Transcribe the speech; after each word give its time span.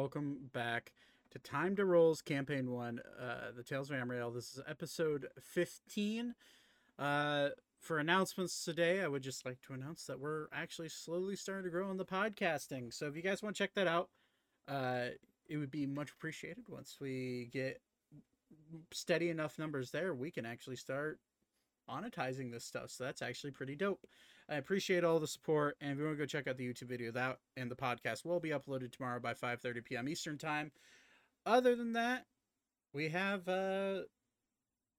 welcome 0.00 0.48
back 0.54 0.92
to 1.30 1.38
Time 1.40 1.76
to 1.76 1.84
Role's 1.84 2.22
Campaign 2.22 2.70
1, 2.70 3.00
uh, 3.20 3.34
The 3.54 3.62
Tales 3.62 3.90
of 3.90 3.96
Ammriel. 3.98 4.32
This 4.34 4.54
is 4.54 4.62
episode 4.66 5.26
15. 5.38 6.34
Uh, 6.98 7.48
for 7.78 7.98
announcements 7.98 8.64
today, 8.64 9.02
I 9.02 9.08
would 9.08 9.22
just 9.22 9.44
like 9.44 9.60
to 9.66 9.74
announce 9.74 10.06
that 10.06 10.18
we're 10.18 10.46
actually 10.54 10.88
slowly 10.88 11.36
starting 11.36 11.64
to 11.64 11.70
grow 11.70 11.90
in 11.90 11.98
the 11.98 12.06
podcasting. 12.06 12.94
So 12.94 13.08
if 13.08 13.14
you 13.14 13.20
guys 13.20 13.42
want 13.42 13.56
to 13.56 13.62
check 13.62 13.74
that 13.74 13.86
out, 13.86 14.08
uh, 14.66 15.08
it 15.46 15.58
would 15.58 15.70
be 15.70 15.84
much 15.84 16.12
appreciated 16.12 16.64
once 16.70 16.96
we 16.98 17.50
get 17.52 17.82
steady 18.94 19.28
enough 19.28 19.58
numbers 19.58 19.90
there, 19.90 20.14
we 20.14 20.30
can 20.30 20.46
actually 20.46 20.76
start 20.76 21.20
monetizing 21.90 22.50
this 22.50 22.64
stuff. 22.64 22.90
So 22.90 23.04
that's 23.04 23.20
actually 23.20 23.50
pretty 23.50 23.76
dope. 23.76 24.06
I 24.50 24.56
appreciate 24.56 25.04
all 25.04 25.20
the 25.20 25.28
support. 25.28 25.76
And 25.80 25.92
if 25.92 25.98
you 25.98 26.04
want 26.04 26.16
to 26.18 26.22
go 26.22 26.26
check 26.26 26.48
out 26.48 26.56
the 26.56 26.66
YouTube 26.68 26.88
video, 26.88 27.12
that 27.12 27.38
and 27.56 27.70
the 27.70 27.76
podcast 27.76 28.24
will 28.24 28.40
be 28.40 28.50
uploaded 28.50 28.92
tomorrow 28.92 29.20
by 29.20 29.32
5:30 29.32 29.84
p.m. 29.84 30.08
Eastern 30.08 30.38
time. 30.38 30.72
Other 31.46 31.76
than 31.76 31.92
that, 31.92 32.26
we 32.92 33.08
have 33.10 33.48
uh, 33.48 34.00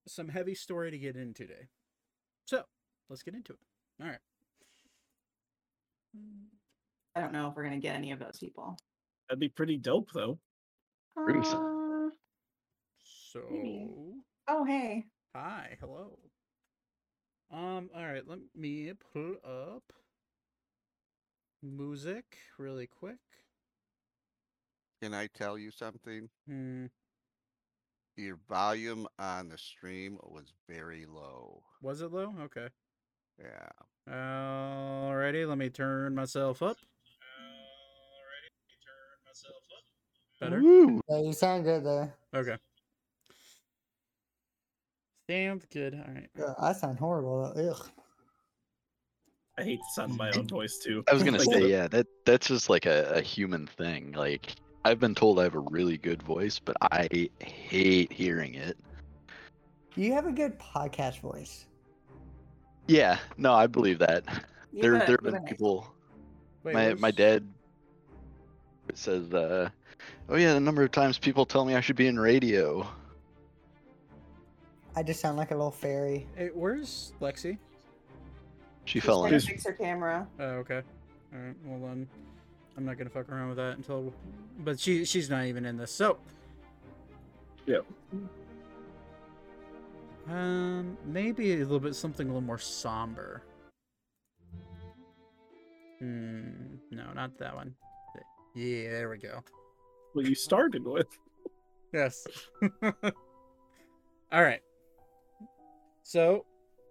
some 0.07 0.29
heavy 0.29 0.55
story 0.55 0.89
to 0.89 0.97
get 0.97 1.17
into 1.17 1.45
today. 1.45 1.67
So 2.45 2.63
let's 3.09 3.23
get 3.23 3.35
into 3.35 3.53
it. 3.53 3.59
All 4.01 4.07
right. 4.07 4.19
I 7.15 7.21
don't 7.21 7.33
know 7.33 7.49
if 7.49 7.55
we're 7.55 7.63
gonna 7.63 7.79
get 7.79 7.95
any 7.95 8.11
of 8.11 8.19
those 8.19 8.37
people. 8.39 8.77
That'd 9.27 9.39
be 9.39 9.49
pretty 9.49 9.77
dope, 9.77 10.11
though. 10.13 10.39
Gruesome. 11.15 12.07
Uh, 12.07 12.09
So 13.33 13.41
Maybe. 13.51 13.87
oh 14.47 14.63
hey, 14.65 15.05
hi, 15.35 15.77
hello. 15.81 16.17
Um. 17.51 17.89
All 17.95 18.05
right. 18.05 18.27
Let 18.27 18.39
me 18.55 18.93
pull 19.13 19.35
up 19.43 19.83
music 21.61 22.37
really 22.57 22.87
quick. 22.87 23.19
Can 25.01 25.13
I 25.13 25.27
tell 25.27 25.57
you 25.57 25.71
something? 25.71 26.29
Hmm. 26.47 26.85
Your 28.17 28.37
volume 28.47 29.07
on 29.17 29.49
the 29.49 29.57
stream 29.57 30.17
was 30.23 30.53
very 30.69 31.05
low. 31.05 31.63
Was 31.81 32.01
it 32.01 32.11
low? 32.11 32.33
Okay. 32.41 32.67
Yeah. 33.39 33.69
Alrighty, 34.07 35.47
let 35.47 35.57
me 35.57 35.69
turn 35.69 36.13
myself 36.13 36.61
up. 36.61 36.77
Alrighty, 38.19 38.51
turn 38.85 39.17
myself 39.25 39.63
up. 39.71 39.83
Better? 40.39 40.61
Yeah, 41.09 41.21
you 41.25 41.33
sound 41.33 41.63
good 41.63 41.85
there. 41.85 42.13
Okay. 42.35 42.57
Sounds 45.31 45.65
good. 45.71 45.93
Alright. 45.93 46.29
Yeah, 46.37 46.53
I 46.59 46.73
sound 46.73 46.99
horrible. 46.99 47.53
Ugh. 47.55 47.89
I 49.57 49.63
hate 49.63 49.79
the 49.79 49.85
sound 49.93 50.11
of 50.11 50.17
my 50.17 50.31
own 50.31 50.47
voice 50.47 50.77
too. 50.83 51.03
I 51.09 51.13
was 51.13 51.23
gonna 51.23 51.39
say, 51.39 51.67
yeah, 51.69 51.87
that 51.87 52.07
that's 52.25 52.47
just 52.47 52.69
like 52.69 52.85
a, 52.85 53.13
a 53.15 53.21
human 53.21 53.67
thing. 53.67 54.11
Like 54.11 54.55
I've 54.83 54.99
been 54.99 55.15
told 55.15 55.39
I 55.39 55.43
have 55.43 55.55
a 55.55 55.59
really 55.59 55.97
good 55.97 56.21
voice, 56.21 56.59
but 56.59 56.75
I 56.81 57.07
hate 57.39 58.11
hearing 58.11 58.55
it. 58.55 58.77
You 59.95 60.13
have 60.13 60.25
a 60.25 60.31
good 60.31 60.59
podcast 60.59 61.19
voice. 61.21 61.67
Yeah, 62.87 63.17
no, 63.37 63.53
I 63.53 63.67
believe 63.67 63.99
that. 63.99 64.25
You 64.73 64.81
There 64.81 64.95
have 64.95 65.07
there 65.07 65.17
have 65.17 65.23
been 65.23 65.35
a 65.35 65.39
nice- 65.39 65.49
people. 65.49 65.93
Wait, 66.63 66.73
my 66.73 66.89
what 66.89 66.99
my 66.99 67.11
dad 67.11 67.47
says, 68.93 69.33
uh, 69.33 69.69
"Oh 70.29 70.35
yeah, 70.35 70.53
the 70.53 70.59
number 70.59 70.83
of 70.83 70.91
times 70.91 71.17
people 71.17 71.45
tell 71.45 71.63
me 71.65 71.75
I 71.75 71.81
should 71.81 71.95
be 71.95 72.07
in 72.07 72.19
radio." 72.19 72.87
I 74.95 75.03
just 75.03 75.19
sound 75.21 75.37
like 75.37 75.51
a 75.51 75.55
little 75.55 75.71
fairy. 75.71 76.27
Hey, 76.35 76.49
where's 76.53 77.13
Lexi? 77.21 77.57
She 78.85 78.99
She's 78.99 79.03
fell 79.03 79.21
trying 79.21 79.33
in. 79.35 79.39
to 79.39 79.47
fix 79.47 79.65
her 79.65 79.73
camera. 79.73 80.27
Oh, 80.39 80.43
okay. 80.43 80.81
Alright, 81.33 81.55
well 81.65 81.79
then 81.79 82.07
I'm 82.75 82.85
not 82.85 82.97
gonna 82.97 83.09
fuck 83.09 83.29
around 83.29 83.49
with 83.49 83.57
that 83.57 83.77
until 83.77 84.13
but 84.59 84.79
she 84.79 85.05
she's 85.05 85.29
not 85.29 85.45
even 85.45 85.65
in 85.65 85.77
this. 85.77 85.91
So 85.91 86.17
Yeah. 87.65 87.79
Um 90.27 90.97
maybe 91.05 91.53
a 91.53 91.57
little 91.57 91.79
bit 91.79 91.95
something 91.95 92.27
a 92.27 92.29
little 92.29 92.41
more 92.45 92.57
somber. 92.57 93.43
Hmm 95.99 96.49
no, 96.91 97.13
not 97.13 97.37
that 97.37 97.55
one. 97.55 97.73
Yeah, 98.55 98.89
there 98.91 99.09
we 99.09 99.17
go. 99.17 99.41
What 100.13 100.25
you 100.25 100.35
started 100.35 100.83
with. 100.85 101.07
Yes. 101.93 102.27
All 102.83 104.43
right. 104.43 104.59
So, 106.11 106.43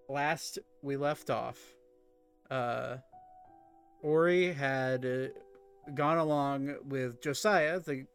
last 0.08 0.58
we 0.80 0.96
left 0.96 1.28
off, 1.28 1.58
uh, 2.50 2.96
Ori 4.00 4.50
had 4.50 5.04
uh, 5.04 5.92
gone 5.92 6.16
along 6.16 6.76
with 6.88 7.20
Josiah, 7.20 7.80
the 7.80 8.06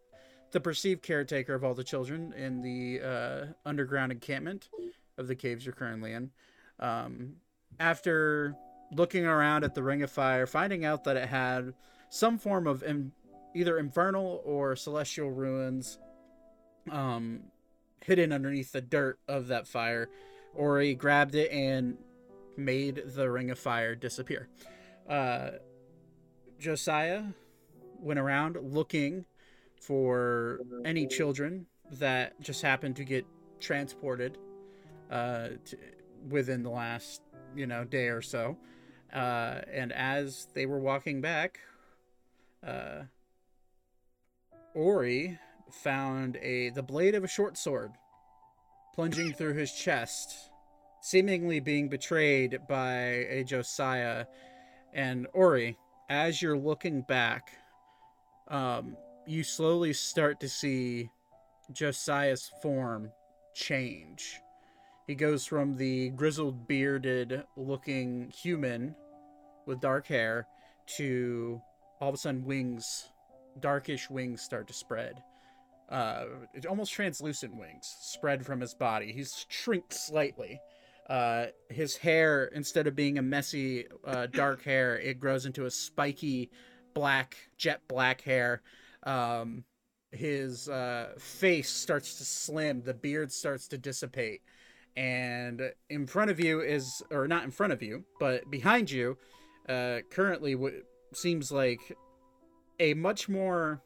the 0.51 0.59
perceived 0.59 1.03
caretaker 1.03 1.53
of 1.53 1.63
all 1.63 1.75
the 1.75 1.83
children 1.83 2.33
in 2.33 2.63
the 2.63 3.01
uh, 3.01 3.45
underground 3.67 4.13
encampment 4.13 4.69
of 5.19 5.27
the 5.27 5.35
caves 5.35 5.63
you're 5.63 5.75
currently 5.75 6.11
in. 6.11 6.31
Um, 6.79 7.35
after 7.79 8.55
looking 8.91 9.27
around 9.27 9.63
at 9.63 9.75
the 9.75 9.83
Ring 9.83 10.01
of 10.01 10.09
Fire, 10.09 10.47
finding 10.47 10.85
out 10.85 11.03
that 11.03 11.17
it 11.17 11.29
had 11.29 11.75
some 12.09 12.39
form 12.39 12.65
of 12.65 12.81
in, 12.81 13.11
either 13.53 13.77
infernal 13.77 14.41
or 14.43 14.75
celestial 14.75 15.29
ruins 15.29 15.99
um 16.89 17.41
hidden 18.01 18.31
underneath 18.31 18.71
the 18.71 18.81
dirt 18.81 19.19
of 19.27 19.47
that 19.49 19.67
fire 19.67 20.09
ori 20.55 20.95
grabbed 20.95 21.35
it 21.35 21.51
and 21.51 21.97
made 22.57 23.03
the 23.07 23.29
ring 23.29 23.51
of 23.51 23.59
fire 23.59 23.95
disappear. 23.95 24.47
Uh 25.09 25.51
josiah 26.57 27.23
went 27.99 28.17
around 28.17 28.57
looking 28.61 29.25
for 29.81 30.61
any 30.85 31.05
children 31.05 31.65
that 31.91 32.39
just 32.39 32.61
happened 32.61 32.95
to 32.95 33.03
get 33.03 33.25
transported 33.59 34.37
uh 35.11 35.49
to, 35.65 35.77
within 36.29 36.63
the 36.63 36.69
last 36.69 37.21
you 37.55 37.67
know 37.67 37.83
day 37.83 38.07
or 38.07 38.21
so. 38.21 38.57
Uh 39.13 39.61
and 39.71 39.91
as 39.93 40.47
they 40.53 40.65
were 40.65 40.79
walking 40.79 41.21
back 41.21 41.59
uh 42.65 43.03
ori 44.73 45.37
found 45.71 46.37
a 46.37 46.69
the 46.69 46.83
blade 46.83 47.15
of 47.15 47.23
a 47.23 47.27
short 47.27 47.57
sword 47.57 47.91
plunging 48.95 49.33
through 49.33 49.53
his 49.53 49.73
chest, 49.73 50.49
seemingly 51.01 51.59
being 51.59 51.89
betrayed 51.89 52.59
by 52.67 52.93
a 53.29 53.43
Josiah 53.43 54.25
and 54.93 55.27
Ori. 55.33 55.77
As 56.09 56.41
you're 56.41 56.57
looking 56.57 57.01
back, 57.01 57.51
um, 58.47 58.95
you 59.27 59.43
slowly 59.43 59.91
start 59.91 60.39
to 60.39 60.49
see 60.49 61.09
Josiah's 61.73 62.49
form 62.61 63.11
change. 63.53 64.39
He 65.07 65.15
goes 65.15 65.45
from 65.45 65.75
the 65.75 66.09
grizzled, 66.11 66.67
bearded 66.67 67.43
looking 67.57 68.31
human 68.31 68.95
with 69.65 69.81
dark 69.81 70.07
hair 70.07 70.47
to 70.97 71.61
all 71.99 72.09
of 72.09 72.15
a 72.15 72.17
sudden 72.17 72.45
wings, 72.45 73.09
darkish 73.59 74.09
wings 74.09 74.41
start 74.41 74.67
to 74.67 74.73
spread 74.73 75.21
uh 75.89 76.25
almost 76.67 76.93
translucent 76.93 77.55
wings 77.55 77.95
spread 78.01 78.45
from 78.45 78.59
his 78.59 78.73
body. 78.73 79.11
He's 79.11 79.45
shrinked 79.49 79.93
slightly. 79.93 80.59
Uh 81.09 81.47
his 81.69 81.95
hair 81.97 82.45
instead 82.45 82.87
of 82.87 82.95
being 82.95 83.17
a 83.17 83.21
messy 83.21 83.85
uh 84.05 84.27
dark 84.27 84.63
hair 84.63 84.97
it 84.97 85.19
grows 85.19 85.45
into 85.45 85.65
a 85.65 85.71
spiky 85.71 86.49
black 86.93 87.37
jet 87.57 87.81
black 87.87 88.21
hair. 88.21 88.61
Um 89.03 89.63
his 90.11 90.67
uh 90.69 91.13
face 91.19 91.69
starts 91.69 92.17
to 92.17 92.25
slim. 92.25 92.81
The 92.81 92.93
beard 92.93 93.31
starts 93.31 93.67
to 93.69 93.77
dissipate. 93.77 94.41
And 94.97 95.61
in 95.89 96.07
front 96.07 96.31
of 96.31 96.39
you 96.39 96.61
is 96.61 97.03
or 97.11 97.27
not 97.27 97.43
in 97.43 97.51
front 97.51 97.73
of 97.73 97.83
you 97.83 98.05
but 98.19 98.49
behind 98.49 98.89
you 98.89 99.17
uh 99.69 99.99
currently 100.09 100.55
what 100.55 100.73
seems 101.13 101.51
like 101.51 101.79
a 102.79 102.93
much 102.93 103.29
more 103.29 103.81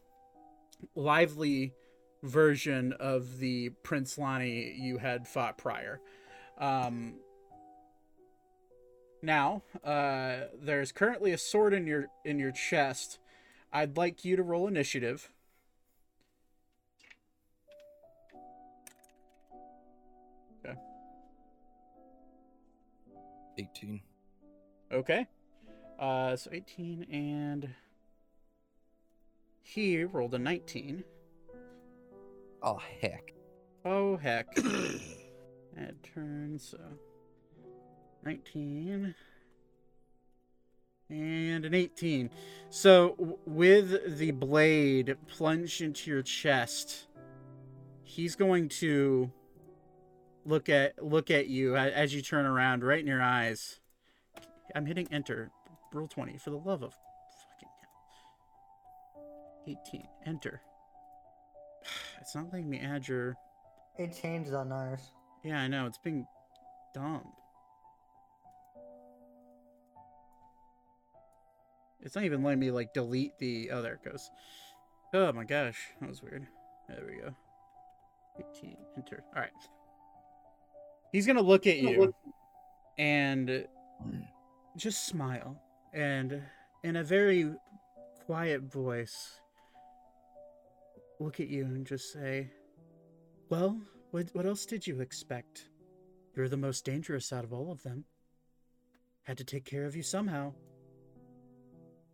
lively 0.95 1.73
version 2.23 2.93
of 2.93 3.39
the 3.39 3.69
Prince 3.83 4.17
Lonnie 4.17 4.75
you 4.79 4.97
had 4.97 5.27
fought 5.27 5.57
prior. 5.57 6.01
Um, 6.57 7.15
now, 9.21 9.63
uh, 9.83 10.45
there's 10.61 10.91
currently 10.91 11.31
a 11.31 11.37
sword 11.37 11.73
in 11.73 11.87
your 11.87 12.07
in 12.23 12.39
your 12.39 12.51
chest. 12.51 13.19
I'd 13.71 13.97
like 13.97 14.25
you 14.25 14.35
to 14.35 14.43
roll 14.43 14.67
initiative. 14.67 15.31
Okay. 20.65 20.77
Eighteen. 23.57 24.01
Okay. 24.91 25.27
Uh, 25.99 26.35
so 26.37 26.49
18 26.53 27.07
and 27.11 27.69
he 29.61 30.03
rolled 30.05 30.33
a 30.33 30.39
19. 30.39 31.03
Oh 32.61 32.79
heck. 33.01 33.33
Oh 33.85 34.17
heck. 34.17 34.47
Add 35.77 35.95
turns 36.13 36.69
so 36.69 36.79
19. 38.23 39.15
and 41.09 41.65
an 41.65 41.73
18. 41.73 42.29
So, 42.69 43.15
w- 43.17 43.37
with 43.45 44.17
the 44.17 44.31
blade 44.31 45.15
plunged 45.27 45.81
into 45.81 46.11
your 46.11 46.21
chest, 46.21 47.07
he's 48.03 48.35
going 48.35 48.69
to 48.69 49.31
look 50.45 50.67
at 50.69 51.03
look 51.03 51.31
at 51.31 51.47
you 51.47 51.75
as 51.77 52.13
you 52.13 52.21
turn 52.21 52.45
around, 52.45 52.83
right 52.83 52.99
in 52.99 53.07
your 53.07 53.21
eyes. 53.21 53.79
I'm 54.75 54.85
hitting 54.85 55.07
enter. 55.11 55.51
Roll 55.93 56.07
20 56.07 56.37
for 56.37 56.51
the 56.51 56.57
love 56.57 56.83
of 56.83 56.93
fucking 56.93 57.69
hell. 57.81 59.77
18. 59.91 60.07
Enter. 60.25 60.61
It's 62.21 62.35
not 62.35 62.51
letting 62.51 62.69
me 62.69 62.79
add 62.79 63.07
your. 63.07 63.35
It 63.97 64.15
changed 64.21 64.53
on 64.53 64.71
ours. 64.71 64.99
Yeah, 65.43 65.61
I 65.61 65.67
know. 65.67 65.87
It's 65.87 65.97
being 65.97 66.27
dumb. 66.93 67.23
It's 72.01 72.15
not 72.15 72.23
even 72.23 72.43
letting 72.43 72.59
me 72.59 72.71
like 72.71 72.93
delete 72.93 73.37
the. 73.39 73.71
Oh, 73.71 73.81
there 73.81 73.93
it 73.93 74.03
goes. 74.03 74.29
Oh 75.13 75.31
my 75.31 75.43
gosh, 75.43 75.79
that 75.99 76.09
was 76.09 76.21
weird. 76.21 76.45
There 76.87 77.03
we 77.07 77.21
go. 77.21 77.33
18. 78.55 78.77
Enter. 78.97 79.23
All 79.35 79.41
right. 79.41 79.51
He's 81.11 81.25
gonna 81.25 81.41
look 81.41 81.65
at 81.65 81.77
you 81.77 82.13
and 82.97 83.65
just 84.77 85.07
smile 85.07 85.59
and 85.93 86.41
in 86.83 86.95
a 86.95 87.03
very 87.03 87.51
quiet 88.25 88.61
voice 88.61 89.39
look 91.19 91.39
at 91.39 91.47
you 91.47 91.65
and 91.65 91.85
just 91.85 92.11
say, 92.11 92.49
"Well, 93.49 93.79
what 94.11 94.29
what 94.33 94.45
else 94.45 94.65
did 94.65 94.87
you 94.87 95.01
expect? 95.01 95.69
You're 96.35 96.49
the 96.49 96.57
most 96.57 96.85
dangerous 96.85 97.33
out 97.33 97.43
of 97.43 97.53
all 97.53 97.71
of 97.71 97.83
them. 97.83 98.05
Had 99.23 99.37
to 99.37 99.43
take 99.43 99.65
care 99.65 99.85
of 99.85 99.95
you 99.95 100.03
somehow." 100.03 100.53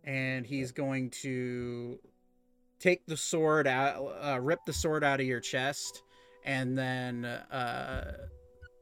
And 0.04 0.46
he's 0.46 0.70
going 0.70 1.10
to 1.22 1.98
take 2.78 3.06
the 3.06 3.16
sword 3.16 3.66
out, 3.66 3.96
uh, 4.22 4.38
rip 4.40 4.60
the 4.66 4.72
sword 4.72 5.02
out 5.02 5.20
of 5.20 5.26
your 5.26 5.40
chest, 5.40 6.02
and 6.44 6.78
then 6.78 7.24
uh, 7.24 8.12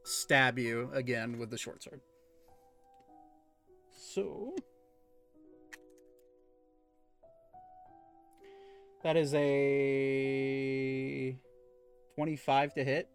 stab 0.04 0.58
you 0.58 0.90
again 0.92 1.38
with 1.38 1.50
the 1.50 1.58
short 1.58 1.82
sword. 1.82 2.00
So 3.90 4.54
that 9.04 9.16
is 9.16 9.32
a 9.34 10.94
25 12.16 12.74
to 12.74 12.82
hit. 12.84 13.08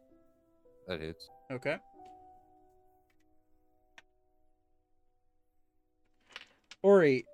That 0.87 1.01
hits. 1.01 1.27
Okay. 1.51 1.77
Ori, 6.81 7.25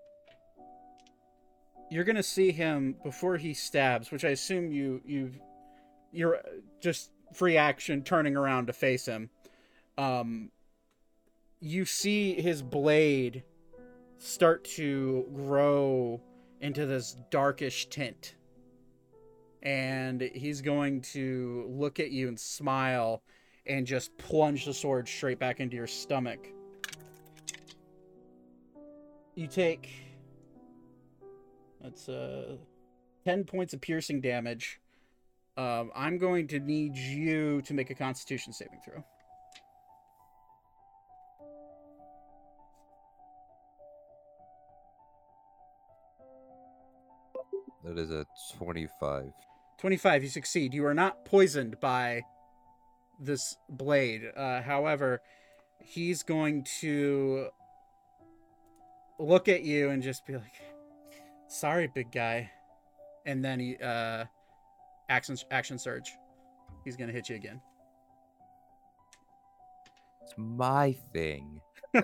you're 1.91 2.03
gonna 2.05 2.23
see 2.23 2.51
him 2.51 2.95
before 3.03 3.37
he 3.37 3.53
stabs, 3.53 4.09
which 4.09 4.25
I 4.25 4.29
assume 4.29 4.71
you 4.71 5.01
you 5.05 5.31
you're 6.11 6.39
just 6.81 7.11
free 7.33 7.57
action 7.57 8.03
turning 8.03 8.35
around 8.37 8.67
to 8.67 8.73
face 8.73 9.05
him. 9.05 9.29
Um, 9.97 10.49
you 11.59 11.83
see 11.85 12.41
his 12.41 12.61
blade 12.61 13.43
start 14.17 14.63
to 14.63 15.25
grow 15.35 16.21
into 16.61 16.85
this 16.85 17.17
darkish 17.29 17.87
tint. 17.89 18.34
And 19.65 20.21
he's 20.21 20.61
going 20.61 21.01
to 21.01 21.65
look 21.67 21.99
at 21.99 22.11
you 22.11 22.27
and 22.27 22.39
smile 22.39 23.23
and 23.65 23.85
just 23.85 24.15
plunge 24.17 24.65
the 24.65 24.73
sword 24.73 25.07
straight 25.07 25.39
back 25.39 25.59
into 25.59 25.75
your 25.75 25.87
stomach. 25.87 26.47
You 29.33 29.47
take 29.47 29.89
that's 31.81 32.07
uh 32.07 32.55
10 33.25 33.43
points 33.43 33.73
of 33.73 33.81
piercing 33.81 34.21
damage. 34.21 34.79
Um, 35.57 35.91
I'm 35.95 36.17
going 36.17 36.47
to 36.49 36.59
need 36.59 36.95
you 36.95 37.61
to 37.63 37.73
make 37.73 37.89
a 37.89 37.95
constitution 37.95 38.53
saving 38.53 38.79
throw. 38.85 39.03
That 47.83 47.97
is 47.97 48.11
a 48.11 48.25
25. 48.57 49.31
25 49.77 50.23
you 50.23 50.29
succeed. 50.29 50.73
You 50.73 50.85
are 50.85 50.93
not 50.93 51.25
poisoned 51.25 51.79
by 51.79 52.23
this 53.19 53.57
blade. 53.69 54.31
Uh, 54.35 54.61
however 54.61 55.21
he's 55.85 56.23
going 56.23 56.65
to 56.81 57.47
look 59.19 59.47
at 59.47 59.61
you 59.63 59.89
and 59.89 60.03
just 60.03 60.25
be 60.25 60.33
like 60.33 60.61
sorry 61.47 61.87
big 61.87 62.11
guy. 62.11 62.49
And 63.25 63.43
then 63.43 63.59
he 63.59 63.77
uh 63.77 64.25
action 65.09 65.37
action 65.51 65.77
surge. 65.77 66.15
He's 66.83 66.95
gonna 66.95 67.11
hit 67.11 67.29
you 67.29 67.35
again. 67.35 67.61
It's 70.23 70.33
my 70.37 70.95
thing. 71.13 71.61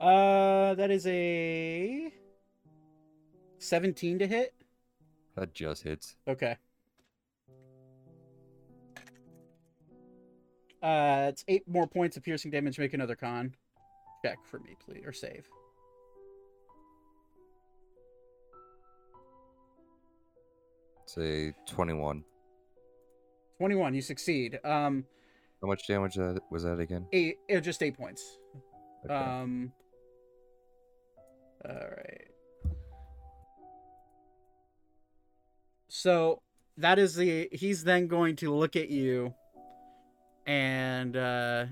uh 0.00 0.74
that 0.74 0.90
is 0.90 1.06
a 1.06 2.12
17 3.58 4.18
to 4.18 4.26
hit 4.26 4.52
That 5.36 5.52
just 5.54 5.82
hits. 5.82 6.16
Okay. 6.28 6.56
Uh, 10.82 11.26
it's 11.30 11.44
eight 11.48 11.66
more 11.66 11.86
points 11.86 12.16
of 12.16 12.22
piercing 12.22 12.50
damage. 12.50 12.78
Make 12.78 12.94
another 12.94 13.16
con 13.16 13.54
check 14.24 14.38
for 14.44 14.58
me, 14.60 14.76
please, 14.84 15.02
or 15.04 15.12
save. 15.12 15.46
Say 21.06 21.54
21. 21.68 22.24
Twenty-one. 23.58 23.94
You 23.94 24.02
succeed. 24.02 24.58
Um, 24.64 25.04
How 25.62 25.68
much 25.68 25.86
damage 25.86 26.14
that 26.16 26.40
was 26.50 26.64
that 26.64 26.80
again? 26.80 27.06
eight. 27.12 27.36
Uh, 27.54 27.60
just 27.60 27.82
eight 27.82 27.96
points. 27.96 28.38
Okay. 29.04 29.14
Um. 29.14 29.72
All 31.64 31.74
right. 31.74 32.28
So 35.96 36.42
that 36.78 36.98
is 36.98 37.14
the. 37.14 37.48
He's 37.52 37.84
then 37.84 38.08
going 38.08 38.34
to 38.36 38.52
look 38.52 38.74
at 38.74 38.90
you, 38.90 39.32
and 40.44 41.16
uh, 41.16 41.66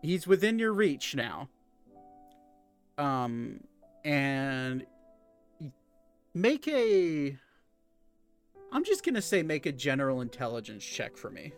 he's 0.00 0.26
within 0.26 0.58
your 0.58 0.72
reach 0.72 1.14
now. 1.14 1.50
Um, 2.96 3.60
and 4.06 4.86
make 6.32 6.66
a. 6.66 7.36
I'm 8.72 8.84
just 8.84 9.04
gonna 9.04 9.20
say 9.20 9.42
make 9.42 9.66
a 9.66 9.72
general 9.72 10.22
intelligence 10.22 10.82
check 10.82 11.18
for 11.18 11.28
me. 11.28 11.52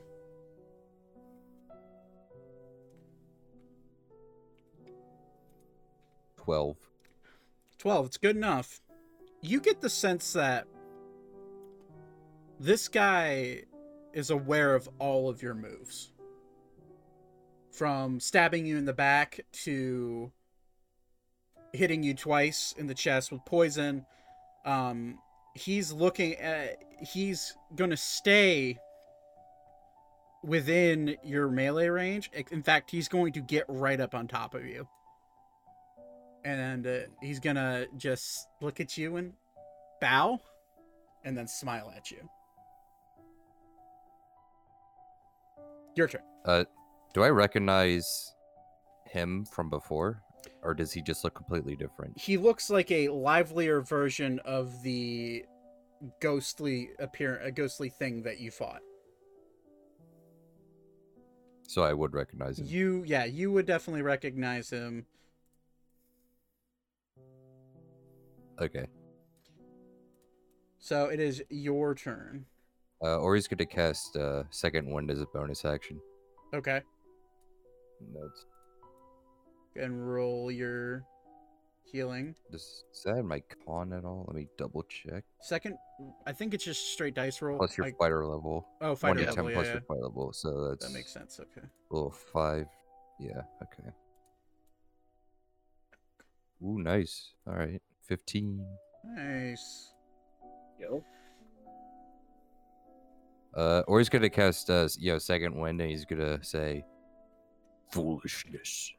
12. 6.38 6.76
12 7.78 8.06
it's 8.06 8.16
good 8.18 8.36
enough 8.36 8.82
you 9.40 9.60
get 9.60 9.80
the 9.80 9.88
sense 9.88 10.34
that 10.34 10.66
this 12.60 12.88
guy 12.88 13.62
is 14.12 14.30
aware 14.30 14.74
of 14.74 14.88
all 14.98 15.28
of 15.28 15.42
your 15.42 15.54
moves. 15.54 16.12
From 17.72 18.20
stabbing 18.20 18.66
you 18.66 18.78
in 18.78 18.84
the 18.84 18.92
back 18.92 19.40
to 19.64 20.30
hitting 21.72 22.04
you 22.04 22.14
twice 22.14 22.72
in 22.78 22.86
the 22.86 22.94
chest 22.94 23.32
with 23.32 23.44
poison 23.44 24.06
um 24.64 25.18
he's 25.56 25.92
looking 25.92 26.36
at 26.36 26.80
he's 27.00 27.56
gonna 27.74 27.96
stay 27.96 28.78
within 30.44 31.16
your 31.24 31.48
melee 31.48 31.88
range. 31.88 32.30
In 32.52 32.62
fact 32.62 32.90
he's 32.90 33.08
going 33.08 33.32
to 33.32 33.40
get 33.40 33.64
right 33.68 34.00
up 34.00 34.14
on 34.14 34.28
top 34.28 34.54
of 34.54 34.64
you. 34.64 34.86
And 36.44 36.86
uh, 36.86 36.98
he's 37.22 37.40
gonna 37.40 37.86
just 37.96 38.46
look 38.60 38.78
at 38.78 38.96
you 38.96 39.16
and 39.16 39.32
bow 40.00 40.38
and 41.24 41.36
then 41.36 41.48
smile 41.48 41.92
at 41.96 42.10
you 42.10 42.28
your 45.96 46.08
turn 46.08 46.22
Uh, 46.44 46.64
do 47.12 47.22
I 47.22 47.28
recognize 47.30 48.34
him 49.06 49.44
from 49.44 49.70
before? 49.70 50.20
Or 50.62 50.74
does 50.74 50.92
he 50.92 51.00
just 51.02 51.24
look 51.24 51.34
completely 51.34 51.76
different? 51.76 52.18
he 52.18 52.36
looks 52.36 52.68
like 52.70 52.90
a 52.90 53.08
livelier 53.08 53.80
version 53.80 54.38
of 54.44 54.82
the 54.82 55.44
ghostly 56.20 56.90
appear 56.98 57.38
a 57.38 57.50
ghostly 57.50 57.88
thing 57.88 58.22
that 58.22 58.40
you 58.40 58.50
fought 58.50 58.80
So 61.66 61.82
I 61.82 61.92
would 61.94 62.12
recognize 62.12 62.58
him. 62.58 62.66
you 62.68 63.04
yeah 63.06 63.24
you 63.24 63.50
would 63.52 63.64
definitely 63.66 64.02
recognize 64.02 64.70
him 64.70 65.06
Okay. 68.60 68.86
so 70.78 71.06
it 71.06 71.18
is 71.20 71.42
your 71.50 71.94
turn 71.94 72.46
Uh, 73.02 73.18
or 73.18 73.34
he's 73.34 73.46
going 73.48 73.58
to 73.58 73.66
cast 73.66 74.16
uh, 74.16 74.44
Second 74.50 74.90
Wind 74.90 75.10
as 75.10 75.20
a 75.20 75.26
bonus 75.26 75.64
action. 75.64 76.00
okay 76.54 76.80
That's 78.00 78.46
and 79.76 80.08
roll 80.12 80.50
your 80.52 81.04
healing. 81.84 82.34
Does, 82.52 82.84
does 82.92 83.02
that 83.04 83.18
add 83.18 83.24
my 83.24 83.42
con 83.66 83.92
at 83.92 84.04
all? 84.04 84.24
Let 84.28 84.36
me 84.36 84.46
double 84.56 84.84
check. 84.84 85.24
Second, 85.40 85.76
I 86.26 86.32
think 86.32 86.54
it's 86.54 86.64
just 86.64 86.92
straight 86.92 87.14
dice 87.14 87.42
roll. 87.42 87.58
Plus 87.58 87.76
your 87.76 87.86
like- 87.86 87.98
fighter 87.98 88.24
level. 88.26 88.66
Oh, 88.80 88.94
fighter 88.94 89.20
to 89.20 89.26
level. 89.26 89.34
ten 89.36 89.44
Yeah, 89.46 89.54
plus 89.54 89.66
yeah. 89.66 89.72
your 89.74 89.82
fighter 89.82 90.02
level. 90.02 90.32
So 90.32 90.68
that's 90.68 90.86
That 90.86 90.92
makes 90.92 91.12
sense. 91.12 91.40
Okay. 91.40 91.66
little 91.90 92.10
five. 92.10 92.66
Yeah. 93.20 93.42
Okay. 93.62 93.90
Ooh, 96.64 96.78
nice. 96.78 97.32
All 97.46 97.54
right. 97.54 97.82
Fifteen. 98.00 98.64
Nice. 99.04 99.92
Yo. 100.80 101.04
Uh, 103.56 103.82
or 103.86 103.98
he's 104.00 104.08
gonna 104.08 104.28
cast 104.30 104.68
uh, 104.70 104.88
you 104.98 105.12
know, 105.12 105.18
second 105.18 105.54
wind, 105.54 105.80
and 105.80 105.88
he's 105.90 106.04
gonna 106.04 106.42
say, 106.42 106.84
"Foolishness." 107.92 108.92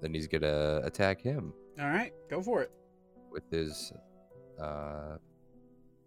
Then 0.00 0.12
he's 0.12 0.26
gonna 0.26 0.80
attack 0.84 1.20
him 1.22 1.52
All 1.80 1.86
right, 1.86 2.12
go 2.28 2.42
for 2.42 2.62
it. 2.62 2.70
with 3.30 3.48
his 3.50 3.92
uh 4.60 5.16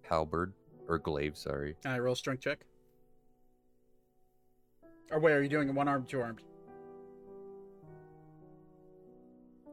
halberd 0.03 0.53
or 0.87 0.99
glaive. 0.99 1.35
Sorry, 1.37 1.75
All 1.85 1.91
right, 1.93 1.99
roll 1.99 2.15
strength 2.15 2.41
check. 2.41 2.59
Or 5.11 5.19
wait, 5.19 5.31
are 5.33 5.41
you 5.41 5.49
doing 5.49 5.73
one 5.73 5.87
armed, 5.87 6.07
two 6.07 6.21
armed? 6.21 6.41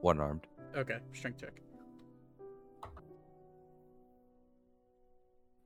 one 0.00 0.20
armed. 0.20 0.46
Okay, 0.76 0.98
strength 1.12 1.40
check. 1.40 1.60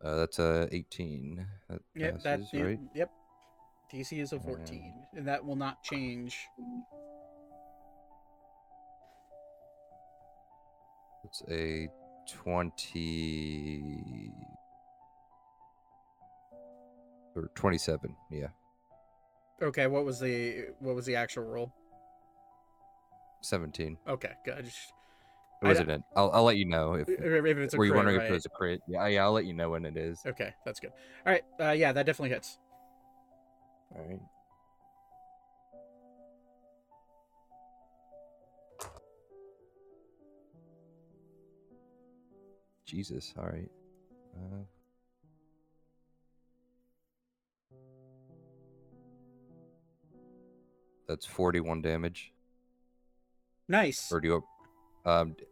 Uh, 0.02 0.16
that's 0.16 0.38
a 0.38 0.68
eighteen. 0.72 1.46
That 1.68 1.80
Yep, 1.94 2.22
passes, 2.24 2.48
yeah, 2.52 2.62
right? 2.62 2.78
Yep. 2.94 3.10
DC 3.92 4.20
is 4.20 4.32
a 4.32 4.38
14, 4.40 4.94
and 5.16 5.26
that 5.26 5.44
will 5.44 5.56
not 5.56 5.82
change. 5.82 6.38
It's 11.24 11.42
a 11.50 11.88
twenty 12.28 13.82
or 17.34 17.50
twenty-seven. 17.54 18.14
Yeah, 18.30 18.48
Okay, 19.62 19.86
what 19.86 20.04
was 20.04 20.18
the 20.20 20.68
what 20.78 20.94
was 20.94 21.04
the 21.06 21.16
actual 21.16 21.44
roll? 21.44 21.72
seventeen. 23.42 23.98
Okay, 24.08 24.32
good. 24.44 24.58
I 24.58 24.62
just- 24.62 24.92
It 25.62 25.66
wasn't 25.66 25.90
it. 25.90 26.02
I'll 26.16 26.30
I'll 26.32 26.44
let 26.44 26.56
you 26.56 26.64
know 26.64 26.94
if. 26.94 27.08
if 27.08 27.18
it's 27.20 27.74
a 27.74 27.76
Were 27.76 27.84
you 27.84 27.90
crit, 27.90 27.96
wondering 27.98 28.16
right? 28.16 28.24
if 28.24 28.30
it 28.30 28.34
was 28.34 28.46
a 28.46 28.48
crit? 28.48 28.80
Yeah, 28.88 29.06
yeah. 29.08 29.24
I'll 29.24 29.32
let 29.32 29.44
you 29.44 29.52
know 29.52 29.70
when 29.70 29.84
it 29.84 29.96
is. 29.96 30.22
Okay, 30.26 30.54
that's 30.64 30.80
good. 30.80 30.90
All 31.26 31.32
right, 31.32 31.42
uh, 31.60 31.72
yeah, 31.72 31.92
that 31.92 32.06
definitely 32.06 32.30
hits. 32.30 32.58
All 33.94 34.06
right. 34.08 34.20
Jesus. 42.86 43.34
All 43.38 43.44
right. 43.44 43.70
Uh, 44.34 44.64
that's 51.06 51.26
forty-one 51.26 51.82
damage. 51.82 52.32
Nice. 53.68 54.10
Or 54.10 54.20
do 54.20 54.28
you? 54.28 54.44
Um. 55.04 55.36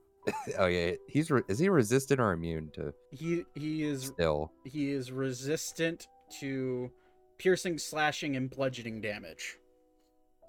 Oh 0.59 0.67
yeah. 0.67 0.93
He's 1.09 1.31
re- 1.31 1.43
is 1.49 1.59
he 1.59 1.71
resistant 1.71 2.21
or 2.21 2.33
immune 2.33 2.71
to 2.75 2.93
He 3.13 3.45
he 3.55 3.85
is 3.85 4.05
still? 4.07 4.53
he 4.65 4.91
is 4.93 5.11
resistant 5.11 6.07
to 6.41 6.91
piercing, 7.39 7.79
slashing, 7.79 8.37
and 8.37 8.51
bludgeoning 8.51 9.01
damage. 9.01 9.57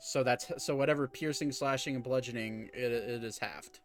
So 0.02 0.22
that's 0.24 0.52
so 0.58 0.76
whatever 0.76 1.08
piercing, 1.08 1.54
slashing, 1.54 1.96
and 1.96 2.04
bludgeoning, 2.04 2.70
it, 2.74 2.92
it 2.92 3.24
is 3.24 3.38
halved. 3.38 3.80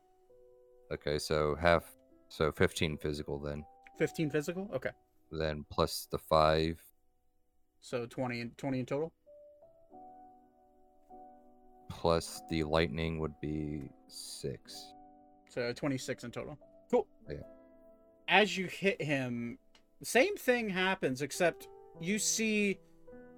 Okay, 0.92 1.16
so 1.18 1.54
half. 1.54 1.85
So 2.28 2.50
fifteen 2.50 2.97
physical 2.97 3.38
then. 3.38 3.64
15 3.99 4.30
physical. 4.30 4.68
Okay, 4.75 4.90
Then 5.30 5.64
plus 5.71 6.09
the 6.11 6.18
five. 6.18 6.80
so 7.80 8.06
20 8.06 8.40
and 8.40 8.59
20 8.59 8.80
in 8.80 8.87
total. 8.87 9.12
plus 11.88 12.42
the 12.50 12.64
lightning 12.64 13.21
would 13.21 13.38
be 13.40 13.88
six. 14.09 14.94
So 15.54 15.73
26 15.73 16.25
in 16.25 16.30
total. 16.32 16.58
Cool. 16.90 17.06
Yeah. 17.30 17.37
As 18.26 18.58
you 18.58 18.66
hit 18.66 19.00
him, 19.00 19.58
same 20.02 20.37
thing 20.37 20.68
happens 20.68 21.23
except 21.23 21.68
you 22.00 22.18
see 22.18 22.80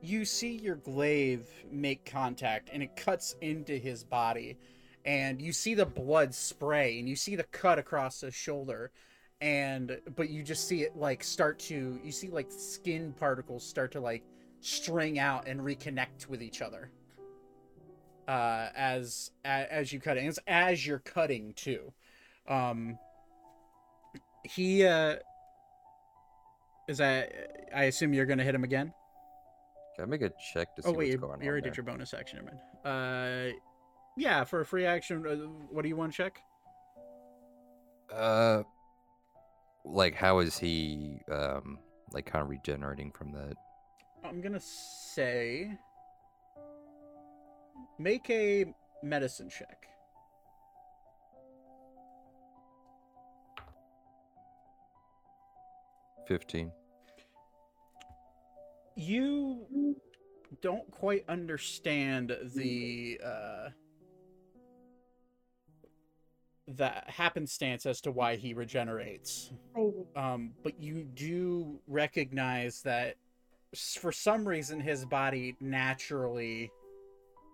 you 0.00 0.24
see 0.24 0.56
your 0.56 0.76
glaive 0.76 1.46
make 1.70 2.10
contact 2.10 2.70
and 2.72 2.82
it 2.82 2.96
cuts 2.96 3.36
into 3.42 3.76
his 3.76 4.02
body 4.02 4.56
and 5.04 5.42
you 5.42 5.52
see 5.52 5.74
the 5.74 5.84
blood 5.84 6.34
spray 6.34 6.98
and 6.98 7.08
you 7.08 7.16
see 7.16 7.36
the 7.36 7.44
cut 7.44 7.78
across 7.78 8.22
his 8.22 8.34
shoulder 8.34 8.90
and 9.42 10.00
but 10.14 10.30
you 10.30 10.42
just 10.42 10.66
see 10.66 10.82
it 10.82 10.96
like 10.96 11.22
start 11.22 11.58
to 11.58 12.00
you 12.02 12.12
see 12.12 12.28
like 12.28 12.50
skin 12.50 13.14
particles 13.18 13.64
start 13.64 13.92
to 13.92 14.00
like 14.00 14.24
string 14.60 15.18
out 15.18 15.46
and 15.46 15.60
reconnect 15.60 16.28
with 16.28 16.42
each 16.42 16.62
other 16.62 16.90
uh 18.28 18.68
as 18.74 19.30
as 19.44 19.92
you 19.92 20.00
cut 20.00 20.16
it 20.16 20.20
and 20.20 20.28
it's 20.28 20.38
as 20.46 20.86
you're 20.86 20.98
cutting 21.00 21.52
too 21.54 21.92
um 22.48 22.98
he 24.44 24.84
uh 24.84 25.16
is 26.88 26.98
that 26.98 27.32
i 27.74 27.84
assume 27.84 28.12
you're 28.14 28.26
gonna 28.26 28.44
hit 28.44 28.54
him 28.54 28.64
again 28.64 28.92
Can 29.96 30.04
I 30.04 30.06
make 30.06 30.22
a 30.22 30.30
check 30.52 30.74
to 30.76 30.82
see 30.82 30.88
oh 30.88 30.92
wait 30.92 30.96
what's 30.96 31.10
you, 31.12 31.18
going 31.18 31.42
you 31.42 31.48
already 31.48 31.66
on? 31.66 31.70
did 31.72 31.76
your 31.76 31.84
bonus 31.84 32.14
action 32.14 32.44
mind. 32.44 32.58
uh 32.84 33.52
yeah 34.16 34.44
for 34.44 34.60
a 34.60 34.64
free 34.66 34.86
action 34.86 35.24
uh, 35.26 35.34
what 35.70 35.82
do 35.82 35.88
you 35.88 35.96
want 35.96 36.12
to 36.12 36.16
check. 36.16 36.38
Uh, 38.12 38.62
like 39.84 40.14
how 40.14 40.38
is 40.38 40.56
he 40.58 41.18
um 41.30 41.78
like 42.12 42.24
kind 42.24 42.42
of 42.42 42.48
regenerating 42.48 43.10
from 43.10 43.32
that? 43.32 43.56
i'm 44.24 44.40
gonna 44.40 44.60
say 44.60 45.70
make 47.98 48.28
a 48.30 48.64
medicine 49.02 49.48
check 49.50 49.88
Fifteen. 56.26 56.72
you 58.96 59.94
don't 60.62 60.90
quite 60.90 61.24
understand 61.28 62.36
the 62.54 63.20
uh 63.24 63.68
the 66.68 66.90
happenstance 67.06 67.86
as 67.86 68.00
to 68.00 68.10
why 68.10 68.34
he 68.34 68.54
regenerates. 68.54 69.52
Um 70.16 70.54
but 70.64 70.80
you 70.80 71.04
do 71.04 71.78
recognize 71.86 72.82
that 72.82 73.16
for 74.00 74.10
some 74.10 74.48
reason 74.48 74.80
his 74.80 75.04
body 75.04 75.56
naturally 75.60 76.70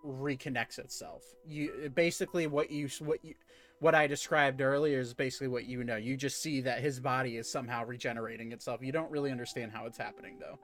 reconnects 0.07 0.79
itself. 0.79 1.23
You 1.47 1.91
basically 1.95 2.47
what 2.47 2.71
you 2.71 2.89
what 3.01 3.25
you 3.25 3.35
what 3.83 3.97
i 3.97 4.07
described 4.07 4.61
earlier 4.61 5.01
is 5.01 5.13
basically 5.13 5.49
what 5.49 5.65
you 5.65 5.83
know 5.83 5.97
you 5.97 6.17
just 6.17 6.41
see 6.41 6.61
that 6.61 6.81
his 6.81 7.01
body 7.01 7.37
is 7.37 7.51
somehow 7.51 7.85
regenerating 7.85 8.53
itself 8.53 8.81
you 8.81 8.93
don't 8.93 9.11
really 9.11 9.33
understand 9.33 9.73
how 9.73 9.87
it's 9.87 9.99
happening 9.99 10.39
though 10.39 10.57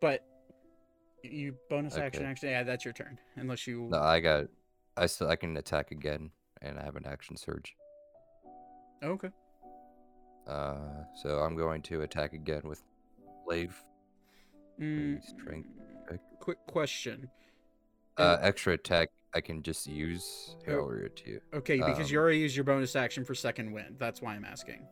but 0.00 0.24
you 1.24 1.56
bonus 1.68 1.96
action 1.96 2.22
Okay. 2.22 2.30
action 2.30 2.48
yeah 2.50 2.62
that's 2.62 2.84
your 2.84 2.94
turn 2.94 3.18
unless 3.34 3.66
you 3.66 3.88
No, 3.90 3.98
I 4.00 4.20
got. 4.20 4.44
I 4.96 5.06
still 5.06 5.28
I 5.28 5.34
can 5.34 5.56
attack 5.56 5.90
again, 5.90 6.30
and 6.62 6.78
I 6.78 6.84
have 6.84 6.94
an 6.96 7.06
action 7.06 7.36
surge. 7.36 7.74
okay 9.02 9.30
Uh, 10.46 11.02
so 11.14 11.40
I'm 11.40 11.56
going 11.56 11.82
to 11.82 12.02
attack 12.02 12.32
again 12.32 12.62
with 12.64 12.82
glaive. 13.46 13.76
Mm, 14.80 15.20
strength 15.22 15.68
quick 16.40 16.58
question 16.68 17.28
Uh, 18.16 18.36
extra 18.40 18.72
attack 18.74 19.08
I 19.38 19.40
can 19.40 19.62
just 19.62 19.86
use. 19.86 20.56
Here, 20.66 20.80
Oh. 20.80 20.82
I'll 20.82 20.88
read 20.88 21.04
it 21.04 21.16
to 21.18 21.30
you. 21.30 21.40
Okay, 21.54 21.76
because 21.76 22.10
you 22.10 22.18
Um, 22.18 22.22
already 22.24 22.38
used 22.38 22.56
your 22.56 22.64
bonus 22.64 22.96
action 22.96 23.24
for 23.24 23.36
second 23.36 23.70
wind. 23.72 23.94
That's 23.96 24.20
why 24.20 24.34
I'm 24.34 24.44
asking. 24.44 24.84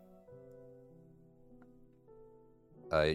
Uh, 2.92 3.14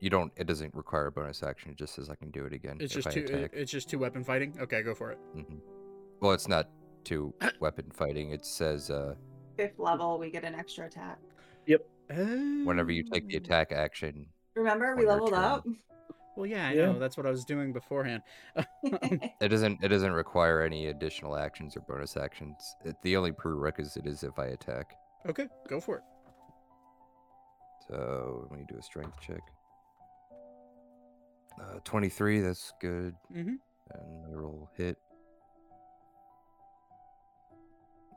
you 0.00 0.10
don't. 0.10 0.32
It 0.36 0.48
doesn't 0.48 0.74
require 0.74 1.06
a 1.06 1.12
bonus 1.12 1.44
action. 1.44 1.70
It 1.70 1.76
just 1.76 1.94
says 1.94 2.10
I 2.10 2.16
can 2.16 2.32
do 2.32 2.44
it 2.46 2.52
again. 2.52 2.78
It's 2.80 2.92
just 2.92 3.06
I 3.06 3.12
two. 3.12 3.20
attack. 3.20 3.50
It's 3.54 3.70
just 3.70 3.88
two 3.88 4.00
weapon 4.00 4.24
fighting. 4.24 4.56
Okay, 4.60 4.82
go 4.82 4.92
for 4.92 5.12
it. 5.12 5.18
hmm 5.34 5.58
Well, 6.18 6.32
it's 6.32 6.48
not 6.48 6.68
two 7.04 7.32
weapon 7.60 7.88
fighting. 7.92 8.30
It 8.32 8.44
says 8.44 8.90
uh, 8.90 9.14
Fifth 9.56 9.78
level, 9.78 10.18
we 10.18 10.30
get 10.32 10.42
an 10.42 10.56
extra 10.56 10.86
attack. 10.86 11.18
Yep. 11.66 11.86
Whenever 12.64 12.90
you 12.90 13.04
take 13.04 13.28
the 13.28 13.36
Oh. 13.36 13.38
attack 13.44 13.70
action. 13.70 14.26
Remember, 14.56 14.96
we 14.96 15.06
leveled 15.06 15.32
up. 15.34 15.64
Well, 16.36 16.46
yeah, 16.46 16.68
I 16.68 16.72
Yeah. 16.72 16.86
know. 16.86 16.98
That's 16.98 17.16
what 17.16 17.26
I 17.26 17.30
was 17.30 17.44
doing 17.44 17.72
beforehand. 17.72 18.22
It 19.40 19.48
doesn't. 19.48 19.82
It 19.82 19.88
doesn't 19.88 20.12
require 20.12 20.62
any 20.62 20.86
additional 20.86 21.36
actions 21.36 21.76
or 21.76 21.80
bonus 21.80 22.16
actions. 22.16 22.76
It, 22.84 22.96
the 23.02 23.16
only 23.16 23.32
prerequisite 23.32 24.06
is 24.06 24.22
if 24.22 24.38
I 24.38 24.46
attack. 24.46 24.94
okay, 25.28 25.48
go 25.68 25.80
for 25.80 25.96
it. 25.98 26.02
So 27.88 28.46
let 28.50 28.58
me 28.58 28.64
do 28.68 28.76
a 28.78 28.82
strength 28.82 29.18
check. 29.20 29.40
Uh, 31.60 31.78
23, 31.84 32.40
that's 32.40 32.72
good. 32.80 33.14
Mm-hmm. 33.32 33.54
And 33.94 34.26
I 34.26 34.30
roll 34.34 34.70
hit. 34.76 34.96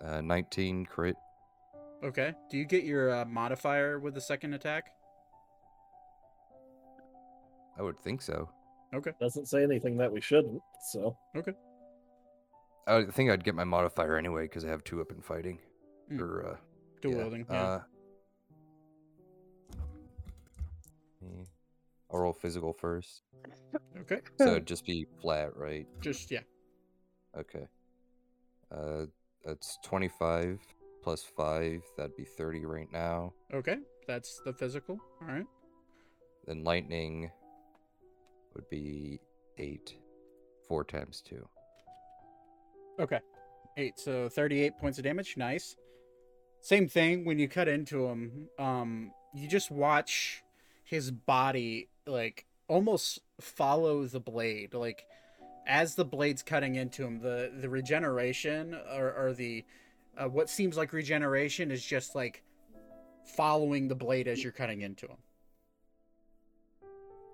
Uh, 0.03 0.22
19 0.22 0.86
crit. 0.86 1.15
Okay. 2.03 2.34
Do 2.50 2.57
you 2.57 2.65
get 2.65 2.84
your 2.84 3.13
uh, 3.13 3.25
modifier 3.25 4.00
with 4.00 4.13
the 4.13 4.22
second 4.22 4.53
attack? 4.53 4.91
I 7.77 7.82
would 7.82 7.98
think 8.00 8.22
so. 8.22 8.50
Okay. 8.94 9.12
Doesn't 9.20 9.48
say 9.48 9.63
anything 9.63 9.98
that 9.98 10.12
we 10.12 10.22
shouldn't. 10.22 10.62
So 10.91 11.17
Okay. 11.36 11.53
I 12.88 12.98
would 12.98 13.13
think 13.13 13.29
I'd 13.32 13.44
get 13.44 13.55
my 13.55 13.63
modifier 13.63 14.17
anyway 14.17 14.44
because 14.44 14.63
I 14.63 14.70
have 14.70 14.84
two 14.84 15.01
up 15.01 15.12
in 15.12 15.22
fighting. 15.22 15.60
Mm. 16.12 16.22
Or, 16.22 16.48
uh, 16.51 16.58
Dual 17.01 17.13
yeah, 17.13 17.17
wielding. 17.20 17.46
Yeah. 17.50 17.62
Uh, 17.63 17.79
I'll 22.13 22.20
roll 22.20 22.34
physical 22.34 22.74
first. 22.74 23.24
okay. 24.01 24.22
So 24.38 24.51
it'd 24.51 24.67
just 24.67 24.86
be 24.86 25.05
flat, 25.22 25.55
right? 25.58 25.88
Just 26.01 26.32
yeah. 26.32 26.41
Okay. 27.38 27.67
Uh, 28.72 29.05
that's 29.44 29.77
25 29.84 30.60
plus 31.03 31.24
5. 31.24 31.82
That'd 31.98 32.15
be 32.15 32.24
30 32.24 32.65
right 32.65 32.91
now. 32.91 33.34
Okay. 33.53 33.77
That's 34.08 34.39
the 34.46 34.53
physical. 34.53 34.98
All 35.22 35.27
right. 35.27 35.46
Then 36.46 36.63
lightning 36.63 37.32
would 38.56 38.70
be 38.70 39.20
8. 39.58 39.96
4 40.68 40.84
times 40.84 41.22
2. 41.22 41.48
Okay. 43.00 43.20
Eight. 43.78 44.00
So 44.00 44.30
38 44.30 44.78
points 44.78 44.98
of 44.98 45.04
damage. 45.04 45.36
Nice. 45.38 45.76
Same 46.62 46.88
thing 46.88 47.26
when 47.26 47.38
you 47.38 47.48
cut 47.48 47.68
into 47.68 48.06
him. 48.06 48.48
Um, 48.58 49.12
you 49.34 49.48
just 49.48 49.70
watch 49.70 50.44
his 50.84 51.12
body 51.12 51.90
like 52.08 52.46
almost 52.68 53.20
follow 53.40 54.06
the 54.06 54.20
blade. 54.20 54.74
Like 54.74 55.06
as 55.68 55.96
the 55.96 56.06
blade's 56.06 56.42
cutting 56.42 56.76
into 56.76 57.04
him, 57.04 57.20
the 57.20 57.52
the 57.60 57.70
regeneration 57.70 58.76
or, 58.96 59.14
or 59.14 59.34
the 59.34 59.66
uh, 60.18 60.30
what 60.30 60.50
seems 60.50 60.78
like 60.78 60.94
regeneration 60.94 61.70
is 61.70 61.86
just 61.86 62.16
like 62.16 62.44
following 63.36 63.88
the 63.88 63.96
blade 63.96 64.28
as 64.28 64.42
you're 64.42 64.54
cutting 64.54 64.82
into 64.82 65.08
him. 65.08 65.18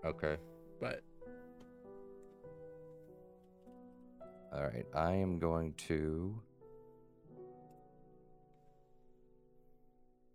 Okay. 0.04 0.38
But 0.80 1.04
Alright. 4.54 4.86
I 4.94 5.14
am 5.14 5.40
going 5.40 5.74
to. 5.88 6.40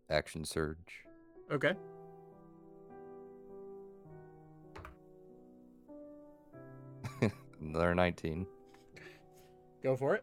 Action 0.09 0.45
Surge. 0.45 1.05
okay. 1.51 1.75
Another 7.61 7.95
19. 7.95 8.47
Go 9.83 9.97
for 9.97 10.15
it. 10.15 10.23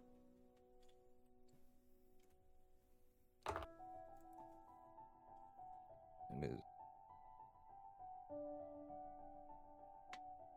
And 6.32 6.58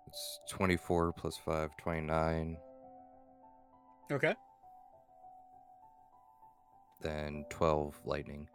it's 0.06 0.40
24 0.48 1.12
plus 1.12 1.36
5, 1.36 1.76
29. 1.76 2.56
Okay. 4.10 4.34
Then 7.00 7.44
12 7.50 8.00
lightning. 8.04 8.48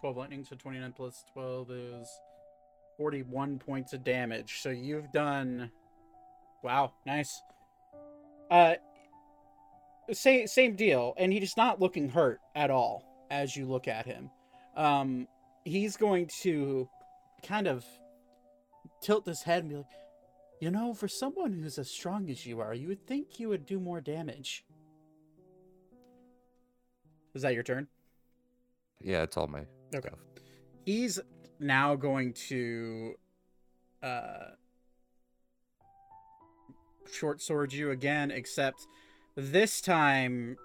12 0.00 0.16
lightning, 0.16 0.44
so 0.44 0.56
29 0.56 0.92
plus 0.92 1.24
12 1.32 1.70
is 1.70 2.08
41 2.96 3.58
points 3.58 3.92
of 3.92 4.04
damage. 4.04 4.60
So 4.60 4.70
you've 4.70 5.10
done. 5.12 5.70
Wow, 6.62 6.92
nice. 7.06 7.40
Uh, 8.50 8.74
same 10.12 10.46
same 10.46 10.76
deal, 10.76 11.14
and 11.16 11.32
he's 11.32 11.56
not 11.56 11.80
looking 11.80 12.08
hurt 12.08 12.40
at 12.54 12.70
all 12.70 13.04
as 13.30 13.56
you 13.56 13.66
look 13.66 13.88
at 13.88 14.06
him. 14.06 14.30
Um, 14.76 15.26
he's 15.64 15.96
going 15.96 16.28
to 16.42 16.88
kind 17.42 17.66
of 17.66 17.84
tilt 19.00 19.26
his 19.26 19.42
head 19.42 19.62
and 19.62 19.70
be 19.70 19.76
like, 19.76 19.86
"You 20.60 20.70
know, 20.70 20.94
for 20.94 21.08
someone 21.08 21.52
who's 21.52 21.78
as 21.78 21.90
strong 21.90 22.30
as 22.30 22.46
you 22.46 22.60
are, 22.60 22.74
you 22.74 22.88
would 22.88 23.06
think 23.06 23.40
you 23.40 23.48
would 23.48 23.66
do 23.66 23.80
more 23.80 24.00
damage." 24.00 24.64
Is 27.36 27.42
that 27.42 27.52
your 27.52 27.62
turn? 27.62 27.86
Yeah, 29.02 29.22
it's 29.22 29.36
all 29.36 29.46
my 29.46 29.66
Okay. 29.94 30.08
stuff. 30.08 30.18
he's 30.86 31.20
now 31.60 31.94
going 31.94 32.32
to 32.48 33.14
uh 34.02 34.50
short 37.10 37.40
sword 37.42 37.72
you 37.72 37.90
again 37.90 38.30
except 38.30 38.86
this 39.36 39.80
time 39.80 40.56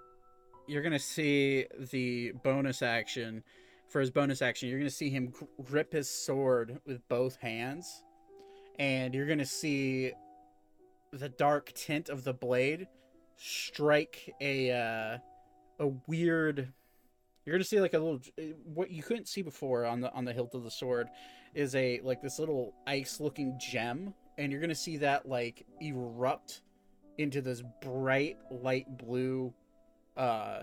you're 0.67 0.81
gonna 0.81 0.97
see 0.99 1.65
the 1.91 2.31
bonus 2.43 2.81
action 2.81 3.43
for 3.89 3.99
his 4.01 4.10
bonus 4.10 4.41
action 4.41 4.67
you're 4.69 4.79
gonna 4.79 4.89
see 4.89 5.10
him 5.10 5.31
grip 5.63 5.93
his 5.93 6.10
sword 6.10 6.79
with 6.86 7.07
both 7.10 7.36
hands 7.38 8.03
and 8.79 9.13
you're 9.13 9.27
gonna 9.27 9.45
see 9.45 10.12
the 11.13 11.29
dark 11.29 11.71
tint 11.73 12.10
of 12.10 12.23
the 12.23 12.34
blade 12.34 12.88
strike 13.38 14.34
a 14.41 14.71
uh 14.71 15.17
a 15.81 15.87
weird 16.07 16.71
you're 17.43 17.55
gonna 17.55 17.63
see 17.63 17.81
like 17.81 17.93
a 17.93 17.99
little 17.99 18.21
what 18.73 18.91
you 18.91 19.03
couldn't 19.03 19.27
see 19.27 19.41
before 19.41 19.85
on 19.85 19.99
the 19.99 20.13
on 20.13 20.23
the 20.23 20.31
hilt 20.31 20.53
of 20.53 20.63
the 20.63 20.71
sword 20.71 21.09
is 21.53 21.75
a 21.75 21.99
like 22.03 22.21
this 22.21 22.39
little 22.39 22.73
ice 22.87 23.19
looking 23.19 23.57
gem 23.59 24.13
and 24.37 24.51
you're 24.51 24.61
gonna 24.61 24.75
see 24.75 24.97
that 24.97 25.27
like 25.27 25.65
erupt 25.81 26.61
into 27.17 27.41
this 27.41 27.63
bright 27.81 28.37
light 28.51 28.85
blue 28.97 29.53
uh 30.17 30.61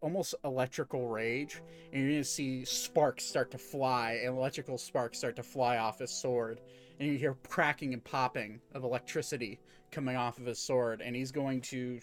almost 0.00 0.34
electrical 0.44 1.08
rage 1.08 1.60
and 1.92 2.02
you're 2.02 2.12
gonna 2.12 2.24
see 2.24 2.64
sparks 2.64 3.24
start 3.24 3.50
to 3.50 3.58
fly 3.58 4.20
and 4.24 4.36
electrical 4.36 4.78
sparks 4.78 5.18
start 5.18 5.34
to 5.34 5.42
fly 5.42 5.78
off 5.78 5.98
his 5.98 6.12
sword 6.12 6.60
and 7.00 7.08
you 7.08 7.18
hear 7.18 7.34
cracking 7.48 7.92
and 7.92 8.04
popping 8.04 8.60
of 8.72 8.84
electricity 8.84 9.58
coming 9.90 10.14
off 10.14 10.38
of 10.38 10.46
his 10.46 10.60
sword 10.60 11.02
and 11.02 11.16
he's 11.16 11.32
going 11.32 11.60
to 11.60 11.98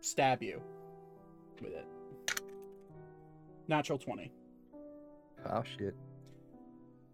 stab 0.00 0.40
you 0.40 0.62
with 1.62 1.72
it 1.72 1.86
natural 3.68 3.98
20 3.98 4.32
Oh 5.50 5.62
shit. 5.76 5.94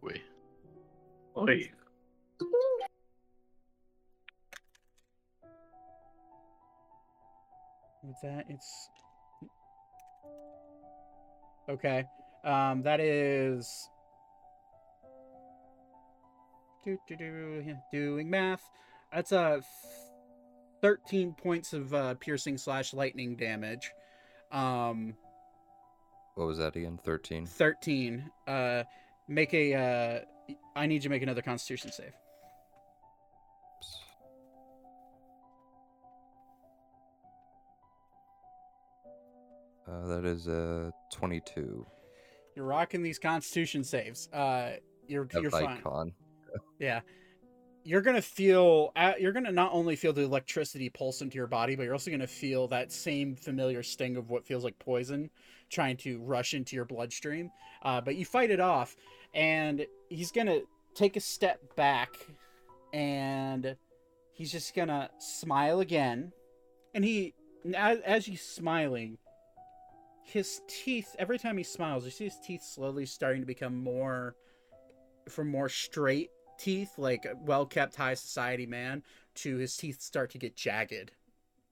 Wait. 0.02 0.22
Wait. 1.34 1.70
With 8.02 8.16
that, 8.22 8.46
it's 8.48 8.88
okay. 11.68 12.04
Um, 12.44 12.82
that 12.82 13.00
is 13.00 13.88
do, 16.84 16.96
do, 17.08 17.16
do, 17.16 17.62
yeah, 17.66 17.74
doing 17.92 18.30
math. 18.30 18.62
That's 19.12 19.32
a 19.32 19.38
uh, 19.38 19.60
thirteen 20.80 21.34
points 21.34 21.72
of 21.72 21.92
uh, 21.92 22.14
piercing 22.14 22.56
slash 22.56 22.94
lightning 22.94 23.36
damage. 23.36 23.90
Um, 24.52 25.14
What 26.34 26.46
was 26.46 26.58
that 26.58 26.76
again? 26.76 26.98
13. 27.02 27.46
thirteen. 27.46 28.30
Uh, 28.46 28.84
make 29.28 29.52
a. 29.54 29.74
Uh, 29.74 30.54
I 30.76 30.86
need 30.86 30.94
you 30.96 31.00
to 31.00 31.08
make 31.10 31.22
another 31.22 31.42
Constitution 31.42 31.90
save. 31.92 32.12
Uh, 39.86 40.06
that 40.06 40.24
is 40.24 40.48
uh 40.48 40.90
22. 41.12 41.86
You're 42.54 42.64
rocking 42.64 43.02
these 43.02 43.18
Constitution 43.18 43.84
saves. 43.84 44.28
Uh, 44.32 44.72
you're 45.06 45.26
you're 45.40 45.50
fine. 45.50 45.78
icon. 45.78 46.12
Yeah. 46.78 47.00
You're 47.88 48.02
to 48.16 48.22
feel, 48.22 48.92
uh, 48.96 49.14
you're 49.18 49.32
to 49.46 49.50
not 49.50 49.72
only 49.72 49.96
feel 49.96 50.12
the 50.12 50.20
electricity 50.20 50.90
pulse 50.90 51.22
into 51.22 51.36
your 51.36 51.46
body, 51.46 51.74
but 51.74 51.84
you're 51.84 51.94
also 51.94 52.10
to 52.20 52.26
feel 52.26 52.68
that 52.68 52.92
same 52.92 53.34
familiar 53.34 53.82
sting 53.82 54.18
of 54.18 54.28
what 54.28 54.44
feels 54.44 54.62
like 54.62 54.78
poison 54.78 55.30
trying 55.70 55.96
to 55.96 56.20
rush 56.20 56.52
into 56.52 56.76
your 56.76 56.84
bloodstream. 56.84 57.50
Uh, 57.80 57.98
but 57.98 58.16
you 58.16 58.26
fight 58.26 58.50
it 58.50 58.60
off, 58.60 58.94
and 59.32 59.86
he's 60.10 60.30
to 60.48 60.64
take 60.94 61.16
a 61.16 61.20
step 61.20 61.62
back, 61.76 62.14
and 62.92 63.74
he's 64.34 64.52
just 64.52 64.74
to 64.88 65.08
smile 65.18 65.80
again. 65.80 66.30
And 66.92 67.02
he, 67.02 67.32
as 67.74 68.26
he's 68.26 68.42
smiling, 68.42 69.16
his 70.24 70.60
teeth, 70.68 71.16
every 71.18 71.38
time 71.38 71.56
he 71.56 71.64
smiles, 71.64 72.04
you 72.04 72.10
see 72.10 72.24
his 72.24 72.38
teeth 72.44 72.64
slowly 72.64 73.06
starting 73.06 73.40
to 73.40 73.46
become 73.46 73.82
more, 73.82 74.34
from 75.30 75.50
more 75.50 75.70
straight 75.70 76.28
teeth, 76.58 76.92
like 76.98 77.26
well 77.40 77.66
kept 77.66 77.96
high 77.96 78.14
society 78.14 78.66
man, 78.66 79.02
to 79.36 79.56
his 79.56 79.76
teeth 79.76 80.00
start 80.00 80.30
to 80.30 80.38
get 80.38 80.56
jagged 80.56 81.12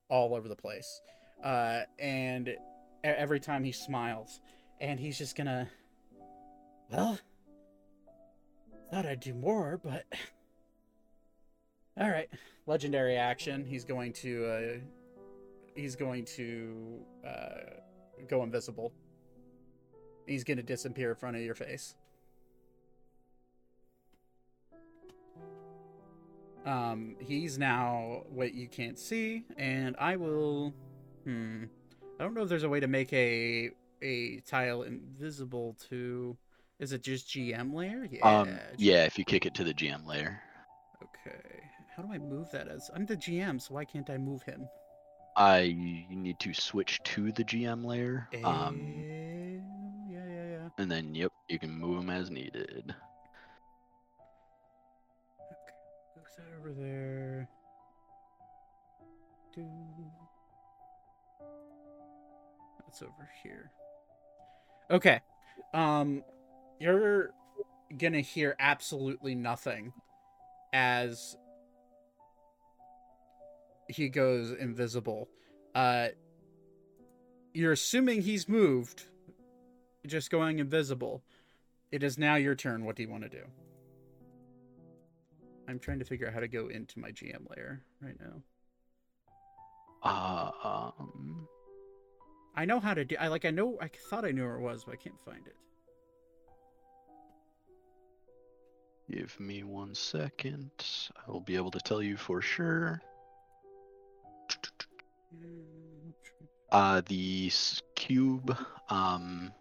all 0.09 0.35
over 0.35 0.49
the 0.49 0.57
place. 0.57 1.01
Uh, 1.43 1.81
and 1.99 2.57
every 3.05 3.41
time 3.41 3.65
he 3.65 3.73
smiles, 3.73 4.41
and 4.81 4.99
he's 4.99 5.19
just 5.19 5.37
gonna, 5.37 5.69
well, 6.91 7.19
thought 8.91 9.07
I'd 9.07 9.21
do 9.21 9.35
more, 9.35 9.81
but 9.83 10.05
All 11.99 12.11
right, 12.11 12.29
legendary 12.67 13.17
action. 13.17 13.65
He's 13.65 13.85
going 13.85 14.13
to 14.15 14.45
uh, 14.47 14.79
he's 15.75 15.97
going 15.97 16.27
to 16.37 17.01
uh, 17.27 17.81
go 18.29 18.43
invisible. 18.43 18.93
He's 20.27 20.45
to 20.59 20.63
disappear 20.63 21.11
in 21.11 21.17
front 21.17 21.37
of 21.37 21.43
your 21.43 21.55
face. 21.55 21.95
Um, 26.67 27.15
he's 27.21 27.59
now 27.59 28.25
what 28.29 28.53
you 28.53 28.67
can't 28.69 28.99
see, 28.99 29.45
and 29.57 29.95
I 29.99 30.17
will. 30.17 30.75
Hmm. 31.25 31.65
I 32.19 32.25
don't 32.25 32.35
know 32.35 32.43
if 32.43 32.49
there's 32.49 32.65
a 32.65 32.69
way 32.69 32.81
to 32.81 32.89
make 32.89 33.13
a 33.13 33.71
a 34.03 34.41
tile 34.41 34.83
invisible 34.83 35.77
to. 35.89 36.37
Is 36.79 36.93
it 36.93 37.03
just 37.03 37.29
GM 37.29 37.73
layer? 37.73 38.07
Yeah. 38.11 38.21
Um, 38.41 38.59
yeah, 38.77 39.05
if 39.05 39.17
you 39.19 39.25
kick 39.25 39.47
it 39.47 39.55
to 39.55 39.65
the 39.65 39.73
GM 39.73 40.07
layer. 40.07 40.41
Okay. 41.03 41.61
How 41.97 42.03
do 42.03 42.13
I 42.13 42.19
move 42.19 42.51
that 42.51 42.69
as? 42.69 42.91
I'm 42.95 43.07
the 43.07 43.17
GM, 43.17 43.61
so 43.63 43.75
why 43.75 43.85
can't 43.85 44.11
I 44.11 44.19
move 44.19 44.43
him? 44.43 44.69
I 45.37 45.61
you 45.61 46.17
need 46.17 46.39
to 46.41 46.53
switch 46.53 47.01
to 47.05 47.31
the 47.33 47.45
GM 47.45 47.85
layer. 47.85 48.29
Um, 48.45 48.81
Eh, 48.99 49.59
yeah, 50.11 50.25
yeah, 50.27 50.49
yeah. 50.51 50.69
and 50.79 50.91
then 50.91 51.15
yep, 51.15 51.33
you 51.49 51.59
can 51.59 51.71
move 51.71 51.99
them 52.01 52.11
as 52.11 52.31
needed. 52.31 52.95
That 56.37 56.47
over 56.59 56.73
there. 56.73 57.49
Do. 59.55 59.67
That's 62.85 63.03
over 63.03 63.29
here. 63.43 63.71
Okay. 64.91 65.21
Um, 65.73 66.23
you're 66.79 67.31
gonna 67.99 68.21
hear 68.21 68.57
absolutely 68.59 69.35
nothing 69.35 69.93
as 70.73 71.37
he 73.89 74.09
goes 74.09 74.53
invisible. 74.53 75.29
Uh, 75.75 76.09
you're 77.55 77.73
assuming 77.73 78.23
he's 78.23 78.49
moved, 78.49 79.05
just 80.07 80.31
going 80.31 80.59
invisible. 80.59 81.23
It 81.91 82.03
is 82.03 82.19
now 82.19 82.35
your 82.35 82.55
turn. 82.55 82.85
What 82.85 82.97
do 82.97 83.03
you 83.03 83.09
want 83.09 83.23
to 83.23 83.29
do? 83.29 83.45
I'm 85.69 85.79
trying 85.79 85.99
to 85.99 86.05
figure 86.05 86.27
out 86.27 86.35
how 86.35 86.41
to 86.41 86.49
go 86.49 86.69
into 86.69 86.99
my 86.99 87.11
GM 87.11 87.49
layer 87.51 87.83
right 88.01 88.17
now. 88.21 88.43
Uh, 90.03 90.51
um, 90.63 91.49
I 92.55 92.65
know 92.65 92.79
how 92.79 92.95
to 92.95 93.05
do. 93.05 93.17
I 93.19 93.29
like. 93.29 93.45
I 93.45 93.51
know. 93.51 93.77
I 93.81 93.91
thought 94.11 94.25
I 94.25 94.31
knew 94.31 94.45
where 94.45 94.57
it 94.57 94.61
was, 94.61 94.85
but 94.85 94.93
I 94.93 94.97
can't 94.97 95.21
find 95.25 95.47
it. 95.47 95.57
give 99.11 99.39
me 99.41 99.63
one 99.63 99.95
second. 99.95 100.71
I 101.27 101.31
will 101.31 101.41
be 101.41 101.57
able 101.57 101.71
to 101.71 101.81
tell 101.81 102.03
you 102.03 102.17
for 102.17 102.41
sure. 102.43 103.01
Uh, 106.71 107.01
the 107.07 107.51
cube 107.95 108.57
um 108.89 109.53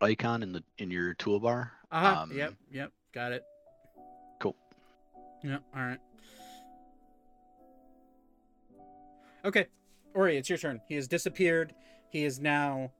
icon 0.00 0.42
in 0.42 0.52
the 0.52 0.62
in 0.78 0.90
your 0.90 1.14
toolbar. 1.14 1.70
Uh-huh. 1.90 2.22
um, 2.22 2.32
yep. 2.32 2.54
Yep. 2.70 2.92
Got 3.12 3.32
it. 3.32 3.42
Cool. 5.42 5.50
Yep. 5.50 5.62
All 5.74 5.82
right. 5.82 6.00
Okay, 9.44 9.66
Ori, 10.14 10.36
it's 10.36 10.48
your 10.48 10.58
turn. 10.58 10.80
He 10.88 10.96
has 10.96 11.06
disappeared. 11.06 11.72
He 12.10 12.24
is 12.24 12.40
now 12.40 12.90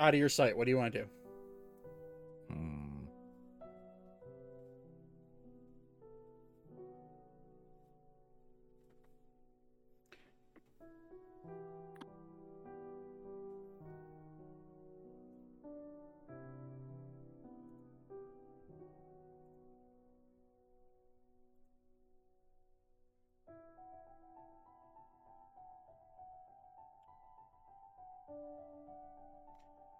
out 0.00 0.14
of 0.14 0.18
your 0.18 0.30
sight. 0.30 0.56
What 0.56 0.64
do 0.64 0.70
you 0.70 0.78
want 0.78 0.94
to 0.94 1.02
do? 1.02 1.08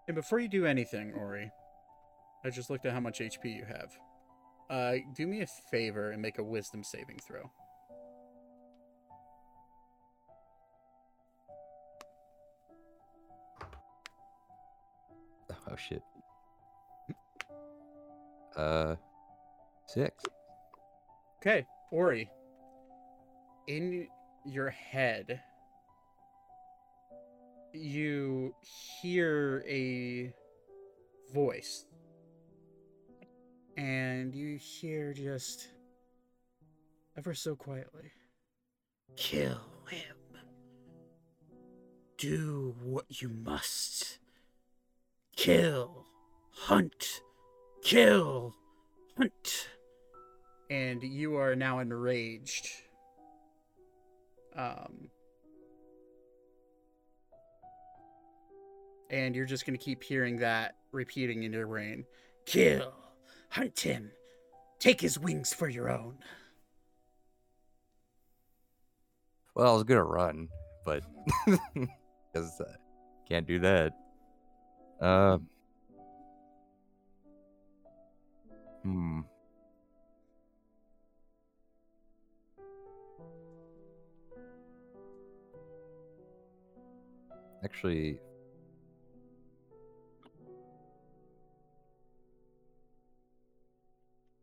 And 0.07 0.15
before 0.15 0.39
you 0.39 0.47
do 0.47 0.65
anything, 0.65 1.13
Ori, 1.13 1.51
I 2.43 2.49
just 2.49 2.69
looked 2.69 2.85
at 2.85 2.93
how 2.93 2.99
much 2.99 3.19
HP 3.19 3.55
you 3.55 3.65
have. 3.65 3.97
Uh, 4.69 4.95
do 5.15 5.27
me 5.27 5.41
a 5.41 5.47
favor 5.47 6.11
and 6.11 6.21
make 6.21 6.37
a 6.39 6.43
Wisdom 6.43 6.83
saving 6.83 7.19
throw. 7.19 7.51
Oh 15.69 15.75
shit. 15.75 16.01
Uh, 18.55 18.95
six. 19.85 20.23
Okay, 21.39 21.65
Ori. 21.91 22.29
In 23.67 24.07
your 24.45 24.69
head, 24.69 25.41
you 27.77 28.53
hear 29.01 29.63
a 29.67 30.33
voice. 31.33 31.85
And 33.77 34.33
you 34.33 34.57
hear 34.57 35.13
just 35.13 35.69
ever 37.15 37.33
so 37.33 37.55
quietly 37.55 38.11
Kill 39.15 39.61
him. 39.89 40.15
Do 42.17 42.75
what 42.83 43.21
you 43.21 43.29
must. 43.29 44.19
Kill. 45.35 46.05
Hunt. 46.51 47.21
Kill. 47.83 48.55
Hunt 49.17 49.69
and 50.69 51.03
you 51.03 51.35
are 51.35 51.55
now 51.55 51.79
enraged. 51.79 52.69
Um, 54.55 55.09
and 59.09 59.35
you're 59.35 59.45
just 59.45 59.65
gonna 59.65 59.77
keep 59.77 60.03
hearing 60.03 60.37
that 60.37 60.75
repeating 60.91 61.43
in 61.43 61.53
your 61.53 61.67
brain. 61.67 62.05
Kill, 62.45 62.93
hunt 63.49 63.79
him, 63.79 64.11
take 64.79 65.01
his 65.01 65.19
wings 65.19 65.53
for 65.53 65.67
your 65.67 65.89
own. 65.89 66.17
Well, 69.55 69.71
I 69.71 69.73
was 69.73 69.83
gonna 69.83 70.03
run, 70.03 70.49
but 70.85 71.03
because 71.45 72.61
uh, 72.61 72.73
can't 73.27 73.47
do 73.47 73.59
that. 73.59 73.93
Um. 75.01 75.47
hmm. 78.83 79.21
Actually, 87.63 88.19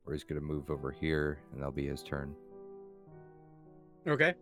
or 0.06 0.12
he's 0.12 0.24
gonna 0.24 0.40
move 0.40 0.70
over 0.70 0.90
here, 0.90 1.38
and 1.52 1.60
that'll 1.60 1.72
be 1.72 1.86
his 1.86 2.02
turn. 2.02 2.34
Okay. 4.06 4.34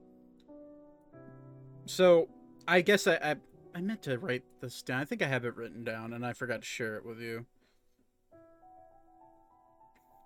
So, 1.87 2.29
I 2.67 2.81
guess 2.81 3.07
I, 3.07 3.15
I 3.15 3.37
I 3.75 3.81
meant 3.81 4.03
to 4.03 4.19
write 4.19 4.45
this 4.61 4.83
down. 4.83 5.01
I 5.01 5.05
think 5.05 5.23
I 5.23 5.27
have 5.27 5.45
it 5.45 5.57
written 5.57 5.85
down, 5.85 6.13
and 6.13 6.25
I 6.25 6.33
forgot 6.33 6.61
to 6.61 6.67
share 6.67 6.97
it 6.97 7.05
with 7.05 7.21
you. 7.21 7.47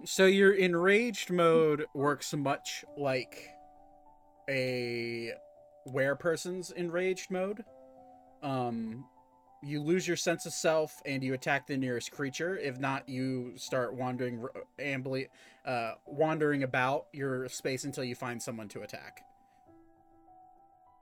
So 0.04 0.26
your 0.26 0.52
enraged 0.52 1.30
mode 1.30 1.86
works 1.94 2.34
much 2.34 2.84
like 2.98 3.48
a 4.48 5.32
where 5.84 6.16
person's 6.16 6.70
enraged 6.70 7.30
mode. 7.30 7.64
Um, 8.42 9.06
you 9.62 9.82
lose 9.82 10.06
your 10.06 10.16
sense 10.16 10.46
of 10.46 10.52
self 10.52 11.00
and 11.06 11.22
you 11.24 11.34
attack 11.34 11.66
the 11.66 11.76
nearest 11.76 12.12
creature. 12.12 12.56
If 12.56 12.78
not, 12.78 13.08
you 13.08 13.52
start 13.56 13.94
wandering, 13.94 14.44
ambly, 14.78 15.28
uh, 15.64 15.92
wandering 16.06 16.62
about 16.62 17.06
your 17.12 17.48
space 17.48 17.84
until 17.84 18.04
you 18.04 18.14
find 18.14 18.40
someone 18.40 18.68
to 18.68 18.82
attack. 18.82 19.22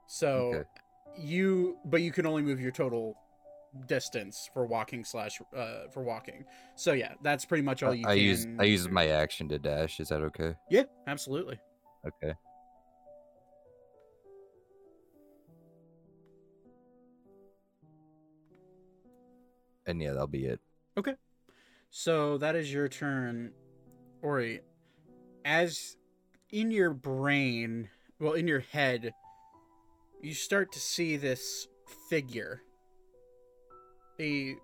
So 0.07 0.53
Okay. 0.53 0.63
you, 1.17 1.77
but 1.85 2.01
you 2.01 2.11
can 2.11 2.25
only 2.25 2.41
move 2.41 2.59
your 2.59 2.71
total 2.71 3.17
distance 3.87 4.49
for 4.53 4.65
walking 4.65 5.03
slash 5.03 5.41
uh 5.53 5.89
for 5.91 6.01
walking. 6.01 6.45
So 6.75 6.93
yeah, 6.93 7.13
that's 7.21 7.43
pretty 7.43 7.61
much 7.61 7.83
all 7.83 7.91
I- 7.93 7.97
you 7.97 8.07
I 8.07 8.13
can. 8.15 8.23
use 8.23 8.47
I 8.57 8.63
use 8.63 8.89
my 8.89 9.07
action 9.07 9.49
to 9.49 9.59
dash. 9.59 9.99
Is 9.99 10.09
that 10.09 10.21
okay? 10.21 10.55
Yeah, 10.69 10.83
absolutely. 11.07 11.59
Okay. 12.07 12.35
And 19.85 20.01
yeah, 20.01 20.11
that'll 20.11 20.27
be 20.27 20.45
it. 20.45 20.59
Okay. 20.97 21.15
So 21.89 22.37
that 22.39 22.55
is 22.55 22.73
your 22.73 22.87
turn, 22.87 23.51
Ori, 24.21 24.61
as 25.45 25.95
in 26.51 26.71
your 26.71 26.93
brain, 26.93 27.89
well, 28.19 28.33
in 28.33 28.47
your 28.47 28.59
head, 28.59 29.13
you 30.21 30.33
start 30.33 30.71
to 30.73 30.79
see 30.79 31.17
this 31.17 31.67
figure. 32.09 32.61
A 34.19 34.55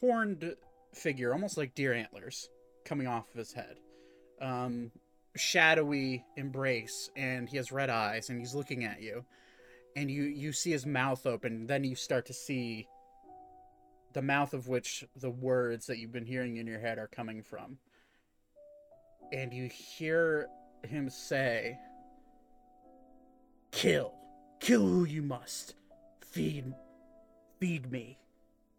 horned 0.00 0.54
figure, 0.92 1.32
almost 1.32 1.56
like 1.56 1.74
deer 1.74 1.92
antlers, 1.92 2.48
coming 2.84 3.06
off 3.06 3.30
of 3.30 3.38
his 3.38 3.52
head. 3.52 3.76
Um, 4.40 4.90
shadowy 5.36 6.24
embrace, 6.36 7.10
and 7.16 7.48
he 7.48 7.56
has 7.56 7.72
red 7.72 7.90
eyes, 7.90 8.30
and 8.30 8.38
he's 8.38 8.54
looking 8.54 8.84
at 8.84 9.00
you. 9.00 9.24
And 9.96 10.10
you, 10.10 10.24
you 10.24 10.52
see 10.52 10.72
his 10.72 10.86
mouth 10.86 11.24
open, 11.26 11.66
then 11.66 11.84
you 11.84 11.94
start 11.94 12.26
to 12.26 12.34
see 12.34 12.88
the 14.14 14.22
mouth 14.22 14.54
of 14.54 14.68
which 14.68 15.04
the 15.16 15.30
words 15.30 15.86
that 15.86 15.98
you've 15.98 16.12
been 16.12 16.24
hearing 16.24 16.56
in 16.56 16.66
your 16.66 16.78
head 16.78 16.98
are 16.98 17.08
coming 17.08 17.42
from. 17.42 17.78
And 19.32 19.52
you 19.52 19.68
hear 19.68 20.48
him 20.82 21.10
say, 21.10 21.76
Kill. 23.72 24.14
Kill 24.60 24.86
who 24.86 25.04
you 25.04 25.20
must. 25.20 25.74
Feed. 26.20 26.72
Feed 27.60 27.90
me. 27.90 28.18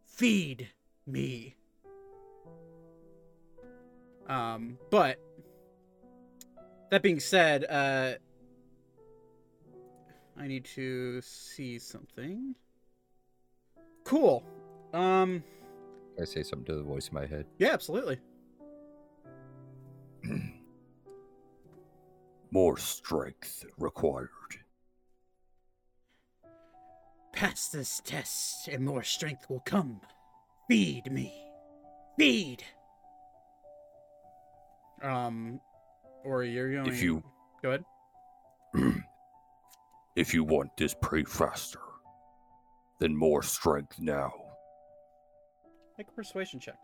Feed 0.06 0.70
me. 1.06 1.56
Um, 4.28 4.78
but 4.90 5.20
that 6.90 7.04
being 7.04 7.20
said, 7.20 7.66
uh 7.70 8.14
I 10.38 10.48
need 10.48 10.66
to 10.76 11.22
see 11.22 11.80
something. 11.80 12.56
Cool. 14.04 14.44
Um 14.96 15.44
Can 16.16 16.24
I 16.24 16.26
say 16.26 16.42
something 16.42 16.66
to 16.68 16.76
the 16.76 16.84
voice 16.84 17.10
in 17.10 17.14
my 17.14 17.26
head? 17.26 17.46
yeah, 17.60 17.74
absolutely. 17.74 18.18
More 22.52 22.78
strength 22.78 23.66
required. 23.78 24.30
Pass 27.34 27.68
this 27.68 28.02
test 28.06 28.70
and 28.70 28.86
more 28.86 29.04
strength 29.04 29.50
will 29.50 29.60
come. 29.66 30.00
Feed 30.70 31.12
me. 31.12 31.34
Feed. 32.18 32.64
Um 35.04 35.60
or 36.24 36.46
you're 36.46 36.72
going 36.72 36.88
If 36.88 37.04
you 37.04 37.22
Go 37.62 37.70
ahead. 37.72 37.84
if 40.16 40.34
you 40.34 40.46
want 40.46 40.78
this 40.78 40.96
prey 41.02 41.26
faster, 41.26 41.80
then 43.00 43.14
more 43.14 43.44
strength 43.44 44.00
now. 44.00 44.32
Make 45.98 46.08
a 46.10 46.12
persuasion 46.12 46.60
check. 46.60 46.78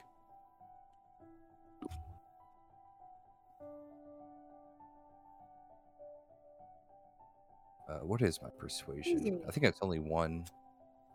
Uh, 7.90 8.06
what 8.06 8.22
is 8.22 8.42
my 8.42 8.50
persuasion? 8.58 9.42
I 9.48 9.52
think 9.52 9.66
it's 9.66 9.80
only 9.82 10.00
one 10.00 10.46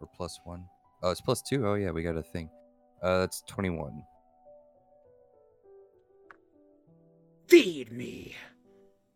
or 0.00 0.08
plus 0.14 0.38
one. 0.44 0.64
Oh, 1.02 1.10
it's 1.10 1.22
plus 1.22 1.40
two. 1.40 1.66
Oh 1.66 1.74
yeah, 1.74 1.90
we 1.90 2.02
got 2.02 2.16
a 2.16 2.22
thing. 2.22 2.50
Uh, 3.02 3.20
that's 3.20 3.42
twenty-one. 3.42 4.02
Feed 7.48 7.92
me. 7.92 8.36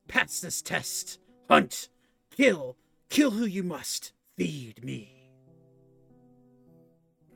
Pass 0.09 0.41
this 0.41 0.63
test. 0.63 1.19
Hunt. 1.49 1.89
Kill. 2.31 2.77
Kill 3.11 3.33
who 3.33 3.45
you 3.45 3.63
must. 3.63 4.13
Feed 4.39 4.83
me. 4.85 5.31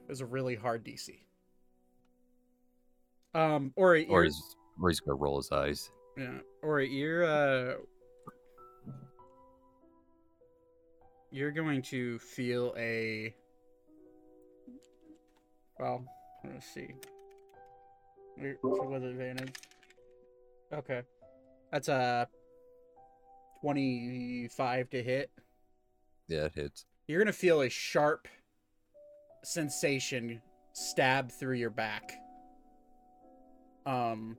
It 0.05 0.09
was 0.09 0.21
a 0.21 0.27
really 0.27 0.55
hard 0.55 0.85
DC. 0.85 1.24
Um, 3.35 3.73
or 3.77 3.91
Or 3.91 3.97
you're, 3.97 4.25
he's 4.25 4.57
or 4.81 4.89
he's 4.91 5.01
gonna 5.01 5.17
roll 5.17 5.37
his 5.39 5.51
eyes. 5.51 5.91
yeah, 6.17 6.39
or 6.63 6.81
you're 6.81 7.25
uh, 7.25 7.75
you're 11.31 11.51
going 11.53 11.83
to 11.83 12.19
feel 12.21 12.75
a. 12.79 13.35
Well, 15.79 16.05
let's 16.45 16.67
see. 16.73 16.89
So 18.63 18.85
with 18.89 19.05
advantage. 19.05 19.55
Okay, 20.73 21.03
that's 21.73 21.89
a 21.89 22.29
twenty-five 23.61 24.91
to 24.91 25.03
hit. 25.03 25.31
Yeah, 26.29 26.45
it 26.45 26.53
hits. 26.55 26.87
You're 27.09 27.21
gonna 27.21 27.33
feel 27.33 27.63
a 27.63 27.69
sharp 27.69 28.29
sensation 29.43 30.41
stab 30.73 31.31
through 31.33 31.57
your 31.57 31.71
back. 31.71 32.13
Um, 33.87 34.37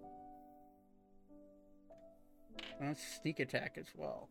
that's 2.79 3.01
sneak 3.21 3.39
attack 3.39 3.77
as 3.79 3.87
well. 3.95 4.29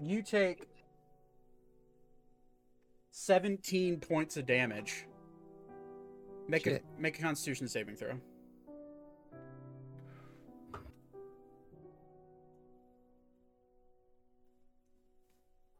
You 0.00 0.22
take 0.22 0.66
17 3.10 4.00
points 4.00 4.36
of 4.36 4.44
damage. 4.44 5.06
Make 6.46 6.66
a 6.66 6.80
make 6.98 7.18
a 7.18 7.22
constitution 7.22 7.68
saving 7.68 7.96
throw. 7.96 8.20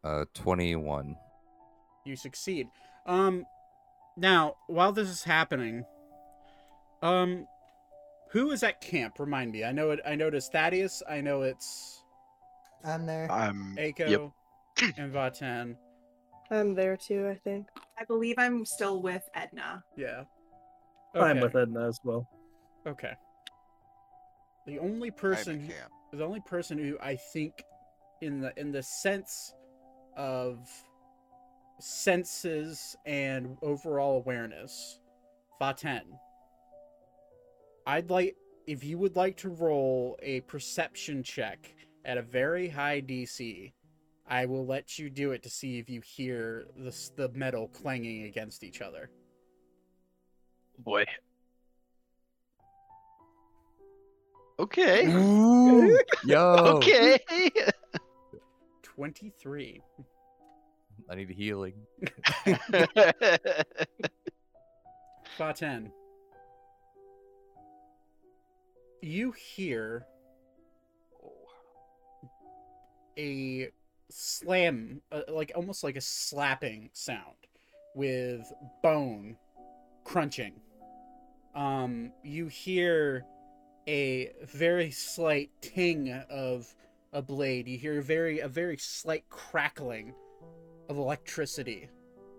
Uh, 0.05 0.25
twenty-one. 0.35 1.17
You 2.05 2.15
succeed. 2.17 2.69
Um 3.07 3.45
now, 4.17 4.55
while 4.69 4.93
this 4.93 5.09
is 5.09 5.25
happening, 5.25 5.85
um 7.03 7.47
who 8.31 8.51
is 8.51 8.63
at 8.63 8.81
camp? 8.81 9.19
Remind 9.19 9.53
me. 9.53 9.65
I 9.65 9.73
know 9.73 9.91
it 9.91 10.01
I 10.07 10.15
know 10.15 10.29
it's 10.29 10.49
Thaddeus, 10.49 11.03
I 11.09 11.21
know 11.21 11.43
it's 11.43 12.03
I'm 12.85 13.07
there. 13.07 13.31
I'm 13.33 13.75
Aiko 13.79 14.31
and 14.99 15.13
Vaten. 15.13 15.77
I'm 16.51 16.75
there 16.75 16.97
too, 16.99 17.27
I 17.29 17.35
think. 17.37 17.69
I 17.99 18.05
believe 18.05 18.35
I'm 18.39 18.67
still 18.67 19.01
with 19.01 19.27
Edna. 19.35 19.83
Yeah. 19.97 20.25
I'm 21.15 21.41
with 21.41 21.57
Edna 21.57 21.89
as 21.89 21.99
well. 22.05 22.29
Okay. 22.87 23.13
The 24.67 24.79
only 24.81 25.09
I'm 25.09 25.13
at 25.15 25.17
person 25.17 25.61
who- 25.61 25.69
camp. 25.69 25.91
the 26.13 26.25
only 26.25 26.41
person 26.41 26.77
who 26.77 26.99
I 27.01 27.17
think 27.17 27.63
in 28.21 28.41
the 28.41 28.53
in 28.61 28.71
the 28.73 28.83
sense 28.83 29.55
of 30.17 30.69
senses 31.81 32.97
and 33.07 33.57
overall 33.63 34.17
awareness, 34.17 35.01
Vaten. 35.61 36.03
I'd 37.87 38.11
like 38.11 38.37
if 38.67 38.83
you 38.83 38.99
would 38.99 39.17
like 39.17 39.37
to 39.39 39.51
roll 39.51 40.19
a 40.23 40.41
perception 40.43 41.23
check 41.23 41.75
at 42.05 42.17
a 42.17 42.23
very 42.23 42.69
high 42.69 43.01
DC, 43.01 43.73
I 44.27 44.47
will 44.47 44.67
let 44.67 44.99
you 44.99 45.11
do 45.11 45.33
it 45.33 45.43
to 45.43 45.51
see 45.51 45.79
if 45.79 45.91
you 45.91 46.01
hear 46.01 46.65
the 46.77 46.95
the 47.17 47.29
metal 47.31 47.69
clanging 47.69 48.25
against 48.25 48.65
each 48.65 48.81
other. 48.81 49.11
boy. 50.79 51.05
Okay. 54.59 55.05
Yo. 56.25 56.41
Okay. 56.77 57.19
23. 58.95 59.83
I 61.11 61.15
need 61.15 61.31
healing. 61.31 61.75
Vaten. 65.39 65.91
You 69.03 69.33
hear 69.33 70.07
a 73.19 73.71
slam, 74.11 75.03
uh, 75.13 75.23
like 75.29 75.53
almost 75.55 75.85
like 75.85 75.97
a 75.97 76.01
slapping 76.01 76.91
sound 76.93 77.37
with 77.95 78.51
bone 78.83 79.37
crunching. 80.05 80.55
Um, 81.55 82.13
you 82.23 82.47
hear 82.49 83.25
a 83.87 84.33
very 84.45 84.91
slight 84.91 85.51
ting 85.61 86.11
of 86.31 86.75
a 87.15 87.23
blade. 87.23 87.67
You 87.67 87.79
hear 87.79 88.03
very 88.03 88.41
a 88.41 88.49
very 88.49 88.77
slight 88.77 89.25
crackling 89.31 90.15
of 90.91 90.99
electricity 90.99 91.89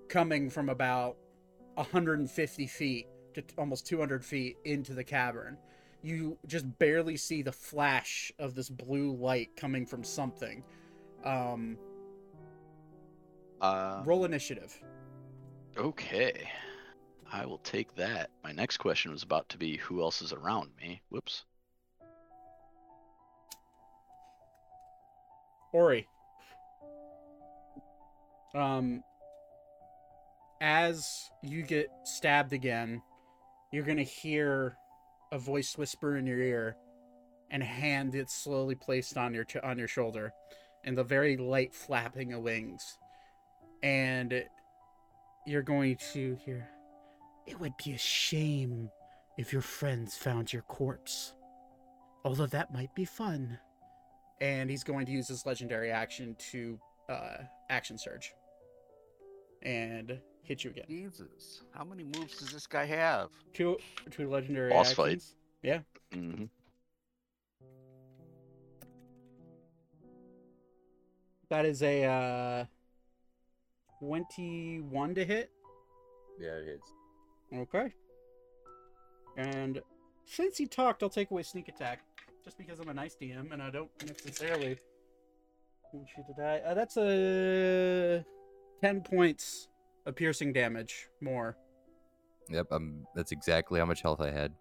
coming 0.10 0.50
from 0.50 0.70
about 0.70 1.18
150 1.76 2.68
feet 2.68 3.08
to 3.34 3.44
almost 3.58 3.88
200 3.88 4.24
feet 4.24 4.58
into 4.66 4.94
the 4.94 5.04
cavern. 5.04 5.58
You 6.04 6.38
just 6.46 6.78
barely 6.78 7.18
see 7.18 7.42
the 7.42 7.52
flash 7.52 8.32
of 8.38 8.54
this 8.54 8.70
blue 8.70 9.16
light 9.16 9.56
coming 9.56 9.86
from 9.88 10.04
something. 10.04 10.64
Um, 11.24 11.78
uh, 13.62 14.04
roll 14.06 14.26
initiative. 14.26 14.80
okay. 15.76 16.48
I 17.32 17.46
will 17.46 17.58
take 17.60 17.96
that. 17.96 18.30
My 18.44 18.52
next 18.52 18.78
question 18.78 19.12
was 19.12 19.24
about 19.24 19.50
to 19.50 19.58
be 19.58 19.78
who 19.78 20.02
else 20.02 20.22
is 20.22 20.32
around 20.32 20.70
me. 20.80 21.02
Whoops. 21.10 21.44
Ori. 25.76 26.08
Um, 28.56 29.04
as 30.62 31.30
you 31.44 31.64
get 31.64 31.90
stabbed 32.06 32.54
again, 32.54 33.02
you're 33.74 33.84
gonna 33.84 34.04
hear 34.04 34.78
a 35.34 35.38
voice 35.38 35.78
whisper 35.78 36.16
in 36.16 36.26
your 36.26 36.40
ear, 36.40 36.78
and 37.52 37.62
a 37.62 37.66
hand 37.66 38.14
that's 38.14 38.34
slowly 38.34 38.76
placed 38.76 39.18
on 39.18 39.34
your 39.34 39.46
on 39.64 39.78
your 39.78 39.90
shoulder, 39.90 40.32
and 40.86 40.98
the 40.98 41.04
very 41.04 41.36
light 41.36 41.74
flapping 41.74 42.32
of 42.32 42.42
wings, 42.42 42.98
and 43.84 44.46
you're 45.46 45.62
going 45.62 45.98
to 46.14 46.38
hear. 46.46 46.70
It 47.46 47.60
would 47.60 47.76
be 47.84 47.92
a 47.92 47.98
shame 47.98 48.90
if 49.38 49.52
your 49.52 49.62
friends 49.62 50.16
found 50.16 50.54
your 50.54 50.62
corpse. 50.62 51.36
Although 52.24 52.48
that 52.48 52.74
might 52.74 52.96
be 52.96 53.04
fun. 53.04 53.60
And 54.42 54.70
he's 54.70 54.84
going 54.84 55.06
to 55.06 55.12
use 55.12 55.28
his 55.28 55.46
legendary 55.46 55.92
action 55.92 56.36
to 56.52 56.78
uh, 57.10 57.38
action 57.70 57.98
surge 57.98 58.34
and 59.62 60.20
hit 60.44 60.64
you 60.64 60.72
again. 60.72 60.86
Jesus, 60.88 61.62
how 61.72 61.84
many 61.84 62.04
moves 62.04 62.38
does 62.38 62.52
this 62.52 62.68
guy 62.68 62.86
have? 62.86 63.30
Two, 63.54 63.78
two 64.12 64.30
legendary 64.30 64.70
Boss 64.70 64.94
fight. 64.94 65.06
actions. 65.06 65.36
Yeah. 65.64 65.80
hmm 66.14 66.46
That 71.50 71.66
is 71.66 71.84
a 71.84 72.04
uh, 72.06 72.66
21 74.00 75.16
to 75.16 75.26
hit. 75.26 75.52
Yeah, 76.40 76.50
it 76.50 76.68
is. 76.68 76.82
Okay. 77.60 77.94
And 79.38 79.82
since 80.26 80.58
he 80.58 80.66
talked, 80.66 81.04
I'll 81.04 81.10
take 81.10 81.32
away 81.32 81.44
sneak 81.44 81.68
attack. 81.68 82.02
Just 82.46 82.58
because 82.60 82.80
I'm 82.80 82.90
a 82.90 82.94
nice 82.94 83.18
DM 83.20 83.52
and 83.52 83.62
I 83.62 83.72
don't 83.72 83.90
necessarily 84.06 84.78
want 85.92 86.08
you 86.16 86.24
to 86.28 86.34
die. 86.40 86.62
Uh, 86.64 86.76
that's 86.76 86.96
a 86.96 88.24
10 88.82 89.02
points 89.02 89.68
of 90.06 90.16
piercing 90.16 90.54
damage 90.54 91.08
more. 91.22 91.58
Yep, 92.50 92.68
um, 92.72 93.08
that's 93.16 93.32
exactly 93.32 93.80
how 93.80 93.86
much 93.86 94.04
health 94.04 94.22
I 94.22 94.30
had. 94.30 94.54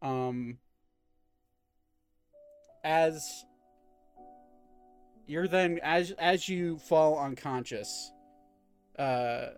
Um, 0.00 0.56
as 2.82 3.44
you're 5.26 5.48
then 5.48 5.80
as 5.82 6.12
as 6.12 6.48
you 6.48 6.78
fall 6.78 7.18
unconscious, 7.18 8.12
uh, 8.98 9.48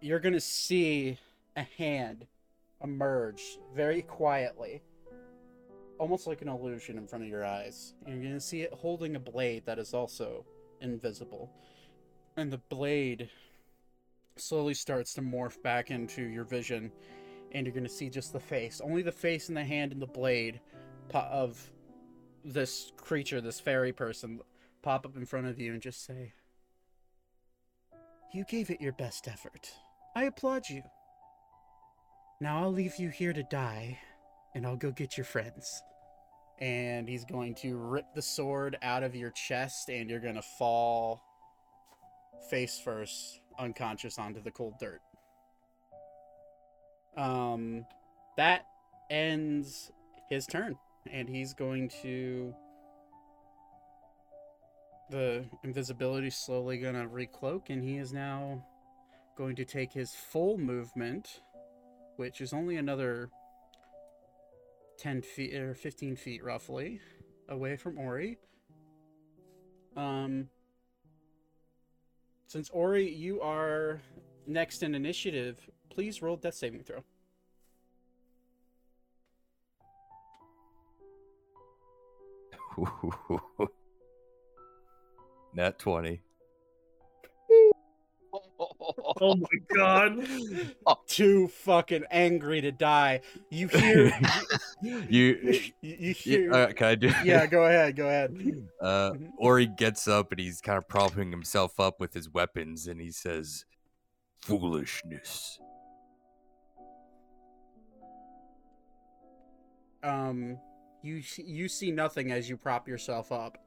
you're 0.00 0.18
gonna 0.20 0.40
see 0.40 1.18
a 1.56 1.62
hand 1.62 2.26
emerge 2.82 3.58
very 3.74 4.02
quietly, 4.02 4.82
almost 5.98 6.26
like 6.26 6.42
an 6.42 6.48
illusion 6.48 6.96
in 6.98 7.06
front 7.06 7.24
of 7.24 7.30
your 7.30 7.44
eyes. 7.44 7.94
You're 8.06 8.22
gonna 8.22 8.40
see 8.40 8.62
it 8.62 8.72
holding 8.72 9.16
a 9.16 9.20
blade 9.20 9.66
that 9.66 9.78
is 9.78 9.94
also 9.94 10.44
invisible, 10.80 11.50
and 12.36 12.52
the 12.52 12.58
blade 12.58 13.30
slowly 14.36 14.74
starts 14.74 15.12
to 15.14 15.20
morph 15.20 15.60
back 15.62 15.90
into 15.90 16.22
your 16.22 16.44
vision 16.44 16.92
and 17.52 17.66
you're 17.66 17.74
gonna 17.74 17.88
see 17.88 18.10
just 18.10 18.32
the 18.32 18.40
face, 18.40 18.80
only 18.80 19.02
the 19.02 19.10
face 19.10 19.48
and 19.48 19.56
the 19.56 19.64
hand 19.64 19.90
and 19.90 20.02
the 20.02 20.06
blade 20.06 20.60
of 21.14 21.70
this 22.44 22.92
creature, 22.96 23.40
this 23.40 23.58
fairy 23.58 23.92
person, 23.92 24.40
pop 24.82 25.04
up 25.04 25.16
in 25.16 25.24
front 25.24 25.46
of 25.46 25.58
you 25.58 25.72
and 25.72 25.82
just 25.82 26.04
say, 26.04 26.32
"You 28.32 28.44
gave 28.44 28.70
it 28.70 28.80
your 28.80 28.92
best 28.92 29.26
effort. 29.26 29.74
I 30.14 30.24
applaud 30.24 30.68
you. 30.68 30.82
Now 32.40 32.62
I'll 32.62 32.72
leave 32.72 32.96
you 32.98 33.08
here 33.08 33.32
to 33.32 33.42
die, 33.42 33.98
and 34.54 34.64
I'll 34.64 34.76
go 34.76 34.92
get 34.92 35.16
your 35.16 35.24
friends." 35.24 35.82
And 36.60 37.08
he's 37.08 37.24
going 37.24 37.54
to 37.56 37.76
rip 37.76 38.14
the 38.14 38.22
sword 38.22 38.78
out 38.82 39.02
of 39.02 39.14
your 39.14 39.30
chest, 39.30 39.88
and 39.88 40.10
you're 40.10 40.20
gonna 40.20 40.42
fall 40.42 41.22
face 42.48 42.80
first, 42.80 43.40
unconscious 43.58 44.18
onto 44.18 44.40
the 44.40 44.50
cold 44.50 44.74
dirt. 44.78 45.00
Um, 47.16 47.86
that 48.36 48.66
ends 49.10 49.90
his 50.28 50.46
turn, 50.46 50.76
and 51.10 51.28
he's 51.28 51.54
going 51.54 51.88
to. 52.02 52.54
The 55.10 55.46
invisibility 55.64 56.30
slowly 56.30 56.78
gonna 56.78 57.08
recloak, 57.08 57.70
and 57.70 57.82
he 57.82 57.96
is 57.96 58.12
now 58.12 58.64
going 59.36 59.56
to 59.56 59.64
take 59.64 59.92
his 59.92 60.14
full 60.14 60.58
movement, 60.58 61.40
which 62.18 62.40
is 62.40 62.52
only 62.52 62.76
another 62.76 63.30
10 64.98 65.22
feet 65.22 65.54
or 65.54 65.72
15 65.72 66.16
feet 66.16 66.42
roughly 66.42 67.00
away 67.48 67.76
from 67.76 67.96
Ori. 67.96 68.38
Um, 69.96 70.48
since 72.48 72.70
Ori, 72.70 73.08
you 73.08 73.40
are 73.40 74.00
next 74.48 74.82
in 74.82 74.96
initiative, 74.96 75.60
please 75.90 76.20
roll 76.20 76.36
death 76.36 76.54
saving 76.54 76.82
throw. 76.82 77.04
Nat 85.54 85.78
20. 85.78 86.20
Oh 89.20 89.36
my 89.36 89.76
god. 89.76 90.28
Too 91.06 91.48
fucking 91.48 92.04
angry 92.10 92.60
to 92.60 92.72
die. 92.72 93.20
You 93.50 93.68
hear. 93.72 94.12
you, 94.82 95.00
you, 95.08 95.60
you 95.80 95.96
yeah, 96.00 96.12
hear. 96.12 96.52
uh, 96.52 96.72
can 96.72 96.86
I 96.86 96.94
do? 96.94 97.10
yeah, 97.24 97.46
go 97.46 97.64
ahead. 97.64 97.96
Go 97.96 98.06
ahead. 98.06 98.36
Uh. 98.80 99.12
Ori 99.38 99.66
gets 99.66 100.08
up 100.08 100.32
and 100.32 100.40
he's 100.40 100.60
kind 100.60 100.78
of 100.78 100.88
propping 100.88 101.30
himself 101.30 101.78
up 101.80 102.00
with 102.00 102.12
his 102.12 102.28
weapons, 102.30 102.86
and 102.86 103.00
he 103.00 103.10
says, 103.10 103.64
Foolishness. 104.40 105.58
Um, 110.02 110.58
you 111.02 111.22
you 111.36 111.68
see 111.68 111.90
nothing 111.90 112.30
as 112.32 112.48
you 112.48 112.56
prop 112.56 112.88
yourself 112.88 113.32
up. 113.32 113.58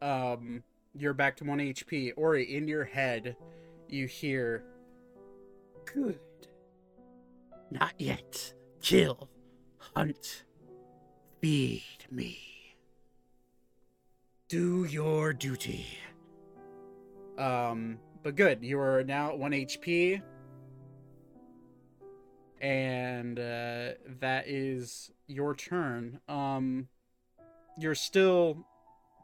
Um, 0.00 0.62
you're 0.94 1.14
back 1.14 1.36
to 1.38 1.44
one 1.44 1.58
HP. 1.58 2.12
Ori, 2.16 2.54
in 2.54 2.66
your 2.66 2.84
head, 2.84 3.36
you 3.88 4.06
hear. 4.06 4.64
Good. 5.92 6.18
Not 7.70 7.94
yet. 7.98 8.52
Kill. 8.80 9.28
Hunt. 9.94 10.44
Feed 11.40 11.82
me. 12.10 12.38
Do 14.48 14.84
your 14.84 15.32
duty. 15.32 15.86
Um, 17.38 17.98
but 18.22 18.36
good. 18.36 18.62
You 18.62 18.78
are 18.80 19.04
now 19.04 19.30
at 19.30 19.38
one 19.38 19.52
HP. 19.52 20.22
And 22.60 23.38
uh, 23.38 23.92
that 24.20 24.44
is 24.46 25.10
your 25.26 25.54
turn. 25.54 26.20
Um, 26.28 26.88
you're 27.78 27.94
still 27.94 28.66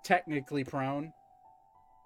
technically 0.05 0.65
prone, 0.65 1.13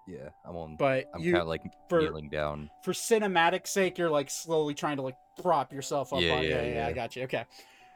"Yeah, 0.07 0.29
I'm 0.45 0.55
on. 0.55 0.75
but 0.77 1.05
I'm 1.13 1.21
you 1.21 1.33
kind 1.33 1.41
of 1.41 1.47
like 1.47 1.61
for- 1.89 2.01
kneeling 2.01 2.29
down." 2.29 2.69
for 2.83 2.93
cinematic 2.93 3.67
sake, 3.67 3.97
you're 3.97 4.09
like 4.09 4.29
slowly 4.29 4.73
trying 4.73 4.97
to 4.97 5.03
like 5.03 5.17
prop 5.41 5.71
yourself 5.73 6.13
up. 6.13 6.21
Yeah, 6.21 6.35
on, 6.35 6.43
yeah, 6.43 6.49
yeah, 6.63 6.73
yeah. 6.75 6.87
I 6.87 6.93
got 6.93 7.15
you. 7.15 7.23
Okay. 7.23 7.45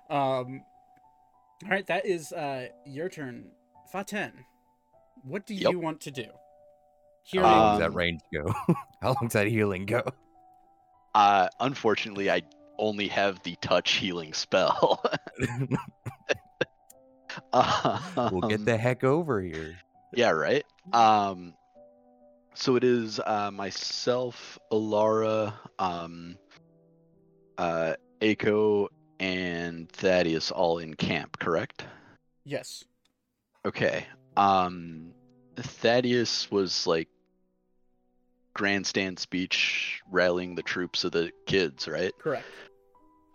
Um. 0.10 0.64
All 1.64 1.70
right, 1.70 1.86
that 1.88 2.06
is 2.06 2.32
uh 2.34 2.68
your 2.86 3.08
turn, 3.10 3.46
Vaten. 3.94 4.32
What 5.24 5.46
do 5.46 5.54
Yep. 5.54 5.72
you 5.72 5.80
want 5.80 6.02
to 6.02 6.12
do? 6.12 6.26
How 7.36 7.42
long 7.42 7.72
does 7.74 7.80
that 7.80 7.90
Um, 7.92 7.94
range 7.98 8.22
go? 8.34 8.52
How 9.02 9.08
long 9.10 9.18
does 9.24 9.34
that 9.34 9.48
healing 9.48 9.86
go? 9.86 10.02
Uh, 11.14 11.48
unfortunately, 11.60 12.32
I 12.32 12.42
only 12.80 13.08
have 13.10 13.44
the 13.44 13.56
touch 13.62 13.92
healing 13.92 14.34
spell. 14.34 15.04
we'll 17.54 18.42
get 18.50 18.60
Um, 18.60 18.66
the 18.66 18.78
heck 18.78 19.04
over 19.04 19.42
here. 19.42 19.78
Yeah, 20.14 20.32
right. 20.32 20.66
Um, 20.94 21.54
so 22.54 22.76
it 22.76 22.84
is 22.84 23.20
uh, 23.20 23.52
myself, 23.52 24.60
Alara, 24.72 25.54
um, 25.80 26.38
uh, 27.58 27.94
Aiko, 28.22 28.88
and 29.20 29.90
Thaddeus 29.90 30.52
all 30.52 30.80
in 30.80 30.94
camp, 30.96 31.40
correct? 31.40 31.86
yes. 32.44 32.84
Okay. 33.66 34.06
Um, 34.36 35.14
Thaddeus 35.56 36.50
was 36.50 36.88
like 36.88 37.08
grandstand 38.54 39.20
speech 39.20 40.02
rallying 40.10 40.56
the 40.56 40.64
troops 40.64 41.04
of 41.04 41.12
the 41.12 41.32
kids, 41.46 41.88
right? 41.88 42.12
Correct. 42.18 42.46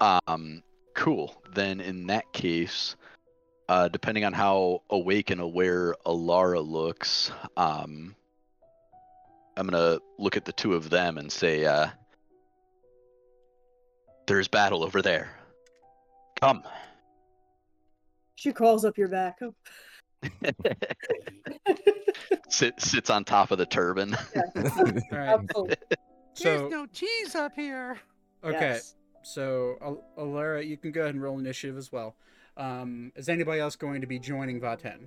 Um, 0.00 0.62
cool. 0.94 1.40
Then 1.54 1.80
in 1.80 2.08
that 2.08 2.32
case, 2.32 2.96
uh, 3.68 3.88
depending 3.88 4.24
on 4.24 4.32
how 4.32 4.82
awake 4.90 5.30
and 5.30 5.40
aware 5.40 5.94
Alara 6.04 6.66
looks, 6.66 7.30
um, 7.56 8.14
I'm 9.57 9.66
gonna 9.66 9.98
look 10.18 10.36
at 10.36 10.44
the 10.44 10.52
two 10.52 10.74
of 10.74 10.90
them 10.90 11.18
and 11.18 11.30
say, 11.32 11.64
uh, 11.64 11.88
"There's 14.26 14.48
battle 14.48 14.82
over 14.84 15.02
there. 15.02 15.30
Come." 16.40 16.62
She 18.34 18.52
crawls 18.52 18.84
up 18.84 18.98
your 18.98 19.09
back. 19.09 19.38
Oh, 19.42 19.54
sit, 22.48 22.80
sits 22.80 23.11
on 23.11 23.24
top 23.24 23.50
of 23.50 23.59
the 23.59 23.66
turban. 23.66 24.14
All 24.36 24.42
right. 25.11 25.28
Absolutely. 25.28 25.76
So 26.34 26.68
no 26.68 26.86
cheese 26.86 27.34
up 27.34 27.52
here. 27.54 27.98
okay. 28.44 28.59
Yes. 28.61 28.94
So 29.22 29.76
Al- 29.80 30.04
Alara, 30.18 30.66
you 30.66 30.76
can 30.76 30.92
go 30.92 31.02
ahead 31.02 31.14
and 31.14 31.22
roll 31.22 31.38
initiative 31.38 31.78
as 31.78 31.90
well. 31.90 32.14
Um, 32.57 33.12
is 33.16 33.28
anybody 33.28 33.61
else 33.61 33.74
going 33.76 34.02
to 34.02 34.07
be 34.07 34.18
joining 34.18 34.61
Vaten? 34.61 35.07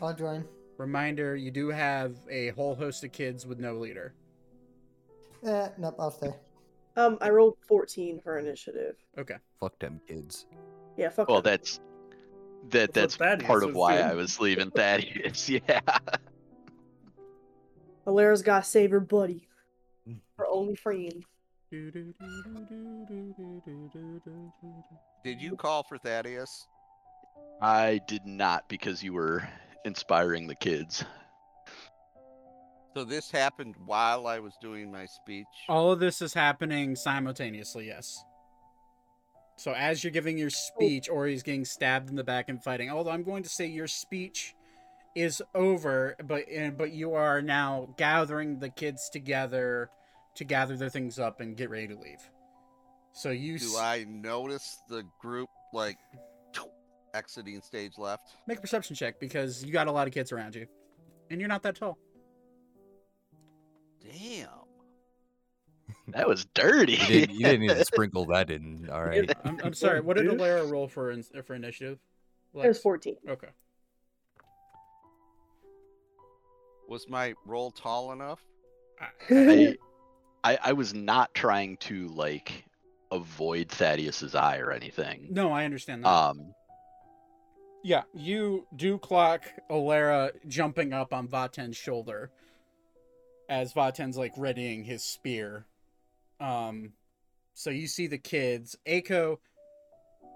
I'll 0.00 0.14
join. 0.14 0.44
Reminder: 0.78 1.36
you 1.36 1.50
do 1.50 1.68
have 1.68 2.16
a 2.30 2.48
whole 2.50 2.74
host 2.74 3.04
of 3.04 3.12
kids 3.12 3.46
with 3.46 3.58
no 3.58 3.74
leader. 3.74 4.14
Eh, 5.46 5.68
nope, 5.78 5.94
I'll 5.98 6.10
stay. 6.10 6.32
Um, 6.96 7.18
I 7.20 7.30
rolled 7.30 7.56
14 7.68 8.20
for 8.20 8.38
initiative. 8.38 8.96
Okay. 9.18 9.36
Fuck 9.60 9.78
them 9.80 10.00
kids. 10.08 10.46
Yeah, 10.96 11.08
fuck 11.10 11.28
Well, 11.28 11.42
them. 11.42 11.52
that's 11.52 11.80
that. 12.70 12.92
That's 12.92 13.16
That's 13.16 13.44
part 13.44 13.62
of 13.64 13.74
why 13.74 13.96
doing. 13.96 14.06
I 14.10 14.14
was 14.14 14.40
leaving 14.40 14.70
Thaddeus. 14.76 15.48
Yeah. 15.68 15.80
Alara's 18.06 18.42
got 18.42 18.64
to 18.64 18.68
save 18.68 18.90
her 18.90 19.00
buddy. 19.00 19.48
Her 20.38 20.46
only 20.46 20.74
friend. 20.76 21.24
Did 25.24 25.40
you 25.40 25.56
call 25.56 25.82
for 25.82 25.98
Thaddeus? 25.98 26.66
I 27.62 28.00
did 28.06 28.26
not 28.26 28.68
because 28.68 29.02
you 29.02 29.12
were 29.12 29.48
inspiring 29.84 30.46
the 30.46 30.54
kids. 30.54 31.04
So 32.96 33.04
this 33.04 33.30
happened 33.30 33.74
while 33.84 34.26
I 34.26 34.38
was 34.38 34.54
doing 34.60 34.90
my 34.92 35.06
speech. 35.06 35.46
All 35.68 35.90
of 35.90 35.98
this 35.98 36.22
is 36.22 36.32
happening 36.32 36.94
simultaneously. 36.94 37.86
Yes. 37.88 38.24
So 39.56 39.72
as 39.72 40.02
you're 40.02 40.12
giving 40.12 40.38
your 40.38 40.50
speech, 40.50 41.08
Ori's 41.08 41.42
getting 41.42 41.64
stabbed 41.64 42.08
in 42.08 42.16
the 42.16 42.24
back 42.24 42.48
and 42.48 42.62
fighting. 42.62 42.90
Although 42.90 43.10
I'm 43.10 43.22
going 43.24 43.42
to 43.42 43.48
say 43.48 43.66
your 43.66 43.86
speech 43.88 44.54
is 45.16 45.42
over, 45.54 46.16
but 46.24 46.42
uh, 46.56 46.70
but 46.70 46.92
you 46.92 47.14
are 47.14 47.40
now 47.42 47.94
gathering 47.96 48.58
the 48.58 48.68
kids 48.68 49.08
together 49.10 49.90
to 50.36 50.44
gather 50.44 50.76
their 50.76 50.88
things 50.90 51.18
up 51.20 51.40
and 51.40 51.56
get 51.56 51.70
ready 51.70 51.86
to 51.88 51.96
leave. 51.96 52.18
So 53.12 53.30
you 53.30 53.58
Do 53.58 53.66
s- 53.66 53.76
I 53.78 54.04
notice 54.08 54.82
the 54.88 55.04
group 55.20 55.48
like 55.72 55.98
exiting 57.14 57.60
stage 57.62 57.96
left? 57.96 58.36
make 58.46 58.58
a 58.58 58.60
perception 58.60 58.94
check 58.94 59.18
because 59.20 59.64
you 59.64 59.72
got 59.72 59.86
a 59.86 59.92
lot 59.92 60.06
of 60.06 60.12
kids 60.12 60.32
around 60.32 60.54
you, 60.54 60.66
and 61.30 61.40
you're 61.40 61.48
not 61.48 61.62
that 61.62 61.76
tall. 61.76 61.98
Damn. 64.02 64.48
That 66.08 66.28
was 66.28 66.44
dirty. 66.54 66.92
You 66.92 67.06
didn't, 67.06 67.30
you 67.30 67.44
didn't 67.44 67.60
need 67.60 67.68
to 67.68 67.84
sprinkle 67.92 68.26
that 68.26 68.50
in. 68.50 68.88
All 68.92 69.02
right. 69.02 69.30
I'm, 69.44 69.58
I'm 69.64 69.74
sorry. 69.74 70.00
What 70.00 70.16
did 70.18 70.24
Dude. 70.24 70.38
Alara 70.38 70.70
roll 70.70 70.86
for 70.86 71.10
in, 71.10 71.22
for 71.22 71.54
initiative? 71.54 71.98
It 72.54 72.68
was 72.68 72.78
14. 72.78 73.16
Okay. 73.28 73.48
Was 76.88 77.08
my 77.08 77.34
roll 77.46 77.70
tall 77.70 78.12
enough? 78.12 78.42
I, 79.30 79.76
I 80.44 80.58
I 80.62 80.72
was 80.72 80.92
not 80.94 81.32
trying 81.34 81.78
to 81.78 82.06
like 82.08 82.64
avoid 83.10 83.68
Thaddeus's 83.68 84.34
eye 84.34 84.58
or 84.58 84.72
anything. 84.72 85.28
No, 85.30 85.52
I 85.52 85.64
understand 85.64 86.04
that. 86.04 86.08
Um, 86.08 86.52
Yeah, 87.84 88.04
you 88.14 88.66
do 88.76 88.96
clock 88.96 89.42
Alara 89.70 90.30
jumping 90.48 90.94
up 90.94 91.12
on 91.12 91.28
Vaten's 91.28 91.76
shoulder 91.76 92.30
as 93.50 93.74
Vaten's 93.74 94.16
like 94.16 94.32
readying 94.38 94.84
his 94.84 95.04
spear. 95.04 95.66
Um, 96.40 96.94
so 97.52 97.68
you 97.68 97.86
see 97.86 98.06
the 98.06 98.16
kids. 98.16 98.74
Aiko, 98.88 99.36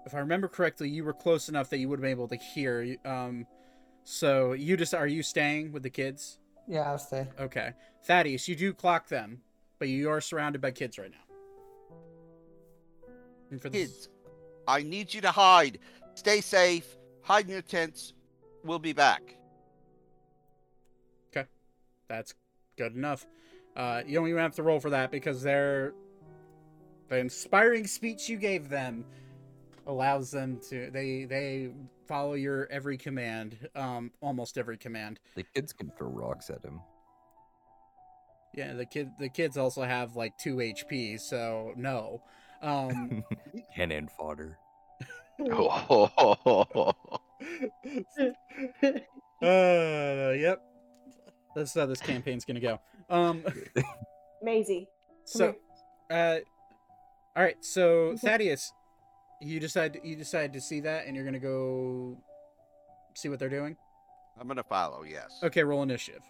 if 0.05 0.13
I 0.13 0.19
remember 0.19 0.47
correctly, 0.47 0.89
you 0.89 1.03
were 1.03 1.11
close 1.11 1.49
enough 1.49 1.71
that 1.71 1.79
you 1.79 1.89
would 1.89 1.97
have 1.97 2.03
been 2.03 2.11
able 2.11 2.27
to 2.27 2.35
hear. 2.35 2.95
Um, 3.03 3.47
so 4.03 4.53
you 4.53 4.77
just 4.77 4.93
are 4.93 5.07
you 5.07 5.23
staying 5.23 5.71
with 5.71 5.81
the 5.81 5.89
kids? 5.89 6.37
Yeah, 6.67 6.81
I'll 6.91 6.99
stay. 6.99 7.27
Okay, 7.39 7.71
Thaddeus, 8.05 8.47
you 8.47 8.55
do 8.55 8.75
clock 8.75 9.07
them, 9.07 9.41
but 9.79 9.87
you 9.87 10.11
are 10.11 10.21
surrounded 10.21 10.61
by 10.61 10.69
kids 10.69 10.99
right 10.99 11.09
now. 11.09 11.35
And 13.49 13.59
for 13.59 13.69
the- 13.69 13.79
Kids, 13.79 14.07
I 14.67 14.83
need 14.83 15.11
you 15.15 15.21
to 15.21 15.31
hide. 15.31 15.79
Stay 16.13 16.41
safe. 16.41 16.95
Hide 17.21 17.45
in 17.45 17.51
your 17.51 17.61
tents. 17.61 18.13
We'll 18.63 18.79
be 18.79 18.93
back. 18.93 19.35
Okay, 21.29 21.47
that's 22.07 22.33
good 22.77 22.95
enough. 22.95 23.25
Uh, 23.75 24.01
you 24.05 24.15
don't 24.15 24.27
even 24.27 24.41
have 24.41 24.55
to 24.55 24.63
roll 24.63 24.79
for 24.79 24.89
that 24.89 25.11
because 25.11 25.41
they're 25.41 25.93
the 27.07 27.17
inspiring 27.17 27.87
speech 27.87 28.29
you 28.29 28.37
gave 28.37 28.69
them 28.69 29.05
allows 29.87 30.31
them 30.31 30.59
to 30.69 30.89
they 30.91 31.25
they 31.25 31.71
follow 32.07 32.33
your 32.33 32.67
every 32.71 32.97
command, 32.97 33.69
um, 33.75 34.11
almost 34.21 34.57
every 34.57 34.77
command. 34.77 35.19
The 35.35 35.45
kids 35.55 35.73
can 35.73 35.91
throw 35.97 36.07
rocks 36.07 36.49
at 36.49 36.63
him. 36.63 36.81
Yeah, 38.53 38.73
the 38.73 38.85
kid 38.85 39.11
the 39.19 39.29
kids 39.29 39.57
also 39.57 39.83
have 39.83 40.15
like 40.15 40.37
two 40.37 40.57
HP, 40.57 41.19
so 41.19 41.73
no. 41.75 42.21
Um, 42.61 43.23
Cannon 43.75 44.09
fodder. 44.17 44.57
Oh, 45.39 46.93
uh, 49.41 50.31
yep. 50.31 50.61
That's 51.55 51.73
how 51.73 51.85
this 51.85 52.01
campaign's 52.01 52.45
gonna 52.45 52.59
go. 52.59 52.79
Um, 53.09 53.43
Maisie. 54.43 54.87
so, 55.25 55.55
uh, 56.11 56.37
all 57.35 57.43
right. 57.43 57.57
So 57.61 58.15
Thaddeus, 58.17 58.71
you 59.41 59.59
decide 59.59 59.99
you 60.03 60.15
decide 60.15 60.53
to 60.53 60.61
see 60.61 60.79
that, 60.81 61.07
and 61.07 61.15
you're 61.15 61.25
gonna 61.25 61.39
go 61.39 62.17
see 63.15 63.29
what 63.29 63.39
they're 63.39 63.49
doing. 63.49 63.75
I'm 64.39 64.47
gonna 64.47 64.63
follow. 64.63 65.03
Yes. 65.03 65.39
Okay, 65.43 65.63
roll 65.63 65.83
initiative. 65.83 66.21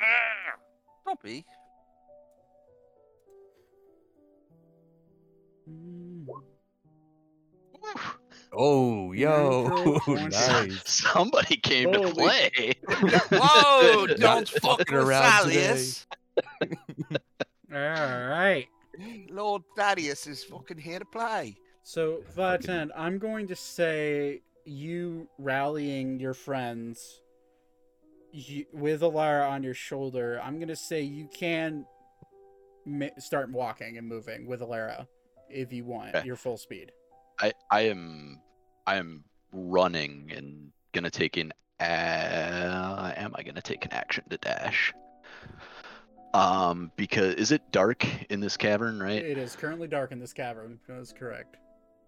Ah, 0.00 0.58
Don't 1.06 1.22
be. 1.22 1.44
Oh, 8.52 9.12
yo, 9.12 9.98
nice. 10.08 10.82
somebody 10.84 11.56
came 11.56 11.92
to 11.92 11.98
Holy- 11.98 12.12
play. 12.12 12.72
Whoa! 13.30 14.06
Don't 14.06 14.48
fuck 14.48 14.78
fucking 14.78 14.96
with 14.96 15.06
around 15.06 15.44
today. 15.44 15.66
Thaddeus. 15.66 16.06
All 17.72 17.78
right. 17.78 18.66
Lord 19.30 19.62
Thaddeus 19.76 20.26
is 20.26 20.42
fucking 20.44 20.78
here 20.78 20.98
to 20.98 21.04
play. 21.04 21.56
So 21.82 22.22
Vaten, 22.36 22.90
I'm 22.96 23.18
going 23.18 23.48
to 23.48 23.56
say 23.56 24.42
you 24.64 25.28
rallying 25.38 26.18
your 26.18 26.34
friends 26.34 27.20
you, 28.32 28.64
with 28.72 29.02
Alara 29.02 29.48
on 29.48 29.62
your 29.62 29.74
shoulder. 29.74 30.40
I'm 30.42 30.56
going 30.56 30.68
to 30.68 30.76
say 30.76 31.02
you 31.02 31.28
can 31.32 31.84
ma- 32.84 33.06
start 33.18 33.50
walking 33.50 33.98
and 33.98 34.08
moving 34.08 34.46
with 34.46 34.60
Alara 34.60 35.06
if 35.50 35.72
you 35.72 35.84
want 35.84 36.14
Okay. 36.14 36.26
your 36.26 36.36
full 36.36 36.56
speed. 36.56 36.92
I 37.40 37.52
I 37.70 37.82
am 37.82 38.40
I 38.86 38.96
am 38.96 39.24
running 39.52 40.30
and 40.34 40.72
gonna 40.92 41.10
take 41.10 41.36
an. 41.36 41.52
Uh, 41.80 43.12
am 43.16 43.32
I 43.36 43.42
gonna 43.42 43.62
take 43.62 43.84
an 43.84 43.92
action 43.92 44.24
to 44.30 44.38
dash? 44.38 44.92
Um, 46.34 46.92
because 46.96 47.34
is 47.34 47.52
it 47.52 47.62
dark 47.70 48.04
in 48.30 48.40
this 48.40 48.56
cavern, 48.56 49.00
right? 49.02 49.24
It 49.24 49.38
is 49.38 49.56
currently 49.56 49.88
dark 49.88 50.12
in 50.12 50.18
this 50.18 50.32
cavern. 50.32 50.78
That's 50.88 51.12
correct. 51.12 51.56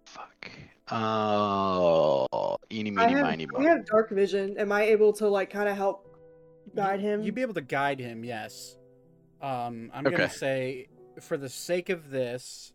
Fuck. 0.06 0.50
Oh, 0.90 2.56
eeny, 2.72 2.90
meeny, 2.90 3.12
have, 3.12 3.22
miny, 3.22 3.46
I 3.54 3.58
mo. 3.60 3.66
have 3.66 3.86
dark 3.86 4.10
vision. 4.10 4.56
Am 4.58 4.72
I 4.72 4.82
able 4.82 5.12
to 5.14 5.28
like 5.28 5.50
kind 5.50 5.68
of 5.68 5.76
help 5.76 6.16
guide 6.74 7.00
him? 7.00 7.22
You'd 7.22 7.34
be 7.34 7.42
able 7.42 7.54
to 7.54 7.60
guide 7.60 8.00
him, 8.00 8.24
yes. 8.24 8.76
Um, 9.40 9.90
I'm 9.94 10.04
gonna 10.04 10.28
say, 10.28 10.88
for 11.20 11.36
the 11.36 11.48
sake 11.48 11.88
of 11.88 12.10
this, 12.10 12.72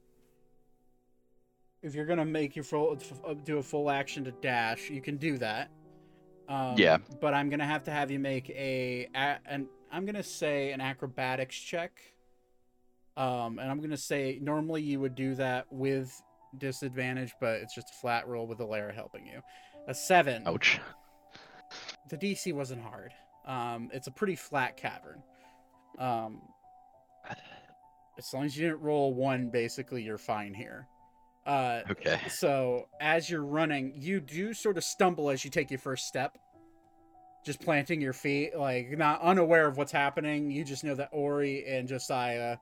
if 1.86 1.94
you're 1.94 2.06
gonna 2.06 2.26
make 2.26 2.56
your 2.56 2.64
full 2.64 2.98
uh, 3.24 3.36
do 3.44 3.60
a 3.60 3.64
full 3.64 3.92
action 3.92 4.24
to 4.26 4.32
dash, 4.32 4.90
you 4.90 5.02
can 5.02 5.18
do 5.18 5.38
that. 5.38 5.70
Um, 6.50 6.76
Yeah. 6.78 6.98
But 7.22 7.36
I'm 7.36 7.50
gonna 7.50 7.66
have 7.66 7.84
to 7.84 7.92
have 7.92 8.10
you 8.10 8.18
make 8.20 8.50
a, 8.50 9.08
a 9.16 9.38
an 9.46 9.68
I'm 9.92 10.06
gonna 10.06 10.24
say 10.24 10.72
an 10.72 10.82
acrobatics 10.82 11.56
check. 11.56 12.02
Um, 13.16 13.60
and 13.60 13.70
I'm 13.70 13.80
gonna 13.82 13.96
say 13.96 14.40
normally 14.42 14.82
you 14.82 15.00
would 15.00 15.14
do 15.14 15.36
that 15.36 15.68
with 15.72 16.12
disadvantage, 16.58 17.34
but 17.40 17.62
it's 17.62 17.76
just 17.76 17.92
a 17.92 17.94
flat 18.02 18.28
roll 18.28 18.48
with 18.48 18.58
the 18.58 18.66
layer 18.66 18.92
helping 18.92 19.28
you. 19.28 19.42
A 19.88 19.94
seven 19.94 20.44
Ouch. 20.48 20.80
the 22.10 22.18
DC 22.18 22.52
wasn't 22.52 22.82
hard. 22.82 23.14
Um, 23.46 23.92
it's 23.94 24.08
a 24.08 24.12
pretty 24.12 24.36
flat 24.36 24.76
cavern. 24.76 25.22
Um, 26.00 26.42
as 28.18 28.34
long 28.34 28.46
as 28.46 28.58
you 28.58 28.68
didn't 28.68 28.82
roll 28.82 29.14
one, 29.14 29.50
basically 29.52 30.02
you're 30.02 30.18
fine 30.18 30.56
here. 30.56 30.88
Uh, 31.46 31.82
Okay. 31.92 32.20
so 32.28 32.88
as 33.00 33.30
you're 33.30 33.46
running, 33.46 33.94
you 33.96 34.20
do 34.20 34.54
sort 34.54 34.78
of 34.78 34.84
stumble 34.84 35.30
as 35.30 35.46
you 35.46 35.52
take 35.52 35.70
your 35.70 35.80
first 35.80 36.08
step. 36.08 36.38
Just 37.46 37.62
planting 37.62 38.02
your 38.02 38.14
feet, 38.14 38.58
like 38.58 38.90
not 38.98 39.22
unaware 39.22 39.68
of 39.68 39.78
what's 39.78 39.92
happening. 39.92 40.50
You 40.50 40.64
just 40.64 40.84
know 40.84 40.96
that 40.96 41.10
Ori 41.12 41.64
and 41.68 41.88
Josiah 41.88 42.58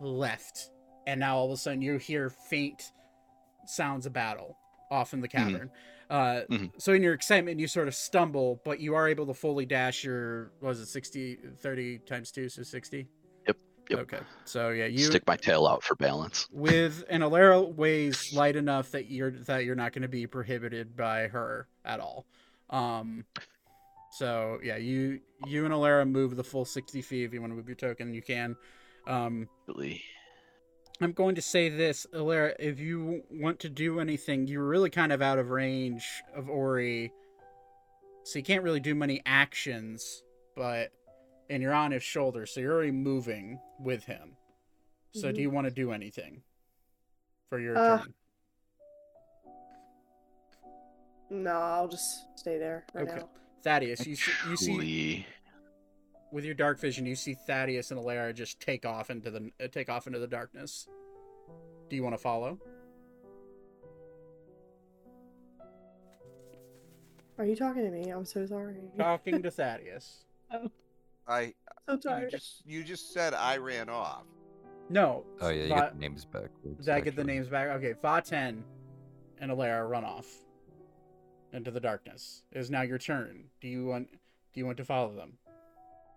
left, 0.00 0.70
and 1.06 1.18
now 1.18 1.36
all 1.36 1.46
of 1.46 1.52
a 1.52 1.56
sudden 1.56 1.82
you 1.82 1.98
hear 1.98 2.30
faint 2.30 2.92
sounds 3.66 4.06
of 4.06 4.12
battle 4.12 4.56
off 4.90 5.12
in 5.12 5.20
the 5.20 5.28
cavern. 5.28 5.70
Uh, 6.08 6.42
Mhm. 6.48 6.70
So 6.78 6.92
in 6.92 7.02
your 7.02 7.14
excitement, 7.14 7.60
you 7.60 7.66
sort 7.68 7.88
of 7.88 7.94
stumble, 7.94 8.60
but 8.64 8.80
you 8.80 8.94
are 8.94 9.08
able 9.08 9.26
to 9.26 9.34
fully 9.34 9.66
dash 9.66 10.02
your, 10.02 10.50
what 10.60 10.70
was 10.70 10.80
it 10.80 10.86
60, 10.86 11.36
30 11.60 11.98
times 12.00 12.30
2, 12.32 12.48
so 12.48 12.62
60? 12.62 13.06
Yep. 13.90 13.98
Okay. 13.98 14.20
So 14.44 14.70
yeah, 14.70 14.86
you 14.86 14.98
Stick 14.98 15.26
my 15.26 15.36
tail 15.36 15.66
out 15.66 15.82
for 15.82 15.94
balance. 15.96 16.48
with 16.52 17.04
an 17.10 17.20
Alara 17.22 17.74
weighs 17.74 18.32
light 18.32 18.56
enough 18.56 18.92
that 18.92 19.10
you're 19.10 19.32
that 19.32 19.64
you're 19.64 19.74
not 19.74 19.92
going 19.92 20.02
to 20.02 20.08
be 20.08 20.26
prohibited 20.26 20.96
by 20.96 21.26
her 21.26 21.66
at 21.84 21.98
all. 22.00 22.24
Um, 22.70 23.24
so 24.12 24.58
yeah, 24.62 24.76
you 24.76 25.20
you 25.46 25.64
and 25.64 25.74
Alara 25.74 26.08
move 26.08 26.36
the 26.36 26.44
full 26.44 26.64
sixty 26.64 27.02
feet. 27.02 27.24
If 27.24 27.34
you 27.34 27.40
want 27.40 27.52
to 27.52 27.56
move 27.56 27.68
your 27.68 27.76
token, 27.76 28.14
you 28.14 28.22
can. 28.22 28.56
Um, 29.06 29.48
Really. 29.66 30.02
I'm 31.02 31.12
going 31.12 31.34
to 31.36 31.42
say 31.42 31.70
this, 31.70 32.06
Alara. 32.14 32.52
If 32.58 32.78
you 32.78 33.22
want 33.30 33.58
to 33.60 33.68
do 33.70 34.00
anything, 34.00 34.46
you're 34.46 34.66
really 34.66 34.90
kind 34.90 35.12
of 35.12 35.22
out 35.22 35.38
of 35.38 35.48
range 35.50 36.06
of 36.36 36.50
Ori, 36.50 37.10
so 38.22 38.38
you 38.38 38.44
can't 38.44 38.62
really 38.62 38.80
do 38.80 38.94
many 38.94 39.22
actions. 39.24 40.22
But 40.54 40.90
and 41.50 41.62
you're 41.62 41.74
on 41.74 41.90
his 41.90 42.02
shoulder, 42.02 42.46
so 42.46 42.60
you're 42.60 42.72
already 42.72 42.92
moving 42.92 43.60
with 43.80 44.04
him. 44.04 44.36
So 45.12 45.32
do 45.32 45.38
Mhm. 45.38 45.42
you 45.42 45.50
want 45.50 45.66
to 45.66 45.70
do 45.72 45.90
anything 45.92 46.44
for 47.48 47.58
your 47.58 47.76
Uh, 47.76 47.98
turn? 47.98 48.14
No, 51.28 51.50
I'll 51.50 51.88
just 51.88 52.38
stay 52.38 52.58
there 52.58 52.86
right 52.94 53.08
Okay. 53.08 53.16
now. 53.16 53.28
Thaddeus, 53.62 54.06
you 54.06 54.16
see, 54.16 54.32
you 54.48 54.56
see 54.56 55.26
with 56.32 56.44
your 56.44 56.54
dark 56.54 56.78
vision, 56.78 57.04
you 57.04 57.16
see 57.16 57.34
Thaddeus 57.34 57.90
and 57.90 58.00
Alara 58.00 58.32
just 58.32 58.60
take 58.60 58.86
off 58.86 59.10
into 59.10 59.30
the 59.30 59.52
uh, 59.60 59.68
take 59.68 59.90
off 59.90 60.06
into 60.06 60.18
the 60.18 60.26
darkness. 60.28 60.88
Do 61.88 61.96
you 61.96 62.02
want 62.02 62.14
to 62.14 62.18
follow? 62.18 62.58
Are 67.38 67.44
you 67.44 67.56
talking 67.56 67.84
to 67.84 67.90
me? 67.90 68.10
I'm 68.10 68.24
so 68.24 68.46
sorry. 68.46 68.76
Talking 68.96 69.42
to 69.42 69.50
Thaddeus. 69.50 70.24
I 71.30 71.54
so 71.86 71.92
you 71.94 71.98
tired. 72.00 72.30
just 72.30 72.62
you 72.66 72.82
just 72.84 73.12
said 73.12 73.34
I 73.34 73.56
ran 73.58 73.88
off. 73.88 74.24
No. 74.88 75.24
Oh 75.40 75.48
yeah, 75.48 75.62
you 75.62 75.68
Va- 75.68 75.74
get 75.76 75.92
the 75.94 76.00
names 76.00 76.24
back. 76.24 76.50
Did 76.64 76.88
I 76.88 77.00
get 77.00 77.14
the 77.16 77.24
names 77.24 77.48
back? 77.48 77.68
Okay, 77.68 77.94
Vaten, 78.02 78.62
and 79.40 79.50
Alara 79.50 79.88
run 79.88 80.04
off 80.04 80.26
into 81.52 81.70
the 81.70 81.80
darkness. 81.80 82.42
It 82.52 82.58
is 82.58 82.70
now 82.70 82.82
your 82.82 82.98
turn. 82.98 83.44
Do 83.60 83.68
you 83.68 83.86
want 83.86 84.08
do 84.10 84.60
you 84.60 84.66
want 84.66 84.76
to 84.78 84.84
follow 84.84 85.14
them? 85.14 85.34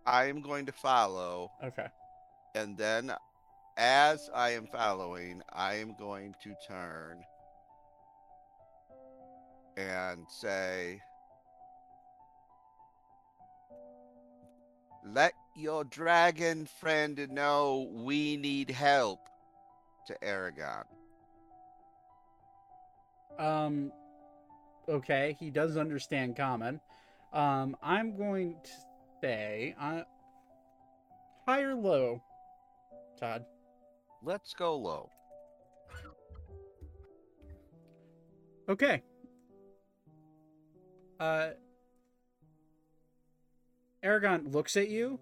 I 0.05 0.25
am 0.25 0.41
going 0.41 0.65
to 0.65 0.71
follow, 0.73 1.49
Okay. 1.63 1.87
and 2.55 2.77
then 2.77 3.13
as 3.77 4.29
I 4.33 4.49
am 4.49 4.67
following, 4.67 5.41
I 5.53 5.75
am 5.75 5.95
going 5.97 6.35
to 6.43 6.53
turn 6.67 7.23
and 9.77 10.25
say, 10.29 10.99
Let 15.05 15.33
your 15.55 15.83
dragon 15.83 16.65
friend 16.65 17.27
know 17.29 17.89
we 17.91 18.37
need 18.37 18.71
help 18.71 19.19
to 20.07 20.23
Aragon. 20.23 20.85
Um 23.37 23.91
okay, 24.87 25.35
he 25.39 25.49
does 25.49 25.77
understand 25.77 26.37
common. 26.37 26.79
Um 27.33 27.75
I'm 27.81 28.15
going 28.15 28.55
to 28.63 28.71
say 29.21 29.75
uh, 29.79 30.03
high 31.47 31.61
or 31.61 31.75
low, 31.75 32.21
Todd. 33.19 33.45
Let's 34.23 34.53
go 34.53 34.77
low. 34.77 35.09
Okay. 38.69 39.03
Uh 41.19 41.49
Aragon 44.03 44.51
looks 44.51 44.75
at 44.75 44.89
you, 44.89 45.19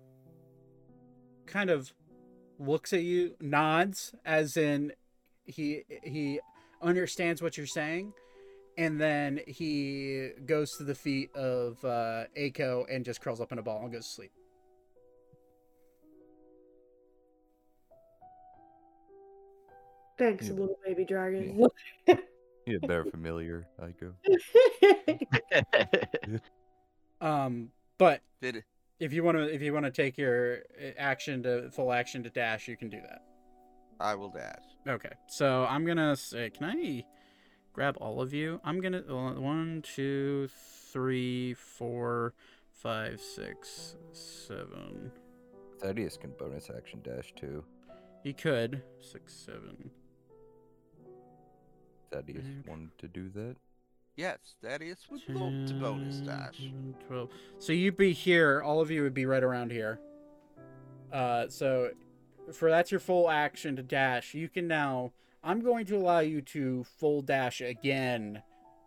kind 1.45 1.69
of 1.69 1.93
looks 2.59 2.93
at 2.93 3.03
you, 3.03 3.35
nods 3.39 4.13
as 4.25 4.57
in 4.57 4.91
he 5.45 5.83
he 6.03 6.39
understands 6.81 7.41
what 7.41 7.57
you're 7.57 7.67
saying, 7.67 8.13
and 8.77 8.99
then 8.99 9.39
he 9.47 10.29
goes 10.45 10.75
to 10.77 10.83
the 10.83 10.95
feet 10.95 11.33
of 11.35 11.83
uh 11.85 12.25
Aiko 12.37 12.85
and 12.93 13.05
just 13.05 13.21
curls 13.21 13.39
up 13.39 13.51
in 13.51 13.59
a 13.59 13.63
ball 13.63 13.83
and 13.83 13.91
goes 13.93 14.07
to 14.07 14.11
sleep. 14.13 14.31
Thanks, 20.17 20.47
Yeah. 20.47 20.53
little 20.53 20.77
baby 20.85 21.05
dragon. 21.05 21.67
You 22.65 22.77
a 22.77 22.79
better 22.87 23.05
familiar, 23.05 23.67
Aiko. 23.81 24.13
Um 27.21 27.69
but 27.99 28.21
Did 28.41 28.55
it? 28.57 28.63
If 29.01 29.11
you 29.11 29.23
want 29.23 29.37
to 29.37 29.43
if 29.53 29.61
you 29.61 29.73
want 29.73 29.85
to 29.85 29.91
take 29.91 30.17
your 30.17 30.59
uh, 30.79 30.91
action 30.97 31.41
to 31.43 31.69
full 31.71 31.91
action 31.91 32.23
to 32.23 32.29
dash, 32.29 32.67
you 32.67 32.77
can 32.77 32.89
do 32.89 33.01
that. 33.01 33.21
I 33.99 34.15
will 34.15 34.29
dash. 34.29 34.63
Okay, 34.87 35.11
so 35.27 35.65
I'm 35.69 35.85
gonna 35.85 36.15
say, 36.15 36.49
can 36.51 36.65
I 36.65 37.03
grab 37.73 37.97
all 37.99 38.21
of 38.21 38.33
you? 38.33 38.61
I'm 38.63 38.79
gonna 38.79 39.03
uh, 39.09 39.33
one, 39.39 39.81
two, 39.83 40.47
three, 40.93 41.53
four, 41.55 42.33
five, 42.71 43.19
six, 43.19 43.95
seven. 44.13 45.11
Thaddeus 45.79 46.17
can 46.17 46.31
bonus 46.37 46.69
action 46.75 47.01
dash 47.03 47.33
too. 47.35 47.63
He 48.23 48.33
could 48.33 48.83
six, 48.99 49.33
seven. 49.33 49.89
Thaddeus 52.11 52.45
Mhm. 52.45 52.67
wanted 52.67 52.97
to 52.99 53.07
do 53.07 53.29
that. 53.29 53.55
Yes, 54.21 54.37
Thaddeus 54.61 55.07
would 55.09 55.23
vote 55.29 55.65
to 55.65 55.73
bonus 55.73 56.17
dash. 56.17 56.69
12. 57.07 57.29
So 57.57 57.73
you'd 57.73 57.97
be 57.97 58.13
here. 58.13 58.61
All 58.61 58.79
of 58.79 58.91
you 58.91 59.01
would 59.01 59.15
be 59.15 59.25
right 59.25 59.41
around 59.41 59.71
here. 59.71 59.99
Uh, 61.11 61.47
so 61.49 61.89
for 62.53 62.69
that's 62.69 62.91
your 62.91 62.99
full 62.99 63.31
action 63.31 63.75
to 63.77 63.81
dash. 63.81 64.35
You 64.35 64.47
can 64.47 64.67
now. 64.67 65.11
I'm 65.43 65.61
going 65.61 65.87
to 65.87 65.97
allow 65.97 66.19
you 66.19 66.41
to 66.41 66.83
full 66.99 67.23
dash 67.23 67.61
again 67.61 68.43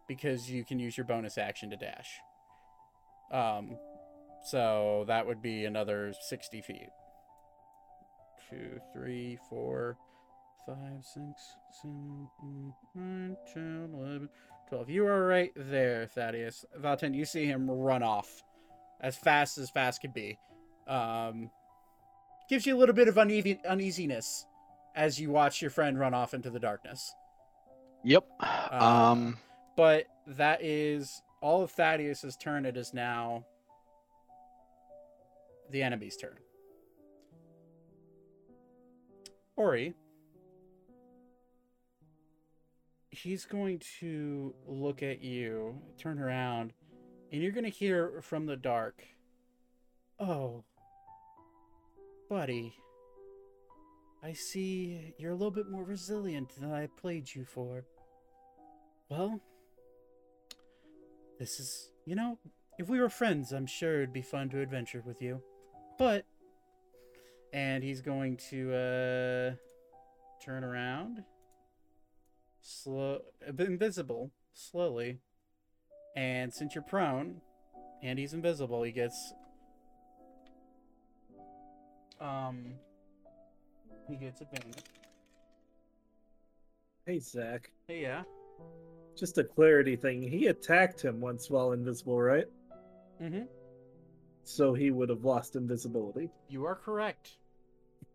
because 0.06 0.48
you 0.48 0.64
can 0.64 0.78
use 0.78 0.96
your 0.96 1.04
bonus 1.04 1.36
action 1.36 1.68
to 1.70 1.76
dash. 1.76 2.10
Um, 3.32 3.76
so 4.44 5.02
that 5.08 5.26
would 5.26 5.42
be 5.42 5.64
another 5.64 6.14
60 6.28 6.60
feet. 6.60 6.90
Two, 8.48 8.78
three, 8.92 9.40
four, 9.50 9.96
five, 10.64 11.02
six, 11.02 11.56
seven, 11.82 12.28
eight, 12.44 12.74
nine, 12.94 13.36
10, 13.52 13.90
11, 13.94 14.28
12. 14.68 14.90
You 14.90 15.06
are 15.06 15.26
right 15.26 15.52
there, 15.54 16.06
Thaddeus. 16.06 16.64
Vaten, 16.80 17.14
you 17.14 17.24
see 17.24 17.44
him 17.46 17.70
run 17.70 18.02
off 18.02 18.42
as 19.00 19.16
fast 19.16 19.58
as 19.58 19.70
fast 19.70 20.00
could 20.00 20.14
be. 20.14 20.38
Um, 20.86 21.50
gives 22.48 22.66
you 22.66 22.76
a 22.76 22.78
little 22.78 22.94
bit 22.94 23.08
of 23.08 23.18
uneasiness 23.18 24.46
as 24.94 25.20
you 25.20 25.30
watch 25.30 25.60
your 25.60 25.70
friend 25.70 25.98
run 25.98 26.14
off 26.14 26.34
into 26.34 26.50
the 26.50 26.60
darkness. 26.60 27.12
Yep. 28.04 28.24
Uh, 28.40 28.68
Um. 28.70 29.38
But 29.76 30.06
that 30.26 30.62
is 30.62 31.20
all 31.40 31.62
of 31.62 31.72
Thaddeus's 31.72 32.36
turn. 32.36 32.64
It 32.64 32.76
is 32.76 32.94
now 32.94 33.44
the 35.70 35.82
enemy's 35.82 36.16
turn. 36.16 36.36
Ori. 39.56 39.94
He's 43.14 43.44
going 43.44 43.80
to 44.00 44.54
look 44.66 45.02
at 45.02 45.22
you, 45.22 45.80
turn 45.98 46.18
around, 46.18 46.72
and 47.32 47.42
you're 47.42 47.52
going 47.52 47.64
to 47.64 47.70
hear 47.70 48.20
from 48.22 48.46
the 48.46 48.56
dark, 48.56 49.04
Oh, 50.20 50.64
buddy. 52.30 52.74
I 54.22 54.32
see 54.32 55.14
you're 55.18 55.32
a 55.32 55.34
little 55.34 55.50
bit 55.50 55.68
more 55.68 55.84
resilient 55.84 56.54
than 56.58 56.72
I 56.72 56.88
played 57.00 57.34
you 57.34 57.44
for. 57.44 57.84
Well, 59.08 59.40
this 61.38 61.60
is, 61.60 61.90
you 62.06 62.14
know, 62.14 62.38
if 62.78 62.88
we 62.88 63.00
were 63.00 63.08
friends, 63.08 63.52
I'm 63.52 63.66
sure 63.66 63.96
it'd 63.96 64.12
be 64.12 64.22
fun 64.22 64.48
to 64.50 64.60
adventure 64.60 65.02
with 65.04 65.20
you. 65.20 65.42
But, 65.98 66.24
and 67.52 67.82
he's 67.82 68.00
going 68.00 68.38
to, 68.50 68.72
uh, 68.72 69.54
turn 70.44 70.64
around, 70.64 71.24
slow, 72.64 73.18
invisible, 73.46 74.32
slowly. 74.54 75.20
And 76.16 76.52
since 76.52 76.74
you're 76.74 76.84
prone, 76.84 77.40
and 78.02 78.18
he's 78.18 78.34
invisible, 78.34 78.82
he 78.82 78.92
gets, 78.92 79.34
um, 82.20 82.74
he 84.08 84.16
gets 84.16 84.40
a 84.40 84.44
advantage. 84.44 84.84
Hey, 87.06 87.18
Zach. 87.18 87.70
Hey, 87.86 88.02
yeah. 88.02 88.22
Just 89.16 89.38
a 89.38 89.44
clarity 89.44 89.96
thing. 89.96 90.22
He 90.22 90.46
attacked 90.46 91.02
him 91.02 91.20
once 91.20 91.50
while 91.50 91.72
invisible, 91.72 92.20
right? 92.20 92.46
Mm-hmm. 93.22 93.42
So 94.44 94.74
he 94.74 94.90
would 94.90 95.08
have 95.08 95.24
lost 95.24 95.56
invisibility. 95.56 96.30
You 96.48 96.64
are 96.64 96.74
correct. 96.74 97.36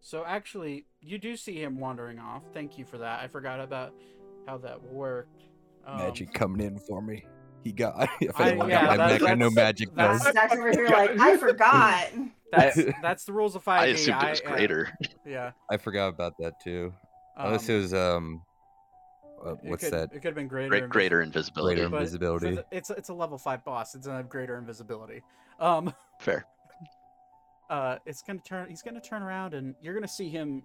So 0.02 0.24
actually, 0.26 0.86
you 1.02 1.18
do 1.18 1.36
see 1.36 1.62
him 1.62 1.80
wandering 1.80 2.20
off. 2.20 2.44
Thank 2.54 2.78
you 2.78 2.86
for 2.86 2.98
that. 3.00 3.20
I 3.20 3.28
forgot 3.28 3.60
about 3.60 3.94
how 4.50 4.58
that 4.58 4.82
worked. 4.84 5.44
Um, 5.86 5.98
Magic 5.98 6.34
coming 6.34 6.66
in 6.66 6.78
for 6.80 7.02
me. 7.02 7.26
He 7.64 7.72
got. 7.72 8.10
If 8.22 8.40
I- 8.40 8.52
I, 8.52 8.56
got 8.56 8.70
yeah, 8.70 8.82
my 8.86 8.98
that- 8.98 9.22
mech, 9.22 9.30
I 9.32 9.36
know 9.36 9.50
magic 9.50 9.90
that's- 9.96 10.24
does. 10.24 10.34
Zach's 10.34 10.54
over 10.56 10.72
here 10.72 10.88
like, 10.88 11.20
I 11.20 11.38
forgot. 11.38 12.08
That's 12.52 12.80
that's 13.04 13.26
the 13.26 13.32
rules 13.34 13.56
of 13.56 13.64
5e. 13.64 13.70
I 13.78 13.86
assumed 13.86 14.24
it 14.24 14.30
was 14.32 14.42
I- 14.44 14.50
greater. 14.52 14.92
yeah. 15.24 15.52
I 15.70 15.78
forgot 15.78 16.08
about 16.08 16.34
that 16.40 16.54
too. 16.60 16.92
Unless 17.38 17.70
um, 17.70 17.76
it 17.76 17.78
was 17.78 17.94
um, 17.94 18.42
uh, 19.46 19.52
it 19.52 19.58
what's 19.70 19.84
could- 19.84 19.94
that? 19.94 20.10
It 20.12 20.14
could 20.16 20.24
have 20.30 20.36
been 20.36 20.48
greater. 20.48 20.70
Great, 20.70 20.90
greater 20.90 21.22
invisibility. 21.22 21.76
Greater 21.82 21.96
invisibility. 21.96 22.56
the- 22.56 22.66
it's 22.72 22.90
it's 22.90 23.10
a 23.10 23.14
level 23.14 23.38
five 23.38 23.64
boss. 23.64 23.94
It's 23.94 24.08
gonna 24.08 24.18
have 24.18 24.30
greater 24.30 24.58
invisibility. 24.58 25.22
Um, 25.60 25.94
Fair. 26.20 26.44
uh, 27.70 27.98
it's 28.08 28.24
gonna 28.24 28.40
turn. 28.44 28.68
He's 28.68 28.82
gonna 28.82 29.00
turn 29.00 29.22
around, 29.22 29.54
and 29.54 29.76
you're 29.80 29.94
gonna 29.94 30.08
see 30.08 30.30
him. 30.30 30.64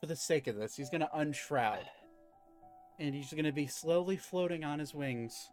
For 0.00 0.06
the 0.06 0.16
sake 0.16 0.46
of 0.46 0.56
this, 0.56 0.74
he's 0.74 0.88
gonna 0.88 1.10
unshroud, 1.12 1.80
and 2.98 3.14
he's 3.14 3.32
gonna 3.32 3.52
be 3.52 3.66
slowly 3.66 4.16
floating 4.16 4.64
on 4.64 4.78
his 4.78 4.94
wings. 4.94 5.50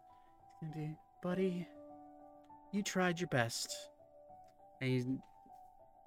He's 0.60 0.70
gonna 0.70 0.86
be, 0.88 0.94
buddy, 1.22 1.68
you 2.72 2.82
tried 2.82 3.20
your 3.20 3.28
best, 3.28 3.74
and 4.80 4.90
he's 4.90 5.06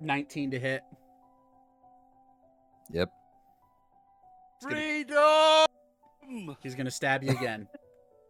19 0.02 0.52
to 0.52 0.60
hit. 0.60 0.84
Yep. 2.92 3.12
It's 4.58 4.66
gonna- 4.66 4.76
Freedom! 4.76 6.58
He's 6.62 6.76
gonna 6.76 6.92
stab 6.92 7.24
you 7.24 7.32
again, 7.32 7.68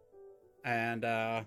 and 0.64 1.04
uh, 1.04 1.42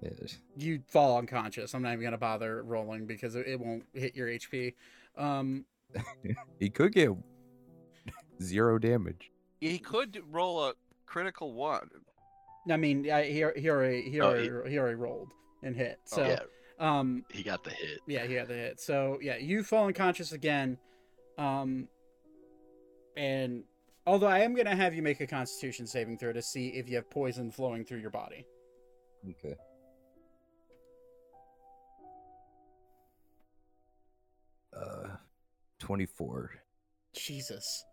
Yes. 0.00 0.38
you 0.56 0.82
fall 0.88 1.18
unconscious. 1.18 1.74
I'm 1.74 1.82
not 1.82 1.92
even 1.92 2.04
gonna 2.04 2.18
bother 2.18 2.62
rolling 2.62 3.06
because 3.06 3.34
it, 3.34 3.46
it 3.46 3.58
won't 3.60 3.84
hit 3.94 4.14
your 4.14 4.28
HP. 4.28 4.74
Um, 5.16 5.64
He 6.60 6.68
could 6.70 6.92
get 6.92 7.10
zero 8.42 8.78
damage. 8.78 9.30
He 9.60 9.78
could 9.78 10.22
roll 10.30 10.64
a 10.64 10.74
critical 11.06 11.52
one. 11.54 11.88
I 12.70 12.76
mean, 12.76 13.10
I, 13.10 13.24
he 13.24 13.44
he 13.56 13.70
already 13.70 14.02
he 14.10 14.20
Oh, 14.20 14.26
already, 14.26 14.70
he 14.70 14.78
already 14.78 14.96
rolled 14.96 15.32
and 15.62 15.74
hit. 15.76 15.98
So, 16.04 16.26
yeah, 16.26 16.40
um, 16.78 17.24
he 17.30 17.42
got 17.42 17.62
the 17.64 17.70
hit. 17.70 18.00
yeah, 18.06 18.26
he 18.26 18.34
got 18.34 18.48
the 18.48 18.54
hit. 18.54 18.80
So 18.80 19.18
yeah, 19.22 19.36
you 19.36 19.62
fall 19.62 19.86
unconscious 19.86 20.32
again. 20.32 20.78
Um, 21.38 21.88
and 23.16 23.62
although 24.06 24.26
I 24.26 24.40
am 24.40 24.54
gonna 24.54 24.74
have 24.76 24.94
you 24.94 25.02
make 25.02 25.20
a 25.20 25.26
Constitution 25.26 25.86
saving 25.86 26.18
throw 26.18 26.32
to 26.32 26.42
see 26.42 26.68
if 26.70 26.88
you 26.88 26.96
have 26.96 27.08
poison 27.08 27.50
flowing 27.50 27.84
through 27.84 28.00
your 28.00 28.10
body. 28.10 28.44
Okay. 29.30 29.54
Uh, 34.76 35.08
twenty-four. 35.78 36.50
Jesus. 37.14 37.84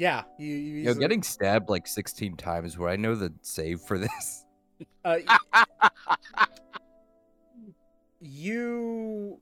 Yeah, 0.00 0.22
you 0.38 0.46
you, 0.54 0.74
You 0.78 0.84
know, 0.86 0.94
getting 0.94 1.22
stabbed 1.22 1.68
like 1.68 1.86
sixteen 1.86 2.34
times. 2.34 2.78
Where 2.78 2.88
I 2.88 2.96
know 2.96 3.14
the 3.14 3.34
save 3.42 3.80
for 3.82 3.98
this? 3.98 4.46
Uh, 5.04 5.18
you 8.22 9.38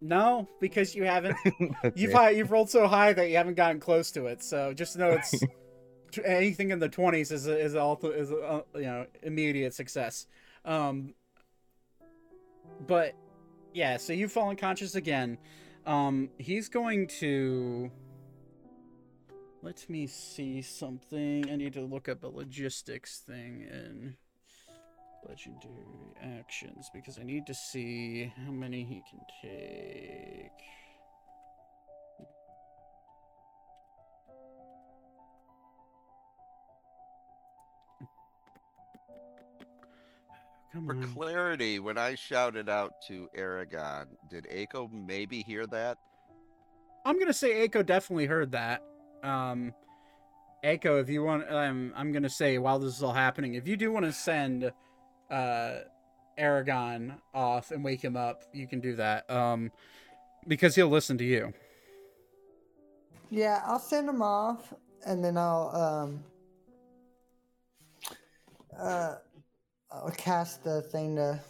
no, 0.00 0.48
because 0.60 0.94
you 0.94 1.02
haven't. 1.02 1.36
You've 1.96 2.10
Okay. 2.10 2.12
hi- 2.12 2.30
you've 2.30 2.52
rolled 2.52 2.70
so 2.70 2.86
high 2.86 3.12
that 3.12 3.28
you 3.28 3.36
haven't 3.36 3.54
gotten 3.54 3.80
close 3.80 4.12
to 4.12 4.26
it. 4.26 4.44
So 4.44 4.72
just 4.72 4.96
know 4.96 5.10
it's 5.10 5.34
anything 6.24 6.70
in 6.70 6.78
the 6.78 6.88
twenties 6.88 7.32
is 7.32 7.48
a, 7.48 7.58
is 7.58 7.74
all 7.74 7.98
is 8.04 8.30
a, 8.30 8.38
uh, 8.38 8.62
you 8.76 8.82
know 8.82 9.06
immediate 9.24 9.74
success. 9.74 10.28
Um, 10.64 11.14
but 12.86 13.14
yeah, 13.74 13.96
so 13.96 14.12
you 14.12 14.28
fall 14.28 14.50
unconscious 14.50 14.94
again. 14.94 15.38
Um, 15.86 16.30
he's 16.38 16.68
going 16.68 17.08
to. 17.18 17.90
Let 19.66 19.90
me 19.90 20.06
see 20.06 20.62
something. 20.62 21.50
I 21.50 21.56
need 21.56 21.72
to 21.72 21.80
look 21.80 22.08
up 22.08 22.22
a 22.22 22.28
logistics 22.28 23.18
thing 23.18 23.62
in 23.68 24.14
legendary 25.28 26.14
actions 26.22 26.88
because 26.94 27.18
I 27.18 27.24
need 27.24 27.48
to 27.48 27.52
see 27.52 28.32
how 28.46 28.52
many 28.52 28.84
he 28.84 29.02
can 29.10 29.18
take. 29.42 30.52
Come 40.72 40.86
For 40.86 40.94
clarity, 41.12 41.80
when 41.80 41.98
I 41.98 42.14
shouted 42.14 42.68
out 42.68 42.92
to 43.08 43.28
Aragon, 43.34 44.06
did 44.30 44.44
Aiko 44.44 44.88
maybe 44.92 45.42
hear 45.42 45.66
that? 45.66 45.98
I'm 47.04 47.18
gonna 47.18 47.32
say 47.32 47.66
Aiko 47.66 47.84
definitely 47.84 48.26
heard 48.26 48.52
that. 48.52 48.84
Um, 49.26 49.74
Aiko, 50.64 51.00
if 51.00 51.08
you 51.08 51.22
want, 51.22 51.50
um, 51.50 51.92
I'm 51.96 52.12
gonna 52.12 52.30
say 52.30 52.58
while 52.58 52.78
this 52.78 52.96
is 52.96 53.02
all 53.02 53.12
happening, 53.12 53.54
if 53.54 53.66
you 53.66 53.76
do 53.76 53.90
want 53.92 54.06
to 54.06 54.12
send, 54.12 54.72
uh, 55.30 55.78
Aragon 56.38 57.14
off 57.34 57.70
and 57.70 57.82
wake 57.82 58.02
him 58.02 58.16
up, 58.16 58.42
you 58.52 58.66
can 58.66 58.80
do 58.80 58.96
that. 58.96 59.28
Um, 59.30 59.72
because 60.46 60.74
he'll 60.74 60.88
listen 60.88 61.18
to 61.18 61.24
you. 61.24 61.52
Yeah, 63.30 63.62
I'll 63.66 63.78
send 63.80 64.08
him 64.08 64.22
off, 64.22 64.72
and 65.04 65.24
then 65.24 65.36
I'll 65.36 65.74
um 65.74 66.24
uh 68.78 69.16
I'll 69.90 70.10
cast 70.12 70.62
the 70.62 70.82
thing 70.82 71.16
to 71.16 71.40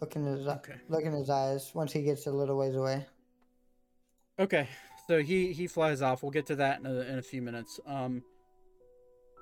look 0.00 0.16
in 0.16 0.24
his 0.24 0.46
Okay. 0.46 0.74
look 0.88 1.04
in 1.04 1.12
his 1.12 1.30
eyes 1.30 1.70
once 1.74 1.92
he 1.92 2.02
gets 2.02 2.26
a 2.26 2.32
little 2.32 2.56
ways 2.56 2.74
away. 2.74 3.06
Okay, 4.38 4.68
so 5.10 5.20
he 5.20 5.52
he 5.52 5.66
flies 5.66 6.02
off. 6.02 6.22
We'll 6.22 6.30
get 6.30 6.46
to 6.46 6.56
that 6.56 6.78
in 6.78 6.86
a, 6.86 7.00
in 7.00 7.18
a 7.18 7.22
few 7.22 7.42
minutes. 7.42 7.80
Um, 7.84 8.22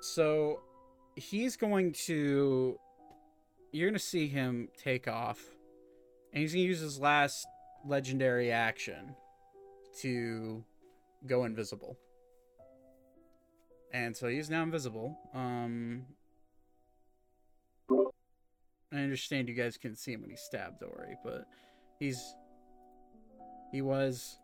so 0.00 0.62
he's 1.14 1.58
going 1.58 1.92
to. 2.06 2.78
You're 3.70 3.90
gonna 3.90 3.98
see 3.98 4.28
him 4.28 4.68
take 4.82 5.06
off, 5.06 5.44
and 6.32 6.40
he's 6.40 6.54
gonna 6.54 6.64
use 6.64 6.80
his 6.80 6.98
last 6.98 7.46
legendary 7.84 8.50
action 8.50 9.14
to 10.00 10.64
go 11.26 11.44
invisible. 11.44 11.98
And 13.92 14.16
so 14.16 14.26
he's 14.26 14.48
now 14.48 14.62
invisible. 14.62 15.18
Um, 15.34 16.06
I 18.90 18.96
understand 19.00 19.50
you 19.50 19.54
guys 19.54 19.76
can 19.76 19.94
see 19.94 20.14
him 20.14 20.22
when 20.22 20.30
he's 20.30 20.40
stabbed, 20.40 20.82
Ori, 20.82 21.18
but 21.22 21.44
he's 21.98 22.34
he 23.70 23.82
was 23.82 24.38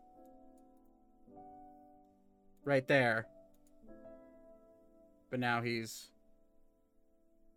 right 2.65 2.87
there. 2.87 3.27
But 5.29 5.39
now 5.39 5.61
he's 5.61 6.09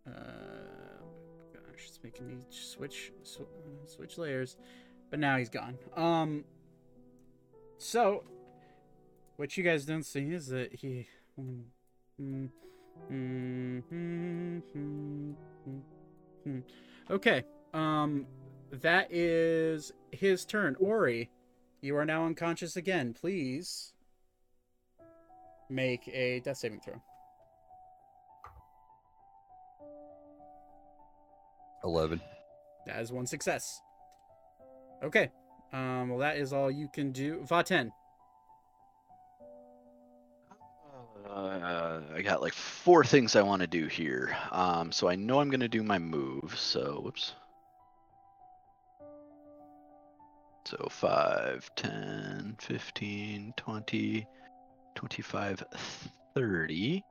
uh 0.07 0.11
gosh, 1.53 1.85
it's 1.87 1.99
making 2.03 2.27
me 2.27 2.37
switch 2.49 3.11
sw- 3.23 3.41
switch 3.85 4.17
layers. 4.17 4.57
But 5.09 5.19
now 5.19 5.37
he's 5.37 5.49
gone. 5.49 5.77
Um 5.95 6.45
so 7.77 8.23
what 9.35 9.57
you 9.57 9.63
guys 9.63 9.85
don't 9.85 10.03
see 10.03 10.31
is 10.33 10.47
that 10.47 10.73
he. 10.73 11.07
Okay. 17.11 17.43
Um 17.73 18.27
that 18.71 19.11
is 19.11 19.93
his 20.11 20.45
turn. 20.45 20.75
Ori, 20.79 21.29
you 21.81 21.95
are 21.95 22.05
now 22.05 22.25
unconscious 22.25 22.75
again. 22.75 23.13
Please 23.13 23.93
make 25.69 26.07
a 26.07 26.39
death 26.41 26.57
saving 26.57 26.81
throw. 26.81 27.01
Eleven. 31.83 32.21
That 32.85 33.01
is 33.01 33.11
one 33.11 33.25
success. 33.25 33.81
Okay. 35.03 35.29
Um, 35.71 36.09
well, 36.09 36.19
that 36.19 36.37
is 36.37 36.51
all 36.51 36.69
you 36.69 36.89
can 36.91 37.11
do. 37.11 37.45
Vaten. 37.47 37.91
Uh, 41.29 41.99
I 42.15 42.21
got 42.23 42.41
like 42.41 42.53
four 42.53 43.03
things 43.03 43.35
I 43.35 43.43
want 43.43 43.61
to 43.61 43.67
do 43.67 43.85
here. 43.85 44.35
Um, 44.51 44.91
so 44.91 45.07
I 45.07 45.15
know 45.15 45.39
I'm 45.39 45.49
gonna 45.49 45.67
do 45.67 45.83
my 45.83 45.99
move. 45.99 46.55
So 46.57 47.01
whoops. 47.03 47.33
So 50.65 50.87
5, 50.89 51.69
10, 51.75 52.57
15, 52.59 53.53
20, 53.57 54.27
25, 54.99 55.63
30. 56.35 57.05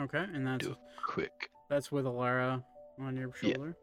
Okay, 0.00 0.24
and 0.34 0.44
that's 0.44 0.66
Do 0.66 0.72
a 0.72 0.76
quick. 1.06 1.30
that's 1.70 1.92
with 1.92 2.04
Alara 2.04 2.64
on 2.98 3.16
your 3.16 3.28
Yeah. 3.40 3.52
shoulder. 3.52 3.76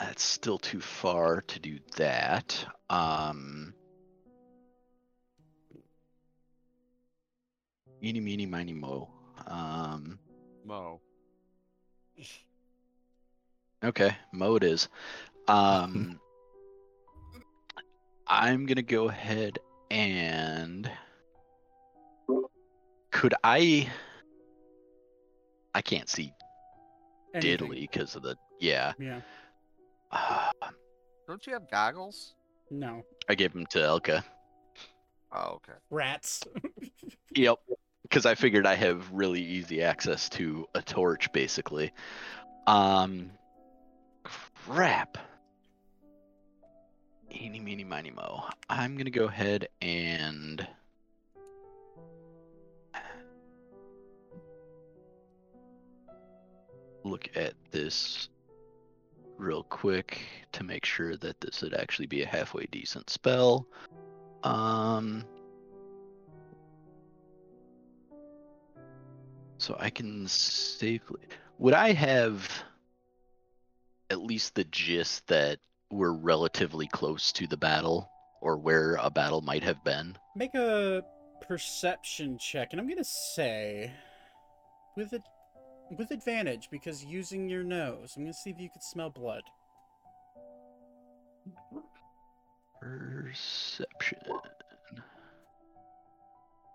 That's 0.00 0.24
still 0.24 0.58
too 0.58 0.80
far 0.80 1.42
to 1.42 1.60
do 1.60 1.78
that. 1.98 2.66
Um. 2.90 3.74
Eeny, 8.02 8.18
meeny, 8.18 8.44
miny, 8.44 8.72
mo. 8.72 9.08
Um. 9.46 10.18
Mo. 10.64 11.00
Okay, 13.84 14.16
mo 14.32 14.56
it 14.56 14.64
is. 14.64 14.88
Um. 15.46 16.18
I'm 18.26 18.66
gonna 18.66 18.82
go 18.82 19.08
ahead 19.08 19.60
and. 19.92 20.90
Could 23.16 23.34
I? 23.42 23.88
I 25.74 25.80
can't 25.80 26.06
see 26.08 26.34
Anything. 27.34 27.68
diddly 27.70 27.80
because 27.80 28.14
of 28.14 28.22
the 28.22 28.36
yeah. 28.60 28.92
Yeah. 28.98 29.20
Uh, 30.12 30.50
Don't 31.26 31.46
you 31.46 31.54
have 31.54 31.70
goggles? 31.70 32.34
No. 32.70 33.02
I 33.26 33.34
gave 33.34 33.54
them 33.54 33.64
to 33.70 33.78
Elka. 33.78 34.22
Oh, 35.32 35.54
okay. 35.56 35.78
Rats. 35.90 36.42
Yep. 37.34 37.58
Because 38.02 38.24
I 38.24 38.34
figured 38.34 38.66
I 38.66 38.74
have 38.76 39.10
really 39.12 39.42
easy 39.42 39.82
access 39.82 40.30
to 40.30 40.66
a 40.74 40.80
torch, 40.80 41.30
basically. 41.32 41.92
Um, 42.66 43.30
crap. 44.24 45.18
Eeny, 47.30 47.60
meeny, 47.60 47.84
miny, 47.84 48.10
mo. 48.10 48.44
I'm 48.70 48.96
gonna 48.96 49.10
go 49.10 49.24
ahead 49.26 49.68
and. 49.82 50.66
Look 57.06 57.28
at 57.36 57.54
this 57.70 58.30
real 59.38 59.62
quick 59.62 60.22
to 60.50 60.64
make 60.64 60.84
sure 60.84 61.16
that 61.18 61.40
this 61.40 61.62
would 61.62 61.72
actually 61.72 62.06
be 62.06 62.22
a 62.22 62.26
halfway 62.26 62.66
decent 62.66 63.10
spell. 63.10 63.68
Um. 64.42 65.24
So 69.58 69.76
I 69.78 69.88
can 69.88 70.26
safely. 70.26 71.20
Would 71.58 71.74
I 71.74 71.92
have 71.92 72.50
at 74.10 74.20
least 74.20 74.56
the 74.56 74.64
gist 74.64 75.28
that 75.28 75.60
we're 75.92 76.12
relatively 76.12 76.88
close 76.88 77.30
to 77.34 77.46
the 77.46 77.56
battle 77.56 78.10
or 78.40 78.56
where 78.56 78.96
a 79.00 79.10
battle 79.10 79.42
might 79.42 79.62
have 79.62 79.84
been? 79.84 80.16
Make 80.34 80.56
a 80.56 81.04
perception 81.46 82.36
check, 82.38 82.72
and 82.72 82.80
I'm 82.80 82.88
gonna 82.88 83.04
say 83.04 83.92
with 84.96 85.12
it 85.12 85.22
with 85.90 86.10
advantage 86.10 86.68
because 86.70 87.04
using 87.04 87.48
your 87.48 87.62
nose. 87.62 88.14
I'm 88.16 88.24
gonna 88.24 88.34
see 88.34 88.50
if 88.50 88.60
you 88.60 88.68
could 88.70 88.82
smell 88.82 89.10
blood. 89.10 89.42
Perception. 92.80 94.18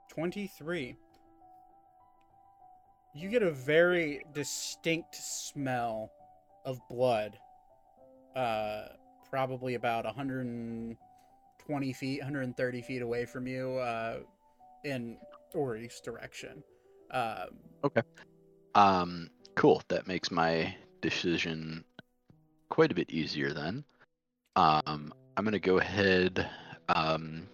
Twenty-three. 0.09 0.95
You 3.13 3.29
get 3.29 3.43
a 3.43 3.51
very 3.51 4.23
distinct 4.33 5.15
smell 5.15 6.11
of 6.65 6.79
blood. 6.89 7.37
Uh, 8.35 8.87
probably 9.29 9.75
about 9.75 10.05
120 10.05 11.93
feet, 11.93 12.19
130 12.21 12.81
feet 12.81 13.01
away 13.01 13.25
from 13.25 13.47
you, 13.47 13.77
uh, 13.77 14.19
in 14.85 15.17
Ori's 15.53 15.99
direction. 15.99 16.63
Um, 17.11 17.59
Um, 18.75 19.29
cool. 19.55 19.81
That 19.89 20.07
makes 20.07 20.31
my 20.31 20.75
decision 21.01 21.83
quite 22.69 22.91
a 22.91 22.95
bit 22.95 23.09
easier 23.09 23.53
then. 23.53 23.83
Um, 24.55 25.13
I'm 25.35 25.43
gonna 25.43 25.59
go 25.59 25.77
ahead, 25.77 26.49
um, 26.89 27.47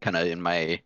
kind 0.00 0.16
of 0.16 0.26
in 0.26 0.40
my 0.40 0.80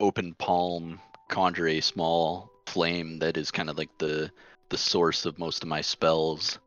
open 0.00 0.34
palm, 0.34 1.00
conjure 1.28 1.68
a 1.68 1.80
small 1.80 2.50
flame 2.66 3.18
that 3.20 3.36
is 3.36 3.50
kind 3.50 3.70
of 3.70 3.78
like 3.78 3.90
the 3.98 4.30
the 4.68 4.78
source 4.78 5.26
of 5.26 5.38
most 5.38 5.62
of 5.62 5.68
my 5.68 5.80
spells, 5.80 6.58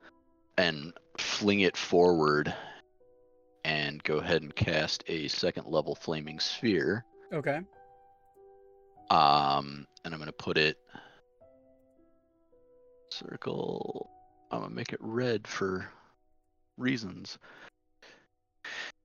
and 0.57 0.93
fling 1.17 1.61
it 1.61 1.77
forward, 1.77 2.53
and 3.63 4.03
go 4.03 4.17
ahead 4.17 4.41
and 4.41 4.55
cast 4.55 5.03
a 5.07 5.27
second 5.27 5.67
level 5.67 5.95
flaming 5.95 6.39
sphere. 6.39 7.05
okay. 7.31 7.61
Um, 9.09 9.85
and 10.03 10.13
I'm 10.13 10.19
gonna 10.19 10.31
put 10.31 10.57
it 10.57 10.77
circle. 13.13 14.09
I'm 14.51 14.61
gonna 14.61 14.73
make 14.73 14.93
it 14.93 14.99
red 15.01 15.47
for 15.47 15.89
reasons. 16.77 17.37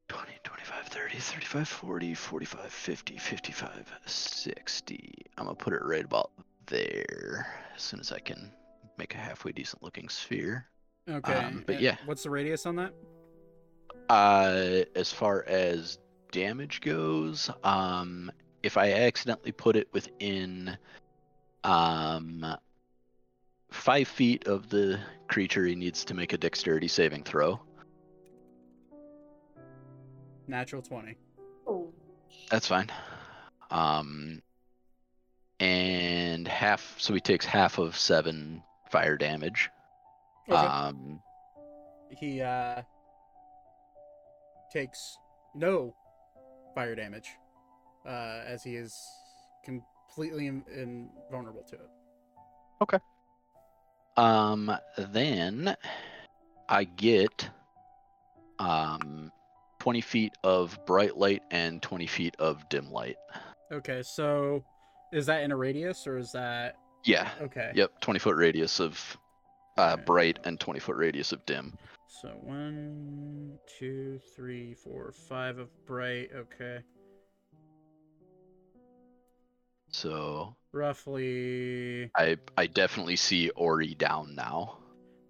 20, 0.08 0.32
25, 0.42 0.86
30, 0.86 1.18
35, 1.18 1.68
40, 1.68 2.14
45, 2.14 2.72
50, 2.72 3.18
55, 3.18 3.92
60. 4.06 5.12
I'm 5.36 5.44
gonna 5.44 5.56
put 5.56 5.72
it 5.72 5.82
right 5.84 6.04
about 6.04 6.30
there 6.66 7.46
as 7.74 7.82
soon 7.82 8.00
as 8.00 8.12
I 8.12 8.18
can 8.18 8.50
make 8.98 9.14
a 9.14 9.18
halfway 9.18 9.52
decent 9.52 9.82
looking 9.82 10.08
sphere. 10.08 10.66
Okay. 11.08 11.34
Um, 11.34 11.64
but 11.66 11.76
and 11.76 11.84
yeah. 11.84 11.96
What's 12.04 12.22
the 12.22 12.30
radius 12.30 12.66
on 12.66 12.76
that? 12.76 12.92
Uh, 14.08 14.84
as 14.94 15.12
far 15.12 15.44
as 15.46 15.98
damage 16.32 16.80
goes, 16.80 17.50
um, 17.64 18.30
if 18.62 18.76
I 18.76 18.92
accidentally 18.92 19.52
put 19.52 19.76
it 19.76 19.88
within, 19.92 20.76
um, 21.64 22.44
five 23.70 24.08
feet 24.08 24.46
of 24.46 24.68
the 24.68 24.98
creature, 25.28 25.64
he 25.64 25.74
needs 25.74 26.04
to 26.06 26.14
make 26.14 26.32
a 26.32 26.38
dexterity 26.38 26.88
saving 26.88 27.24
throw. 27.24 27.60
Natural 30.46 30.82
20. 30.82 31.16
Oh, 31.66 31.92
That's 32.50 32.66
fine. 32.66 32.90
Um, 33.70 34.40
and 35.60 36.48
half, 36.48 36.94
so 36.98 37.12
he 37.12 37.20
takes 37.20 37.44
half 37.44 37.78
of 37.78 37.96
seven 37.96 38.62
fire 38.90 39.16
damage. 39.16 39.70
Okay. 40.48 40.56
Um, 40.56 41.20
he 42.10 42.40
uh 42.40 42.80
takes 44.72 45.18
no 45.54 45.94
fire 46.74 46.94
damage 46.94 47.28
uh 48.06 48.42
as 48.46 48.62
he 48.62 48.76
is 48.76 48.96
completely 49.62 50.46
in, 50.46 50.62
invulnerable 50.74 51.62
to 51.64 51.74
it 51.74 51.90
Um, 54.18 54.76
then 54.98 55.76
I 56.68 56.82
get 56.84 57.48
um 58.58 59.30
20 59.78 60.00
feet 60.00 60.32
of 60.42 60.76
bright 60.86 61.16
light 61.16 61.42
and 61.52 61.80
20 61.80 62.06
feet 62.08 62.34
of 62.40 62.68
dim 62.68 62.90
light. 62.90 63.16
okay 63.72 64.02
so 64.02 64.64
is 65.12 65.26
that 65.26 65.44
in 65.44 65.52
a 65.52 65.56
radius 65.56 66.04
or 66.08 66.18
is 66.18 66.32
that 66.32 66.74
Yeah. 67.04 67.30
okay 67.40 67.70
Yep. 67.76 68.00
20 68.00 68.18
foot 68.18 68.34
radius 68.36 68.80
of 68.80 69.16
uh, 69.76 69.92
Okay. 69.92 70.02
bright 70.04 70.38
and 70.44 70.58
20 70.58 70.80
foot 70.80 70.96
radius 70.96 71.30
of 71.30 71.46
dim. 71.46 71.72
so 72.08 72.28
one 72.42 73.56
two 73.78 74.18
three 74.34 74.74
four 74.74 75.12
five 75.12 75.58
of 75.58 75.68
bright 75.86 76.30
okay 76.34 76.80
So 79.92 80.56
roughly 80.72 82.10
I 82.16 82.36
I 82.56 82.66
definitely 82.66 83.16
see 83.16 83.50
Ori 83.50 83.94
down 83.94 84.34
now. 84.34 84.78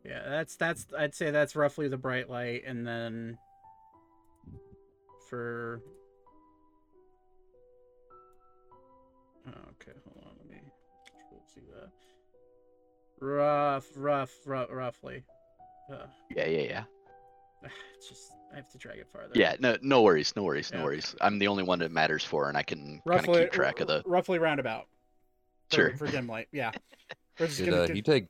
yeah 0.04 0.28
that's 0.28 0.56
that's 0.56 0.86
i'd 0.98 1.14
say 1.14 1.30
that's 1.30 1.54
roughly 1.56 1.88
the 1.88 1.96
bright 1.96 2.28
light 2.30 2.62
and 2.66 2.86
then 2.86 3.38
for 5.28 5.80
Oh, 9.46 9.50
okay 9.80 9.96
hold 10.04 10.24
on 10.26 10.32
let 10.38 10.50
me 10.50 10.58
see 11.54 11.62
that 11.74 11.90
rough 13.24 13.86
rough, 13.96 14.30
rough 14.46 14.68
roughly 14.70 15.24
uh, 15.92 16.06
Yeah, 16.34 16.46
yeah, 16.46 16.60
yeah. 16.62 16.84
it's 17.96 18.08
just 18.08 18.32
i 18.52 18.56
have 18.56 18.68
to 18.70 18.78
drag 18.78 18.98
it 18.98 19.08
farther 19.12 19.32
Yeah, 19.34 19.56
no 19.58 19.76
no 19.82 20.02
worries, 20.02 20.34
no 20.36 20.42
worries, 20.42 20.70
no 20.72 20.82
worries. 20.84 21.14
I'm 21.20 21.38
the 21.38 21.48
only 21.48 21.62
one 21.62 21.78
that 21.80 21.90
matters 21.92 22.24
for 22.24 22.48
and 22.48 22.56
I 22.58 22.62
can 22.62 23.00
kind 23.08 23.26
of 23.28 23.34
keep 23.34 23.52
track 23.52 23.80
of 23.80 23.86
the 23.88 24.02
roughly 24.06 24.38
roundabout 24.38 24.86
Sure. 25.72 25.96
for 25.96 26.06
dim 26.06 26.26
light 26.26 26.48
yeah 26.52 26.70
We're 27.38 27.46
just 27.46 27.58
Did 27.58 27.70
gonna 27.70 27.82
uh, 27.82 27.86
do- 27.86 27.92
he 27.94 28.02
take? 28.02 28.26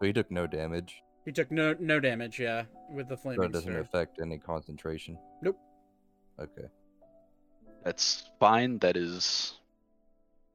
So 0.00 0.06
he 0.06 0.12
took 0.12 0.30
no 0.30 0.46
damage. 0.46 1.02
he 1.24 1.32
took 1.32 1.50
no 1.50 1.74
no 1.78 2.00
damage 2.00 2.38
yeah 2.40 2.64
with 2.90 3.08
the 3.08 3.16
So 3.16 3.30
it 3.30 3.52
doesn't 3.52 3.62
sphere. 3.70 3.80
affect 3.80 4.20
any 4.20 4.38
concentration. 4.38 5.18
Nope. 5.42 5.58
Okay. 6.40 6.68
That's 7.84 8.30
fine. 8.40 8.78
That 8.78 8.96
is 8.96 9.54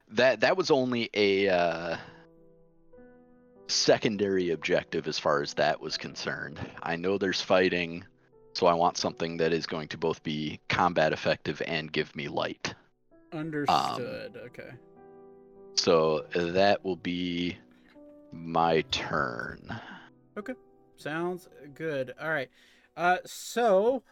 that 0.10 0.40
that 0.42 0.56
was 0.58 0.72
only 0.72 1.10
a 1.14 1.50
uh, 1.50 1.98
secondary 3.68 4.52
objective 4.52 5.08
as 5.08 5.18
far 5.20 5.42
as 5.42 5.54
that 5.56 5.80
was 5.80 5.98
concerned. 5.98 6.60
I 6.82 6.96
know 6.96 7.18
there's 7.18 7.42
fighting, 7.42 8.04
so 8.54 8.68
I 8.68 8.74
want 8.74 8.98
something 8.98 9.38
that 9.38 9.54
is 9.54 9.66
going 9.66 9.88
to 9.90 9.98
both 9.98 10.22
be 10.24 10.60
combat 10.70 11.14
effective 11.14 11.62
and 11.66 11.92
give 11.92 12.16
me 12.16 12.28
light. 12.28 12.74
understood 13.34 14.38
okay 14.46 14.70
So 15.76 16.26
that 16.34 16.84
will 16.84 16.96
be 16.96 17.58
my 18.32 18.82
turn. 18.92 19.80
Okay. 20.38 20.54
Sounds 20.98 21.48
good. 21.74 22.14
All 22.22 22.30
right. 22.30 22.50
Uh, 22.96 23.18
so 23.26 24.04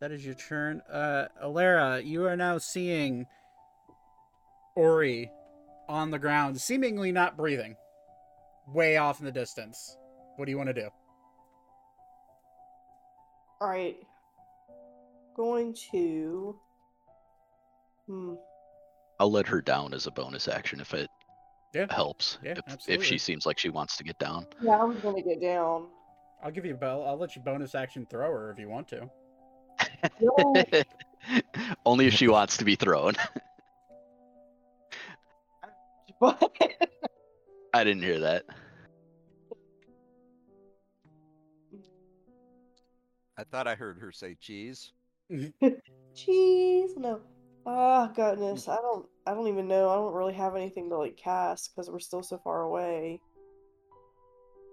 that 0.00 0.12
is 0.12 0.24
your 0.24 0.34
turn. 0.34 0.80
Uh, 0.90 1.26
Alara, 1.42 2.04
you 2.04 2.24
are 2.26 2.36
now 2.36 2.58
seeing 2.58 3.26
Ori 4.76 5.30
on 5.88 6.10
the 6.10 6.18
ground, 6.18 6.60
seemingly 6.60 7.12
not 7.12 7.36
breathing, 7.36 7.76
way 8.68 8.96
off 8.96 9.20
in 9.20 9.26
the 9.26 9.32
distance. 9.32 9.96
What 10.36 10.46
do 10.46 10.50
you 10.50 10.56
want 10.56 10.68
to 10.68 10.74
do? 10.74 10.88
all 13.62 13.68
right. 13.68 13.96
Going 15.36 15.72
to. 15.92 16.58
Hmm. 18.08 18.34
I'll 19.22 19.30
let 19.30 19.46
her 19.46 19.60
down 19.60 19.94
as 19.94 20.08
a 20.08 20.10
bonus 20.10 20.48
action 20.48 20.80
if 20.80 20.92
it 20.94 21.08
Yeah. 21.72 21.86
helps 21.90 22.38
Yeah, 22.42 22.58
if, 22.66 22.88
if 22.88 23.04
she 23.04 23.18
seems 23.18 23.46
like 23.46 23.56
she 23.56 23.68
wants 23.68 23.96
to 23.98 24.02
get 24.02 24.18
down. 24.18 24.48
Yeah, 24.60 24.80
I 24.80 24.82
was 24.82 24.98
gonna 24.98 25.22
get 25.22 25.40
down. 25.40 25.86
I'll 26.42 26.50
give 26.50 26.66
you 26.66 26.74
a 26.74 26.76
bell. 26.76 27.04
I'll 27.06 27.16
let 27.16 27.36
you 27.36 27.42
bonus 27.42 27.76
action 27.76 28.04
throw 28.10 28.32
her 28.32 28.50
if 28.50 28.58
you 28.58 28.68
want 28.68 28.88
to. 28.88 29.08
Only 31.86 32.08
if 32.08 32.14
she 32.14 32.26
wants 32.26 32.56
to 32.56 32.64
be 32.64 32.74
thrown. 32.74 33.14
I 36.20 37.84
didn't 37.84 38.02
hear 38.02 38.18
that. 38.18 38.42
I 43.38 43.44
thought 43.44 43.68
I 43.68 43.76
heard 43.76 44.00
her 44.00 44.10
say 44.10 44.34
cheese. 44.40 44.90
cheese? 46.16 46.96
no. 46.96 47.20
Oh 47.64 48.10
goodness, 48.16 48.66
I 48.66 48.74
don't. 48.76 49.06
I 49.26 49.34
don't 49.34 49.48
even 49.48 49.68
know. 49.68 49.88
I 49.88 49.94
don't 49.94 50.12
really 50.14 50.32
have 50.34 50.56
anything 50.56 50.88
to 50.90 50.96
like 50.96 51.16
cast 51.16 51.70
because 51.74 51.90
we're 51.90 52.00
still 52.00 52.22
so 52.22 52.38
far 52.38 52.62
away. 52.62 53.20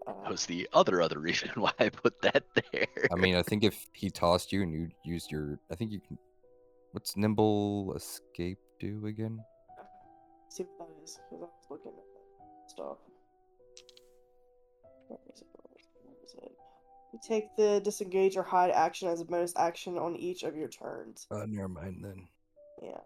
Uh, 0.07 0.13
That 0.23 0.31
was 0.31 0.45
the 0.45 0.67
other 0.73 1.01
other 1.01 1.19
reason 1.29 1.49
why 1.55 1.71
I 1.79 1.89
put 1.89 2.21
that 2.21 2.43
there. 2.71 2.87
I 3.11 3.15
mean, 3.15 3.35
I 3.35 3.43
think 3.43 3.63
if 3.63 3.87
he 3.93 4.09
tossed 4.09 4.51
you 4.51 4.63
and 4.63 4.73
you 4.73 4.89
used 5.05 5.31
your, 5.31 5.59
I 5.71 5.75
think 5.75 5.91
you 5.91 5.99
can. 5.99 6.17
What's 6.91 7.15
nimble 7.15 7.93
escape 7.95 8.57
do 8.79 9.05
again? 9.05 9.39
see 10.49 10.63
what 10.63 10.87
that 10.89 11.03
is 11.03 11.19
because 11.29 11.43
I 11.43 11.45
was 11.45 11.67
looking 11.69 11.91
at 11.91 11.97
that 11.97 12.71
stuff. 12.71 12.97
Where 15.07 15.19
is 15.31 15.41
it? 15.41 15.47
Where 16.03 16.15
is 16.25 16.33
it? 16.41 16.51
You 17.13 17.19
take 17.23 17.55
the 17.55 17.79
disengage 17.83 18.35
or 18.35 18.41
hide 18.41 18.71
action 18.71 19.07
as 19.09 19.21
a 19.21 19.25
bonus 19.25 19.53
action 19.55 19.99
on 19.99 20.15
each 20.15 20.41
of 20.41 20.55
your 20.55 20.67
turns. 20.67 21.27
Uh, 21.29 21.45
never 21.47 21.67
mind 21.67 22.03
then. 22.03 22.27
Yeah. 22.81 22.97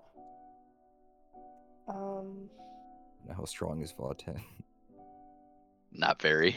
Um. 1.87 2.49
Now, 3.27 3.35
how 3.35 3.45
strong 3.45 3.81
is 3.81 3.93
Vaten? 3.93 4.39
Not 5.91 6.21
very. 6.21 6.55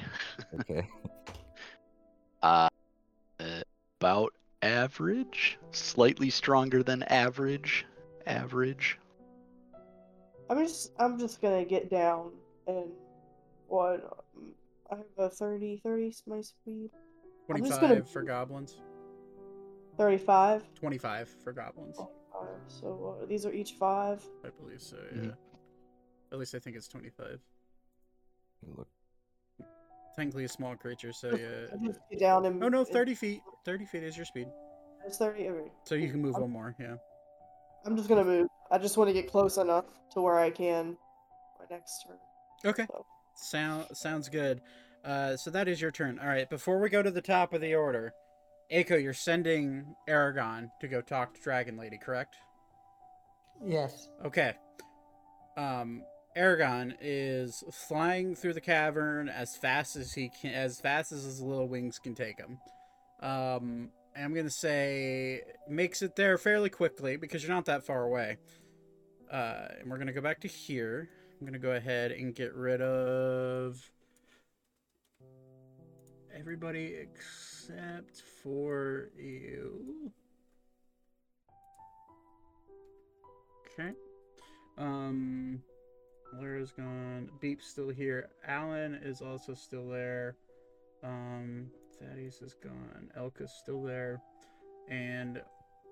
Okay. 0.61 0.89
Uh, 2.43 2.69
uh, 3.41 3.61
about 4.01 4.33
average, 4.63 5.59
slightly 5.71 6.31
stronger 6.31 6.83
than 6.83 7.03
average. 7.05 7.87
Average. 8.27 8.99
I'm 10.49 10.59
just 10.65 10.93
I'm 10.99 11.19
just 11.19 11.41
gonna 11.41 11.65
get 11.65 11.91
down 11.91 12.33
and 12.67 12.87
what 13.69 14.25
I 14.91 14.97
have 14.97 15.05
a 15.19 15.29
30 15.29 15.81
30 15.83 16.07
is 16.07 16.23
my 16.27 16.41
speed. 16.41 16.91
25 17.47 17.81
gonna- 17.81 18.05
for 18.05 18.23
goblins. 18.23 18.81
35. 19.97 20.63
25 20.75 21.29
for 21.43 21.53
goblins. 21.53 21.99
Uh, 22.39 22.45
so 22.67 23.19
uh, 23.23 23.27
these 23.27 23.47
are 23.47 23.53
each 23.53 23.73
five. 23.73 24.25
I 24.45 24.49
believe 24.61 24.83
so, 24.83 24.97
yeah. 25.15 25.21
Mhm. 25.23 25.37
At 26.33 26.39
least 26.39 26.55
I 26.55 26.59
think 26.59 26.77
it's 26.77 26.89
25. 26.89 27.41
You 28.63 28.75
Look, 28.77 28.89
Technically 30.17 30.45
a 30.45 30.49
small 30.49 30.75
creature, 30.77 31.13
so 31.13 31.29
yeah. 31.37 31.67
I 31.73 31.87
just 31.87 32.01
get 32.11 32.21
down 32.21 32.47
and 32.47 32.63
Oh 32.65 32.69
no, 32.69 32.79
and- 32.81 32.89
30 32.89 33.15
feet. 33.15 33.43
30 33.65 33.85
feet 33.85 34.03
is 34.03 34.17
your 34.17 34.25
speed. 34.27 34.49
It's 35.05 35.19
30. 35.19 35.49
okay. 35.49 35.71
So 35.85 35.95
you 35.95 36.11
can 36.11 36.21
move 36.21 36.35
I'm- 36.35 36.43
one 36.43 36.51
more, 36.51 36.75
yeah. 36.81 36.97
I'm 37.85 37.97
just 37.97 38.09
gonna 38.09 38.25
move. 38.25 38.49
I 38.71 38.79
just 38.79 38.97
want 38.97 39.09
to 39.09 39.13
get 39.15 39.31
close 39.31 39.59
enough 39.59 39.85
to 40.13 40.21
where 40.21 40.39
I 40.39 40.51
can. 40.51 40.97
My 41.59 41.67
next 41.71 42.05
turn. 42.07 42.19
Okay. 42.65 42.87
So, 42.91 43.07
Sound 43.35 43.87
sounds 43.97 44.29
good. 44.31 44.63
Uh, 45.05 45.37
so 45.37 45.51
that 45.51 45.69
is 45.69 45.81
your 45.81 45.91
turn. 45.93 46.19
All 46.19 46.27
right. 46.27 46.49
Before 46.51 46.81
we 46.81 46.89
go 46.89 47.03
to 47.03 47.11
the 47.11 47.21
top 47.23 47.53
of 47.53 47.61
the 47.61 47.75
order, 47.75 48.13
Aiko, 48.71 49.01
you're 49.01 49.15
sending 49.15 49.95
Aragon 50.09 50.71
to 50.81 50.89
go 50.89 51.01
talk 51.01 51.35
to 51.35 51.41
Dragon 51.41 51.77
Lady, 51.77 51.99
correct? 51.99 52.37
Yes. 53.65 54.09
Okay. 54.25 54.55
Um, 55.57 56.03
Aragon 56.35 56.95
is 57.01 57.65
flying 57.73 58.35
through 58.35 58.53
the 58.55 58.61
cavern 58.61 59.29
as 59.29 59.57
fast 59.57 59.97
as 59.97 60.13
he 60.13 60.31
can, 60.41 60.53
as 60.53 60.81
fast 60.81 61.13
as 61.13 61.25
his 61.25 61.41
little 61.41 61.69
wings 61.69 61.99
can 61.99 62.15
take 62.15 62.39
him. 62.39 62.59
Um, 63.21 63.91
I'm 64.15 64.35
gonna 64.35 64.51
say 64.51 65.43
makes 65.69 66.03
it 66.03 66.17
there 66.17 66.37
fairly 66.37 66.69
quickly 66.69 67.17
because 67.17 67.43
you're 67.43 67.55
not 67.55 67.65
that 67.67 67.85
far 67.85 68.03
away. 68.05 68.37
Uh, 69.31 69.69
and 69.81 69.91
we're 69.91 69.99
gonna 69.99 70.13
go 70.13 70.21
back 70.21 70.41
to 70.41 70.49
here. 70.49 71.09
I'm 71.41 71.47
gonna 71.47 71.59
go 71.59 71.73
ahead 71.73 72.13
and 72.13 72.35
get 72.35 72.55
rid 72.55 72.83
of 72.83 73.81
everybody 76.39 76.95
except 77.01 78.23
for 78.43 79.09
you. 79.19 80.13
Okay. 83.79 83.93
Um, 84.79 85.63
Lara's 86.39 86.73
gone. 86.73 87.31
Beep's 87.41 87.67
still 87.67 87.89
here. 87.89 88.29
Alan 88.47 88.95
is 88.95 89.23
also 89.23 89.55
still 89.55 89.89
there. 89.89 90.37
Um, 91.03 91.71
Thaddeus 91.99 92.43
is 92.43 92.55
gone. 92.55 93.11
Elka's 93.17 93.53
still 93.53 93.83
there. 93.83 94.21
And 94.89 95.43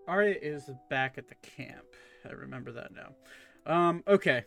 Arya 0.07 0.37
is 0.41 0.71
back 0.91 1.17
at 1.19 1.29
the 1.29 1.35
camp. 1.37 1.87
I 2.29 2.33
remember 2.33 2.73
that 2.73 2.91
now. 2.95 3.15
Um, 3.67 4.03
okay. 4.07 4.45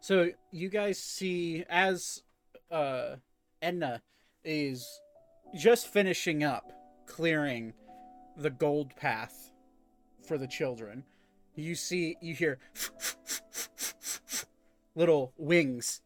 So 0.00 0.30
you 0.52 0.68
guys 0.68 0.98
see 0.98 1.64
as 1.68 2.22
uh 2.70 3.16
Edna 3.62 4.02
is 4.44 5.00
just 5.54 5.86
finishing 5.86 6.42
up 6.42 6.72
clearing 7.06 7.72
the 8.36 8.50
gold 8.50 8.94
path 8.96 9.52
for 10.26 10.38
the 10.38 10.46
children. 10.46 11.04
You 11.54 11.74
see 11.74 12.16
you 12.20 12.34
hear 12.34 12.58
little 14.94 15.32
wings 15.36 16.00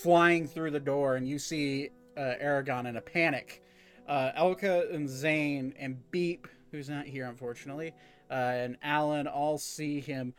flying 0.00 0.46
through 0.46 0.70
the 0.70 0.80
door 0.80 1.16
and 1.16 1.26
you 1.26 1.38
see 1.38 1.90
uh, 2.16 2.34
Aragon 2.38 2.86
in 2.86 2.96
a 2.96 3.00
panic. 3.00 3.62
Uh, 4.06 4.30
Elka 4.38 4.94
and 4.94 5.08
Zane 5.08 5.74
and 5.78 5.98
Beep, 6.12 6.46
who's 6.70 6.88
not 6.88 7.06
here 7.06 7.26
unfortunately, 7.26 7.92
uh, 8.30 8.34
and 8.34 8.76
Alan 8.82 9.26
all 9.26 9.58
see 9.58 10.00
him 10.00 10.32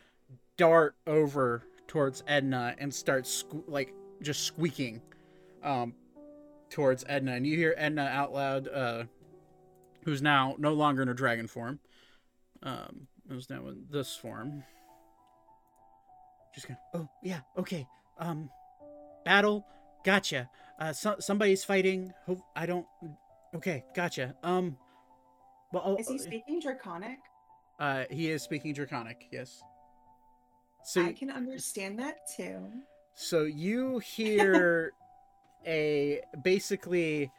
dart 0.55 0.95
over 1.05 1.63
towards 1.87 2.23
Edna 2.27 2.75
and 2.77 2.93
start 2.93 3.25
sque- 3.25 3.63
like 3.67 3.93
just 4.21 4.43
squeaking 4.43 5.01
um, 5.63 5.93
towards 6.69 7.03
Edna, 7.07 7.33
and 7.33 7.45
you 7.45 7.57
hear 7.57 7.73
Edna 7.77 8.03
out 8.03 8.33
loud, 8.33 8.67
uh, 8.67 9.03
who's 10.03 10.21
now 10.21 10.55
no 10.57 10.73
longer 10.73 11.01
in 11.01 11.07
her 11.07 11.13
dragon 11.13 11.47
form, 11.47 11.79
um, 12.63 13.07
who's 13.29 13.49
now 13.49 13.67
in 13.67 13.85
this 13.89 14.15
form. 14.15 14.63
Just 16.53 16.67
gonna. 16.67 16.79
oh 16.93 17.09
yeah, 17.23 17.41
okay, 17.57 17.87
um, 18.19 18.49
battle, 19.25 19.65
gotcha. 20.03 20.49
Uh, 20.79 20.93
so, 20.93 21.15
somebody's 21.19 21.63
fighting. 21.63 22.11
Hope 22.25 22.39
I 22.55 22.65
don't. 22.65 22.85
Okay, 23.55 23.83
gotcha. 23.95 24.35
Um, 24.43 24.77
well, 25.71 25.83
oh, 25.85 25.95
Is 25.97 26.07
he 26.07 26.17
speaking 26.17 26.59
Draconic? 26.59 27.17
uh, 27.79 28.05
he 28.09 28.31
is 28.31 28.41
speaking 28.41 28.73
Draconic. 28.73 29.27
Yes. 29.31 29.61
So 30.85 31.03
I 31.03 31.11
can 31.13 31.29
understand 31.29 31.99
that 31.99 32.15
too. 32.37 32.65
So 33.13 33.43
you 33.43 33.99
hear 33.99 34.93
a 35.67 36.21
basically 36.43 37.31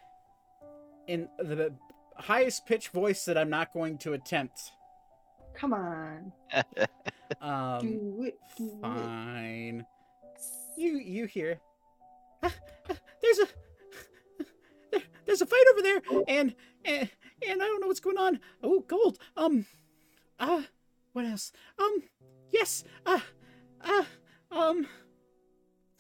in 1.07 1.29
the 1.39 1.73
highest 2.17 2.67
pitch 2.67 2.89
voice 2.89 3.25
that 3.25 3.39
I'm 3.39 3.51
not 3.51 3.73
going 3.73 3.99
to 3.99 4.13
attempt. 4.13 4.73
Come 5.55 5.73
on. 5.73 6.33
Um, 7.43 7.81
do 7.81 8.23
it. 8.25 8.39
Do 8.57 8.71
it. 8.71 8.81
fine. 8.81 9.85
You 10.79 10.97
you 10.97 11.27
hear? 11.27 11.61
"Ah, 12.43 12.55
ah, 12.89 12.97
there's 13.21 13.39
a 13.41 13.49
there, 14.91 15.03
there's 15.27 15.43
a 15.43 15.47
fight 15.47 15.65
over 15.73 15.83
there, 15.83 16.01
and 16.27 16.55
and 16.87 17.11
and 17.47 17.63
I 17.63 17.67
don't 17.67 17.83
know 17.83 17.87
what's 17.87 18.01
going 18.01 18.17
on. 18.17 18.41
Oh, 18.63 18.81
gold. 18.81 19.19
Um, 19.37 19.67
uh, 20.41 20.63
what 21.13 21.27
else? 21.27 21.53
Um, 21.79 22.03
yes. 22.51 22.83
Uh, 23.05 23.21
uh, 23.83 24.05
um, 24.51 24.87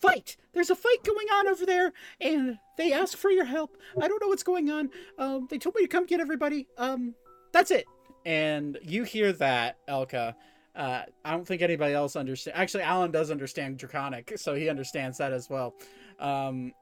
fight. 0.00 0.36
There's 0.52 0.70
a 0.70 0.76
fight 0.76 1.02
going 1.04 1.26
on 1.28 1.48
over 1.48 1.66
there, 1.66 1.92
and 2.20 2.58
they 2.76 2.92
ask 2.92 3.16
for 3.16 3.30
your 3.30 3.44
help. 3.44 3.76
I 4.00 4.08
don't 4.08 4.20
know 4.20 4.28
what's 4.28 4.42
going 4.42 4.70
on. 4.70 4.90
Um, 5.18 5.46
they 5.50 5.58
told 5.58 5.74
me 5.74 5.82
to 5.82 5.88
come 5.88 6.06
get 6.06 6.20
everybody. 6.20 6.66
Um, 6.76 7.14
that's 7.52 7.70
it. 7.70 7.86
And 8.24 8.78
you 8.82 9.04
hear 9.04 9.32
that, 9.34 9.76
Elka. 9.88 10.34
Uh, 10.74 11.02
I 11.24 11.30
don't 11.32 11.46
think 11.46 11.62
anybody 11.62 11.94
else 11.94 12.14
understands. 12.14 12.58
Actually, 12.58 12.84
Alan 12.84 13.10
does 13.10 13.30
understand 13.30 13.78
Draconic, 13.78 14.34
so 14.36 14.54
he 14.54 14.68
understands 14.68 15.18
that 15.18 15.32
as 15.32 15.50
well. 15.50 15.74
Um, 16.20 16.72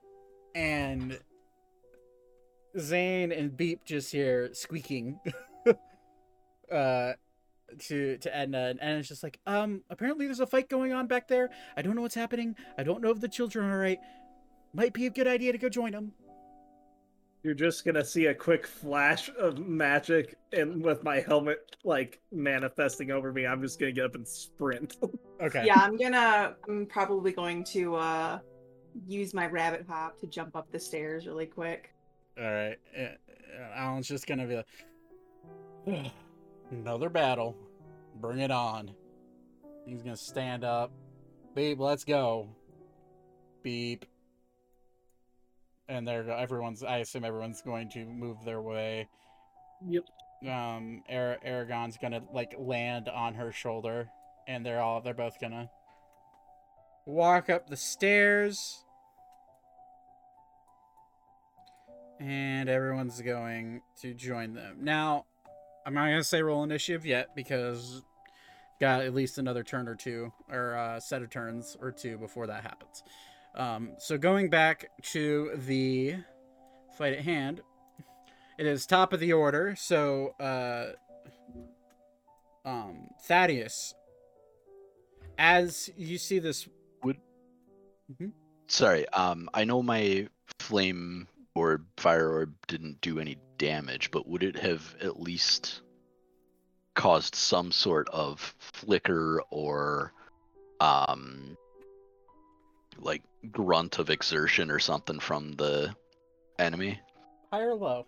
and 0.55 1.19
Zane 2.79 3.33
and 3.33 3.57
Beep 3.57 3.85
just 3.85 4.13
hear 4.13 4.53
squeaking 4.53 5.19
uh, 6.73 7.13
to 7.81 8.19
to 8.19 8.37
Edna, 8.37 8.67
and 8.67 8.81
Edna's 8.81 9.09
just 9.09 9.23
like, 9.23 9.39
um, 9.47 9.83
apparently 9.91 10.27
there's 10.27 10.41
a 10.41 10.47
fight 10.47 10.69
going 10.69 10.93
on 10.93 11.07
back 11.07 11.29
there. 11.29 11.51
I 11.77 11.83
don't 11.83 11.97
know 11.97 12.03
what's 12.03 12.15
happening. 12.15 12.57
I 12.79 12.83
don't 12.83 13.03
know 13.03 13.11
if 13.11 13.21
the 13.21 13.29
children 13.29 13.67
are 13.67 13.79
right. 13.79 13.99
Might 14.73 14.93
be 14.93 15.07
a 15.07 15.11
good 15.11 15.27
idea 15.27 15.53
to 15.53 15.59
go 15.59 15.69
join 15.69 15.93
them. 15.93 16.13
You're 17.43 17.55
just 17.55 17.85
gonna 17.85 18.05
see 18.05 18.27
a 18.27 18.35
quick 18.35 18.67
flash 18.67 19.31
of 19.39 19.59
magic, 19.59 20.37
and 20.53 20.83
with 20.83 21.05
my 21.05 21.21
helmet 21.21 21.77
like 21.85 22.21
manifesting 22.33 23.11
over 23.13 23.33
me, 23.33 23.47
I'm 23.47 23.63
just 23.63 23.79
gonna 23.79 23.93
get 23.93 24.05
up 24.05 24.15
and 24.15 24.27
sprint. 24.27 24.97
Okay. 25.39 25.67
Yeah, 25.67 25.81
I'm 25.83 25.99
gonna. 25.99 26.57
I'm 26.67 26.87
probably 26.87 27.31
going 27.31 27.63
to 27.65 27.97
uh 27.97 28.39
use 29.07 29.35
my 29.35 29.47
rabbit 29.47 29.85
hop 29.87 30.19
to 30.21 30.27
jump 30.27 30.57
up 30.57 30.73
the 30.73 30.81
stairs 30.81 31.27
really 31.27 31.45
quick. 31.45 31.93
All 32.39 32.45
right. 32.45 32.79
Uh, 32.99 33.09
Alan's 33.75 34.09
just 34.09 34.27
gonna 34.27 34.47
be 34.47 34.57
like, 35.87 36.13
another 36.71 37.11
battle. 37.11 37.57
Bring 38.21 38.41
it 38.41 38.51
on. 38.51 38.93
He's 39.87 40.03
gonna 40.03 40.17
stand 40.17 40.65
up. 40.65 40.93
Beep. 41.55 41.79
Let's 41.79 42.05
go. 42.05 42.49
Beep. 43.63 44.05
And 45.89 46.07
they're 46.07 46.29
everyone's. 46.31 46.83
I 46.83 46.99
assume 46.99 47.25
everyone's 47.25 47.63
going 47.63 47.89
to 47.91 48.05
move 48.05 48.45
their 48.45 48.61
way. 48.61 49.09
yep. 49.87 50.05
Um, 50.47 51.03
Ara- 51.09 51.39
Aragon's 51.45 51.97
gonna 51.97 52.23
like 52.33 52.55
land 52.59 53.09
on 53.09 53.35
her 53.35 53.53
shoulder, 53.53 54.09
and 54.49 54.67
they're 54.67 54.81
all. 54.81 55.01
They're 55.01 55.15
both 55.15 55.41
gonna 55.41 55.71
walk 57.07 57.49
up 57.49 57.69
the 57.69 57.77
stairs. 57.77 58.83
and 62.21 62.69
everyone's 62.69 63.21
going 63.21 63.83
to 64.01 64.15
join 64.15 64.55
them. 64.55 64.79
Now, 64.81 65.27
I'm 65.87 65.95
not 65.95 66.07
gonna 66.07 66.25
say 66.25 66.43
roll 66.43 66.65
initiative 66.65 67.07
yet 67.07 67.37
because 67.37 68.03
got 68.81 69.03
at 69.03 69.15
least 69.15 69.39
another 69.39 69.63
turn 69.63 69.87
or 69.87 69.95
two 69.95 70.33
or 70.51 70.73
a 70.73 71.01
set 71.01 71.23
of 71.23 71.31
turns 71.31 71.77
or 71.81 71.93
two 71.93 72.19
before 72.19 72.49
that 72.49 72.63
happens. 72.65 73.05
Um, 73.55 73.93
so 73.99 74.19
going 74.19 74.51
back 74.51 74.91
to 75.13 75.53
the 75.55 76.17
fight 76.99 77.13
at 77.13 77.21
hand, 77.21 77.63
it 78.59 78.67
is 78.67 78.85
top 78.85 79.13
of 79.13 79.21
the 79.21 79.33
order. 79.33 79.77
So 79.79 80.35
uh, 80.41 80.87
um, 82.69 83.07
Thaddeus, 83.23 83.95
as 85.39 85.89
you 85.97 86.19
see 86.19 86.41
this, 86.41 86.69
would 87.05 87.19
Sorry, 88.67 89.09
um, 89.11 89.49
I 89.55 89.65
know 89.65 89.83
my 89.83 90.29
flame 90.59 91.29
orb, 91.57 91.87
fire 91.97 92.31
orb 92.31 92.55
didn't 92.67 93.01
do 93.01 93.19
any 93.19 93.37
damage, 93.59 94.11
but 94.11 94.29
would 94.29 94.43
it 94.43 94.57
have 94.57 94.95
at 95.01 95.21
least 95.21 95.81
caused 96.95 97.35
some 97.35 97.73
sort 97.73 98.09
of 98.11 98.55
flicker 98.59 99.43
or, 99.51 100.13
um, 100.81 101.57
like 102.99 103.23
grunt 103.51 103.99
of 103.99 104.11
exertion 104.11 104.71
or 104.71 104.79
something 104.79 105.19
from 105.21 105.53
the 105.53 105.95
enemy? 106.59 107.01
high 107.53 107.63
or 107.63 107.75
low, 107.75 108.07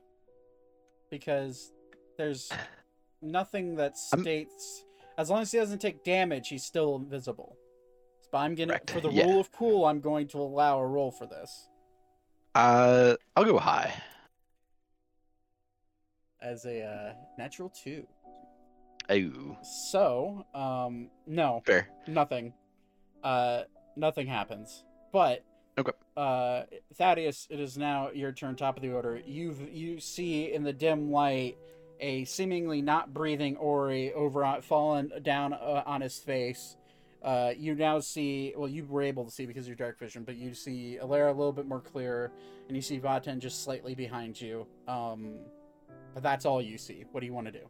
because 1.10 1.72
there's 2.16 2.50
nothing 3.22 3.76
that 3.76 3.94
I'm- 4.12 4.22
states 4.22 4.84
as 5.18 5.30
long 5.30 5.42
as 5.42 5.50
he 5.50 5.58
doesn't 5.58 5.80
take 5.80 6.04
damage, 6.04 6.48
he's 6.48 6.64
still 6.64 6.94
invisible. 6.94 7.56
But 8.30 8.38
I'm 8.38 8.54
gonna 8.54 8.74
Correct, 8.74 8.90
for 8.90 9.00
the 9.00 9.10
yeah. 9.10 9.24
rule 9.24 9.40
of 9.40 9.50
cool, 9.50 9.84
I'm 9.84 10.00
going 10.00 10.28
to 10.28 10.38
allow 10.38 10.78
a 10.78 10.86
roll 10.86 11.10
for 11.10 11.26
this 11.26 11.68
Uh, 12.54 13.14
I'll 13.36 13.44
go 13.44 13.58
high. 13.58 13.94
as 16.40 16.64
a 16.64 16.82
uh, 16.82 17.12
natural 17.36 17.68
two. 17.68 18.06
Ooh, 19.10 19.56
So, 19.62 20.46
um, 20.54 21.10
no, 21.26 21.62
fair. 21.66 21.88
nothing, 22.06 22.52
uh, 23.24 23.62
nothing 23.96 24.26
happens. 24.26 24.84
But 25.12 25.44
Okay. 25.78 25.92
uh, 26.16 26.62
Thaddeus, 26.94 27.46
it 27.50 27.58
is 27.58 27.76
now 27.76 28.10
your 28.10 28.32
turn, 28.32 28.54
top 28.56 28.76
of 28.76 28.82
the 28.82 28.92
order. 28.92 29.20
You 29.26 29.56
you 29.70 29.98
see 29.98 30.52
in 30.52 30.62
the 30.62 30.72
dim 30.72 31.10
light 31.10 31.56
a 32.00 32.24
seemingly 32.24 32.82
not 32.82 33.12
breathing 33.12 33.56
Ori 33.56 34.12
over 34.12 34.44
on, 34.44 34.62
fallen 34.62 35.10
down 35.22 35.52
uh, 35.52 35.82
on 35.86 36.00
his 36.00 36.18
face. 36.18 36.76
Uh, 37.22 37.52
you 37.56 37.74
now 37.74 37.98
see, 37.98 38.54
well, 38.56 38.68
you 38.68 38.84
were 38.86 39.02
able 39.02 39.24
to 39.24 39.30
see 39.30 39.44
because 39.44 39.64
of 39.64 39.68
your 39.68 39.76
dark 39.76 39.98
vision, 39.98 40.22
but 40.24 40.36
you 40.36 40.54
see 40.54 40.98
Alara 41.02 41.28
a 41.28 41.32
little 41.32 41.52
bit 41.52 41.66
more 41.66 41.80
clear, 41.80 42.30
and 42.68 42.76
you 42.76 42.82
see 42.82 43.00
Vaten 43.00 43.38
just 43.38 43.64
slightly 43.64 43.94
behind 43.94 44.40
you. 44.40 44.66
Um, 44.86 45.34
but 46.14 46.22
that's 46.22 46.46
all 46.46 46.62
you 46.62 46.78
see. 46.78 47.04
What 47.10 47.20
do 47.20 47.26
you 47.26 47.32
want 47.32 47.46
to 47.46 47.52
do? 47.52 47.68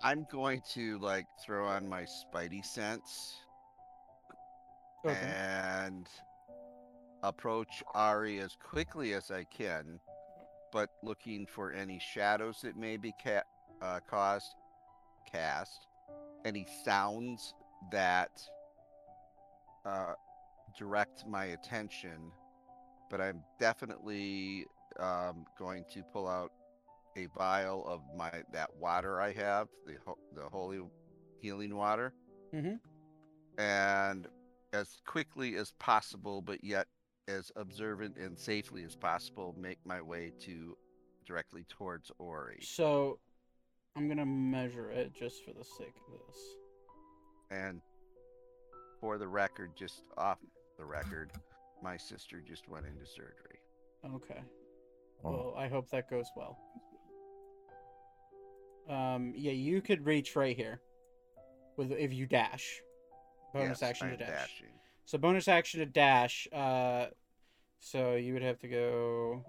I'm 0.00 0.26
going 0.30 0.62
to 0.74 0.98
like 1.00 1.26
throw 1.44 1.66
on 1.66 1.88
my 1.88 2.02
spidey 2.04 2.64
sense 2.64 3.36
and 5.04 6.08
approach 7.22 7.82
Ori 7.94 8.40
as 8.40 8.56
quickly 8.56 9.12
as 9.14 9.30
I 9.30 9.44
can, 9.44 10.00
but 10.72 10.90
looking 11.02 11.46
for 11.46 11.72
any 11.72 11.98
shadows 11.98 12.60
that 12.62 12.76
may 12.76 12.96
be 12.96 13.12
ca- 13.22 13.42
uh, 13.82 14.00
caused, 14.08 14.54
cast, 15.30 15.86
any 16.44 16.66
sounds 16.84 17.54
that 17.90 18.30
uh, 19.84 20.14
direct 20.76 21.26
my 21.26 21.46
attention. 21.46 22.30
But 23.10 23.20
I'm 23.20 23.42
definitely 23.58 24.66
um, 25.00 25.44
going 25.58 25.84
to 25.94 26.02
pull 26.12 26.28
out 26.28 26.52
a 27.16 27.26
vial 27.36 27.84
of 27.86 28.02
my 28.16 28.30
that 28.52 28.68
water 28.76 29.20
I 29.20 29.32
have, 29.32 29.68
the 29.86 29.94
ho- 30.06 30.18
the 30.34 30.48
holy 30.50 30.80
healing 31.40 31.74
water, 31.74 32.12
Mhm. 32.54 32.78
and 33.58 34.28
as 34.72 35.00
quickly 35.06 35.56
as 35.56 35.72
possible, 35.78 36.42
but 36.42 36.62
yet 36.62 36.86
as 37.28 37.52
observant 37.56 38.16
and 38.16 38.38
safely 38.38 38.84
as 38.84 38.96
possible, 38.96 39.54
make 39.58 39.78
my 39.84 40.00
way 40.00 40.32
to 40.40 40.76
directly 41.26 41.64
towards 41.68 42.10
Ori. 42.18 42.58
So, 42.62 43.18
I'm 43.96 44.08
gonna 44.08 44.26
measure 44.26 44.90
it 44.90 45.12
just 45.12 45.44
for 45.44 45.52
the 45.52 45.64
sake 45.64 45.94
of 46.06 46.18
this. 46.26 46.56
And 47.50 47.80
for 49.00 49.18
the 49.18 49.28
record, 49.28 49.72
just 49.76 50.02
off 50.16 50.38
the 50.78 50.84
record, 50.84 51.32
my 51.82 51.96
sister 51.96 52.40
just 52.40 52.68
went 52.68 52.86
into 52.86 53.06
surgery. 53.06 53.60
Okay. 54.14 54.40
Oh. 55.24 55.30
Well, 55.30 55.54
I 55.56 55.68
hope 55.68 55.90
that 55.90 56.08
goes 56.08 56.26
well. 56.36 56.58
Um, 58.88 59.34
yeah, 59.36 59.52
you 59.52 59.82
could 59.82 60.06
reach 60.06 60.34
right 60.34 60.56
here, 60.56 60.80
with 61.76 61.92
if 61.92 62.12
you 62.12 62.26
dash. 62.26 62.80
Bonus 63.52 63.80
Yes, 63.80 63.82
action 63.82 64.10
to 64.10 64.16
dash. 64.16 64.28
dashing. 64.28 64.66
So 65.04 65.18
bonus 65.18 65.48
action 65.48 65.80
to 65.80 65.86
dash. 65.86 66.46
Uh, 66.52 67.06
so 67.80 68.14
you 68.16 68.32
would 68.34 68.42
have 68.42 68.58
to 68.60 68.68
go 68.68 69.44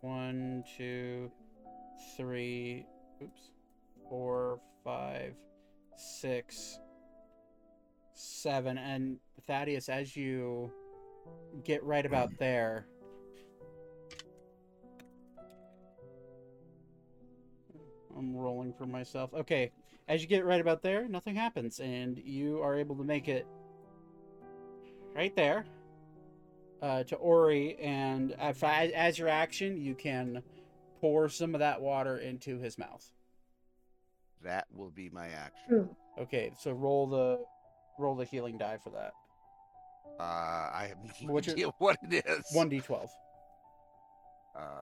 one, 0.00 0.64
two, 0.76 1.30
three, 2.16 2.86
oops, 3.22 3.50
four, 4.08 4.60
five, 4.84 5.34
six, 5.96 6.78
seven, 8.14 8.78
and 8.78 9.18
Thaddeus, 9.46 9.88
as 9.88 10.16
you 10.16 10.72
get 11.64 11.82
right 11.84 12.06
about 12.06 12.30
there. 12.38 12.86
I'm 18.16 18.34
rolling 18.34 18.72
for 18.72 18.86
myself. 18.86 19.34
Okay, 19.34 19.70
as 20.08 20.22
you 20.22 20.28
get 20.28 20.44
right 20.44 20.60
about 20.60 20.82
there, 20.82 21.08
nothing 21.08 21.34
happens, 21.34 21.80
and 21.80 22.18
you 22.24 22.60
are 22.62 22.76
able 22.78 22.96
to 22.96 23.04
make 23.04 23.28
it 23.28 23.46
right 25.14 25.34
there 25.34 25.64
uh, 26.82 27.02
to 27.04 27.16
Ori, 27.16 27.76
and 27.78 28.34
if, 28.38 28.62
as 28.62 29.18
your 29.18 29.28
action, 29.28 29.76
you 29.80 29.94
can 29.94 30.42
pour 31.00 31.28
some 31.28 31.54
of 31.54 31.58
that 31.60 31.80
water 31.80 32.18
into 32.18 32.58
his 32.58 32.78
mouth. 32.78 33.04
That 34.44 34.66
will 34.72 34.90
be 34.90 35.08
my 35.10 35.28
action. 35.28 35.88
Okay, 36.18 36.52
so 36.58 36.72
roll 36.72 37.06
the 37.06 37.40
roll 37.98 38.14
the 38.14 38.24
healing 38.24 38.58
die 38.58 38.78
for 38.82 38.90
that. 38.90 39.12
Uh, 40.20 40.22
I 40.22 40.86
have 40.88 40.98
no 41.22 41.32
What's 41.32 41.46
your- 41.46 41.54
idea 41.56 41.68
what 41.78 41.98
it 42.10 42.24
is. 42.26 42.44
One 42.52 42.68
d 42.68 42.80
twelve. 42.80 43.10
Uh, 44.56 44.80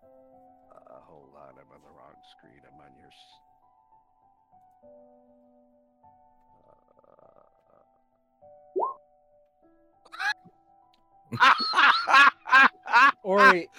Ori. 13.23 13.69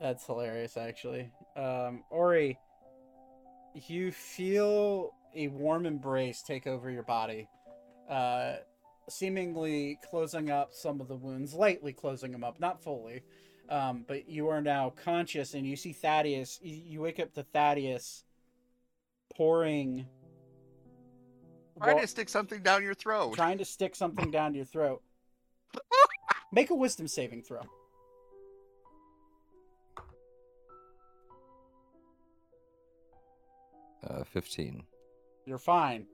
That's 0.00 0.26
hilarious, 0.26 0.76
actually. 0.76 1.30
Um, 1.56 2.04
Ori, 2.10 2.58
you 3.74 4.12
feel 4.12 5.14
a 5.34 5.48
warm 5.48 5.86
embrace 5.86 6.42
take 6.42 6.66
over 6.66 6.90
your 6.90 7.02
body, 7.02 7.48
uh, 8.08 8.56
seemingly 9.08 9.98
closing 10.08 10.50
up 10.50 10.74
some 10.74 11.00
of 11.00 11.08
the 11.08 11.16
wounds, 11.16 11.54
lightly 11.54 11.92
closing 11.92 12.32
them 12.32 12.44
up, 12.44 12.60
not 12.60 12.82
fully. 12.82 13.22
Um, 13.68 14.04
but 14.06 14.28
you 14.28 14.48
are 14.48 14.60
now 14.60 14.92
conscious, 15.04 15.54
and 15.54 15.66
you 15.66 15.76
see 15.76 15.92
Thaddeus. 15.92 16.60
You, 16.62 17.00
wake 17.00 17.18
up 17.18 17.32
to 17.34 17.42
Thaddeus 17.42 18.24
pouring, 19.34 20.06
Trying 21.82 21.96
wa- 21.96 22.00
to 22.02 22.06
stick 22.06 22.28
something 22.28 22.62
down 22.62 22.82
your 22.82 22.94
throat. 22.94 23.34
trying 23.34 23.58
to 23.58 23.64
stick 23.64 23.94
something 23.94 24.30
down 24.30 24.54
your 24.54 24.64
throat. 24.64 25.02
Make 26.52 26.70
a 26.70 26.74
wisdom 26.74 27.06
saving 27.08 27.42
throw. 27.42 27.60
Uh, 34.08 34.24
15. 34.24 34.82
You're 35.46 35.58
fine. 35.58 36.06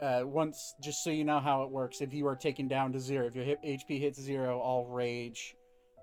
Uh, 0.00 0.22
once, 0.24 0.74
just 0.82 1.04
so 1.04 1.10
you 1.10 1.24
know 1.24 1.40
how 1.40 1.62
it 1.64 1.70
works, 1.70 2.00
if 2.00 2.14
you 2.14 2.26
are 2.26 2.36
taken 2.36 2.68
down 2.68 2.92
to 2.92 3.00
zero, 3.00 3.26
if 3.26 3.34
your 3.34 3.44
hit, 3.44 3.62
HP 3.62 4.00
hits 4.00 4.18
zero, 4.20 4.58
all 4.58 4.86
rage, 4.86 5.54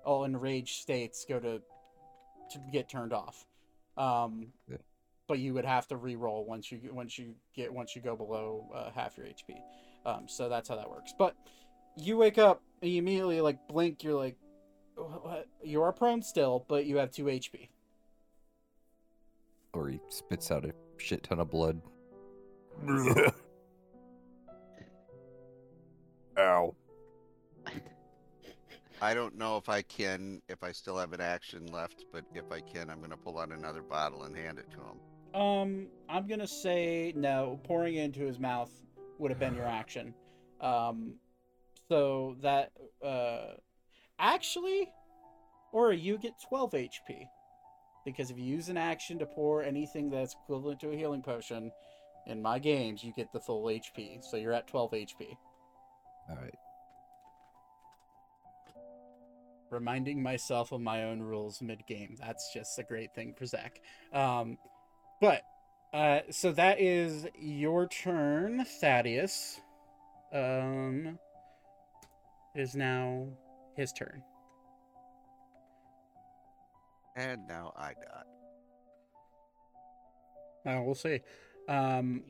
all 0.04 0.24
enraged 0.24 0.80
states 0.80 1.24
go 1.28 1.40
to 1.40 1.60
to 2.52 2.58
get 2.72 2.88
turned 2.88 3.12
off. 3.12 3.44
Um, 3.96 4.52
Yeah. 4.70 4.76
But 5.28 5.38
you 5.38 5.54
would 5.54 5.64
have 5.66 5.86
to 5.88 5.96
re-roll 5.96 6.44
once 6.46 6.72
you 6.72 6.80
once 6.92 7.18
you 7.18 7.34
get 7.54 7.72
once 7.72 7.94
you 7.94 8.02
go 8.02 8.16
below 8.16 8.66
uh, 8.74 8.90
half 8.90 9.16
your 9.16 9.26
HP. 9.26 9.56
Um, 10.06 10.26
so 10.26 10.48
that's 10.48 10.68
how 10.68 10.76
that 10.76 10.88
works. 10.88 11.12
But 11.16 11.36
you 11.96 12.16
wake 12.16 12.38
up 12.38 12.62
and 12.82 12.90
you 12.90 12.98
immediately 12.98 13.40
like 13.40 13.58
blink. 13.68 14.02
You're 14.02 14.14
like, 14.18 14.36
"What- 14.96 15.24
what? 15.24 15.46
you 15.62 15.82
are 15.82 15.92
prone 15.92 16.22
still, 16.22 16.64
but 16.66 16.86
you 16.86 16.96
have 16.96 17.10
two 17.10 17.24
HP. 17.24 17.68
Ori 19.74 20.00
spits 20.08 20.50
out 20.50 20.64
a 20.64 20.72
shit 20.96 21.22
ton 21.22 21.40
of 21.40 21.50
blood. 21.50 21.80
Ow. 26.38 26.74
I 29.00 29.14
don't 29.14 29.36
know 29.36 29.56
if 29.56 29.68
I 29.68 29.82
can, 29.82 30.42
if 30.48 30.64
I 30.64 30.72
still 30.72 30.96
have 30.96 31.12
an 31.12 31.20
action 31.20 31.66
left, 31.66 32.06
but 32.12 32.24
if 32.34 32.50
I 32.50 32.60
can, 32.60 32.90
I'm 32.90 32.98
going 32.98 33.10
to 33.10 33.16
pull 33.16 33.38
out 33.38 33.52
another 33.52 33.82
bottle 33.82 34.24
and 34.24 34.36
hand 34.36 34.58
it 34.58 34.68
to 34.72 34.78
him. 34.78 34.98
Um, 35.34 35.88
I'm 36.08 36.26
gonna 36.26 36.46
say 36.46 37.12
no. 37.16 37.60
Pouring 37.64 37.96
it 37.96 38.04
into 38.04 38.20
his 38.20 38.38
mouth 38.38 38.70
would 39.18 39.30
have 39.30 39.38
been 39.38 39.54
your 39.54 39.66
action. 39.66 40.14
Um, 40.60 41.14
so 41.88 42.36
that 42.42 42.72
uh, 43.04 43.54
actually, 44.18 44.90
or 45.72 45.92
you 45.92 46.18
get 46.18 46.32
12 46.48 46.72
HP 46.72 47.28
because 48.04 48.30
if 48.30 48.38
you 48.38 48.44
use 48.44 48.68
an 48.68 48.76
action 48.76 49.18
to 49.18 49.26
pour 49.26 49.62
anything 49.62 50.10
that's 50.10 50.34
equivalent 50.44 50.80
to 50.80 50.90
a 50.90 50.96
healing 50.96 51.22
potion, 51.22 51.70
in 52.26 52.40
my 52.40 52.58
games 52.58 53.04
you 53.04 53.12
get 53.12 53.32
the 53.32 53.40
full 53.40 53.64
HP. 53.64 54.24
So 54.24 54.36
you're 54.36 54.52
at 54.52 54.66
12 54.66 54.90
HP. 54.92 55.36
Alright. 56.30 56.54
reminding 59.70 60.22
myself 60.22 60.72
of 60.72 60.80
my 60.80 61.04
own 61.04 61.20
rules 61.20 61.60
mid 61.60 61.86
game. 61.86 62.16
That's 62.18 62.52
just 62.52 62.78
a 62.78 62.82
great 62.82 63.14
thing 63.14 63.34
for 63.34 63.46
Zach. 63.46 63.80
Um, 64.12 64.58
but 65.20 65.42
uh, 65.92 66.20
so 66.30 66.52
that 66.52 66.80
is 66.80 67.26
your 67.38 67.88
turn, 67.88 68.64
Thaddeus. 68.80 69.60
Um, 70.32 71.18
it 72.54 72.60
is 72.60 72.76
now 72.76 73.26
his 73.74 73.92
turn. 73.92 74.22
And 77.16 77.46
now 77.48 77.72
I 77.76 77.94
got. 77.94 78.26
Uh, 80.66 80.82
we'll 80.82 80.94
see. 80.94 81.20
Um, 81.68 82.22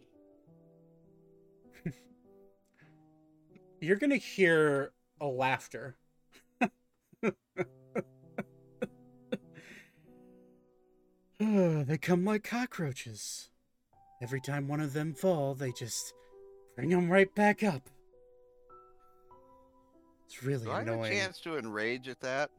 you're 3.80 3.96
gonna 3.96 4.16
hear 4.16 4.92
a 5.20 5.26
laughter. 5.26 5.97
They 11.38 11.98
come 12.00 12.24
like 12.24 12.44
cockroaches. 12.44 13.50
Every 14.20 14.40
time 14.40 14.66
one 14.66 14.80
of 14.80 14.92
them 14.92 15.14
fall, 15.14 15.54
they 15.54 15.70
just 15.72 16.12
bring 16.74 16.90
them 16.90 17.10
right 17.10 17.32
back 17.34 17.62
up. 17.62 17.88
It's 20.26 20.42
really 20.42 20.64
Do 20.64 20.72
I 20.72 20.84
have 20.84 21.00
a 21.00 21.08
chance 21.08 21.40
to 21.40 21.56
enrage 21.56 22.08
at 22.08 22.20
that? 22.20 22.50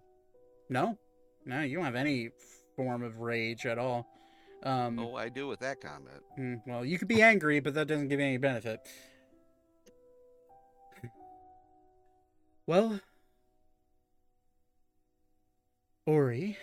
No, 0.70 0.98
no, 1.46 1.62
you 1.62 1.76
don't 1.76 1.86
have 1.86 1.96
any 1.96 2.30
form 2.76 3.04
of 3.04 3.20
rage 3.20 3.66
at 3.66 3.78
all. 3.78 4.08
Um, 4.64 5.00
Oh, 5.00 5.16
I 5.16 5.30
do 5.30 5.48
with 5.48 5.60
that 5.60 5.82
comment. 5.82 6.22
Hmm, 6.36 6.56
well, 6.66 6.84
you 6.84 6.98
could 6.98 7.08
be 7.08 7.22
angry, 7.22 7.60
but 7.60 7.74
that 7.76 7.88
doesn't 7.88 8.08
give 8.08 8.20
you 8.20 8.26
any 8.26 8.38
benefit. 8.38 8.80
well, 12.66 13.00
Ori, 16.06 16.58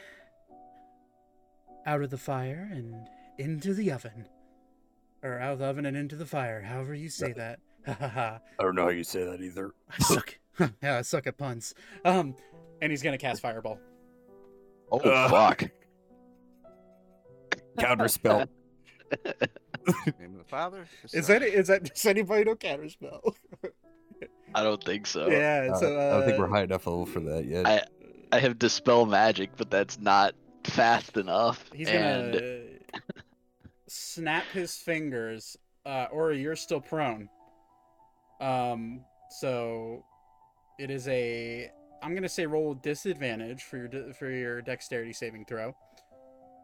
out 1.87 2.03
of 2.03 2.11
the 2.11 2.18
fire 2.18 2.68
and 2.72 3.09
into 3.39 3.72
the 3.74 3.93
oven. 3.93 4.26
Or 5.22 5.39
out 5.39 5.55
of 5.55 5.59
the 5.61 5.66
oven 5.66 5.87
and 5.87 5.97
into 5.97 6.16
the 6.16 6.26
fire, 6.26 6.62
however 6.62 6.95
you 6.95 7.09
say 7.09 7.32
that. 7.32 7.61
Ha 7.87 7.97
ha 8.01 8.09
ha. 8.09 8.41
I 8.59 8.62
don't 8.64 8.74
know 8.74 8.82
how 8.82 8.89
you 8.89 9.05
say 9.05 9.22
that 9.22 9.41
either. 9.41 9.70
I 9.89 9.99
suck. 10.03 10.37
yeah, 10.82 10.99
I 10.99 11.03
suck 11.03 11.28
at 11.28 11.39
puns. 11.39 11.72
Um, 12.05 12.34
and 12.82 12.91
he's 12.91 13.01
gonna 13.01 13.16
cast 13.16 13.41
Fireball. 13.41 13.78
Oh 14.91 14.99
Uh. 14.99 15.28
fuck! 15.28 15.62
Counterspell. 17.78 18.49
Name 19.14 20.32
of 20.32 20.39
the 20.39 20.45
Father. 20.49 20.89
Is 21.12 21.26
Son. 21.26 21.39
that 21.39 21.43
is 21.45 21.68
that 21.68 21.84
does 21.84 22.05
anybody 22.07 22.43
know 22.45 22.57
counterspell? 22.57 23.20
I 24.53 24.64
don't 24.64 24.82
think 24.82 25.07
so. 25.07 25.28
yeah, 25.28 25.68
Uh, 25.72 25.76
so 25.78 25.97
uh, 25.97 26.07
I 26.07 26.11
don't 26.18 26.26
think 26.26 26.39
we're 26.41 26.49
high 26.49 26.64
enough 26.64 26.89
level 26.89 27.07
for 27.07 27.20
that 27.20 27.45
yet. 27.45 27.66
I- 27.66 27.84
I 28.32 28.41
have 28.41 28.59
dispel 28.59 29.07
magic, 29.07 29.51
but 29.57 29.70
that's 29.70 30.01
not 30.01 30.34
fast 30.66 31.16
enough. 31.16 31.64
He's 31.74 31.88
and 31.88 32.32
gonna 32.32 32.60
snap 33.88 34.44
his 34.52 34.76
fingers. 34.76 35.56
Uh, 35.84 36.08
or 36.10 36.32
you're 36.32 36.56
still 36.56 36.80
prone. 36.80 37.28
Um, 38.40 39.04
so 39.30 40.04
it 40.78 40.90
is 40.90 41.06
a. 41.08 41.70
I'm 42.02 42.14
gonna 42.14 42.28
say 42.28 42.46
roll 42.46 42.74
disadvantage 42.74 43.62
for 43.62 43.76
your 43.76 43.88
de- 43.88 44.14
for 44.14 44.30
your 44.30 44.62
dexterity 44.62 45.12
saving 45.12 45.44
throw. 45.46 45.74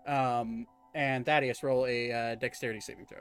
Um, 0.06 0.66
and 0.94 1.24
Thaddeus 1.24 1.62
roll 1.62 1.86
a 1.86 2.12
uh, 2.12 2.34
dexterity 2.34 2.80
saving 2.80 3.06
throw. 3.06 3.20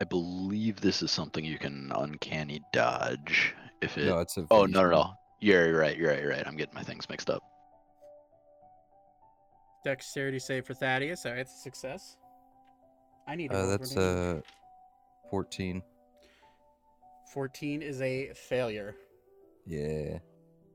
I 0.00 0.04
believe 0.04 0.80
this 0.80 1.02
is 1.02 1.10
something 1.10 1.44
you 1.44 1.58
can 1.58 1.92
uncanny 1.94 2.62
dodge 2.72 3.54
if 3.80 3.96
it. 3.96 4.06
no, 4.06 4.18
it's 4.18 4.36
a. 4.36 4.46
oh 4.50 4.66
no 4.66 4.82
no 4.82 4.90
no! 4.90 5.14
You're 5.44 5.76
right. 5.76 5.94
You're 5.94 6.08
right. 6.08 6.22
You're 6.22 6.30
right. 6.30 6.46
I'm 6.46 6.56
getting 6.56 6.74
my 6.74 6.82
things 6.82 7.06
mixed 7.10 7.28
up. 7.28 7.42
Dexterity 9.84 10.38
save 10.38 10.64
for 10.64 10.72
Thaddeus. 10.72 11.26
All 11.26 11.32
right, 11.32 11.40
it's 11.40 11.54
a 11.54 11.58
success. 11.58 12.16
I 13.28 13.34
need. 13.34 13.50
to 13.50 13.58
Uh, 13.58 13.66
that's 13.66 13.92
for 13.92 14.40
uh, 14.40 15.28
14. 15.28 15.82
14 17.30 17.82
is 17.82 18.00
a 18.00 18.32
failure. 18.32 18.96
Yeah. 19.66 20.20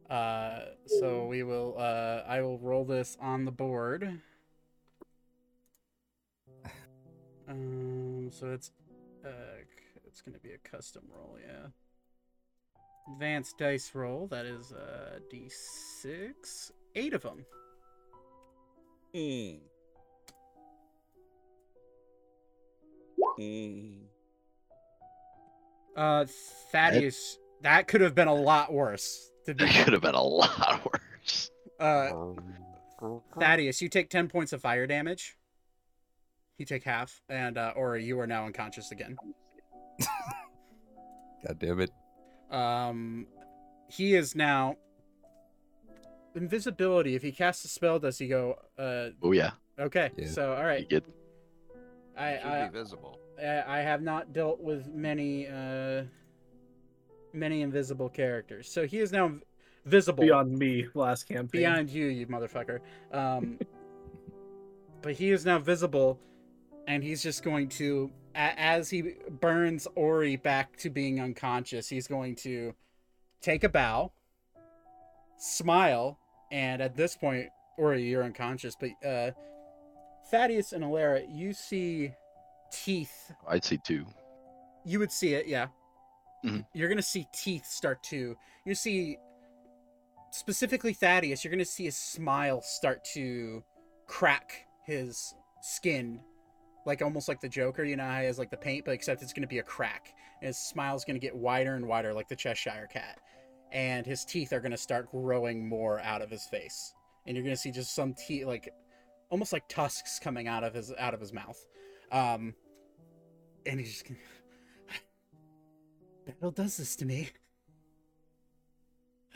Uh, 0.08 0.66
so 0.86 1.26
we 1.26 1.42
will. 1.42 1.74
Uh, 1.76 2.22
I 2.28 2.44
will 2.44 2.60
roll 2.60 2.86
this 2.86 3.18
on 3.20 3.46
the 3.46 3.52
board. 3.52 4.22
Um, 7.48 8.30
so 8.32 8.52
it's 8.52 8.70
uh, 9.26 9.30
it's 10.06 10.22
gonna 10.22 10.38
be 10.38 10.52
a 10.52 10.60
custom 10.60 11.02
roll, 11.12 11.40
yeah. 11.44 11.70
Advanced 13.14 13.58
dice 13.58 13.92
roll. 13.94 14.28
That 14.28 14.46
is 14.46 14.72
uh 14.72 15.20
d6, 15.32 16.72
eight 16.96 17.14
of 17.14 17.22
them. 17.24 17.46
Mm. 19.16 19.60
Mm. 23.40 24.00
Uh, 25.96 26.26
Thaddeus, 26.72 27.38
that 27.62 27.88
could 27.88 28.02
have 28.02 28.14
been 28.16 28.28
a 28.28 28.34
lot 28.34 28.72
worse. 28.72 29.32
To 29.46 29.54
be, 29.54 29.64
It 29.66 29.84
could 29.84 29.94
have 29.94 30.02
been 30.02 30.16
a 30.16 30.22
lot 30.22 30.82
worse. 31.26 31.50
uh, 31.80 32.12
Thaddeus, 33.40 33.82
you 33.82 33.90
take 33.90 34.10
ten 34.10 34.28
points 34.28 34.54
of 34.54 34.62
fire 34.62 34.86
damage. 34.88 35.38
You 36.58 36.66
take 36.66 36.84
half, 36.84 37.22
and 37.30 37.58
uh, 37.58 37.74
or 37.76 37.98
you 37.98 38.20
are 38.20 38.28
now 38.28 38.46
unconscious 38.46 38.92
again. 38.92 39.18
God 41.48 41.58
damn 41.60 41.80
it. 41.80 41.90
Um, 42.52 43.28
he 43.90 44.16
is 44.16 44.36
now 44.36 44.76
invisibility. 46.36 47.16
If 47.16 47.22
he 47.22 47.32
casts 47.32 47.66
a 47.66 47.68
spell, 47.68 48.00
does 48.00 48.18
he 48.18 48.28
go? 48.28 48.56
Uh, 48.78 49.10
Oh 49.22 49.32
yeah. 49.32 49.52
okay. 49.80 50.12
Yeah. 50.18 50.28
So 50.28 50.54
all 50.54 50.64
right. 50.64 50.82
You 50.82 50.88
get 50.88 51.06
I 52.18 52.38
I, 52.38 52.68
be 52.68 52.78
visible. 52.78 53.20
I 53.42 53.80
I 53.80 53.80
have 53.82 54.02
not 54.02 54.34
dealt 54.34 54.60
with 54.62 54.88
many 54.94 55.48
uh 55.48 56.04
many 57.34 57.62
invisible 57.62 58.10
characters. 58.10 58.72
So 58.72 58.86
he 58.86 59.00
is 59.00 59.12
now 59.12 59.34
visible 59.86 60.24
Beyond 60.24 60.58
me 60.58 60.88
last 60.94 61.28
campaign. 61.28 61.62
beyond 61.62 61.90
you, 61.90 62.08
you 62.08 62.28
motherfucker. 62.28 62.80
Um, 63.12 63.60
but 65.02 65.14
he 65.14 65.32
is 65.32 65.46
now 65.46 65.60
visible, 65.60 66.20
and 66.88 67.04
he's 67.04 67.24
just 67.24 67.44
going 67.44 67.70
to, 67.70 68.12
a- 68.12 68.19
as 68.36 68.90
he 68.90 69.14
burns 69.42 69.88
Ori 69.96 70.36
back 70.36 70.76
to 70.78 70.90
being 70.90 71.20
unconscious, 71.20 71.88
he's 71.88 72.08
going 72.08 72.36
to 72.38 72.74
take 73.42 73.64
a 73.64 73.70
bow, 73.70 74.12
smile, 75.38 76.20
and 76.52 76.82
at 76.82 76.96
this 76.96 77.16
point, 77.16 77.48
Ori, 77.78 78.04
you're 78.04 78.24
unconscious, 78.24 78.76
but 78.80 78.90
uh, 79.08 79.32
Thaddeus 80.30 80.74
and 80.74 80.84
Alara, 80.84 81.26
you 81.30 81.54
see 81.54 82.12
teeth. 82.72 83.32
I'd 83.48 83.64
see 83.64 83.78
two. 83.78 84.06
You 84.86 85.00
would 85.00 85.12
see 85.12 85.34
it, 85.34 85.48
yeah. 85.48 85.68
Mhm. 86.44 86.66
You're 86.74 86.90
gonna 86.90 87.02
see 87.02 87.28
teeth 87.34 87.66
start 87.66 88.02
to. 88.04 88.38
You 88.66 88.76
see, 88.76 89.18
specifically 90.32 90.94
Thaddeus. 90.94 91.44
You're 91.44 91.52
gonna 91.52 91.66
see 91.66 91.86
his 91.86 91.98
smile 91.98 92.62
start 92.62 93.04
to 93.14 93.64
crack 94.08 94.66
his 94.86 95.34
skin, 95.62 96.22
like 96.86 97.02
almost 97.02 97.28
like 97.28 97.40
the 97.40 97.50
Joker. 97.50 97.84
You 97.84 97.96
know 97.96 98.06
how 98.06 98.20
he 98.20 98.26
has 98.26 98.40
like 98.40 98.50
the 98.50 98.58
paint, 98.58 98.86
but 98.86 98.92
except 98.92 99.22
it's 99.22 99.34
gonna 99.34 99.48
be 99.48 99.60
a 99.60 99.64
crack. 99.64 100.14
And 100.42 100.48
his 100.48 100.58
smile's 100.58 101.06
gonna 101.06 101.20
get 101.20 101.36
wider 101.36 101.76
and 101.76 101.88
wider, 101.88 102.14
like 102.14 102.28
the 102.28 102.36
Cheshire 102.36 102.88
Cat, 102.92 103.20
and 103.72 104.06
his 104.06 104.26
teeth 104.26 104.54
are 104.54 104.60
gonna 104.60 104.78
start 104.78 105.12
growing 105.12 105.68
more 105.68 106.00
out 106.00 106.22
of 106.22 106.30
his 106.30 106.46
face, 106.46 106.94
and 107.26 107.36
you're 107.36 107.44
gonna 107.44 107.56
see 107.56 107.72
just 107.72 107.94
some 107.94 108.14
teeth, 108.14 108.46
like 108.46 108.70
almost 109.30 109.54
like 109.54 109.68
tusks 109.68 110.20
coming 110.20 110.48
out 110.48 110.64
of 110.64 110.74
his 110.74 110.94
out 111.00 111.14
of 111.14 111.20
his 111.20 111.34
mouth. 111.34 111.64
Um, 112.12 112.56
and 113.66 113.80
he's 113.80 113.92
just 113.92 114.08
gonna. 114.08 114.20
Battle 116.26 116.52
does 116.52 116.78
this 116.78 116.96
to 116.98 117.06
me. 117.06 117.30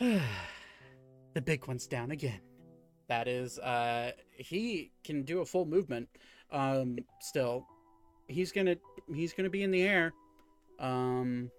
the 1.34 1.40
big 1.40 1.66
one's 1.66 1.86
down 1.86 2.10
again. 2.10 2.40
That 3.08 3.28
is, 3.28 3.58
uh, 3.58 4.12
he 4.36 4.92
can 5.04 5.22
do 5.22 5.40
a 5.40 5.44
full 5.44 5.66
movement. 5.66 6.08
Um, 6.52 6.98
still, 7.20 7.66
he's 8.28 8.52
gonna 8.52 8.76
he's 9.12 9.32
gonna 9.32 9.50
be 9.50 9.62
in 9.62 9.70
the 9.70 9.82
air. 9.82 10.12
Um, 10.78 11.50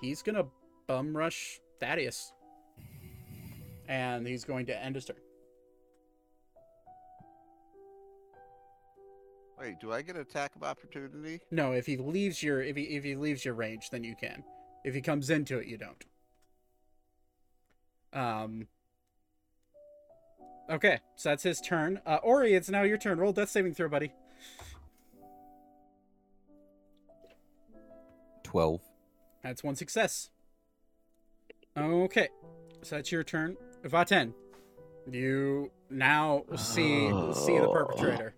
he's 0.00 0.22
gonna 0.22 0.46
bum 0.86 1.16
rush 1.16 1.60
Thaddeus, 1.80 2.32
and 3.88 4.26
he's 4.26 4.44
going 4.44 4.66
to 4.66 4.82
end 4.82 4.94
his 4.94 5.04
turn. 5.04 5.16
Wait, 9.58 9.80
do 9.80 9.90
I 9.92 10.02
get 10.02 10.16
attack 10.16 10.54
of 10.54 10.62
opportunity? 10.62 11.40
No, 11.50 11.72
if 11.72 11.86
he 11.86 11.96
leaves 11.96 12.42
your 12.42 12.62
if 12.62 12.76
he 12.76 12.82
if 12.82 13.04
he 13.04 13.16
leaves 13.16 13.44
your 13.44 13.54
range, 13.54 13.90
then 13.90 14.04
you 14.04 14.14
can. 14.14 14.44
If 14.84 14.94
he 14.94 15.00
comes 15.00 15.30
into 15.30 15.58
it, 15.58 15.66
you 15.66 15.78
don't. 15.78 16.04
Um. 18.12 18.68
Okay, 20.68 20.98
so 21.14 21.28
that's 21.28 21.44
his 21.44 21.60
turn. 21.60 22.00
Uh, 22.04 22.18
Ori, 22.22 22.54
it's 22.54 22.68
now 22.68 22.82
your 22.82 22.98
turn. 22.98 23.18
Roll 23.18 23.32
death 23.32 23.50
saving 23.50 23.74
throw, 23.74 23.88
buddy. 23.88 24.12
12. 28.42 28.80
That's 29.44 29.62
one 29.62 29.76
success. 29.76 30.30
Okay, 31.76 32.28
so 32.82 32.96
that's 32.96 33.12
your 33.12 33.22
turn. 33.22 33.56
Vaten, 33.84 34.32
you 35.10 35.70
now 35.90 36.42
see 36.56 37.10
see 37.32 37.58
the 37.58 37.68
perpetrator. 37.68 38.34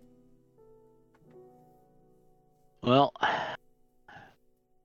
Well, 2.83 3.13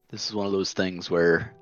this 0.09 0.29
is 0.29 0.35
one 0.35 0.47
of 0.47 0.53
those 0.53 0.73
things 0.73 1.11
where 1.11 1.53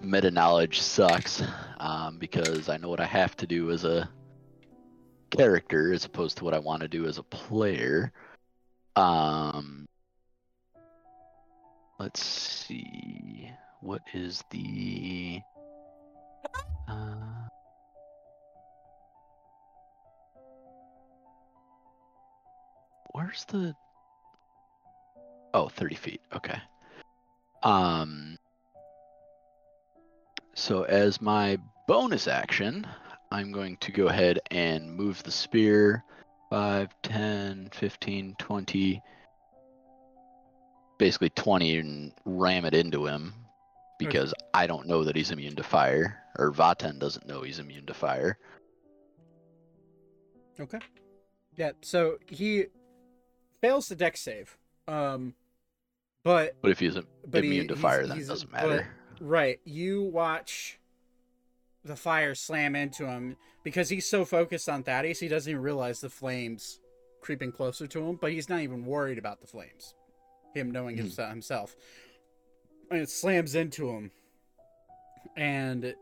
meta 0.00 0.30
knowledge 0.30 0.80
sucks 0.80 1.42
um, 1.78 2.18
because 2.18 2.68
I 2.68 2.76
know 2.76 2.88
what 2.88 3.00
I 3.00 3.06
have 3.06 3.36
to 3.36 3.46
do 3.46 3.70
as 3.70 3.84
a 3.84 4.08
character 5.30 5.92
as 5.92 6.04
opposed 6.04 6.38
to 6.38 6.44
what 6.44 6.54
I 6.54 6.58
want 6.58 6.82
to 6.82 6.88
do 6.88 7.06
as 7.06 7.18
a 7.18 7.22
player. 7.22 8.12
Um, 8.96 9.86
let's 11.98 12.22
see. 12.24 13.50
What 13.80 14.02
is 14.12 14.42
the. 14.50 15.40
Uh, 16.88 17.48
where's 23.12 23.44
the 23.46 23.74
Oh, 25.52 25.68
30 25.68 25.94
feet. 25.96 26.20
Okay. 26.32 26.58
Um 27.62 28.38
so 30.54 30.82
as 30.84 31.20
my 31.20 31.58
bonus 31.86 32.28
action, 32.28 32.86
I'm 33.32 33.52
going 33.52 33.76
to 33.78 33.92
go 33.92 34.08
ahead 34.08 34.40
and 34.50 34.92
move 34.94 35.22
the 35.22 35.30
spear 35.30 36.04
5, 36.50 36.88
10, 37.02 37.68
15, 37.72 38.34
20 38.38 39.02
basically 40.98 41.30
20 41.30 41.78
and 41.78 42.12
ram 42.26 42.64
it 42.66 42.74
into 42.74 43.06
him 43.06 43.32
because 43.98 44.34
I 44.52 44.66
don't 44.66 44.86
know 44.86 45.02
that 45.04 45.16
he's 45.16 45.30
immune 45.30 45.56
to 45.56 45.62
fire 45.62 46.18
or 46.38 46.52
Vaten 46.52 46.98
doesn't 46.98 47.26
know 47.26 47.40
he's 47.42 47.58
immune 47.58 47.86
to 47.86 47.94
fire. 47.94 48.36
Okay. 50.58 50.78
Yeah, 51.56 51.70
so 51.80 52.18
he 52.28 52.66
fails 53.62 53.88
the 53.88 53.94
dex 53.96 54.20
save. 54.20 54.58
Um 54.88 55.34
but 56.22 56.56
But 56.60 56.70
if 56.72 56.80
he's 56.80 56.96
but 57.26 57.44
immune 57.44 57.62
he- 57.62 57.68
to 57.68 57.74
he's- 57.74 57.80
fire 57.82 58.06
then 58.06 58.18
it 58.18 58.26
doesn't 58.26 58.50
but- 58.50 58.60
matter. 58.68 58.88
Right. 59.20 59.60
You 59.64 60.02
watch 60.02 60.79
the 61.84 61.96
fire 61.96 62.34
slam 62.34 62.76
into 62.76 63.06
him 63.06 63.36
because 63.64 63.88
he's 63.88 64.08
so 64.08 64.24
focused 64.24 64.68
on 64.68 64.82
Thaddeus, 64.82 65.20
he 65.20 65.28
doesn't 65.28 65.50
even 65.50 65.62
realize 65.62 66.00
the 66.00 66.10
flames 66.10 66.80
creeping 67.20 67.52
closer 67.52 67.86
to 67.86 68.00
him, 68.00 68.18
but 68.20 68.32
he's 68.32 68.48
not 68.48 68.60
even 68.60 68.84
worried 68.84 69.18
about 69.18 69.40
the 69.40 69.46
flames. 69.46 69.94
Him 70.54 70.70
knowing 70.70 70.96
himse- 70.96 71.28
himself. 71.28 71.76
And 72.90 73.00
it 73.00 73.10
slams 73.10 73.54
into 73.54 73.88
him. 73.88 74.10
And 75.36 75.94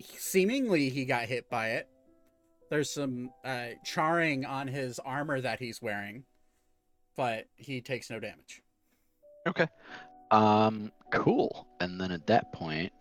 seemingly 0.00 0.90
he 0.90 1.04
got 1.04 1.24
hit 1.24 1.48
by 1.48 1.70
it. 1.70 1.88
There's 2.70 2.90
some 2.90 3.30
uh, 3.44 3.68
charring 3.84 4.44
on 4.44 4.68
his 4.68 4.98
armor 4.98 5.40
that 5.40 5.60
he's 5.60 5.80
wearing, 5.80 6.24
but 7.16 7.46
he 7.54 7.80
takes 7.80 8.10
no 8.10 8.18
damage. 8.20 8.62
Okay. 9.46 9.68
Um, 10.32 10.90
cool. 11.12 11.68
And 11.80 12.00
then 12.00 12.10
at 12.10 12.26
that 12.26 12.52
point, 12.52 12.92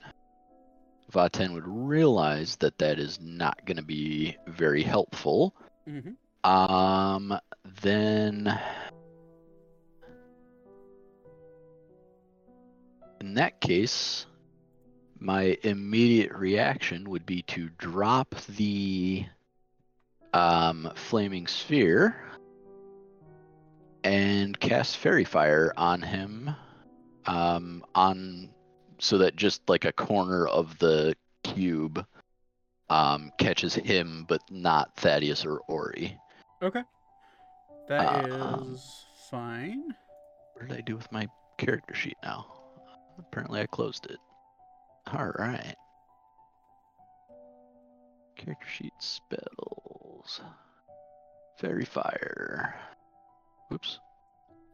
Vaten 1.16 1.54
would 1.54 1.66
realize 1.66 2.58
that 2.58 2.78
that 2.78 3.00
is 3.00 3.20
not 3.22 3.66
going 3.66 3.78
to 3.78 3.84
be 3.84 4.36
very 4.48 4.84
helpful. 4.84 5.56
Mm-hmm. 5.88 6.50
Um, 6.50 7.40
then 7.82 8.60
in 13.22 13.34
that 13.36 13.62
case, 13.62 14.26
my 15.18 15.58
immediate 15.64 16.34
reaction 16.34 17.10
would 17.10 17.26
be 17.26 17.44
to 17.44 17.70
drop 17.78 18.36
the 18.58 19.26
um, 20.34 20.92
flaming 20.96 21.48
sphere 21.48 22.16
and 24.04 24.60
cast 24.60 24.98
faerie 24.98 25.24
fire 25.24 25.74
on 25.78 26.02
him 26.02 26.54
um, 27.26 27.86
on 27.96 28.50
so 29.00 29.18
that 29.18 29.36
just 29.36 29.62
like 29.68 29.86
a 29.86 29.92
corner 29.94 30.48
of 30.48 30.78
the 30.80 31.16
cube 31.44 32.06
um, 32.90 33.32
catches 33.38 33.74
him 33.76 34.26
but 34.28 34.42
not 34.50 34.94
thaddeus 34.96 35.46
or 35.46 35.62
ori 35.68 36.18
Okay. 36.62 36.84
That 37.88 38.02
is 38.02 38.42
Um, 38.42 38.78
fine. 39.30 39.84
what 40.54 40.68
did 40.70 40.78
i 40.78 40.82
do 40.82 40.96
with 40.96 41.12
my 41.12 41.28
character 41.58 41.94
sheet 41.94 42.18
now 42.24 42.46
apparently 43.20 43.62
i 43.62 43.66
closed 43.68 44.06
it 44.08 44.20
all 45.14 45.32
right 45.38 45.76
character 48.36 48.68
sheet 48.68 48.94
spells 49.00 50.42
faerie 51.58 51.86
fire 51.86 52.76
Whoops. 53.70 54.00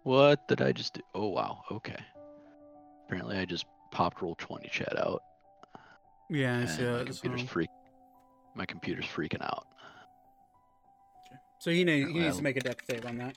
What 0.04 0.46
did 0.48 0.62
I 0.62 0.74
just 0.74 0.96
do? 0.96 1.02
Oh 1.16 1.30
wow. 1.30 1.62
Okay. 1.72 1.96
Apparently 3.06 3.38
I 3.38 3.46
just 3.46 3.66
popped 3.92 4.22
roll 4.22 4.36
twenty 4.36 4.70
chat 4.70 4.98
out. 4.98 5.22
Yeah, 6.30 6.60
I 6.60 6.66
see 6.66 6.84
my 6.84 7.04
computer's 7.04 7.42
So, 7.42 7.48
freak. 7.48 7.70
My 8.56 8.66
computer's 8.66 9.06
freaking 9.06 9.42
out. 9.44 9.68
so 11.60 11.72
he, 11.72 11.80
he 11.80 12.06
needs 12.06 12.38
to 12.38 12.44
make 12.44 12.58
a 12.58 12.62
death 12.62 12.78
save 12.90 13.06
on 13.06 13.18
that. 13.18 13.36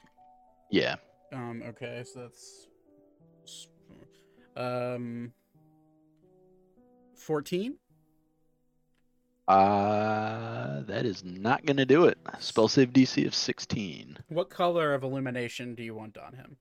Yeah. 0.71 0.97
Um. 1.33 1.63
Okay. 1.69 2.05
So 2.05 2.21
that's 2.21 2.69
um 4.57 5.33
fourteen. 7.17 7.77
Uh, 9.47 10.81
that 10.85 11.05
is 11.05 11.23
not 11.23 11.67
gonna 11.67 11.85
do 11.85 12.07
it. 12.07 12.17
Spell 12.39 12.67
save 12.69 12.93
DC 12.93 13.27
of 13.27 13.35
sixteen. 13.35 14.17
What 14.29 14.49
color 14.49 14.95
of 14.95 15.03
illumination 15.03 15.75
do 15.75 15.83
you 15.83 15.95
want 15.95 16.17
on 16.17 16.33
him? 16.33 16.57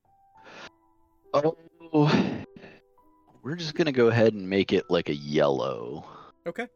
Oh, 1.33 1.55
we're 3.43 3.55
just 3.55 3.75
gonna 3.75 3.91
go 3.91 4.07
ahead 4.07 4.33
and 4.33 4.49
make 4.49 4.73
it 4.73 4.85
like 4.89 5.09
a 5.09 5.15
yellow. 5.15 6.05
Okay. 6.47 6.67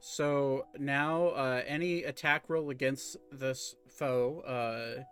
So 0.00 0.66
now, 0.78 1.28
uh, 1.28 1.62
any 1.66 2.04
attack 2.04 2.44
roll 2.48 2.70
against 2.70 3.16
this 3.32 3.74
foe 3.88 4.40
uh, 4.40 5.02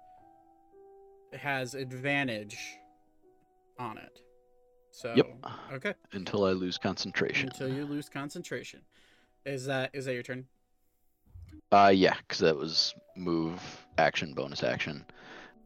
has 1.37 1.75
advantage 1.75 2.59
on 3.79 3.99
it. 3.99 4.21
So 4.91 5.15
Yep. 5.15 5.27
okay. 5.75 5.95
Until 6.13 6.45
I 6.45 6.53
lose 6.53 6.79
concentration. 6.79 7.51
Until 7.51 7.69
you 7.69 7.85
lose 7.85 8.09
concentration. 8.09 8.81
Is 9.47 9.67
that 9.67 9.91
is 9.93 10.07
that 10.07 10.15
your 10.15 10.23
turn? 10.23 10.47
Uh, 11.71 11.93
yeah, 11.95 12.15
because 12.17 12.39
that 12.39 12.57
was 12.57 12.95
move, 13.15 13.61
action, 13.99 14.33
bonus 14.33 14.63
action. 14.63 15.05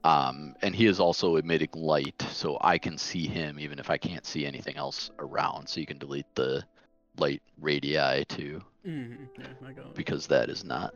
Um, 0.05 0.57
and 0.63 0.75
he 0.75 0.87
is 0.87 0.99
also 0.99 1.37
emitting 1.37 1.71
light, 1.75 2.21
so 2.33 2.59
I 2.61 2.79
can 2.79 2.99
see 2.99 3.29
him 3.29 3.61
even 3.61 3.79
if 3.79 3.89
I 3.89 3.99
can't 3.99 4.27
see 4.27 4.45
anything 4.45 4.77
else 4.77 5.11
around. 5.21 5.69
So 5.69 5.81
you 5.81 5.87
can 5.87 5.99
delete 5.99 6.27
the 6.35 6.65
light 7.19 7.43
radii 7.61 8.25
too, 8.25 8.63
Mm-hmm. 8.87 9.41
Yeah, 9.41 9.47
I 9.69 9.73
got 9.73 9.95
because 9.95 10.27
that 10.27 10.49
is 10.51 10.65
not 10.65 10.93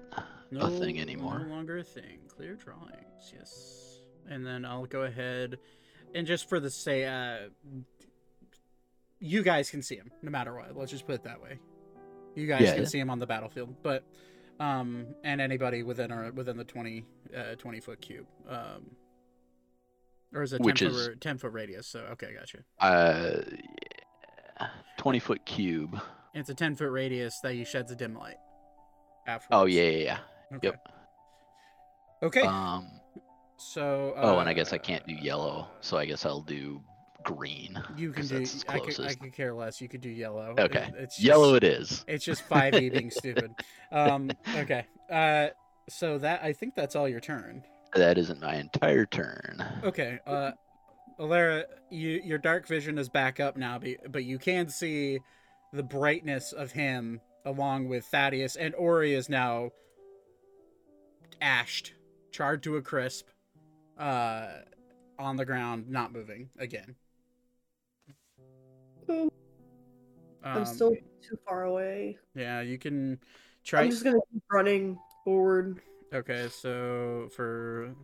no, 0.51 0.63
a 0.63 0.71
thing 0.71 1.01
anymore. 1.01 1.39
No 1.47 1.55
longer 1.55 1.79
a 1.79 1.85
thing. 1.85 2.19
Clear 2.29 2.57
drawings, 2.57 3.33
yes. 3.33 4.01
And 4.29 4.45
then 4.45 4.65
I'll 4.65 4.87
go 4.87 5.03
ahead 5.03 5.59
and 6.15 6.27
just 6.27 6.49
for 6.49 6.59
the 6.59 6.71
say, 6.71 7.05
uh, 7.05 7.49
you 9.21 9.43
guys 9.43 9.71
can 9.71 9.83
see 9.83 9.97
him 9.97 10.11
no 10.23 10.31
matter 10.31 10.55
what. 10.55 10.77
Let's 10.77 10.91
just 10.91 11.07
put 11.07 11.15
it 11.15 11.25
that 11.25 11.41
way. 11.41 11.59
You 12.35 12.47
guys 12.47 12.63
Yeah, 12.63 12.75
can 12.75 12.83
yeah. 12.83 12.89
see 12.89 12.99
him 12.99 13.09
on 13.09 13.19
the 13.19 13.27
battlefield, 13.27 13.77
but 13.83 14.05
um, 14.61 15.07
and 15.25 15.41
anybody 15.41 15.83
within 15.83 16.11
our 16.13 16.31
within 16.33 16.57
the 16.57 16.65
20, 16.65 17.05
uh, 17.37 17.55
20 17.57 17.81
foot 17.81 18.01
cube. 18.01 18.27
Um, 18.49 18.97
or 20.35 20.43
is 20.43 20.53
it 20.53 20.59
10 20.59 20.65
Which 20.65 20.81
foot, 20.81 20.89
is- 20.93 21.09
10 21.21 21.39
foot 21.39 21.53
radius? 21.53 21.87
So 21.87 22.01
okay, 22.13 22.35
gotcha. 22.39 22.59
Uh, 22.81 23.43
yeah. 24.61 24.69
twenty 24.99 25.19
foot 25.19 25.45
cube. 25.47 26.01
It's 26.35 26.51
a 26.51 26.55
ten 26.55 26.75
foot 26.75 26.91
radius 26.91 27.41
that 27.41 27.55
you 27.57 27.65
sheds 27.65 27.91
a 27.91 27.97
dim 27.97 28.15
light. 28.15 28.37
Afterwards. 29.27 29.63
Oh 29.63 29.67
yeah, 29.67 29.83
yeah, 29.83 29.99
yeah. 29.99 30.19
Okay. 30.57 30.69
Yep. 30.69 30.89
Okay. 32.23 32.41
Um. 32.43 32.89
so. 33.57 34.15
Oh, 34.17 34.39
and 34.39 34.49
I 34.49 34.53
guess 34.53 34.73
I 34.73 34.77
uh, 34.77 34.81
can't 34.81 35.07
do 35.07 35.15
yellow, 35.15 35.69
so 35.81 35.97
I 35.97 36.05
guess 36.07 36.27
I'll 36.27 36.43
do 36.43 36.83
green. 37.27 37.79
You 37.97 38.13
can 38.13 38.27
do. 38.27 38.45
I 38.69 38.79
could, 38.79 39.01
I 39.01 39.15
could 39.15 39.33
care 39.35 39.53
less. 39.53 39.81
You 39.81 39.89
could 39.89 40.01
do 40.01 40.09
yellow. 40.09 40.55
Okay. 40.59 40.85
It- 40.89 40.95
it's 40.97 41.21
Yellow 41.23 41.55
it 41.55 41.65
is. 41.65 42.05
It's 42.09 42.25
just 42.25 42.43
five 42.43 42.75
E 42.75 42.89
being 42.89 43.11
stupid. 43.23 43.51
Um. 43.93 44.31
Okay. 44.57 44.87
Uh. 45.11 45.49
So 45.89 46.19
that 46.19 46.43
I 46.43 46.53
think 46.53 46.75
that's 46.75 46.97
all 46.97 47.09
your 47.09 47.21
turn. 47.21 47.63
That 47.95 48.17
isn't 48.19 48.41
my 48.41 48.55
entire 48.55 49.05
turn. 49.05 49.63
Okay. 49.85 50.19
Uh. 50.27 50.53
Alara, 51.19 51.65
you, 51.91 52.21
your 52.23 52.37
dark 52.37 52.67
vision 52.69 52.99
is 52.99 53.09
back 53.09 53.41
up 53.41 53.57
now, 53.57 53.79
but, 53.79 54.13
but 54.13 54.25
you 54.25 54.39
can 54.39 54.69
see 54.69 55.19
the 55.73 55.83
brightness 55.83 56.53
of 56.53 56.73
him 56.73 57.23
along 57.47 57.89
with 57.89 58.05
Thaddeus, 58.05 58.55
and 58.57 58.75
Ori 58.75 59.15
is 59.15 59.31
now 59.31 59.71
ashed, 61.41 61.95
charred 62.33 62.63
to 62.65 62.77
a 62.77 62.83
crisp, 62.83 63.29
uh, 63.99 64.49
on 65.19 65.37
the 65.37 65.47
ground, 65.47 65.89
not 65.89 66.13
moving 66.13 66.51
again. 66.59 66.97
Hmm. 69.07 69.29
I'm 70.43 70.59
Um, 70.59 70.65
still 70.65 70.95
too 71.23 71.39
far 71.47 71.65
away. 71.65 72.19
Yeah, 72.35 72.61
you 72.61 72.79
can 72.79 73.19
try. 73.65 73.83
I'm 73.83 73.91
just 73.91 74.05
gonna 74.05 74.21
keep 74.33 74.43
running 74.51 74.99
forward. 75.25 75.81
Okay, 76.13 76.49
so 76.49 77.29
for 77.35 77.95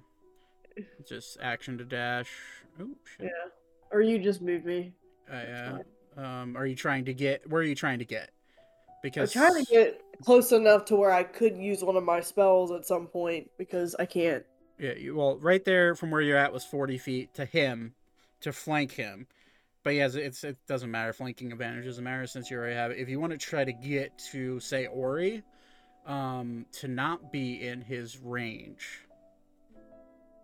just 1.06 1.38
action 1.40 1.78
to 1.78 1.84
dash. 1.84 2.30
Oh 2.80 2.88
shit. 3.04 3.26
Yeah. 3.26 3.50
Or 3.90 4.00
you 4.00 4.18
just 4.18 4.40
move 4.40 4.64
me. 4.64 4.94
Uh, 5.30 5.34
yeah. 5.36 5.78
Um, 6.16 6.56
are 6.56 6.66
you 6.66 6.74
trying 6.74 7.04
to 7.06 7.14
get? 7.14 7.48
Where 7.48 7.62
are 7.62 7.64
you 7.64 7.74
trying 7.74 8.00
to 8.00 8.04
get? 8.04 8.30
Because 9.02 9.34
I'm 9.36 9.42
trying 9.42 9.64
to 9.64 9.70
get 9.70 10.02
close 10.24 10.52
enough 10.52 10.84
to 10.86 10.96
where 10.96 11.12
I 11.12 11.22
could 11.24 11.56
use 11.56 11.82
one 11.82 11.96
of 11.96 12.04
my 12.04 12.20
spells 12.20 12.70
at 12.70 12.86
some 12.86 13.06
point 13.06 13.50
because 13.58 13.94
I 13.98 14.06
can't. 14.06 14.44
Yeah, 14.78 14.94
you, 14.94 15.14
well, 15.14 15.38
right 15.38 15.64
there 15.64 15.94
from 15.94 16.10
where 16.10 16.20
you're 16.20 16.36
at 16.36 16.52
was 16.52 16.64
40 16.64 16.98
feet 16.98 17.34
to 17.34 17.44
him, 17.44 17.94
to 18.40 18.52
flank 18.52 18.92
him. 18.92 19.26
But 19.84 19.94
yes, 19.94 20.14
it's 20.14 20.44
it 20.44 20.56
doesn't 20.68 20.90
matter. 20.90 21.12
Flanking 21.12 21.50
advantage 21.52 21.84
doesn't 21.86 22.04
matter 22.04 22.26
since 22.26 22.50
you 22.50 22.56
already 22.56 22.76
have 22.76 22.92
it. 22.92 22.98
If 22.98 23.08
you 23.08 23.18
want 23.18 23.32
to 23.32 23.38
try 23.38 23.64
to 23.64 23.72
get 23.72 24.16
to 24.30 24.60
say 24.60 24.86
Ori, 24.86 25.42
um, 26.06 26.66
to 26.72 26.88
not 26.88 27.32
be 27.32 27.66
in 27.66 27.80
his 27.80 28.18
range. 28.18 29.00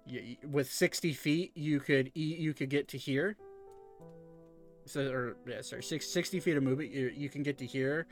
y- 0.06 0.36
y- 0.42 0.48
With 0.48 0.70
60 0.70 1.12
feet, 1.12 1.52
you 1.54 1.78
could 1.80 2.10
you 2.14 2.52
could 2.52 2.68
get 2.70 2.88
to 2.88 2.98
here. 2.98 3.36
So, 4.86 5.02
or 5.12 5.36
yeah, 5.46 5.60
sorry, 5.60 5.82
six, 5.82 6.08
60 6.08 6.40
feet 6.40 6.56
of 6.56 6.62
movement, 6.62 6.90
you, 6.90 7.12
you 7.14 7.28
can 7.28 7.42
get 7.42 7.58
to 7.58 7.66
here. 7.66 8.06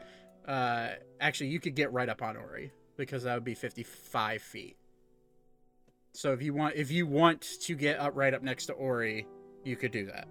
Uh, 0.46 0.90
actually, 1.20 1.48
you 1.48 1.58
could 1.58 1.74
get 1.74 1.90
right 1.90 2.08
up 2.08 2.20
on 2.22 2.36
Ori 2.36 2.70
because 2.96 3.22
that 3.24 3.34
would 3.34 3.44
be 3.44 3.54
55 3.54 4.42
feet. 4.42 4.76
So 6.12 6.32
if 6.32 6.40
you 6.42 6.54
want 6.54 6.76
if 6.76 6.90
you 6.90 7.06
want 7.06 7.42
to 7.62 7.74
get 7.74 7.98
up 7.98 8.12
right 8.14 8.32
up 8.32 8.42
next 8.42 8.66
to 8.66 8.74
Ori, 8.74 9.26
you 9.64 9.74
could 9.76 9.90
do 9.90 10.06
that. 10.06 10.28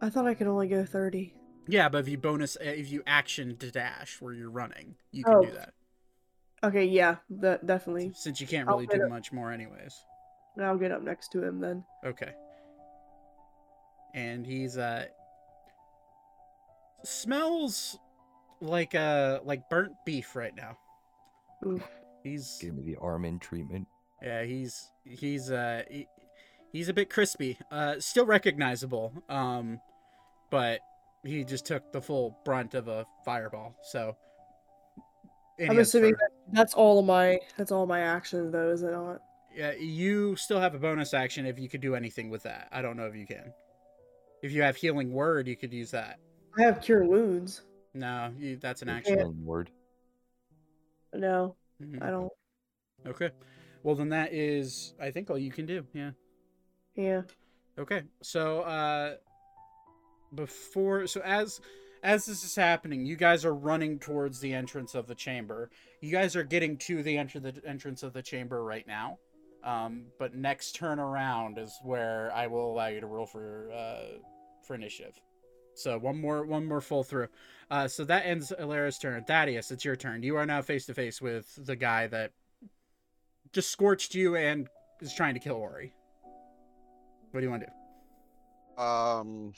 I 0.00 0.10
thought 0.10 0.26
I 0.26 0.34
could 0.34 0.46
only 0.46 0.68
go 0.68 0.84
30. 0.84 1.34
Yeah, 1.66 1.88
but 1.88 1.98
if 1.98 2.08
you 2.08 2.16
bonus 2.18 2.56
uh, 2.56 2.64
if 2.64 2.90
you 2.90 3.02
action 3.06 3.56
to 3.58 3.70
dash 3.70 4.20
where 4.20 4.32
you're 4.32 4.50
running, 4.50 4.94
you 5.12 5.24
can 5.24 5.42
do 5.42 5.48
Oh. 5.50 5.54
that. 5.54 5.74
Okay, 6.64 6.84
yeah, 6.86 7.16
that 7.30 7.66
definitely. 7.66 8.12
Since 8.14 8.40
you 8.40 8.46
can't 8.46 8.66
really 8.66 8.86
do 8.86 9.02
it. 9.02 9.08
much 9.08 9.32
more 9.32 9.52
anyways. 9.52 9.94
I'll 10.60 10.78
get 10.78 10.90
up 10.90 11.02
next 11.02 11.28
to 11.32 11.42
him 11.42 11.60
then. 11.60 11.84
Okay. 12.04 12.32
And 14.14 14.44
he's 14.46 14.76
uh 14.78 15.04
smells 17.04 17.98
like 18.60 18.94
uh 18.94 19.40
like 19.44 19.68
burnt 19.68 19.92
beef 20.04 20.34
right 20.34 20.54
now. 20.56 20.76
Ooh. 21.66 21.80
He's 22.24 22.58
Give 22.60 22.74
me 22.74 22.82
the 22.82 22.96
Armin 22.96 23.38
treatment. 23.38 23.86
Yeah, 24.22 24.42
he's 24.44 24.90
he's 25.04 25.50
uh 25.50 25.82
he, 25.88 26.06
he's 26.72 26.88
a 26.88 26.94
bit 26.94 27.10
crispy. 27.10 27.58
Uh 27.70 27.96
still 28.00 28.26
recognizable. 28.26 29.12
Um 29.28 29.80
but 30.50 30.80
he 31.24 31.44
just 31.44 31.66
took 31.66 31.92
the 31.92 32.00
full 32.00 32.38
brunt 32.44 32.74
of 32.74 32.88
a 32.88 33.04
fireball. 33.24 33.74
So 33.82 34.16
and 35.58 35.70
I'm 35.70 35.78
assuming 35.78 36.12
fur. 36.14 36.18
that 36.20 36.30
that's 36.54 36.74
all 36.74 36.98
of 36.98 37.04
my 37.04 37.38
that's 37.56 37.72
all 37.72 37.86
my 37.86 38.00
action 38.00 38.50
though, 38.50 38.70
is 38.70 38.82
it 38.82 38.92
not? 38.92 39.20
Yeah, 39.54 39.72
you 39.72 40.36
still 40.36 40.60
have 40.60 40.74
a 40.74 40.78
bonus 40.78 41.12
action 41.14 41.44
if 41.46 41.58
you 41.58 41.68
could 41.68 41.80
do 41.80 41.94
anything 41.96 42.30
with 42.30 42.44
that. 42.44 42.68
I 42.70 42.80
don't 42.82 42.96
know 42.96 43.06
if 43.06 43.16
you 43.16 43.26
can. 43.26 43.52
If 44.42 44.52
you 44.52 44.62
have 44.62 44.76
healing 44.76 45.10
word, 45.12 45.48
you 45.48 45.56
could 45.56 45.72
use 45.72 45.90
that. 45.90 46.20
I 46.56 46.62
have 46.62 46.80
cure 46.80 47.04
wounds. 47.04 47.62
No, 47.92 48.32
you, 48.38 48.56
that's 48.56 48.82
an 48.82 48.88
Your 48.88 48.96
action. 48.98 49.18
healing 49.18 49.44
word. 49.44 49.70
No, 51.12 51.56
Mhm. 51.82 52.02
I 52.02 52.10
don't. 52.10 52.32
Okay. 53.06 53.30
Well, 53.82 53.96
then 53.96 54.10
that 54.10 54.32
is, 54.32 54.94
I 55.00 55.10
think, 55.10 55.30
all 55.30 55.38
you 55.38 55.50
can 55.50 55.66
do. 55.66 55.84
Yeah. 55.92 56.10
Yeah. 56.98 57.22
Okay. 57.78 58.02
So, 58.22 58.62
uh, 58.62 59.14
before, 60.34 61.06
so 61.06 61.20
as, 61.24 61.60
as 62.02 62.26
this 62.26 62.42
is 62.42 62.56
happening, 62.56 63.06
you 63.06 63.14
guys 63.14 63.44
are 63.44 63.54
running 63.54 64.00
towards 64.00 64.40
the 64.40 64.52
entrance 64.52 64.96
of 64.96 65.06
the 65.06 65.14
chamber. 65.14 65.70
You 66.00 66.10
guys 66.10 66.34
are 66.34 66.42
getting 66.42 66.76
to 66.78 67.04
the 67.04 67.16
enter 67.16 67.38
the 67.38 67.62
entrance 67.64 68.02
of 68.02 68.12
the 68.12 68.20
chamber 68.20 68.64
right 68.64 68.86
now. 68.86 69.18
Um, 69.62 70.06
but 70.18 70.34
next 70.34 70.74
turn 70.74 70.98
around 70.98 71.58
is 71.58 71.78
where 71.82 72.32
I 72.34 72.48
will 72.48 72.72
allow 72.72 72.88
you 72.88 73.00
to 73.00 73.06
roll 73.06 73.26
for, 73.26 73.70
uh, 73.72 74.18
for 74.64 74.74
initiative. 74.74 75.14
So 75.74 75.98
one 75.98 76.20
more, 76.20 76.44
one 76.44 76.66
more 76.66 76.80
full 76.80 77.04
through. 77.04 77.28
Uh, 77.70 77.86
so 77.86 78.04
that 78.04 78.26
ends 78.26 78.52
Alara's 78.58 78.98
turn. 78.98 79.22
Thaddeus, 79.24 79.70
it's 79.70 79.84
your 79.84 79.94
turn. 79.94 80.24
You 80.24 80.36
are 80.36 80.46
now 80.46 80.62
face 80.62 80.86
to 80.86 80.94
face 80.94 81.22
with 81.22 81.64
the 81.64 81.76
guy 81.76 82.08
that 82.08 82.32
just 83.52 83.70
scorched 83.70 84.16
you 84.16 84.34
and 84.34 84.66
is 85.00 85.14
trying 85.14 85.34
to 85.34 85.40
kill 85.40 85.54
Ori. 85.54 85.92
What 87.30 87.40
do 87.40 87.46
you 87.46 87.50
want 87.50 87.62
to 87.62 87.68
do? 88.76 88.82
Um, 88.82 89.52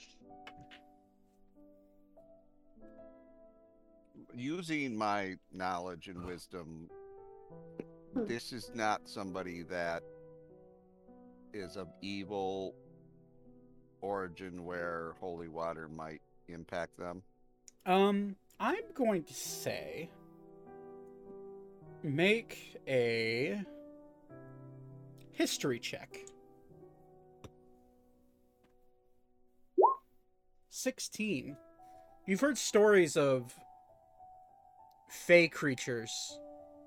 using 4.35 4.97
my 4.97 5.37
knowledge 5.53 6.09
and 6.09 6.25
wisdom, 6.25 6.91
Hmm. 8.15 8.27
this 8.27 8.53
is 8.53 8.71
not 8.75 9.09
somebody 9.09 9.63
that 9.63 10.03
is 11.53 11.77
of 11.77 11.89
evil 12.01 12.75
origin 14.01 14.65
where 14.65 15.15
holy 15.21 15.49
water 15.49 15.89
might 15.89 16.23
impact 16.49 16.97
them. 16.99 17.23
Um, 17.87 18.37
I'm 18.59 18.83
going 18.95 19.25
to 19.25 19.35
say 19.35 20.11
make 22.03 22.81
a 22.89 23.63
history 25.33 25.79
check. 25.79 26.19
16. 30.83 31.57
You've 32.27 32.41
heard 32.41 32.57
stories 32.57 33.17
of 33.17 33.55
fey 35.09 35.49
creatures 35.49 36.41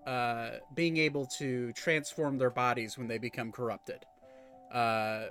uh, 0.08 0.52
being 0.74 0.98
able 0.98 1.26
to 1.26 1.72
transform 1.74 2.38
their 2.38 2.50
bodies 2.50 2.98
when 2.98 3.08
they 3.08 3.18
become 3.18 3.52
corrupted. 3.52 4.00
Uh, 4.74 5.26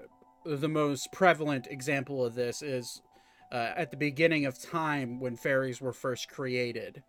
the 0.45 0.69
most 0.69 1.11
prevalent 1.13 1.67
example 1.71 2.25
of 2.25 2.35
this 2.35 2.63
is 2.63 3.03
uh, 3.51 3.73
at 3.77 3.91
the 3.91 3.97
beginning 3.97 4.47
of 4.47 4.61
time 4.61 5.21
when 5.21 5.37
fairies 5.37 5.81
were 5.81 5.93
first 5.93 6.29
created. 6.29 7.03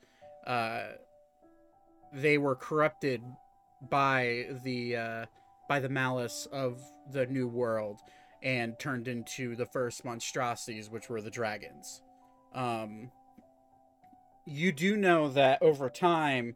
Uh, 0.45 0.83
they 2.13 2.37
were 2.37 2.55
corrupted 2.55 3.21
by 3.89 4.47
the 4.63 4.95
uh, 4.95 5.25
by 5.69 5.79
the 5.79 5.89
malice 5.89 6.47
of 6.51 6.81
the 7.11 7.25
new 7.27 7.47
world, 7.47 7.99
and 8.43 8.77
turned 8.77 9.07
into 9.07 9.55
the 9.55 9.65
first 9.65 10.05
monstrosities, 10.05 10.89
which 10.89 11.09
were 11.09 11.21
the 11.21 11.31
dragons. 11.31 12.01
Um, 12.53 13.09
you 14.45 14.71
do 14.71 14.97
know 14.97 15.29
that 15.29 15.61
over 15.61 15.89
time, 15.89 16.55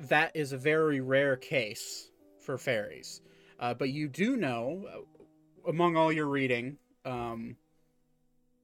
that 0.00 0.34
is 0.34 0.52
a 0.52 0.56
very 0.56 1.00
rare 1.00 1.36
case 1.36 2.10
for 2.40 2.58
fairies. 2.58 3.20
Uh, 3.60 3.74
but 3.74 3.90
you 3.90 4.08
do 4.08 4.36
know, 4.36 4.84
uh, 4.92 5.68
among 5.68 5.96
all 5.96 6.10
your 6.10 6.26
reading, 6.26 6.78
um, 7.04 7.56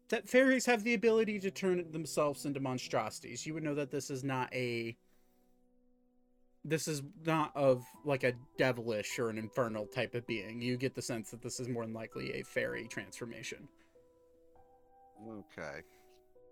that 0.09 0.29
fairies 0.29 0.67
have 0.67 0.83
the 0.83 0.95
ability 0.95 1.39
to 1.39 1.51
turn 1.51 1.85
themselves 1.93 2.47
into 2.47 2.61
monstrosities. 2.61 3.47
You 3.47 3.55
would 3.55 3.63
know 3.63 3.75
that 3.75 3.91
this 3.91 4.11
is 4.11 4.25
not 4.25 4.53
a. 4.55 4.97
This 6.69 6.87
is 6.87 7.03
not 7.25 7.57
of 7.57 7.83
like 8.05 8.25
a 8.25 8.35
devilish 8.59 9.19
or 9.19 9.31
an 9.31 9.39
infernal 9.39 9.87
type 9.87 10.15
of 10.15 10.27
being. 10.27 10.61
You 10.61 10.77
get 10.77 10.95
the 10.95 11.03
sense 11.03 11.31
that 11.31 11.43
this 11.43 11.61
is 11.61 11.69
more 11.69 11.85
than 11.85 11.95
likely 11.95 12.35
a 12.35 12.43
fairy 12.43 12.87
transformation. 12.89 13.69
Okay. 15.27 15.83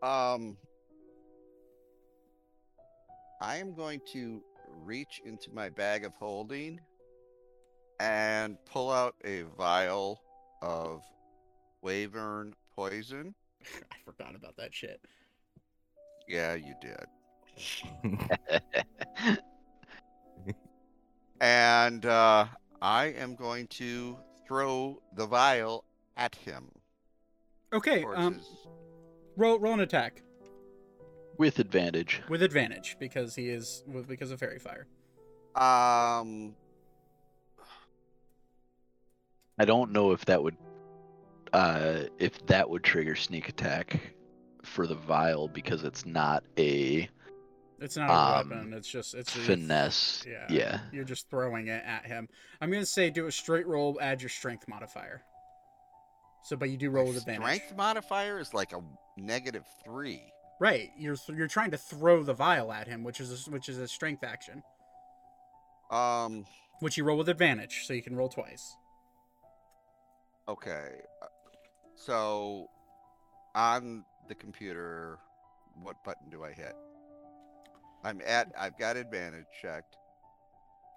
Um, 0.03 0.57
I 3.41 3.57
am 3.57 3.75
going 3.75 4.01
to 4.13 4.41
reach 4.85 5.21
into 5.25 5.53
my 5.53 5.69
bag 5.69 6.05
of 6.05 6.15
holding 6.15 6.81
and 8.01 8.57
pull 8.65 8.91
out 8.91 9.15
a 9.25 9.43
vial 9.57 10.21
of 10.63 11.03
wyvern 11.83 12.55
poison. 12.75 13.35
I 13.93 13.97
forgot 14.05 14.35
about 14.35 14.57
that 14.57 14.75
shit. 14.75 15.01
Yeah, 16.27 16.55
you 16.55 16.75
did. 16.81 17.07
And 21.41 22.05
uh, 22.07 22.47
I 22.81 23.07
am 23.07 23.35
going 23.35 23.67
to 23.69 24.17
throw 24.47 25.01
the 25.15 25.27
vial 25.27 25.85
at 26.17 26.35
him. 26.35 26.71
Okay, 27.73 28.05
um, 28.15 28.35
his- 28.35 28.67
roll 29.37 29.59
roll 29.59 29.75
an 29.75 29.81
attack 29.81 30.23
With 31.37 31.59
advantage. 31.59 32.23
with 32.29 32.43
advantage 32.43 32.97
because 32.99 33.35
he 33.35 33.51
is 33.51 33.83
because 34.09 34.31
of 34.31 34.39
faerie 34.41 34.59
fire. 34.59 34.87
Um, 35.57 36.55
I 39.59 39.65
don't 39.65 39.93
know 39.93 40.13
if 40.13 40.25
that 40.27 40.43
would 40.43 40.57
uh 41.53 42.03
if 42.19 42.45
that 42.47 42.69
would 42.69 42.83
trigger 42.83 43.15
sneak 43.15 43.49
attack 43.49 44.15
for 44.63 44.87
the 44.87 44.95
vial 44.95 45.49
because 45.49 45.85
it's 45.85 46.05
not 46.05 46.45
a 46.59 47.09
It's 47.79 47.97
not 47.97 48.09
a 48.09 48.41
Um, 48.41 48.49
weapon. 48.51 48.73
It's 48.73 48.89
just 48.89 49.15
it's 49.15 49.35
a- 49.37 49.39
finesse. 49.41 50.25
Yeah. 50.27 50.47
Yeah. 50.49 50.81
You're 50.93 51.05
just 51.05 51.29
throwing 51.29 51.69
it 51.69 51.85
at 51.85 52.07
him. 52.07 52.29
I'm 52.61 52.71
gonna 52.71 52.87
say 52.87 53.11
do 53.11 53.27
a 53.27 53.33
straight 53.33 53.67
roll, 53.67 53.99
add 54.01 54.23
your 54.23 54.31
strength 54.31 54.67
modifier. 54.67 55.23
So, 56.43 56.57
but 56.57 56.71
you 56.71 56.77
do 56.77 56.91
my 56.91 56.97
roll 56.97 57.09
with 57.09 57.17
advantage. 57.19 57.43
strength 57.57 57.77
modifier 57.77 58.39
is 58.39 58.55
like 58.55 58.73
a 58.73 58.81
negative 59.17 59.67
three. 59.85 60.23
Right. 60.59 60.91
You're 60.97 61.17
th- 61.17 61.37
you're 61.37 61.49
trying 61.49 61.73
to 61.73 61.77
throw 61.79 62.23
the 62.23 62.33
vial 62.33 62.73
at 62.73 62.87
him, 62.87 63.05
which 63.05 63.21
is 63.21 63.47
a, 63.47 63.51
which 63.51 63.69
is 63.69 63.77
a 63.79 63.87
strength 63.89 64.25
action, 64.25 64.63
Um, 65.91 66.47
which 66.81 66.97
you 66.97 67.05
roll 67.05 67.19
with 67.19 67.29
advantage, 67.29 67.85
so 67.87 67.93
you 67.93 68.03
can 68.03 68.17
roll 68.17 68.29
twice. 68.31 68.75
okay. 70.49 71.03
uh, 71.23 71.27
So, 71.95 72.71
on 73.55 74.05
the 74.29 74.35
computer, 74.35 75.19
what 75.83 76.03
button 76.05 76.31
do 76.31 76.45
I 76.45 76.53
hit? 76.53 76.75
I'm 78.07 78.21
at. 78.25 78.53
I've 78.59 78.79
got 78.79 78.97
advantage 78.97 79.47
checked. 79.61 79.97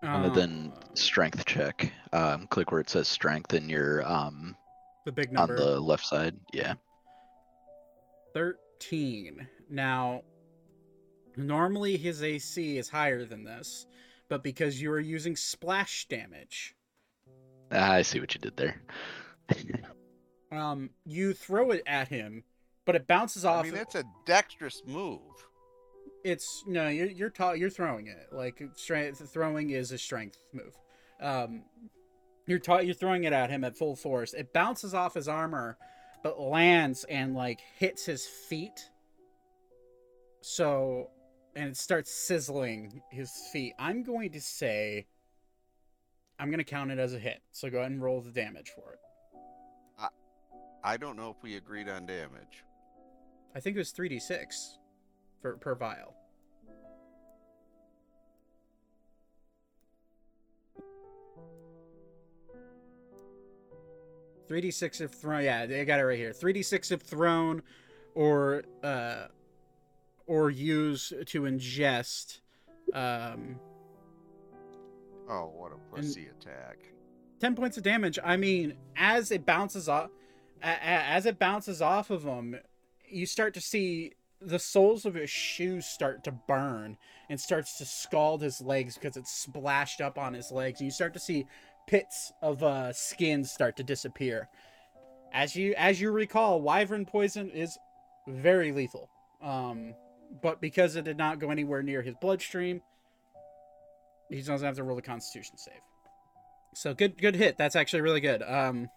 and 0.03 0.33
then 0.35 0.71
Um, 0.75 0.95
strength 0.95 1.43
check. 1.45 1.91
Um 2.13 2.45
click 2.47 2.71
where 2.71 2.79
it 2.81 2.89
says 2.89 3.07
strength 3.07 3.53
in 3.53 3.67
your 3.67 4.05
um 4.09 4.55
the 5.05 5.11
big 5.11 5.31
number 5.31 5.53
on 5.55 5.59
the 5.59 5.79
left 5.79 6.05
side. 6.05 6.35
Yeah. 6.53 6.75
13. 8.33 9.47
Now, 9.69 10.21
normally 11.35 11.97
his 11.97 12.21
AC 12.23 12.77
is 12.77 12.89
higher 12.89 13.25
than 13.25 13.43
this, 13.43 13.87
but 14.29 14.43
because 14.43 14.79
you 14.79 14.91
are 14.91 14.99
using 14.99 15.35
splash 15.35 16.07
damage, 16.07 16.75
Ah, 17.71 17.91
I 17.93 18.01
see 18.03 18.19
what 18.19 18.33
you 18.35 18.41
did 18.41 18.55
there. 18.57 18.81
um, 20.51 20.89
you 21.05 21.33
throw 21.33 21.71
it 21.71 21.83
at 21.85 22.07
him, 22.07 22.43
but 22.85 22.95
it 22.95 23.07
bounces 23.07 23.45
off. 23.45 23.61
I 23.61 23.63
mean, 23.63 23.73
that's 23.73 23.95
a 23.95 24.03
dexterous 24.25 24.81
move. 24.85 25.21
It's 26.29 26.63
no, 26.67 26.87
you're 26.87 27.07
you're 27.07 27.29
ta- 27.29 27.53
you're 27.53 27.69
throwing 27.69 28.07
it 28.07 28.27
like 28.31 28.61
strength. 28.75 29.27
Throwing 29.31 29.71
is 29.71 29.91
a 29.91 29.97
strength 29.97 30.37
move. 30.53 30.77
Um, 31.19 31.63
you're 32.45 32.59
ta- 32.59 32.79
you're 32.79 32.93
throwing 32.93 33.23
it 33.23 33.33
at 33.33 33.49
him 33.49 33.63
at 33.63 33.77
full 33.77 33.95
force. 33.95 34.33
It 34.33 34.53
bounces 34.53 34.93
off 34.93 35.15
his 35.15 35.27
armor, 35.27 35.77
but 36.23 36.39
lands 36.39 37.03
and 37.05 37.35
like 37.35 37.61
hits 37.77 38.05
his 38.05 38.25
feet. 38.25 38.89
So, 40.41 41.09
and 41.55 41.69
it 41.69 41.77
starts 41.77 42.11
sizzling 42.11 43.01
his 43.09 43.31
feet. 43.51 43.73
I'm 43.79 44.03
going 44.03 44.31
to 44.31 44.41
say. 44.41 45.07
I'm 46.41 46.49
gonna 46.51 46.63
count 46.63 46.91
it 46.91 46.99
as 46.99 47.13
a 47.13 47.19
hit. 47.19 47.41
So 47.51 47.69
go 47.69 47.79
ahead 47.79 47.91
and 47.91 48.01
roll 48.01 48.21
the 48.21 48.31
damage 48.31 48.69
for 48.69 48.93
it. 48.93 48.99
I 50.83 50.97
don't 50.97 51.17
know 51.17 51.29
if 51.29 51.43
we 51.43 51.57
agreed 51.57 51.89
on 51.89 52.05
damage. 52.05 52.63
I 53.53 53.59
think 53.59 53.75
it 53.75 53.79
was 53.79 53.91
3d6 53.91 54.77
for 55.41 55.57
per 55.57 55.75
vial. 55.75 56.15
Three 64.47 64.61
d 64.61 64.71
six 64.71 64.99
if 64.99 65.11
thrown. 65.11 65.43
Yeah, 65.43 65.65
they 65.67 65.85
got 65.85 65.99
it 65.99 66.03
right 66.03 66.17
here. 66.17 66.33
Three 66.33 66.53
d 66.53 66.63
six 66.63 66.91
if 66.91 67.01
thrown, 67.01 67.61
or 68.15 68.63
uh, 68.83 69.27
or 70.25 70.49
use 70.49 71.13
to 71.27 71.41
ingest. 71.43 72.39
Um, 72.93 73.59
Oh, 75.31 75.51
what 75.55 75.71
a 75.71 75.95
pussy 75.95 76.27
attack! 76.27 76.79
ten 77.39 77.55
points 77.55 77.77
of 77.77 77.83
damage. 77.83 78.17
I 78.23 78.35
mean, 78.35 78.73
as 78.95 79.29
it 79.29 79.45
bounces 79.45 79.87
off, 79.87 80.09
as 80.63 81.27
it 81.27 81.37
bounces 81.37 81.83
off 81.83 82.09
of 82.09 82.23
them, 82.23 82.57
you 83.07 83.27
start 83.27 83.53
to 83.53 83.61
see 83.61 84.13
the 84.41 84.59
soles 84.59 85.05
of 85.05 85.15
his 85.15 85.29
shoes 85.29 85.85
start 85.85 86.23
to 86.23 86.31
burn 86.31 86.97
and 87.29 87.39
starts 87.39 87.77
to 87.77 87.85
scald 87.85 88.41
his 88.41 88.61
legs 88.61 88.95
because 88.95 89.17
it's 89.17 89.31
splashed 89.31 90.01
up 90.01 90.17
on 90.17 90.33
his 90.33 90.51
legs. 90.51 90.79
And 90.79 90.85
you 90.85 90.91
start 90.91 91.13
to 91.13 91.19
see 91.19 91.45
pits 91.87 92.31
of 92.41 92.63
uh, 92.63 92.93
skin 92.93 93.43
start 93.43 93.75
to 93.77 93.83
disappear. 93.83 94.47
As 95.33 95.55
you 95.55 95.73
as 95.77 96.01
you 96.01 96.11
recall, 96.11 96.61
wyvern 96.61 97.05
poison 97.05 97.49
is 97.51 97.77
very 98.27 98.71
lethal. 98.71 99.09
Um, 99.41 99.93
but 100.41 100.61
because 100.61 100.95
it 100.95 101.05
did 101.05 101.17
not 101.17 101.39
go 101.39 101.49
anywhere 101.49 101.83
near 101.83 102.01
his 102.01 102.15
bloodstream, 102.21 102.81
he 104.29 104.41
doesn't 104.41 104.65
have 104.65 104.75
to 104.75 104.83
roll 104.83 104.97
a 104.97 105.01
Constitution 105.01 105.57
save. 105.57 105.81
So 106.73 106.93
good, 106.93 107.17
good 107.17 107.35
hit. 107.35 107.57
That's 107.57 107.75
actually 107.75 108.01
really 108.01 108.21
good. 108.21 108.43
Um, 108.43 108.89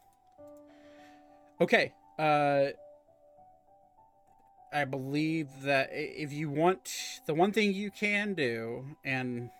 okay. 1.61 1.93
Uh, 2.19 2.67
I 4.73 4.85
believe 4.87 5.49
that 5.63 5.91
if 5.93 6.33
you 6.33 6.49
want, 6.49 6.91
the 7.27 7.35
one 7.35 7.53
thing 7.53 7.75
you 7.75 7.91
can 7.91 8.33
do, 8.35 8.85
and 9.05 9.51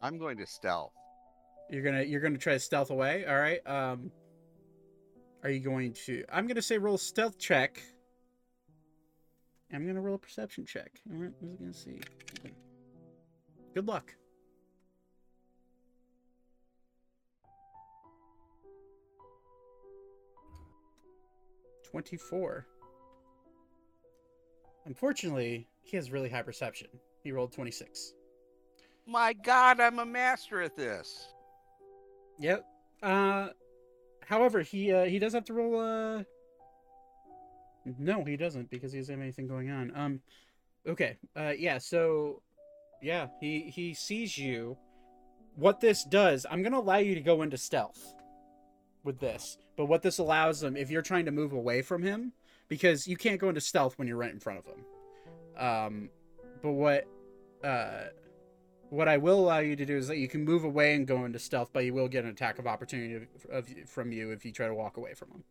I'm 0.00 0.16
going 0.16 0.36
to 0.38 0.46
stealth. 0.46 0.92
you're 1.68 1.82
gonna 1.82 2.02
you're 2.02 2.20
gonna 2.20 2.38
try 2.38 2.52
to 2.54 2.60
stealth 2.60 2.90
away. 2.90 3.24
All 3.26 3.36
right. 3.36 3.66
Um, 3.66 4.12
are 5.42 5.50
you 5.50 5.60
going 5.60 5.92
to? 6.06 6.24
I'm 6.32 6.46
gonna 6.46 6.62
say 6.62 6.78
roll 6.78 6.98
stealth 6.98 7.38
check. 7.38 7.82
I'm 9.72 9.86
gonna 9.86 10.00
roll 10.00 10.16
a 10.16 10.18
perception 10.18 10.64
check. 10.66 11.00
We're 11.08 11.32
gonna 11.58 11.74
see. 11.74 12.00
Good 13.74 13.86
luck. 13.86 14.14
Twenty-four. 21.90 22.66
Unfortunately, 24.86 25.68
he 25.82 25.96
has 25.96 26.10
really 26.10 26.28
high 26.30 26.42
perception. 26.42 26.88
He 27.22 27.32
rolled 27.32 27.52
twenty-six. 27.52 28.14
My 29.06 29.32
God, 29.32 29.80
I'm 29.80 29.98
a 29.98 30.06
master 30.06 30.62
at 30.62 30.76
this. 30.76 31.32
Yep. 32.38 32.64
Uh, 33.02 33.48
however, 34.24 34.62
he 34.62 34.92
uh, 34.92 35.04
he 35.04 35.18
does 35.18 35.32
have 35.34 35.44
to 35.46 35.52
roll. 35.52 35.80
Uh, 35.80 36.22
no, 37.98 38.24
he 38.24 38.36
doesn't 38.36 38.70
because 38.70 38.92
he 38.92 38.98
doesn't 38.98 39.14
have 39.14 39.22
anything 39.22 39.46
going 39.46 39.70
on. 39.70 39.92
Um, 39.94 40.20
okay. 40.86 41.16
Uh, 41.36 41.52
yeah. 41.58 41.78
So, 41.78 42.42
yeah, 43.02 43.28
he 43.40 43.70
he 43.74 43.94
sees 43.94 44.38
you. 44.38 44.76
What 45.56 45.80
this 45.80 46.04
does, 46.04 46.46
I'm 46.50 46.62
gonna 46.62 46.78
allow 46.78 46.98
you 46.98 47.14
to 47.14 47.20
go 47.20 47.42
into 47.42 47.58
stealth 47.58 48.14
with 49.02 49.18
this. 49.18 49.58
But 49.76 49.86
what 49.86 50.02
this 50.02 50.18
allows 50.18 50.62
him, 50.62 50.76
if 50.76 50.90
you're 50.90 51.02
trying 51.02 51.24
to 51.24 51.32
move 51.32 51.52
away 51.52 51.82
from 51.82 52.02
him, 52.02 52.32
because 52.70 53.06
you 53.06 53.18
can't 53.18 53.38
go 53.38 53.50
into 53.50 53.60
stealth 53.60 53.98
when 53.98 54.08
you're 54.08 54.16
right 54.16 54.32
in 54.32 54.40
front 54.40 54.58
of 54.60 54.64
them. 54.64 54.84
Um, 55.58 56.08
but 56.62 56.72
what, 56.72 57.04
uh, 57.62 58.04
What 58.88 59.06
I 59.06 59.18
will 59.18 59.38
allow 59.38 59.58
you 59.58 59.76
to 59.76 59.84
do 59.86 59.96
is 59.96 60.08
that 60.08 60.16
you 60.16 60.26
can 60.26 60.44
move 60.44 60.64
away 60.64 60.94
and 60.94 61.06
go 61.06 61.24
into 61.24 61.38
stealth, 61.38 61.70
but 61.72 61.84
you 61.84 61.94
will 61.94 62.08
get 62.08 62.24
an 62.24 62.30
attack 62.30 62.58
of 62.58 62.66
opportunity 62.66 63.14
of, 63.14 63.22
of, 63.50 63.68
from 63.88 64.10
you 64.10 64.32
if 64.32 64.44
you 64.44 64.50
try 64.50 64.66
to 64.66 64.74
walk 64.74 64.96
away 64.96 65.14
from 65.14 65.28
them. 65.28 65.44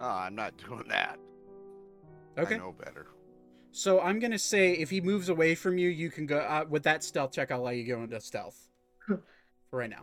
Oh, 0.00 0.08
I'm 0.08 0.34
not 0.34 0.56
doing 0.68 0.86
that. 0.88 1.18
Okay. 2.38 2.54
I 2.54 2.58
know 2.58 2.72
better. 2.72 3.08
So 3.72 4.00
I'm 4.00 4.18
gonna 4.18 4.38
say 4.38 4.72
if 4.72 4.88
he 4.88 5.02
moves 5.02 5.28
away 5.28 5.54
from 5.54 5.76
you, 5.76 5.90
you 5.90 6.10
can 6.10 6.24
go 6.24 6.38
uh, 6.38 6.64
with 6.68 6.82
that 6.84 7.04
stealth 7.04 7.32
check. 7.32 7.50
I'll 7.50 7.60
let 7.62 7.76
you 7.76 7.84
go 7.84 8.02
into 8.02 8.18
stealth 8.20 8.68
for 9.06 9.20
right 9.72 9.90
now. 9.90 10.00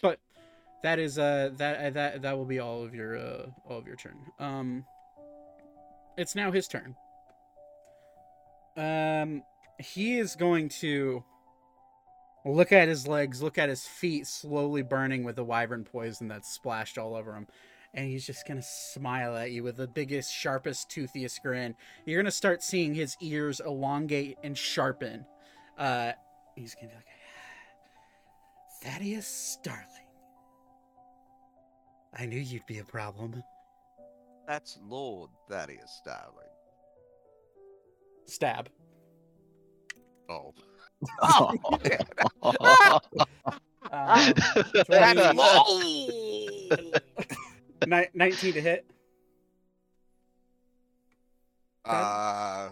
but 0.00 0.18
that 0.82 0.98
is 0.98 1.18
uh 1.18 1.50
that 1.56 1.76
uh, 1.76 1.90
that 1.90 2.22
that 2.22 2.36
will 2.36 2.44
be 2.44 2.58
all 2.58 2.82
of 2.82 2.94
your 2.94 3.16
uh 3.16 3.46
all 3.68 3.78
of 3.78 3.86
your 3.86 3.96
turn. 3.96 4.16
Um, 4.38 4.84
it's 6.16 6.34
now 6.34 6.50
his 6.50 6.68
turn. 6.68 6.96
Um, 8.76 9.42
he 9.78 10.18
is 10.18 10.34
going 10.34 10.68
to 10.80 11.24
look 12.44 12.72
at 12.72 12.88
his 12.88 13.06
legs, 13.06 13.42
look 13.42 13.58
at 13.58 13.68
his 13.68 13.86
feet 13.86 14.26
slowly 14.26 14.82
burning 14.82 15.24
with 15.24 15.36
the 15.36 15.44
wyvern 15.44 15.84
poison 15.84 16.28
that's 16.28 16.48
splashed 16.48 16.98
all 16.98 17.14
over 17.14 17.34
him. 17.34 17.46
And 17.94 18.08
he's 18.08 18.26
just 18.26 18.48
gonna 18.48 18.62
smile 18.62 19.36
at 19.36 19.50
you 19.50 19.62
with 19.62 19.76
the 19.76 19.86
biggest, 19.86 20.32
sharpest, 20.32 20.90
toothiest 20.90 21.42
grin. 21.42 21.74
You're 22.06 22.20
gonna 22.20 22.30
start 22.30 22.62
seeing 22.62 22.94
his 22.94 23.16
ears 23.20 23.60
elongate 23.60 24.38
and 24.42 24.56
sharpen. 24.56 25.26
Uh, 25.78 26.12
he's 26.56 26.74
gonna 26.74 26.88
be 26.88 26.94
like, 26.94 27.04
Thaddeus 28.82 29.26
Starling. 29.26 30.01
I 32.18 32.26
knew 32.26 32.38
you'd 32.38 32.66
be 32.66 32.78
a 32.78 32.84
problem. 32.84 33.42
That's 34.46 34.78
Lord 34.86 35.30
Thaddeus 35.48 35.98
Starling. 36.02 36.48
Stab. 38.26 38.68
Oh. 40.28 40.52
Oh, 41.20 41.52
Um, 43.92 44.32
That's 44.88 45.36
Lord. 45.36 47.02
ni- 47.86 48.06
19 48.14 48.52
to 48.54 48.60
hit. 48.60 48.86
Uh, 51.84 52.70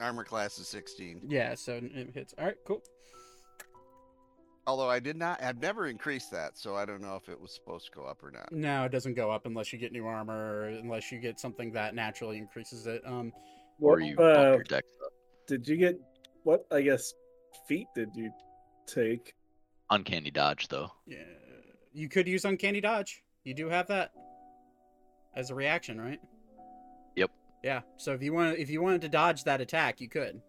armor 0.00 0.24
class 0.24 0.58
is 0.58 0.66
16. 0.68 1.20
Yeah, 1.28 1.54
so 1.54 1.80
it 1.82 2.10
hits. 2.12 2.34
All 2.38 2.46
right, 2.46 2.56
cool. 2.66 2.82
Although 4.66 4.88
I 4.88 4.98
did 4.98 5.16
not, 5.16 5.42
I've 5.42 5.60
never 5.60 5.88
increased 5.88 6.30
that, 6.30 6.56
so 6.56 6.74
I 6.74 6.86
don't 6.86 7.02
know 7.02 7.16
if 7.16 7.28
it 7.28 7.38
was 7.38 7.52
supposed 7.54 7.84
to 7.86 7.92
go 7.92 8.04
up 8.06 8.22
or 8.22 8.30
not. 8.30 8.50
No, 8.50 8.84
it 8.84 8.92
doesn't 8.92 9.12
go 9.14 9.30
up 9.30 9.44
unless 9.44 9.72
you 9.72 9.78
get 9.78 9.92
new 9.92 10.06
armor, 10.06 10.32
or 10.62 10.68
unless 10.68 11.12
you 11.12 11.18
get 11.18 11.38
something 11.38 11.70
that 11.72 11.94
naturally 11.94 12.38
increases 12.38 12.86
it. 12.86 13.02
Um, 13.04 13.30
or 13.80 13.98
What, 13.98 14.04
you 14.04 14.16
uh, 14.18 14.52
your 14.54 14.62
dex 14.62 14.88
up. 15.04 15.12
did 15.46 15.68
you 15.68 15.76
get 15.76 16.00
what? 16.44 16.66
I 16.72 16.80
guess 16.80 17.12
feat 17.68 17.88
did 17.94 18.08
you 18.14 18.30
take? 18.86 19.34
Uncanny 19.90 20.30
dodge, 20.30 20.68
though. 20.68 20.90
yeah, 21.06 21.18
you 21.92 22.08
could 22.08 22.26
use 22.26 22.46
uncanny 22.46 22.80
dodge. 22.80 23.22
You 23.44 23.52
do 23.52 23.68
have 23.68 23.86
that 23.88 24.12
as 25.36 25.50
a 25.50 25.54
reaction, 25.54 26.00
right? 26.00 26.20
Yep. 27.16 27.30
Yeah. 27.62 27.82
So 27.98 28.12
if 28.14 28.22
you 28.22 28.32
want, 28.32 28.58
if 28.58 28.70
you 28.70 28.80
wanted 28.80 29.02
to 29.02 29.10
dodge 29.10 29.44
that 29.44 29.60
attack, 29.60 30.00
you 30.00 30.08
could. 30.08 30.40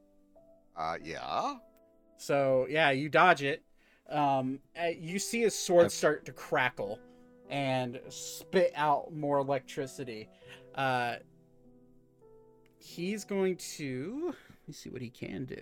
Uh, 0.77 0.95
yeah. 1.03 1.55
So 2.17 2.65
yeah, 2.69 2.91
you 2.91 3.09
dodge 3.09 3.43
it. 3.43 3.61
Um, 4.09 4.59
uh, 4.79 4.87
you 4.87 5.19
see 5.19 5.41
his 5.41 5.55
sword 5.55 5.91
start 5.91 6.25
to 6.25 6.31
crackle 6.31 6.99
and 7.49 7.99
spit 8.09 8.71
out 8.75 9.13
more 9.13 9.39
electricity. 9.39 10.29
Uh, 10.75 11.15
he's 12.77 13.23
going 13.25 13.55
to. 13.57 14.27
Let 14.27 14.67
me 14.67 14.73
see 14.73 14.89
what 14.89 15.01
he 15.01 15.09
can 15.09 15.45
do. 15.45 15.55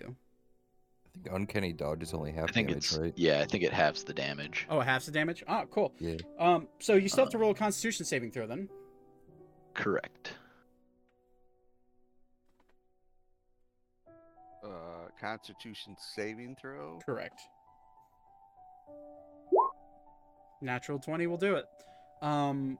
I 1.06 1.10
think 1.22 1.28
uncanny 1.36 1.72
dodge 1.72 2.02
is 2.02 2.12
only 2.12 2.32
half 2.32 2.48
I 2.48 2.52
think 2.52 2.68
damage, 2.68 2.84
it's 2.86 2.96
right? 2.96 3.12
yeah. 3.16 3.40
I 3.40 3.44
think 3.44 3.62
it 3.62 3.72
halves 3.72 4.02
the 4.02 4.12
damage. 4.14 4.66
Oh, 4.68 4.80
it 4.80 4.84
halves 4.84 5.06
the 5.06 5.12
damage. 5.12 5.44
Oh, 5.46 5.64
cool. 5.70 5.92
Yeah. 6.00 6.16
Um, 6.38 6.66
so 6.80 6.94
you 6.94 7.08
still 7.08 7.24
have 7.24 7.32
to 7.32 7.38
roll 7.38 7.52
a 7.52 7.54
Constitution 7.54 8.04
saving 8.04 8.32
throw 8.32 8.46
then. 8.46 8.68
Correct. 9.74 10.32
Uh, 14.64 15.08
Constitution 15.20 15.94
saving 15.98 16.56
throw. 16.60 16.98
Correct. 17.04 17.40
Natural 20.64 20.98
20 20.98 21.26
will 21.26 21.36
do 21.36 21.54
it. 21.56 21.66
Um 22.22 22.78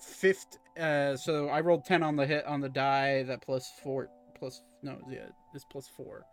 fifth 0.00 0.58
uh 0.78 1.16
so 1.16 1.48
I 1.48 1.60
rolled 1.60 1.84
10 1.84 2.02
on 2.02 2.14
the 2.14 2.24
hit 2.24 2.46
on 2.46 2.60
the 2.60 2.68
die 2.68 3.24
that 3.24 3.40
plus 3.42 3.72
4 3.82 4.08
plus 4.38 4.62
no 4.82 4.98
yeah 5.10 5.26
it's 5.54 5.64
plus 5.64 5.88
4. 5.88 6.24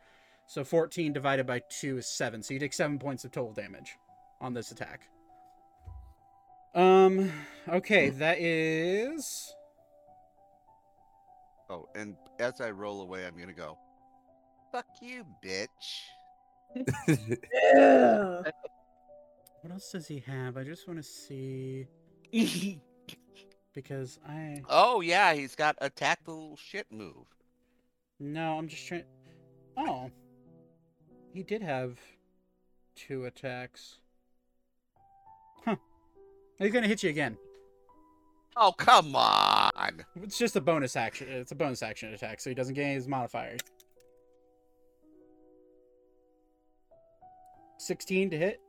So 0.48 0.64
14 0.64 1.12
divided 1.14 1.48
by 1.48 1.62
2 1.70 1.98
is 1.98 2.08
7. 2.08 2.44
So 2.44 2.54
you 2.54 2.60
take 2.60 2.74
7 2.74 3.00
points 3.00 3.26
of 3.26 3.32
total 3.32 3.54
damage 3.54 3.98
on 4.40 4.54
this 4.54 4.72
attack. 4.72 5.10
Um 6.76 7.32
okay, 7.68 8.10
that 8.10 8.40
is 8.40 9.56
Oh, 11.70 11.90
and 11.96 12.16
as 12.40 12.62
I 12.62 12.70
roll 12.70 13.02
away, 13.02 13.26
I'm 13.26 13.38
gonna 13.38 13.54
go. 13.54 13.78
Fuck 14.72 14.86
you, 15.02 15.26
bitch. 15.44 15.68
Yeah. 17.64 18.42
what 19.66 19.74
else 19.74 19.92
does 19.94 20.08
he 20.08 20.20
have? 20.28 20.58
I 20.58 20.64
just 20.64 20.88
want 20.88 21.00
to 21.00 21.04
see 21.04 21.88
because 23.74 24.20
I 24.24 24.62
Oh 24.70 25.02
yeah, 25.02 25.34
he's 25.34 25.56
got 25.56 25.80
the 25.80 25.92
little 26.28 26.56
shit 26.56 26.86
move. 26.92 27.26
No, 28.20 28.60
I'm 28.60 28.68
just 28.68 28.86
trying. 28.86 29.06
Oh, 29.76 30.12
he 31.34 31.42
did 31.42 31.64
have 31.64 31.98
two 32.96 33.26
attacks. 33.26 33.98
Huh? 35.66 35.78
He's 36.60 36.72
gonna 36.72 36.88
hit 36.88 37.02
you 37.02 37.10
again. 37.10 37.36
Oh 38.56 38.72
come 38.72 39.16
on. 39.16 40.06
It's 40.22 40.38
just 40.38 40.56
a 40.56 40.62
bonus 40.62 40.96
action. 40.96 41.28
It's 41.28 41.54
a 41.54 41.56
bonus 41.56 41.82
action 41.82 42.14
attack, 42.14 42.40
so 42.40 42.52
he 42.52 42.56
doesn't 42.56 42.76
gain 42.76 42.94
his 42.94 43.08
modifier. 43.08 43.58
Sixteen 47.80 48.30
to 48.30 48.38
hit. 48.38 48.62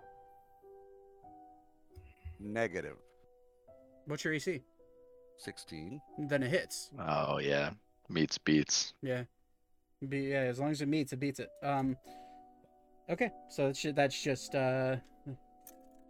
Negative 2.40 2.96
What's 4.06 4.24
your 4.24 4.34
AC? 4.34 4.62
sixteen. 5.38 6.00
Then 6.18 6.42
it 6.42 6.50
hits. 6.50 6.90
Oh 6.98 7.38
yeah, 7.38 7.70
meets 8.08 8.38
beats. 8.38 8.94
Yeah. 9.02 9.24
Be, 10.08 10.20
yeah, 10.20 10.40
as 10.42 10.60
long 10.60 10.70
as 10.70 10.80
it 10.80 10.86
meets, 10.88 11.12
it 11.12 11.18
beats 11.20 11.40
it. 11.40 11.48
Um. 11.62 11.96
Okay, 13.10 13.30
so 13.48 13.66
that's 13.66 13.80
ju- 13.82 13.92
that's 13.92 14.22
just 14.22 14.54
uh, 14.54 14.96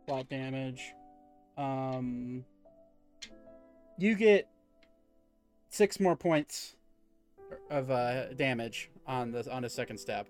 flat 0.06 0.28
damage. 0.28 0.92
Um. 1.56 2.44
You 3.98 4.14
get 4.14 4.46
six 5.70 5.98
more 5.98 6.16
points 6.16 6.76
of 7.70 7.90
uh 7.90 8.34
damage 8.34 8.90
on 9.06 9.30
the 9.32 9.50
on 9.50 9.64
a 9.64 9.70
second 9.70 9.96
stab. 9.98 10.26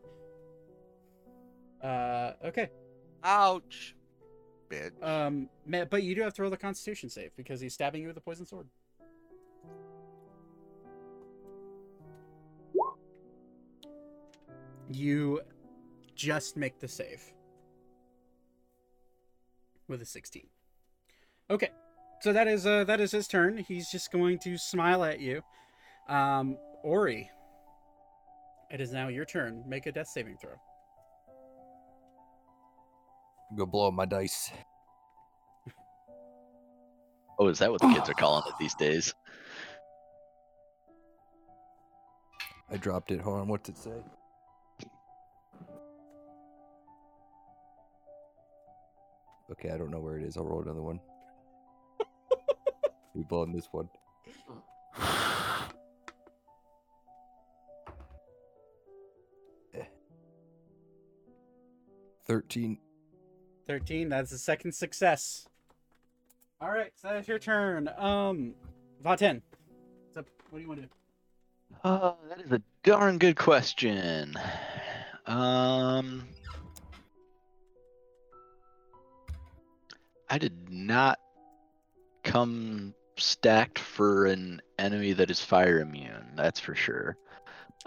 Uh. 1.82 2.32
Okay. 2.44 2.68
Ouch. 3.24 3.95
Bitch. 4.70 5.02
Um. 5.02 5.48
But 5.66 6.02
you 6.02 6.14
do 6.14 6.22
have 6.22 6.34
to 6.34 6.42
roll 6.42 6.50
the 6.50 6.56
Constitution 6.56 7.08
save 7.08 7.34
because 7.36 7.60
he's 7.60 7.74
stabbing 7.74 8.02
you 8.02 8.08
with 8.08 8.16
a 8.16 8.20
poison 8.20 8.46
sword. 8.46 8.68
You 14.88 15.40
just 16.14 16.56
make 16.56 16.78
the 16.78 16.88
save 16.88 17.22
with 19.88 20.02
a 20.02 20.06
16. 20.06 20.46
Okay. 21.50 21.70
So 22.22 22.32
that 22.32 22.48
is 22.48 22.66
uh 22.66 22.84
that 22.84 23.00
is 23.00 23.12
his 23.12 23.28
turn. 23.28 23.58
He's 23.58 23.90
just 23.90 24.10
going 24.10 24.38
to 24.40 24.56
smile 24.56 25.04
at 25.04 25.20
you. 25.20 25.42
Um 26.08 26.56
Ori. 26.82 27.30
It 28.70 28.80
is 28.80 28.92
now 28.92 29.08
your 29.08 29.24
turn. 29.24 29.62
Make 29.66 29.86
a 29.86 29.92
death 29.92 30.08
saving 30.08 30.38
throw. 30.38 30.54
Go 33.54 33.64
blow 33.64 33.88
up 33.88 33.94
my 33.94 34.04
dice. 34.04 34.50
Oh, 37.38 37.48
is 37.48 37.58
that 37.58 37.70
what 37.70 37.80
the 37.80 37.92
kids 37.92 38.08
are 38.08 38.14
calling 38.14 38.42
it 38.46 38.54
these 38.58 38.74
days? 38.78 39.14
I 42.70 42.76
dropped 42.76 43.10
it. 43.12 43.20
Hold 43.20 43.40
on, 43.40 43.48
what's 43.48 43.68
it 43.68 43.78
say? 43.78 43.90
Okay, 49.52 49.70
I 49.70 49.78
don't 49.78 49.90
know 49.90 50.00
where 50.00 50.18
it 50.18 50.24
is. 50.24 50.36
I'll 50.36 50.44
roll 50.44 50.62
another 50.62 50.82
one. 50.82 50.98
we 53.14 53.22
blowing 53.22 53.52
this 53.52 53.68
one. 53.70 53.88
Eh. 59.74 59.84
Thirteen. 62.26 62.78
13 63.66 64.08
that's 64.08 64.30
the 64.30 64.38
second 64.38 64.72
success 64.72 65.48
all 66.60 66.70
right 66.70 66.92
so 66.96 67.08
that's 67.08 67.28
your 67.28 67.38
turn 67.38 67.88
um 67.98 68.54
vaten 69.04 69.42
up? 70.16 70.26
what 70.50 70.58
do 70.58 70.62
you 70.62 70.68
want 70.68 70.80
to 70.80 70.86
do 70.86 70.92
Uh, 71.84 72.12
that 72.28 72.40
is 72.40 72.52
a 72.52 72.62
darn 72.84 73.18
good 73.18 73.36
question. 73.36 74.34
Um, 75.26 76.28
I 80.30 80.38
did 80.38 80.70
not 80.70 81.18
come 82.22 82.94
stacked 83.18 83.78
for 83.78 84.26
an 84.26 84.60
enemy 84.78 85.12
that 85.14 85.30
is 85.30 85.40
fire 85.40 85.80
immune. 85.80 86.32
That's 86.36 86.60
for 86.60 86.74
sure. 86.74 87.16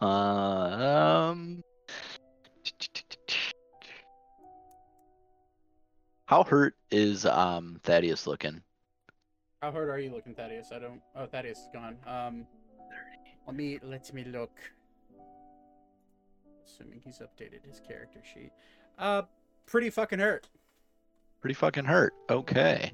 um, 0.00 1.62
how 6.28 6.44
hurt 6.44 6.74
is 6.90 7.24
um 7.24 7.80
Thaddeus 7.84 8.26
looking? 8.26 8.60
How 9.62 9.72
hard 9.72 9.88
are 9.88 9.98
you 9.98 10.10
looking, 10.10 10.34
Thaddeus? 10.34 10.68
I 10.72 10.78
don't. 10.78 11.00
Oh, 11.16 11.24
Thaddeus 11.24 11.58
is 11.58 11.68
gone. 11.72 11.96
Um, 12.06 12.46
let 13.46 13.56
me 13.56 13.78
let 13.82 14.12
me 14.12 14.24
look. 14.24 14.50
Assuming 16.66 17.00
he's 17.02 17.20
updated 17.20 17.66
his 17.66 17.80
character 17.80 18.20
sheet. 18.22 18.52
Uh, 18.98 19.22
pretty 19.64 19.88
fucking 19.88 20.18
hurt. 20.18 20.50
Pretty 21.40 21.54
fucking 21.54 21.86
hurt. 21.86 22.12
Okay. 22.28 22.92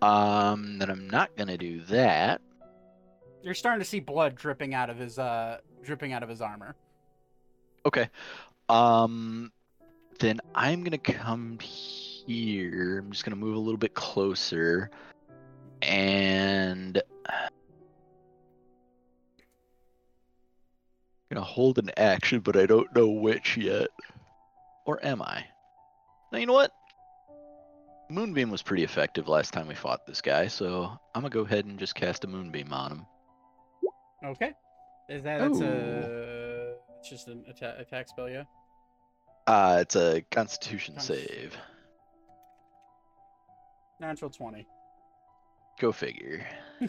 Um, 0.00 0.78
then 0.78 0.90
I'm 0.90 1.10
not 1.10 1.34
gonna 1.36 1.58
do 1.58 1.82
that. 1.86 2.40
You're 3.42 3.54
starting 3.54 3.80
to 3.80 3.84
see 3.84 3.98
blood 3.98 4.36
dripping 4.36 4.74
out 4.74 4.90
of 4.90 4.96
his 4.96 5.18
uh 5.18 5.58
dripping 5.82 6.12
out 6.12 6.22
of 6.22 6.28
his 6.28 6.40
armor. 6.40 6.76
Okay. 7.84 8.08
Um, 8.68 9.50
then 10.20 10.40
I'm 10.54 10.84
gonna 10.84 10.98
come 10.98 11.58
here. 11.60 12.07
I'm 12.28 13.10
just 13.10 13.24
gonna 13.24 13.36
move 13.36 13.56
a 13.56 13.58
little 13.58 13.78
bit 13.78 13.94
closer, 13.94 14.90
and 15.80 17.00
I'm 17.26 17.50
gonna 21.32 21.44
hold 21.44 21.78
an 21.78 21.90
action, 21.96 22.40
but 22.40 22.56
I 22.56 22.66
don't 22.66 22.94
know 22.94 23.08
which 23.08 23.56
yet. 23.56 23.88
Or 24.84 25.04
am 25.04 25.22
I? 25.22 25.44
Now 26.32 26.38
you 26.38 26.46
know 26.46 26.52
what? 26.52 26.72
Moonbeam 28.10 28.50
was 28.50 28.62
pretty 28.62 28.84
effective 28.84 29.28
last 29.28 29.52
time 29.52 29.66
we 29.66 29.74
fought 29.74 30.06
this 30.06 30.20
guy, 30.20 30.48
so 30.48 30.98
I'm 31.14 31.22
gonna 31.22 31.30
go 31.30 31.40
ahead 31.40 31.64
and 31.64 31.78
just 31.78 31.94
cast 31.94 32.24
a 32.24 32.26
moonbeam 32.26 32.72
on 32.72 32.92
him. 32.92 33.06
Okay. 34.24 34.52
Is 35.08 35.22
that 35.22 35.40
it's 35.40 35.60
a 35.60 36.74
it's 36.98 37.08
just 37.08 37.28
an 37.28 37.44
atta- 37.48 37.76
attack 37.78 38.08
spell, 38.08 38.28
yeah? 38.28 38.44
Uh, 39.46 39.78
it's 39.80 39.96
a 39.96 40.22
Constitution 40.30 40.94
Cons- 40.94 41.06
save. 41.06 41.56
Natural 44.00 44.30
twenty. 44.30 44.66
Go 45.80 45.92
figure. 45.92 46.46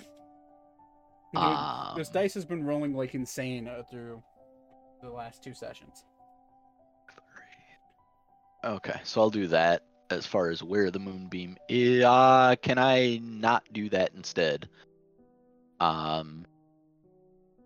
Um, 1.35 1.93
this 1.95 2.09
dice 2.09 2.33
has 2.33 2.43
been 2.43 2.65
rolling 2.65 2.95
like 2.95 3.13
insane 3.13 3.67
uh, 3.67 3.83
through 3.91 4.23
the 5.03 5.11
last 5.11 5.43
two 5.43 5.53
sessions. 5.53 6.03
Okay, 8.63 8.99
so 9.03 9.21
I'll 9.21 9.29
do 9.29 9.47
that 9.47 9.83
as 10.09 10.25
far 10.25 10.49
as 10.49 10.61
where 10.61 10.91
the 10.91 10.99
moonbeam 10.99 11.55
is. 11.69 12.03
Uh, 12.03 12.55
can 12.61 12.77
I 12.77 13.21
not 13.23 13.63
do 13.71 13.89
that 13.89 14.11
instead? 14.15 14.67
Um, 15.79 16.45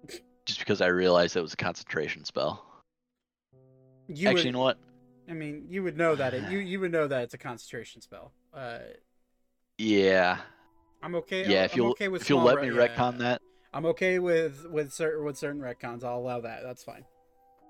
just 0.46 0.60
because 0.60 0.82
I 0.82 0.88
realized 0.88 1.34
that 1.34 1.42
was 1.42 1.54
a 1.54 1.58
concentration 1.58 2.26
spell. 2.26 2.64
You 4.08 4.28
Actually, 4.28 4.34
would, 4.34 4.46
you 4.46 4.52
know 4.52 4.60
what? 4.60 4.78
I 5.28 5.34
mean, 5.34 5.66
you 5.68 5.82
would 5.82 5.98
know 5.98 6.16
that 6.16 6.36
it, 6.36 6.52
you 6.52 6.60
you 6.60 6.80
would 6.80 6.92
know 6.92 7.08
that 7.08 7.24
it's 7.24 7.34
a 7.34 7.40
concentration 7.40 8.02
spell. 8.02 8.34
Uh, 8.54 8.80
Yeah, 9.78 10.38
I'm 11.02 11.16
okay. 11.16 11.48
yeah. 11.50 11.60
I'm 11.60 11.66
If 11.66 11.76
you'll 11.76 11.90
okay 11.92 12.08
with 12.08 12.22
if 12.22 12.30
you'll 12.30 12.42
let 12.44 12.62
me 12.62 12.70
re- 12.70 12.88
retcon 12.88 13.14
yeah. 13.14 13.18
that, 13.20 13.42
I'm 13.74 13.86
okay 13.88 14.20
with 14.20 14.66
with 14.70 14.94
certain 14.94 15.26
with 15.26 15.38
certain 15.38 15.62
retcons. 15.62 16.04
I'll 16.04 16.20
allow 16.20 16.42
that. 16.42 16.64
That's 16.64 16.84
fine. 16.84 17.06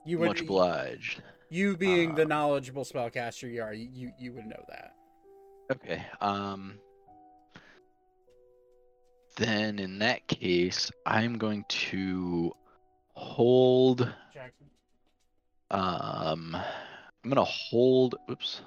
You 0.06 0.20
would 0.20 0.28
much 0.28 0.42
obliged. 0.42 1.22
you 1.50 1.78
being 1.78 2.16
the 2.16 2.24
Uh, 2.24 2.26
knowledgeable 2.26 2.84
spellcaster 2.84 3.52
you 3.52 3.62
are, 3.62 3.74
you 3.74 3.90
you, 3.94 4.12
you 4.20 4.34
would 4.34 4.46
know 4.46 4.64
that. 4.70 4.94
Okay. 5.72 6.06
Um. 6.20 6.80
Then 9.38 9.80
in 9.80 10.00
that 10.00 10.28
case, 10.28 10.92
I'm 11.06 11.38
going 11.38 11.66
to 11.70 12.52
hold. 13.14 14.14
Jackson. 14.34 14.68
Um, 15.72 16.56
I'm 17.24 17.30
gonna 17.30 17.44
hold. 17.44 18.16
Oops. 18.30 18.62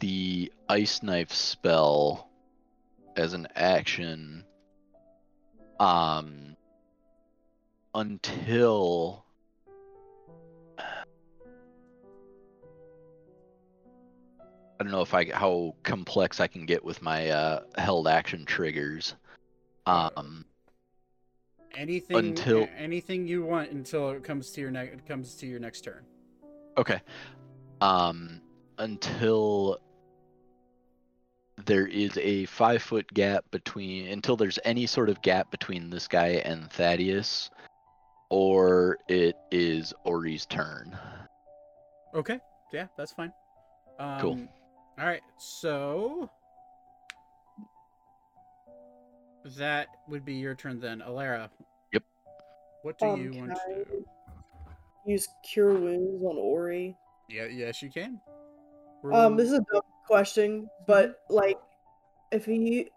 The 0.00 0.52
ice 0.68 1.02
knife 1.02 1.32
spell 1.32 2.27
as 3.18 3.34
an 3.34 3.48
action. 3.54 4.44
Um. 5.78 6.56
Until. 7.94 9.24
I 14.80 14.84
don't 14.84 14.92
know 14.92 15.02
if 15.02 15.12
I 15.12 15.26
how 15.32 15.74
complex 15.82 16.38
I 16.38 16.46
can 16.46 16.64
get 16.64 16.84
with 16.84 17.02
my 17.02 17.30
uh, 17.30 17.62
held 17.76 18.06
action 18.06 18.44
triggers. 18.44 19.16
Um, 19.86 20.44
Anything 21.76 22.16
Until- 22.16 22.68
anything 22.76 23.26
you 23.26 23.44
want 23.44 23.70
until 23.70 24.10
it 24.10 24.24
comes 24.24 24.50
to 24.52 24.60
your 24.60 24.70
next 24.70 25.06
comes 25.06 25.34
to 25.36 25.46
your 25.46 25.60
next 25.60 25.82
turn. 25.82 26.04
Okay. 26.76 27.00
Um, 27.80 28.40
until 28.78 29.78
there 31.66 31.86
is 31.86 32.16
a 32.18 32.44
five 32.46 32.82
foot 32.82 33.12
gap 33.14 33.44
between, 33.50 34.08
until 34.08 34.36
there's 34.36 34.58
any 34.64 34.86
sort 34.86 35.08
of 35.08 35.20
gap 35.22 35.50
between 35.50 35.90
this 35.90 36.06
guy 36.08 36.42
and 36.44 36.70
Thaddeus, 36.70 37.50
or 38.30 38.98
it 39.08 39.36
is 39.50 39.92
Ori's 40.04 40.46
turn. 40.46 40.96
Okay. 42.14 42.38
Yeah, 42.72 42.86
that's 42.96 43.12
fine. 43.12 43.32
Um, 43.98 44.20
Cool. 44.20 44.48
All 44.98 45.06
right. 45.06 45.22
So 45.38 46.30
that 49.56 49.88
would 50.08 50.24
be 50.24 50.34
your 50.34 50.54
turn 50.54 50.80
then, 50.80 51.02
Alara. 51.06 51.48
Yep. 51.92 52.02
What 52.82 52.98
do 52.98 53.06
Um, 53.06 53.20
you 53.22 53.32
want 53.40 53.52
I 53.52 53.54
to? 53.84 54.04
use 55.06 55.28
Cure 55.50 55.74
Wounds 55.74 56.22
on 56.22 56.36
Ori? 56.36 56.96
Yeah. 57.28 57.46
Yes, 57.46 57.82
you 57.82 57.90
can. 57.90 58.20
Um, 59.12 59.36
this 59.36 59.46
is 59.48 59.54
a 59.54 59.64
dumb 59.72 59.82
question, 60.08 60.68
but 60.86 61.20
like, 61.30 61.58
if 62.32 62.44
he, 62.44 62.88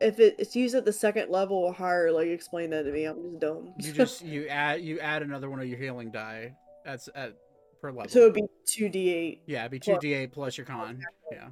if 0.00 0.18
it, 0.18 0.36
it's 0.38 0.56
used 0.56 0.74
at 0.74 0.84
the 0.84 0.92
second 0.92 1.30
level 1.30 1.56
or 1.56 1.72
higher, 1.72 2.10
like 2.10 2.28
explain 2.28 2.70
that 2.70 2.84
to 2.84 2.90
me. 2.90 3.04
I'm 3.04 3.22
just 3.22 3.40
dumb. 3.40 3.74
you 3.78 3.92
just 3.92 4.22
you 4.24 4.48
add 4.48 4.80
you 4.80 4.98
add 5.00 5.22
another 5.22 5.48
one 5.48 5.60
of 5.60 5.66
your 5.68 5.78
healing 5.78 6.10
die. 6.10 6.54
That's 6.84 7.08
at 7.14 7.34
per 7.80 7.92
level. 7.92 8.08
so 8.08 8.20
it'd 8.20 8.34
be 8.34 8.42
two 8.66 8.88
d8. 8.88 9.40
yeah, 9.46 9.60
it'd 9.60 9.70
be 9.70 9.78
two 9.78 9.98
d 10.00 10.14
eight 10.14 10.32
plus 10.32 10.56
your 10.56 10.66
con. 10.66 11.00
Yeah. 11.30 11.48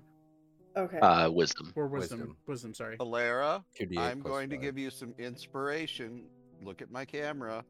Okay. 0.76 0.98
Uh, 0.98 1.30
wisdom. 1.30 1.72
Or 1.74 1.86
wisdom. 1.86 2.18
Wisdom. 2.18 2.36
Wisdom. 2.46 2.74
sorry. 2.74 2.98
Alara, 2.98 3.62
I'm 3.96 4.20
plus 4.20 4.30
going 4.30 4.50
to 4.50 4.58
give 4.58 4.76
you 4.76 4.90
some 4.90 5.14
inspiration. 5.18 6.24
Look 6.62 6.82
at 6.82 6.90
my 6.90 7.04
camera. 7.04 7.64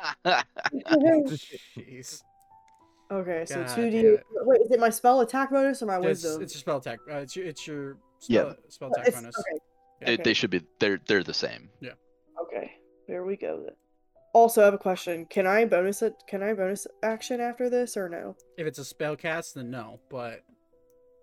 Jeez. 0.26 2.22
Okay. 3.10 3.44
So 3.46 3.56
God 3.64 3.74
two 3.74 3.90
damn 3.90 4.04
d8. 4.04 4.20
Wait, 4.42 4.60
is 4.62 4.70
it 4.70 4.80
my 4.80 4.90
spell 4.90 5.20
attack 5.20 5.50
bonus 5.50 5.82
or 5.82 5.86
my 5.86 5.96
It's, 5.96 6.04
wisdom? 6.04 6.42
it's 6.42 6.54
your 6.54 6.60
spell 6.60 6.76
attack. 6.78 6.98
Uh, 7.10 7.16
it's 7.16 7.36
your 7.36 7.46
it's 7.46 7.66
your 7.66 7.96
Yeah. 8.28 8.40
spell, 8.42 8.56
spell 8.68 8.90
attack 8.92 9.08
It's- 9.08 9.20
bonus. 9.22 9.38
okay. 9.38 9.58
Yeah. 10.00 10.06
They- 10.06 10.12
Okay. 10.14 10.22
They 10.22 10.34
should 10.34 10.50
be. 10.50 10.62
They're 10.80 11.00
they're 11.06 11.22
the 11.22 11.34
same. 11.34 11.70
Yeah. 11.80 11.92
Okay. 12.42 12.72
There 13.08 13.24
we 13.24 13.36
go. 13.36 13.62
Then. 13.64 13.74
Also, 14.32 14.62
I 14.62 14.64
have 14.64 14.74
a 14.74 14.78
question. 14.78 15.26
Can 15.26 15.46
I 15.46 15.64
bonus 15.64 16.02
it? 16.02 16.14
Can 16.26 16.42
I 16.42 16.54
bonus 16.54 16.86
action 17.04 17.40
after 17.40 17.70
this 17.70 17.96
or 17.96 18.08
no? 18.08 18.34
If 18.58 18.66
it's 18.66 18.78
a 18.80 18.84
spell 18.84 19.14
cast, 19.16 19.54
then 19.54 19.70
no. 19.70 20.00
But 20.10 20.40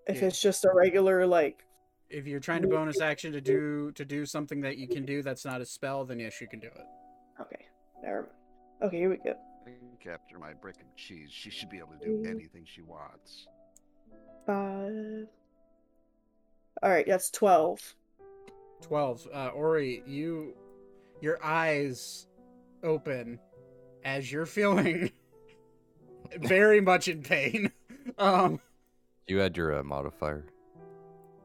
If 0.06 0.20
Yeah. 0.20 0.28
it's 0.28 0.40
just 0.40 0.64
a 0.64 0.70
regular 0.74 1.26
like. 1.26 1.64
if 2.10 2.26
you're 2.26 2.40
trying 2.40 2.60
to 2.62 2.68
bonus 2.68 3.00
action 3.00 3.32
to 3.32 3.40
do 3.40 3.90
to 3.92 4.04
do 4.04 4.26
something 4.26 4.60
that 4.62 4.76
you 4.76 4.86
can 4.88 5.04
do 5.06 5.22
that's 5.22 5.44
not 5.44 5.60
a 5.60 5.64
spell, 5.64 6.04
then 6.04 6.18
yes, 6.18 6.40
you 6.40 6.46
can 6.48 6.60
do 6.60 6.66
it. 6.66 6.86
Okay. 7.40 7.64
Never 8.02 8.22
mind. 8.22 8.32
Okay, 8.82 8.96
here 8.98 9.08
we 9.10 9.16
go. 9.18 9.34
I 10.06 10.10
after 10.12 10.38
my 10.38 10.52
brick 10.52 10.76
of 10.76 10.96
cheese, 10.96 11.30
she 11.30 11.50
should 11.50 11.68
be 11.70 11.78
able 11.78 11.92
to 12.00 12.04
do 12.04 12.18
Mm. 12.22 12.30
anything 12.30 12.64
she 12.64 12.82
wants. 12.82 13.46
Five. 14.46 15.28
All 16.82 16.90
right, 16.90 17.06
that's 17.06 17.30
twelve. 17.30 17.94
Twelve. 18.80 19.26
Uh, 19.32 19.48
Ori, 19.48 20.02
you 20.06 20.54
your 21.20 21.38
eyes 21.44 22.26
open 22.82 23.38
as 24.04 24.30
you're 24.32 24.46
feeling 24.46 25.12
very 26.40 26.80
much 26.80 27.08
in 27.08 27.22
pain. 27.22 27.70
Um, 28.18 28.60
You 29.28 29.38
had 29.38 29.56
your 29.56 29.78
uh, 29.78 29.84
modifier. 29.84 30.44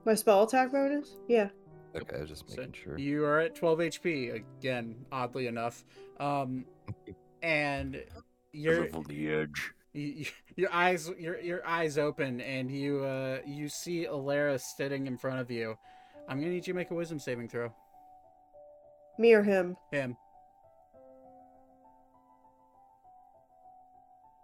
My 0.05 0.15
spell 0.15 0.41
attack 0.43 0.71
bonus? 0.71 1.17
Yeah. 1.27 1.49
Okay, 1.95 2.17
I 2.17 2.21
was 2.21 2.29
just 2.29 2.49
so 2.49 2.55
making 2.57 2.73
sure. 2.73 2.97
you 2.97 3.23
are 3.25 3.39
at 3.39 3.53
12 3.55 3.79
HP 3.79 4.33
again, 4.59 4.95
oddly 5.11 5.45
enough. 5.45 5.85
Um, 6.19 6.65
and 7.43 8.03
you're 8.51 8.85
over 8.85 9.07
the 9.07 9.29
edge. 9.29 9.73
Your 10.55 10.71
eyes, 10.71 11.09
your 11.17 11.39
your 11.39 11.65
eyes 11.67 11.97
open, 11.97 12.39
and 12.41 12.69
you 12.69 13.03
uh, 13.03 13.39
you 13.47 13.67
see 13.67 14.05
Alara 14.05 14.59
sitting 14.59 15.07
in 15.07 15.17
front 15.17 15.39
of 15.39 15.49
you. 15.49 15.77
I'm 16.27 16.39
gonna 16.39 16.51
need 16.51 16.67
you 16.67 16.73
to 16.73 16.77
make 16.77 16.91
a 16.91 16.95
wisdom 16.95 17.19
saving 17.19 17.49
throw. 17.49 17.73
Me 19.17 19.33
or 19.33 19.43
him? 19.43 19.75
Him. 19.91 20.15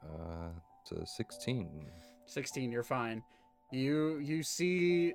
Uh, 0.03 0.49
to 0.85 1.05
16. 1.05 1.85
16, 2.25 2.71
you're 2.71 2.83
fine. 2.83 3.21
You 3.71 4.19
you 4.19 4.43
see 4.43 5.13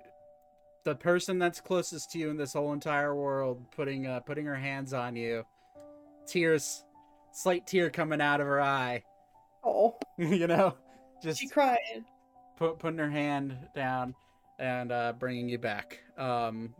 the 0.84 0.94
person 0.94 1.38
that's 1.38 1.60
closest 1.60 2.10
to 2.12 2.18
you 2.18 2.30
in 2.30 2.36
this 2.36 2.52
whole 2.52 2.72
entire 2.72 3.14
world 3.14 3.70
putting 3.72 4.06
uh 4.06 4.20
putting 4.20 4.46
her 4.46 4.56
hands 4.56 4.92
on 4.92 5.16
you. 5.16 5.44
Tears 6.26 6.84
slight 7.38 7.66
tear 7.66 7.88
coming 7.88 8.20
out 8.20 8.40
of 8.40 8.46
her 8.46 8.60
eye. 8.60 9.04
Oh, 9.62 9.96
you 10.18 10.46
know? 10.46 10.74
Just 11.22 11.40
she 11.40 11.48
crying. 11.48 12.04
put, 12.56 12.78
putting 12.78 12.98
her 12.98 13.10
hand 13.10 13.56
down 13.74 14.14
and 14.58 14.90
uh 14.90 15.12
bringing 15.18 15.48
you 15.48 15.58
back. 15.58 16.00
Um 16.16 16.74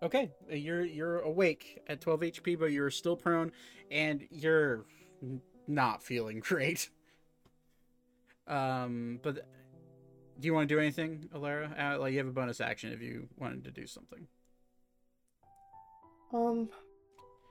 okay 0.00 0.30
you're 0.48 0.84
you're 0.84 1.18
awake 1.20 1.80
at 1.88 2.00
12 2.00 2.20
hp 2.20 2.56
but 2.56 2.66
you're 2.66 2.90
still 2.90 3.16
prone 3.16 3.50
and 3.90 4.24
you're 4.30 4.86
not 5.66 6.02
feeling 6.02 6.38
great. 6.44 6.88
Um 8.46 9.18
but 9.22 9.46
do 10.38 10.46
you 10.46 10.54
want 10.54 10.68
to 10.68 10.74
do 10.74 10.78
anything 10.78 11.28
alara? 11.34 11.72
Uh, 11.76 11.98
like 11.98 12.12
you 12.12 12.18
have 12.18 12.28
a 12.28 12.32
bonus 12.32 12.60
action 12.60 12.92
if 12.92 13.02
you 13.02 13.26
wanted 13.36 13.64
to 13.64 13.72
do 13.72 13.86
something. 13.86 14.28
Um, 16.32 16.68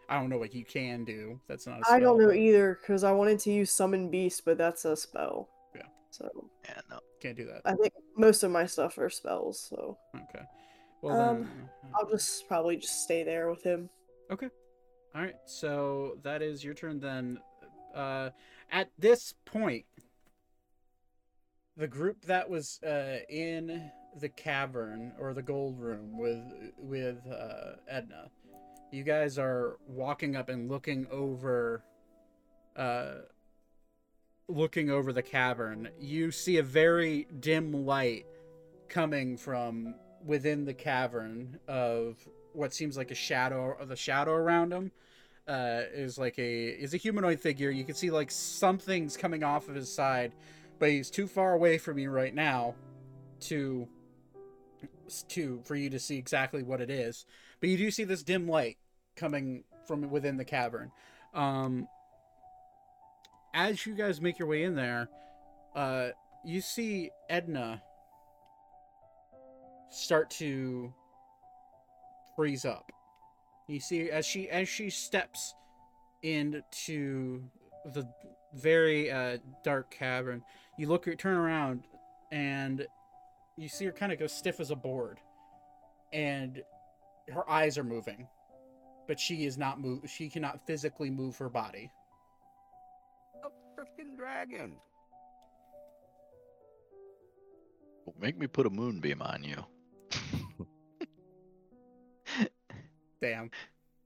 i 0.10 0.16
don't 0.20 0.30
know 0.30 0.38
what 0.38 0.54
you 0.54 0.64
can 0.66 1.04
do 1.04 1.40
that's 1.48 1.68
not 1.68 1.80
I 1.90 2.00
don't 2.00 2.18
know 2.20 2.32
either 2.32 2.78
because 2.82 3.04
I 3.04 3.12
wanted 3.12 3.40
to 3.40 3.52
use 3.52 3.72
summon 3.72 4.10
beast, 4.10 4.44
but 4.46 4.58
that's 4.58 4.86
a 4.86 4.96
spell. 4.96 5.50
Yeah. 5.76 5.84
So 6.12 6.30
Yeah, 6.66 6.82
no. 6.90 7.00
can't 7.22 7.36
do 7.38 7.46
that 7.46 7.62
I 7.66 7.74
think 7.76 7.94
most 8.16 8.44
of 8.44 8.52
my 8.52 8.66
stuff 8.66 8.98
are 8.98 9.10
spells. 9.10 9.60
So 9.70 9.98
okay 10.16 10.46
well 11.02 11.20
Um, 11.20 11.38
then 11.38 11.70
I'll 11.96 12.10
just 12.10 12.48
probably 12.48 12.78
just 12.78 13.04
stay 13.04 13.24
there 13.24 13.50
with 13.50 13.64
him. 13.64 13.90
Okay. 14.32 14.50
All 15.16 15.22
right. 15.22 15.36
So 15.46 16.18
that 16.24 16.42
is 16.42 16.64
your 16.64 16.74
turn 16.74 17.00
then. 17.00 17.40
Uh, 17.96 18.30
at 18.72 18.90
this 19.00 19.34
point, 19.46 19.86
the 21.78 21.88
group 21.88 22.26
that 22.26 22.50
was 22.50 22.80
uh, 22.84 23.20
in 23.30 23.90
the 24.20 24.30
cavern 24.30 25.14
or 25.20 25.34
the 25.34 25.42
gold 25.42 25.80
room 25.80 26.18
with 26.18 26.42
with 26.78 27.18
uh, 27.28 27.76
Edna, 27.88 28.30
you 28.92 29.04
guys 29.04 29.38
are 29.38 29.78
walking 29.88 30.36
up 30.36 30.50
and 30.50 30.70
looking 30.70 31.08
over. 31.12 31.84
Uh, 32.76 33.22
looking 34.50 34.90
over 34.90 35.12
the 35.12 35.22
cavern, 35.22 35.90
you 36.00 36.32
see 36.32 36.58
a 36.58 36.64
very 36.64 37.28
dim 37.40 37.86
light 37.86 38.26
coming 38.88 39.36
from 39.36 39.96
within 40.26 40.66
the 40.66 40.74
cavern 40.74 41.60
of 41.68 42.18
what 42.54 42.74
seems 42.74 42.98
like 42.98 43.12
a 43.12 43.16
shadow 43.16 43.76
of 43.80 43.90
the 43.90 43.96
shadow 43.96 44.32
around 44.32 44.72
him 44.72 44.92
uh, 45.48 45.82
is 45.94 46.18
like 46.18 46.38
a 46.40 46.68
is 46.68 46.94
a 46.94 46.98
humanoid 46.98 47.40
figure. 47.40 47.70
You 47.70 47.84
can 47.84 47.96
see 47.96 48.12
like 48.12 48.32
something's 48.32 49.16
coming 49.16 49.44
off 49.44 49.70
of 49.70 49.76
his 49.76 49.94
side, 49.94 50.34
but 50.80 50.90
he's 50.90 51.10
too 51.10 51.28
far 51.28 51.54
away 51.54 51.78
from 51.78 51.98
you 51.98 52.10
right 52.10 52.34
now 52.34 52.76
to 53.42 53.88
to 55.30 55.62
for 55.64 55.76
you 55.76 55.90
to 55.90 56.00
see 56.00 56.18
exactly 56.18 56.64
what 56.64 56.82
it 56.82 56.90
is. 56.90 57.26
But 57.60 57.70
you 57.70 57.78
do 57.78 57.92
see 57.92 58.04
this 58.04 58.24
dim 58.24 58.48
light 58.48 58.78
coming 59.16 59.64
from 59.88 60.10
within 60.10 60.38
the 60.38 60.46
cavern. 60.46 60.92
Um, 61.34 61.88
as 63.54 63.86
you 63.86 63.96
guys 63.96 64.22
make 64.22 64.38
your 64.38 64.48
way 64.48 64.64
in 64.64 64.76
there, 64.76 65.10
uh, 65.76 66.10
you 66.46 66.62
see 66.62 67.10
Edna 67.30 67.82
start 69.90 70.30
to 70.32 70.94
freeze 72.36 72.66
up. 72.66 72.92
You 73.68 73.80
see 73.80 74.10
as 74.10 74.26
she 74.26 74.50
as 74.50 74.70
she 74.70 74.90
steps 74.90 75.56
into 76.22 77.44
the 77.94 78.08
very 78.54 79.12
uh, 79.12 79.38
dark 79.64 79.92
cavern, 79.92 80.44
you 80.78 80.88
look 80.88 81.06
turn 81.18 81.36
around 81.36 81.84
and 82.32 82.86
you 83.58 83.68
see 83.68 83.86
her 83.86 83.92
kind 83.92 84.12
of 84.12 84.20
go 84.20 84.28
stiff 84.28 84.60
as 84.60 84.72
a 84.72 84.76
board, 84.76 85.20
and 86.14 86.62
her 87.32 87.50
eyes 87.50 87.78
are 87.78 87.84
moving, 87.84 88.28
but 89.08 89.20
she 89.20 89.46
is 89.46 89.58
not 89.58 89.80
move. 89.80 90.02
She 90.08 90.30
cannot 90.30 90.66
physically 90.66 91.10
move 91.10 91.38
her 91.38 91.50
body. 91.50 91.92
A 93.44 93.48
freaking 93.80 94.16
dragon. 94.18 94.78
Don't 98.06 98.22
make 98.22 98.38
me 98.38 98.48
put 98.48 98.66
a 98.66 98.70
moonbeam 98.70 99.22
on 99.22 99.44
you. 99.44 99.66
Damn. 103.22 103.52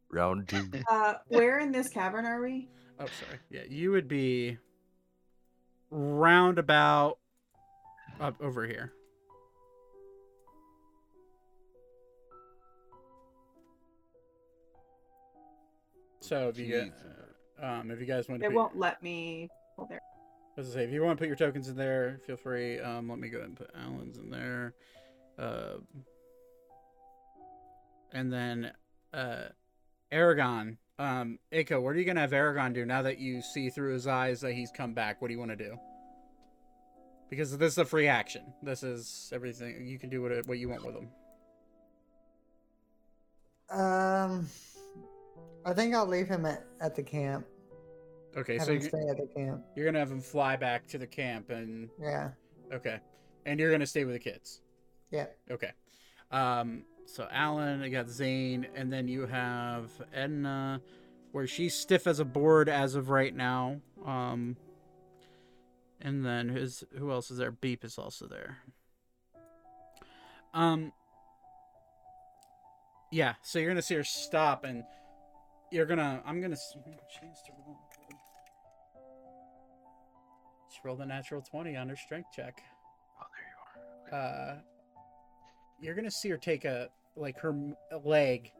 Round 0.09 0.47
two. 0.47 0.69
Uh, 0.89 1.15
where 1.27 1.59
in 1.59 1.71
this 1.71 1.87
cavern 1.89 2.25
are 2.25 2.41
we? 2.41 2.67
Oh, 2.99 3.05
sorry. 3.05 3.39
Yeah, 3.49 3.61
you 3.69 3.91
would 3.91 4.07
be 4.07 4.57
roundabout 5.89 7.17
up 8.19 8.35
over 8.41 8.65
here. 8.65 8.93
So 16.31 16.47
if 16.47 16.57
you 16.57 16.65
get, 16.65 16.93
um, 17.61 17.91
if 17.91 17.99
you 17.99 18.05
guys 18.05 18.29
want 18.29 18.39
to, 18.39 18.45
It 18.47 18.51
put, 18.51 18.55
won't 18.55 18.77
let 18.77 19.03
me. 19.03 19.49
Well, 19.75 19.85
there. 19.85 19.99
as 20.57 20.69
I 20.69 20.73
say, 20.75 20.83
if 20.85 20.91
you 20.91 21.03
want 21.03 21.17
to 21.17 21.21
put 21.21 21.27
your 21.27 21.35
tokens 21.35 21.67
in 21.67 21.75
there, 21.75 22.21
feel 22.25 22.37
free. 22.37 22.79
Um, 22.79 23.09
let 23.09 23.19
me 23.19 23.27
go 23.27 23.39
ahead 23.39 23.49
and 23.49 23.57
put 23.57 23.69
Alan's 23.75 24.17
in 24.17 24.29
there. 24.29 24.73
Uh, 25.37 25.79
and 28.13 28.31
then, 28.31 28.71
uh, 29.13 29.49
Aragon. 30.09 30.77
Um, 30.97 31.37
Aiko, 31.51 31.81
what 31.81 31.89
are 31.89 31.99
you 31.99 32.05
gonna 32.05 32.21
have 32.21 32.31
Aragon 32.31 32.71
do 32.71 32.85
now 32.85 33.01
that 33.01 33.17
you 33.17 33.41
see 33.41 33.69
through 33.69 33.91
his 33.91 34.07
eyes 34.07 34.39
that 34.39 34.53
he's 34.53 34.71
come 34.71 34.93
back? 34.93 35.21
What 35.21 35.27
do 35.27 35.33
you 35.33 35.39
want 35.39 35.51
to 35.51 35.57
do? 35.57 35.77
Because 37.29 37.57
this 37.57 37.73
is 37.73 37.77
a 37.77 37.83
free 37.83 38.07
action. 38.07 38.53
This 38.63 38.83
is 38.83 39.29
everything. 39.33 39.85
You 39.85 39.99
can 39.99 40.09
do 40.09 40.21
what 40.21 40.47
what 40.47 40.59
you 40.59 40.69
want 40.69 40.85
with 40.85 40.95
him. 40.95 41.09
Um, 43.69 44.47
I 45.65 45.73
think 45.73 45.93
I'll 45.93 46.07
leave 46.07 46.27
him 46.27 46.45
at, 46.45 46.65
at 46.79 46.95
the 46.95 47.03
camp. 47.03 47.45
Okay, 48.35 48.57
Have 48.57 48.65
so 48.65 48.71
you're, 48.71 48.81
stay 48.81 49.07
at 49.09 49.17
the 49.17 49.27
camp. 49.35 49.61
you're 49.75 49.85
gonna 49.85 49.99
have 49.99 50.11
him 50.11 50.21
fly 50.21 50.55
back 50.55 50.87
to 50.87 50.97
the 50.97 51.05
camp, 51.07 51.49
and 51.49 51.89
Yeah. 51.99 52.29
okay, 52.73 52.99
and 53.45 53.59
you're 53.59 53.71
gonna 53.71 53.85
stay 53.85 54.05
with 54.05 54.15
the 54.15 54.19
kids. 54.19 54.61
Yeah. 55.11 55.27
Okay. 55.49 55.71
Um, 56.31 56.85
so 57.05 57.27
Alan, 57.29 57.81
I 57.81 57.89
got 57.89 58.07
Zane, 58.07 58.67
and 58.73 58.91
then 58.91 59.07
you 59.09 59.25
have 59.25 59.91
Edna, 60.13 60.81
where 61.33 61.45
she's 61.45 61.75
stiff 61.75 62.07
as 62.07 62.19
a 62.19 62.25
board 62.25 62.69
as 62.69 62.95
of 62.95 63.09
right 63.09 63.35
now. 63.35 63.81
Um, 64.05 64.55
and 65.99 66.25
then 66.25 66.47
who's 66.47 66.85
who 66.97 67.11
else 67.11 67.29
is 67.31 67.37
there? 67.37 67.51
Beep 67.51 67.83
is 67.83 67.97
also 67.97 68.27
there. 68.27 68.59
Um. 70.53 70.93
Yeah, 73.11 73.33
so 73.41 73.59
you're 73.59 73.69
gonna 73.69 73.81
see 73.81 73.95
her 73.95 74.05
stop, 74.05 74.63
and 74.63 74.83
you're 75.71 75.85
gonna. 75.85 76.21
I'm 76.25 76.41
gonna. 76.41 76.55
Chance 76.55 77.41
to 77.47 77.51
roll. 77.65 77.77
She 80.69 80.79
rolled 80.83 81.01
a 81.01 81.05
natural 81.05 81.41
twenty 81.41 81.75
on 81.75 81.89
her 81.89 81.95
strength 81.95 82.29
check 82.33 82.61
Oh, 83.19 83.25
there 83.35 84.13
you 84.13 84.17
are. 84.17 84.19
uh 84.21 84.55
you're 85.81 85.95
gonna 85.95 86.11
see 86.11 86.29
her 86.29 86.37
take 86.37 86.63
a 86.65 86.87
like 87.15 87.37
her 87.39 87.55
leg 88.05 88.51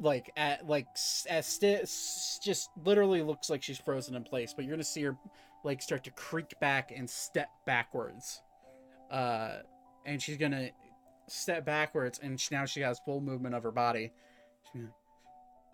like 0.00 0.32
at 0.36 0.66
like 0.66 0.86
as 1.30 1.46
sti- 1.46 1.82
s- 1.82 2.40
just 2.42 2.70
literally 2.84 3.22
looks 3.22 3.50
like 3.50 3.62
she's 3.62 3.78
frozen 3.78 4.14
in 4.16 4.24
place 4.24 4.52
but 4.54 4.64
you're 4.64 4.72
gonna 4.74 4.82
see 4.82 5.02
her 5.02 5.16
like 5.64 5.80
start 5.80 6.02
to 6.04 6.10
creak 6.12 6.58
back 6.60 6.90
and 6.94 7.08
step 7.08 7.48
backwards 7.66 8.42
uh 9.10 9.58
and 10.06 10.20
she's 10.20 10.36
gonna 10.38 10.70
step 11.28 11.64
backwards 11.64 12.18
and 12.20 12.40
she, 12.40 12.52
now 12.52 12.64
she 12.64 12.80
has 12.80 12.98
full 13.04 13.20
movement 13.20 13.54
of 13.54 13.62
her 13.62 13.70
body 13.70 14.10
She's 14.72 14.80
gonna, 14.82 14.92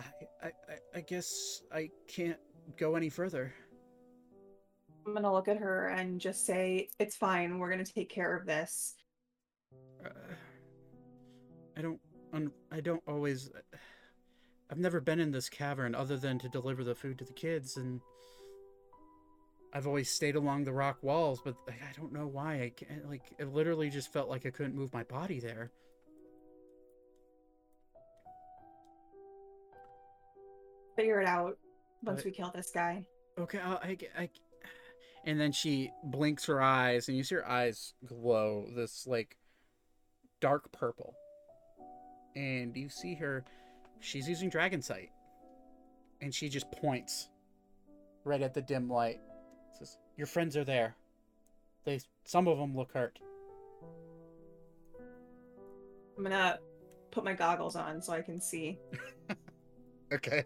I, 0.00 0.04
I 0.42 0.52
I- 0.96 1.00
guess 1.00 1.62
i 1.72 1.90
can't 2.06 2.38
go 2.76 2.94
any 2.96 3.08
further 3.08 3.52
I'm 5.06 5.14
gonna 5.14 5.32
look 5.32 5.48
at 5.48 5.56
her 5.56 5.88
and 5.88 6.20
just 6.20 6.44
say, 6.44 6.90
"It's 6.98 7.16
fine. 7.16 7.58
We're 7.58 7.70
gonna 7.70 7.82
take 7.82 8.10
care 8.10 8.36
of 8.36 8.44
this." 8.44 8.94
uh, 10.04 10.10
I 11.78 11.80
don't 11.80 11.98
un- 12.34 12.52
I 12.70 12.80
don't 12.80 13.02
always 13.08 13.50
I've 14.70 14.76
never 14.78 15.00
been 15.00 15.18
in 15.18 15.30
this 15.30 15.48
cavern 15.48 15.94
other 15.94 16.18
than 16.18 16.38
to 16.40 16.48
deliver 16.50 16.84
the 16.84 16.94
food 16.94 17.18
to 17.20 17.24
the 17.24 17.32
kids 17.32 17.78
and 17.78 18.02
I've 19.72 19.86
always 19.86 20.10
stayed 20.10 20.36
along 20.36 20.64
the 20.64 20.72
rock 20.72 20.98
walls 21.02 21.40
but 21.42 21.54
I 21.66 21.72
I 21.72 21.92
don't 21.96 22.12
know 22.12 22.26
why 22.26 22.60
I 22.62 22.72
can't 22.76 23.08
like 23.08 23.22
it 23.38 23.48
literally 23.54 23.88
just 23.88 24.12
felt 24.12 24.28
like 24.28 24.44
I 24.44 24.50
couldn't 24.50 24.74
move 24.74 24.92
my 24.92 25.04
body 25.04 25.40
there. 25.40 25.70
Figure 30.98 31.20
it 31.20 31.28
out 31.28 31.56
once 32.02 32.22
But- 32.22 32.24
we 32.24 32.30
kill 32.32 32.50
this 32.52 32.72
guy. 32.72 33.06
Okay, 33.38 33.60
I'll, 33.60 33.76
I, 33.80 33.96
I, 34.18 34.28
and 35.24 35.38
then 35.38 35.52
she 35.52 35.92
blinks 36.02 36.44
her 36.46 36.60
eyes, 36.60 37.06
and 37.06 37.16
you 37.16 37.22
see 37.22 37.36
her 37.36 37.48
eyes 37.48 37.94
glow 38.04 38.66
this 38.74 39.06
like 39.06 39.36
dark 40.40 40.72
purple, 40.72 41.14
and 42.34 42.76
you 42.76 42.88
see 42.88 43.14
her. 43.14 43.44
She's 44.00 44.28
using 44.28 44.48
dragon 44.48 44.82
sight, 44.82 45.10
and 46.20 46.34
she 46.34 46.48
just 46.48 46.68
points 46.72 47.28
right 48.24 48.42
at 48.42 48.52
the 48.52 48.62
dim 48.62 48.90
light. 48.90 49.20
Says, 49.78 49.98
Your 50.16 50.26
friends 50.26 50.56
are 50.56 50.64
there. 50.64 50.96
They 51.84 52.00
some 52.24 52.48
of 52.48 52.58
them 52.58 52.76
look 52.76 52.90
hurt. 52.92 53.20
I'm 56.16 56.24
gonna 56.24 56.58
put 57.12 57.22
my 57.22 57.34
goggles 57.34 57.76
on 57.76 58.02
so 58.02 58.14
I 58.14 58.22
can 58.22 58.40
see. 58.40 58.80
Okay. 60.10 60.44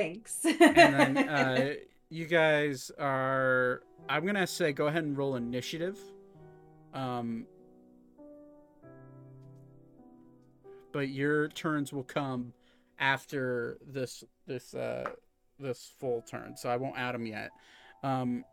Thanks. 0.00 0.44
And 0.44 1.16
then 1.16 1.18
uh, 1.28 1.74
you 2.08 2.26
guys 2.26 2.90
are. 2.98 3.82
I'm 4.08 4.24
gonna 4.24 4.46
say 4.46 4.72
go 4.72 4.86
ahead 4.86 5.04
and 5.04 5.16
roll 5.16 5.36
initiative. 5.36 5.98
Um. 6.94 7.46
But 10.92 11.10
your 11.10 11.48
turns 11.48 11.92
will 11.92 12.04
come 12.04 12.52
after 12.98 13.78
this 13.86 14.24
this 14.46 14.74
uh 14.74 15.10
this 15.58 15.92
full 15.98 16.22
turn, 16.22 16.56
so 16.56 16.70
I 16.70 16.76
won't 16.76 16.98
add 16.98 17.14
them 17.14 17.26
yet. 17.26 17.50
Um, 18.02 18.44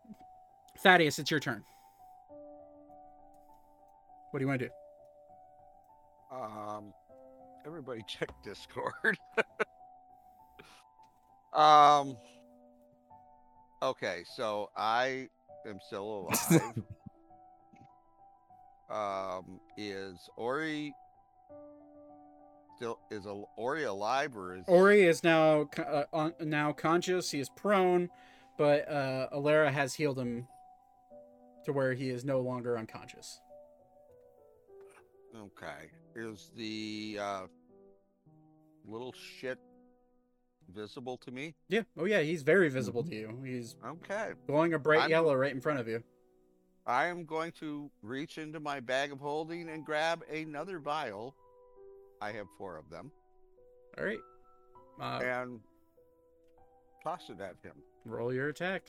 Thaddeus, 0.80 1.18
it's 1.18 1.32
your 1.32 1.40
turn. 1.40 1.64
What 4.32 4.40
do 4.40 4.44
you 4.44 4.48
want 4.48 4.60
to 4.60 4.68
do? 4.68 4.74
Um, 6.36 6.94
everybody 7.66 8.04
check 8.08 8.30
Discord. 8.44 9.18
um. 11.54 12.18
Okay, 13.82 14.24
so 14.36 14.70
I 14.76 15.28
am 15.68 15.80
still 15.86 16.28
alive. 16.52 16.62
um, 18.90 19.60
is 19.78 20.30
Ori 20.36 20.94
still 22.78 23.00
is 23.10 23.26
a, 23.26 23.44
Ori 23.56 23.84
alive 23.84 24.38
or 24.38 24.56
is 24.56 24.64
Ori 24.68 25.04
is 25.04 25.24
now 25.24 25.68
uh, 25.78 26.04
on, 26.14 26.34
now 26.40 26.72
conscious. 26.72 27.30
He 27.32 27.40
is 27.40 27.50
prone, 27.50 28.10
but 28.58 28.90
uh, 28.90 29.28
Alara 29.34 29.72
has 29.72 29.94
healed 29.94 30.18
him 30.18 30.48
to 31.66 31.74
where 31.74 31.94
he 31.94 32.10
is 32.10 32.24
no 32.24 32.40
longer 32.40 32.78
unconscious. 32.78 33.42
okay? 35.36 35.90
Is 36.16 36.52
the 36.56 37.18
uh, 37.22 37.42
little 38.88 39.14
shit 39.14 39.60
visible 40.68 41.18
to 41.18 41.32
me? 41.32 41.56
Yeah. 41.70 41.84
Oh 41.98 42.06
yeah, 42.06 42.22
he's 42.22 42.44
very 42.44 42.70
visible 42.70 43.04
to 43.04 43.16
you. 43.16 43.42
He's 43.46 43.76
Okay. 43.86 44.34
glowing 44.46 44.74
a 44.74 44.80
bright 44.80 45.02
I'm- 45.02 45.10
yellow 45.10 45.34
right 45.36 45.52
in 45.52 45.62
front 45.62 45.80
of 45.80 45.88
you. 45.88 46.04
I 46.86 47.08
am 47.08 47.26
going 47.26 47.52
to 47.54 47.92
reach 48.02 48.38
into 48.38 48.60
my 48.62 48.80
bag 48.80 49.12
of 49.12 49.20
holding 49.20 49.68
and 49.70 49.86
grab 49.86 50.24
another 50.32 50.80
vial. 50.80 51.36
I 52.22 52.32
have 52.32 52.48
four 52.58 52.78
of 52.78 52.90
them, 52.90 53.12
All 53.98 54.06
right. 54.06 54.20
Uh, 55.00 55.20
and 55.22 55.60
toss 57.04 57.30
it 57.30 57.40
at 57.42 57.56
him. 57.62 57.76
roll 58.06 58.34
your 58.34 58.48
attack. 58.50 58.84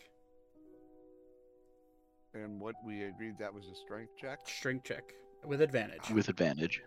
And 2.35 2.61
what 2.61 2.77
we 2.85 3.03
agreed 3.05 3.37
that 3.39 3.53
was 3.53 3.67
a 3.67 3.75
strength 3.75 4.13
check. 4.21 4.47
Strength 4.47 4.85
check 4.85 5.15
with 5.45 5.61
advantage. 5.61 6.09
With 6.11 6.29
advantage. 6.29 6.81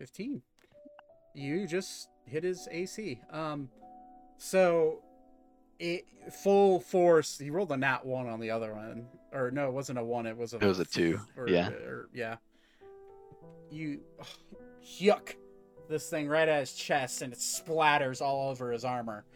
Fifteen. 0.00 0.40
You 1.34 1.66
just 1.66 2.08
hit 2.24 2.42
his 2.42 2.66
AC. 2.70 3.20
Um, 3.30 3.68
so 4.38 5.02
it 5.78 6.06
full 6.42 6.80
force. 6.80 7.36
He 7.36 7.50
rolled 7.50 7.70
a 7.70 7.76
nat 7.76 8.06
one 8.06 8.26
on 8.26 8.40
the 8.40 8.50
other 8.50 8.72
one, 8.72 9.08
or 9.30 9.50
no, 9.50 9.66
it 9.68 9.74
wasn't 9.74 9.98
a 9.98 10.02
one. 10.02 10.24
It 10.24 10.38
was 10.38 10.54
a. 10.54 10.56
It 10.56 10.62
was 10.64 10.78
a 10.78 10.86
two, 10.86 11.20
Or, 11.36 11.46
yeah. 11.50 11.68
or- 11.68 12.08
yeah. 12.14 12.36
You, 13.70 14.00
yuck, 14.98 15.34
this 15.90 16.08
thing 16.08 16.28
right 16.28 16.48
at 16.48 16.60
his 16.60 16.72
chest, 16.72 17.20
and 17.20 17.30
it 17.34 17.38
splatters 17.38 18.22
all 18.22 18.48
over 18.48 18.72
his 18.72 18.86
armor. 18.86 19.26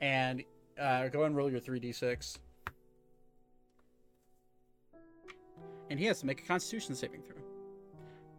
And 0.00 0.44
uh, 0.78 1.08
go 1.08 1.22
and 1.24 1.34
roll 1.34 1.50
your 1.50 1.60
three 1.60 1.80
d 1.80 1.92
six. 1.92 2.38
And 5.88 5.98
he 5.98 6.04
has 6.04 6.20
to 6.20 6.26
make 6.26 6.42
a 6.42 6.44
Constitution 6.44 6.94
saving 6.94 7.22
throw, 7.22 7.36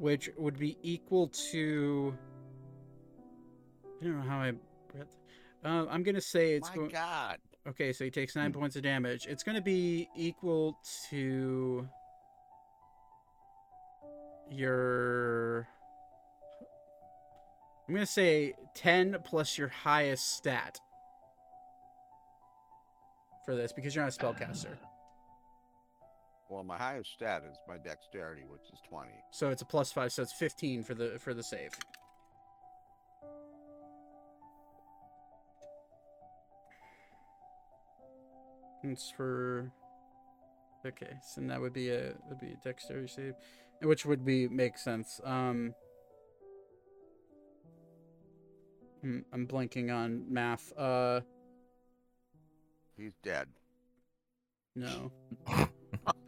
which 0.01 0.31
would 0.35 0.57
be 0.57 0.77
equal 0.81 1.27
to. 1.51 2.17
I 4.01 4.03
don't 4.03 4.17
know 4.17 4.29
how 4.29 4.39
I. 4.39 4.53
Uh, 5.63 5.85
I'm 5.89 6.01
gonna 6.01 6.19
say 6.19 6.53
it's 6.53 6.69
My 6.69 6.75
going. 6.75 6.89
God. 6.89 7.37
Okay, 7.67 7.93
so 7.93 8.03
he 8.03 8.09
takes 8.09 8.35
nine 8.35 8.51
points 8.51 8.75
of 8.75 8.81
damage. 8.81 9.27
It's 9.27 9.43
going 9.43 9.55
to 9.55 9.61
be 9.61 10.09
equal 10.15 10.79
to 11.11 11.87
your. 14.49 15.67
I'm 17.87 17.93
going 17.93 18.05
to 18.05 18.11
say 18.11 18.53
10 18.73 19.17
plus 19.23 19.57
your 19.59 19.67
highest 19.67 20.37
stat 20.37 20.79
for 23.45 23.55
this 23.55 23.71
because 23.71 23.93
you're 23.93 24.03
not 24.03 24.15
a 24.15 24.17
spellcaster. 24.17 24.77
Well, 26.51 26.65
my 26.65 26.77
highest 26.77 27.13
stat 27.13 27.43
is 27.49 27.57
my 27.65 27.77
dexterity, 27.77 28.43
which 28.45 28.69
is 28.73 28.79
twenty. 28.87 29.23
So 29.31 29.51
it's 29.51 29.61
a 29.61 29.65
plus 29.65 29.93
5, 29.93 30.11
so 30.11 30.21
it's 30.21 30.33
15 30.33 30.83
for 30.83 30.93
the 30.93 31.17
for 31.17 31.33
the 31.33 31.43
save. 31.43 31.71
It's 38.83 39.09
for 39.11 39.71
Okay, 40.85 41.13
so 41.23 41.41
that 41.41 41.61
would 41.61 41.73
be 41.73 41.89
a 41.89 42.13
would 42.27 42.39
be 42.39 42.51
a 42.51 42.57
dexterity 42.63 43.07
save, 43.07 43.35
which 43.83 44.05
would 44.05 44.25
be 44.25 44.47
make 44.47 44.77
sense. 44.77 45.21
Um, 45.23 45.73
hmm, 49.01 49.19
I'm 49.31 49.47
blanking 49.47 49.93
on 49.95 50.25
math. 50.27 50.73
Uh, 50.77 51.21
He's 52.97 53.13
dead. 53.23 53.47
no, 54.75 55.11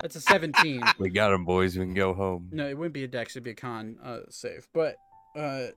that's 0.02 0.16
a 0.16 0.22
17. 0.22 0.84
we 1.00 1.10
got 1.10 1.32
him, 1.32 1.46
boys. 1.46 1.78
We 1.78 1.86
can 1.86 1.94
go 1.94 2.14
home. 2.14 2.50
No, 2.52 2.68
it 2.68 2.78
wouldn't 2.78 2.94
be 2.94 3.04
a 3.04 3.08
dex. 3.08 3.34
It'd 3.34 3.44
be 3.44 3.52
a 3.52 3.56
con 3.56 3.98
uh, 4.04 4.20
save. 4.30 4.68
But 4.74 4.98
uh, 5.36 5.68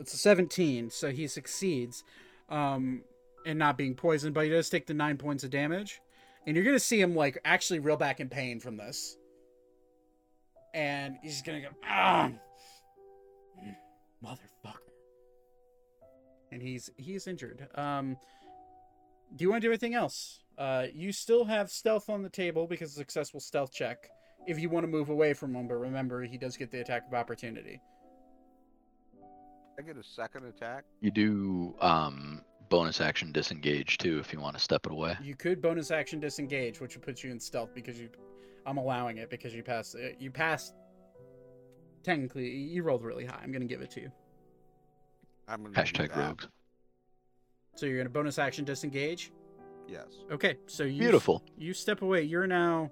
it's 0.00 0.14
a 0.14 0.18
17, 0.18 0.90
so 0.90 1.10
he 1.10 1.26
succeeds 1.26 2.04
um, 2.48 3.02
in 3.44 3.58
not 3.58 3.76
being 3.76 3.94
poisoned. 3.94 4.34
But 4.34 4.44
he 4.44 4.50
does 4.50 4.70
take 4.70 4.86
the 4.86 4.94
nine 4.94 5.16
points 5.16 5.44
of 5.44 5.50
damage, 5.50 6.00
and 6.46 6.56
you're 6.56 6.64
gonna 6.64 6.78
see 6.78 7.00
him 7.00 7.14
like 7.14 7.38
actually 7.44 7.80
reel 7.80 7.96
back 7.96 8.20
in 8.20 8.28
pain 8.28 8.60
from 8.60 8.76
this. 8.76 9.16
And 10.74 11.16
he's 11.22 11.42
gonna 11.42 11.60
go, 11.60 11.68
ah, 11.84 12.30
motherfucker. 14.24 14.76
And 16.50 16.62
he's 16.62 16.90
he's 16.96 17.26
injured. 17.26 17.68
Um, 17.74 18.16
do 19.34 19.44
you 19.44 19.50
want 19.50 19.62
to 19.62 19.68
do 19.68 19.72
anything 19.72 19.94
else? 19.94 20.41
Uh, 20.58 20.86
you 20.94 21.12
still 21.12 21.44
have 21.44 21.70
stealth 21.70 22.08
on 22.10 22.22
the 22.22 22.28
table 22.28 22.66
because 22.66 22.90
of 22.92 22.96
a 22.96 22.98
successful 23.00 23.40
stealth 23.40 23.72
check 23.72 24.10
if 24.46 24.58
you 24.58 24.68
want 24.68 24.84
to 24.84 24.88
move 24.88 25.08
away 25.08 25.32
from 25.32 25.54
him, 25.54 25.66
but 25.68 25.74
remember 25.76 26.22
he 26.24 26.36
does 26.36 26.56
get 26.56 26.70
the 26.70 26.80
attack 26.80 27.06
of 27.08 27.14
opportunity. 27.14 27.80
I 29.78 29.82
get 29.82 29.96
a 29.96 30.02
second 30.02 30.44
attack. 30.46 30.84
You 31.00 31.10
do 31.10 31.74
um, 31.80 32.42
bonus 32.68 33.00
action 33.00 33.32
disengage 33.32 33.98
too 33.98 34.18
if 34.18 34.32
you 34.32 34.40
want 34.40 34.56
to 34.56 34.62
step 34.62 34.84
it 34.86 34.92
away. 34.92 35.16
You 35.22 35.34
could 35.34 35.62
bonus 35.62 35.90
action 35.90 36.20
disengage, 36.20 36.80
which 36.80 36.94
would 36.96 37.04
put 37.04 37.22
you 37.22 37.30
in 37.30 37.40
stealth 37.40 37.74
because 37.74 37.98
you. 38.00 38.10
I'm 38.66 38.76
allowing 38.76 39.18
it 39.18 39.28
because 39.30 39.54
you 39.54 39.62
passed. 39.62 39.96
uh, 39.96 40.10
You 40.20 40.30
passed. 40.30 40.74
Technically, 42.04 42.48
you 42.48 42.82
rolled 42.82 43.02
really 43.04 43.24
high. 43.24 43.40
I'm 43.42 43.50
gonna 43.52 43.64
give 43.64 43.80
it 43.80 43.90
to 43.92 44.00
you. 44.00 44.12
I'm 45.48 45.62
gonna 45.62 45.74
Hashtag 45.74 46.08
that. 46.14 46.16
rogues. 46.18 46.48
So 47.76 47.86
you're 47.86 47.96
gonna 47.98 48.10
bonus 48.10 48.38
action 48.38 48.64
disengage. 48.64 49.32
Yes. 49.92 50.06
Okay, 50.30 50.56
so 50.66 50.84
you 50.84 50.98
Beautiful. 51.00 51.42
You 51.58 51.74
step 51.74 52.00
away. 52.00 52.22
You're 52.22 52.46
now. 52.46 52.90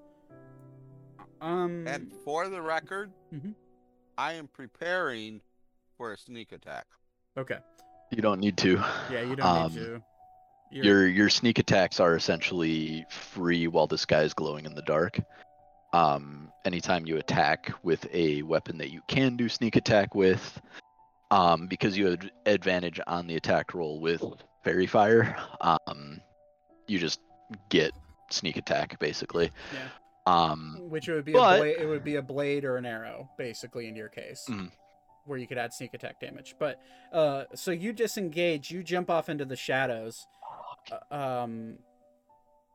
Um. 1.40 1.86
And 1.86 2.12
for 2.24 2.48
the 2.48 2.60
record, 2.60 3.10
Mhm. 3.32 3.54
I 4.18 4.34
am 4.34 4.46
preparing 4.48 5.40
for 5.96 6.12
a 6.12 6.18
sneak 6.18 6.52
attack. 6.52 6.86
Okay. 7.38 7.58
You 8.10 8.20
don't 8.20 8.38
need 8.40 8.58
to. 8.58 8.74
Yeah, 9.10 9.22
you 9.22 9.34
don't 9.36 9.46
Um, 9.46 9.72
need 9.72 9.78
to. 9.78 10.02
You're- 10.70 10.86
Your 10.86 11.06
your 11.08 11.28
sneak 11.30 11.58
attacks 11.58 11.98
are 12.00 12.14
essentially 12.14 13.04
free 13.10 13.66
while 13.66 13.86
this 13.86 14.04
guy 14.04 14.22
is 14.22 14.34
glowing 14.34 14.66
in 14.66 14.74
the 14.74 14.82
dark. 14.82 15.18
Um, 15.94 16.52
anytime 16.66 17.06
you 17.06 17.16
attack 17.16 17.72
with 17.82 18.06
a 18.12 18.42
weapon 18.42 18.76
that 18.78 18.90
you 18.90 19.00
can 19.08 19.36
do 19.36 19.48
sneak 19.48 19.74
attack 19.74 20.14
with, 20.14 20.60
um, 21.30 21.66
because 21.66 21.96
you 21.96 22.06
have 22.10 22.30
advantage 22.46 23.00
on 23.06 23.26
the 23.26 23.36
attack 23.36 23.72
roll 23.74 24.00
with 24.00 24.22
faerie 24.62 24.86
fire, 24.86 25.36
um, 25.62 26.20
you 26.90 26.98
just 26.98 27.20
get 27.68 27.92
sneak 28.30 28.56
attack 28.56 28.98
basically. 28.98 29.50
Yeah. 29.72 29.88
Um, 30.26 30.76
Which 30.90 31.08
would 31.08 31.24
be 31.24 31.32
but- 31.32 31.56
a 31.56 31.60
blade, 31.60 31.76
it 31.78 31.86
would 31.86 32.04
be 32.04 32.16
a 32.16 32.22
blade 32.22 32.64
or 32.64 32.76
an 32.76 32.84
arrow, 32.86 33.30
basically 33.38 33.88
in 33.88 33.96
your 33.96 34.08
case, 34.08 34.46
Mhm. 34.48 34.70
where 35.24 35.38
you 35.38 35.46
could 35.46 35.58
add 35.58 35.72
sneak 35.72 35.94
attack 35.94 36.20
damage. 36.20 36.54
But 36.58 36.80
uh, 37.12 37.44
so 37.54 37.70
you 37.70 37.92
disengage, 37.92 38.70
you 38.70 38.82
jump 38.82 39.08
off 39.10 39.28
into 39.28 39.44
the 39.44 39.56
shadows. 39.56 40.26
Uh, 41.10 41.14
um, 41.14 41.78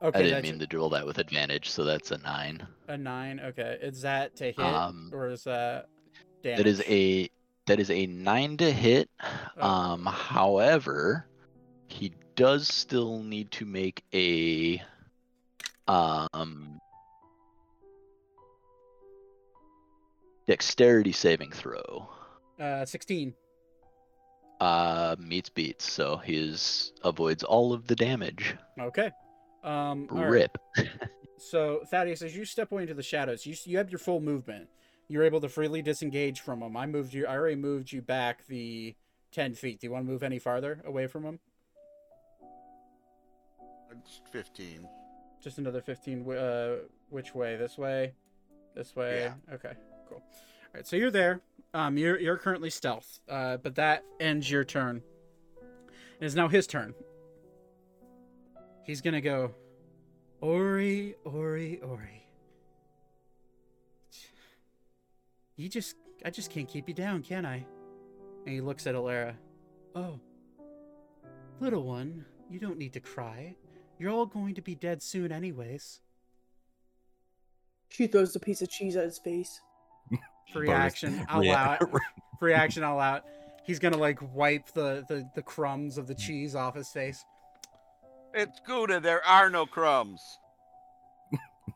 okay, 0.01 0.19
I 0.19 0.23
didn't 0.23 0.43
mean 0.43 0.67
to 0.67 0.77
roll 0.77 0.89
that 0.89 1.05
with 1.05 1.17
advantage, 1.19 1.69
so 1.69 1.83
that's 1.83 2.11
a 2.11 2.17
nine. 2.17 2.65
a 2.87 2.97
nine. 2.97 3.39
Okay, 3.39 3.77
is 3.81 4.01
that 4.01 4.35
to 4.37 4.45
hit 4.45 4.59
Um, 4.59 5.11
or 5.13 5.29
is 5.29 5.43
that 5.45 5.87
damage? 6.41 6.57
That 6.57 6.67
is 6.67 6.81
a 6.87 7.29
That 7.67 7.79
is 7.79 7.89
a 7.89 8.05
nine 8.05 8.57
to 8.57 8.71
hit. 8.71 9.09
Oh. 9.57 9.67
Um, 9.67 10.05
however, 10.05 11.27
he 11.87 12.13
does 12.35 12.67
still 12.67 13.23
need 13.23 13.51
to 13.51 13.65
make 13.65 14.03
a 14.13 14.81
um 15.87 16.79
dexterity 20.47 21.11
saving 21.11 21.51
throw. 21.51 22.07
Uh, 22.59 22.85
16. 22.85 23.33
Uh, 24.61 25.15
meets 25.19 25.49
beats, 25.49 25.89
so 25.91 26.17
he 26.17 26.55
avoids 27.03 27.43
all 27.43 27.73
of 27.73 27.87
the 27.87 27.95
damage. 27.95 28.55
Okay. 28.79 29.11
Um, 29.63 30.07
all 30.11 30.19
right. 30.19 30.29
Rip. 30.29 30.57
So 31.37 31.81
Thaddeus, 31.91 32.21
as 32.21 32.35
you 32.35 32.45
step 32.45 32.71
away 32.71 32.83
into 32.83 32.93
the 32.93 33.03
shadows, 33.03 33.45
you 33.45 33.55
you 33.65 33.77
have 33.77 33.91
your 33.91 33.99
full 33.99 34.19
movement. 34.19 34.67
You're 35.07 35.23
able 35.23 35.41
to 35.41 35.49
freely 35.49 35.81
disengage 35.81 36.39
from 36.39 36.63
him. 36.63 36.75
I 36.75 36.85
moved 36.87 37.13
you. 37.13 37.27
I 37.27 37.35
already 37.35 37.55
moved 37.55 37.91
you 37.91 38.01
back 38.01 38.47
the 38.47 38.95
ten 39.31 39.53
feet. 39.53 39.79
Do 39.79 39.87
you 39.87 39.91
want 39.91 40.05
to 40.05 40.11
move 40.11 40.23
any 40.23 40.39
farther 40.39 40.81
away 40.85 41.07
from 41.07 41.23
him? 41.23 41.39
It's 44.03 44.21
15. 44.31 44.87
Just 45.41 45.59
another 45.59 45.81
fifteen. 45.81 46.27
Uh, 46.27 46.77
which 47.09 47.35
way? 47.35 47.55
This 47.55 47.77
way? 47.77 48.13
This 48.73 48.95
way? 48.95 49.19
Yeah. 49.25 49.53
Okay. 49.53 49.73
Cool. 50.09 50.17
All 50.17 50.23
right. 50.73 50.87
So 50.87 50.95
you're 50.95 51.11
there. 51.11 51.41
Um, 51.73 51.97
you're 51.97 52.19
you're 52.19 52.37
currently 52.37 52.71
stealth. 52.71 53.19
Uh, 53.29 53.57
but 53.57 53.75
that 53.75 54.03
ends 54.19 54.49
your 54.49 54.63
turn. 54.63 55.03
It 56.19 56.25
is 56.25 56.35
now 56.35 56.47
his 56.47 56.65
turn. 56.65 56.95
He's 58.85 59.01
gonna 59.01 59.21
go. 59.21 59.53
Ori, 60.41 61.15
Ori, 61.25 61.79
Ori. 61.81 62.27
You 65.57 65.69
just, 65.69 65.95
I 66.25 66.29
just 66.29 66.51
can't 66.51 66.67
keep 66.67 66.87
you 66.87 66.93
down, 66.93 67.23
can 67.23 67.45
I? 67.45 67.65
And 68.45 68.53
he 68.53 68.61
looks 68.61 68.85
at 68.87 68.95
Alara. 68.95 69.35
Oh, 69.95 70.19
little 71.61 71.83
one, 71.83 72.25
you 72.49 72.59
don't 72.59 72.77
need 72.77 72.93
to 72.93 72.99
cry. 72.99 73.55
You're 73.97 74.11
all 74.11 74.25
going 74.25 74.55
to 74.55 74.61
be 74.61 74.75
dead 74.75 75.01
soon, 75.01 75.31
anyways. 75.31 76.01
She 77.89 78.07
throws 78.07 78.33
the 78.33 78.39
piece 78.39 78.61
of 78.61 78.69
cheese 78.69 78.95
at 78.95 79.05
his 79.05 79.19
face. 79.19 79.61
Free 80.53 80.67
Bonus 80.67 80.79
action, 80.93 81.25
I'll 81.29 81.41
rea- 81.41 81.49
allow 81.49 81.73
it. 81.73 81.81
Free 82.39 82.53
action, 82.53 82.83
I'll 82.83 82.95
allow 82.95 83.15
it. 83.15 83.23
He's 83.63 83.79
gonna 83.79 83.97
like 83.97 84.19
wipe 84.35 84.67
the, 84.73 85.03
the, 85.07 85.27
the 85.33 85.41
crumbs 85.41 85.97
of 85.97 86.05
the 86.07 86.13
cheese 86.13 86.55
off 86.55 86.75
his 86.75 86.89
face. 86.89 87.23
It's 88.33 88.59
Gouda. 88.67 88.99
There 88.99 89.25
are 89.25 89.49
no 89.49 89.65
crumbs. 89.65 90.21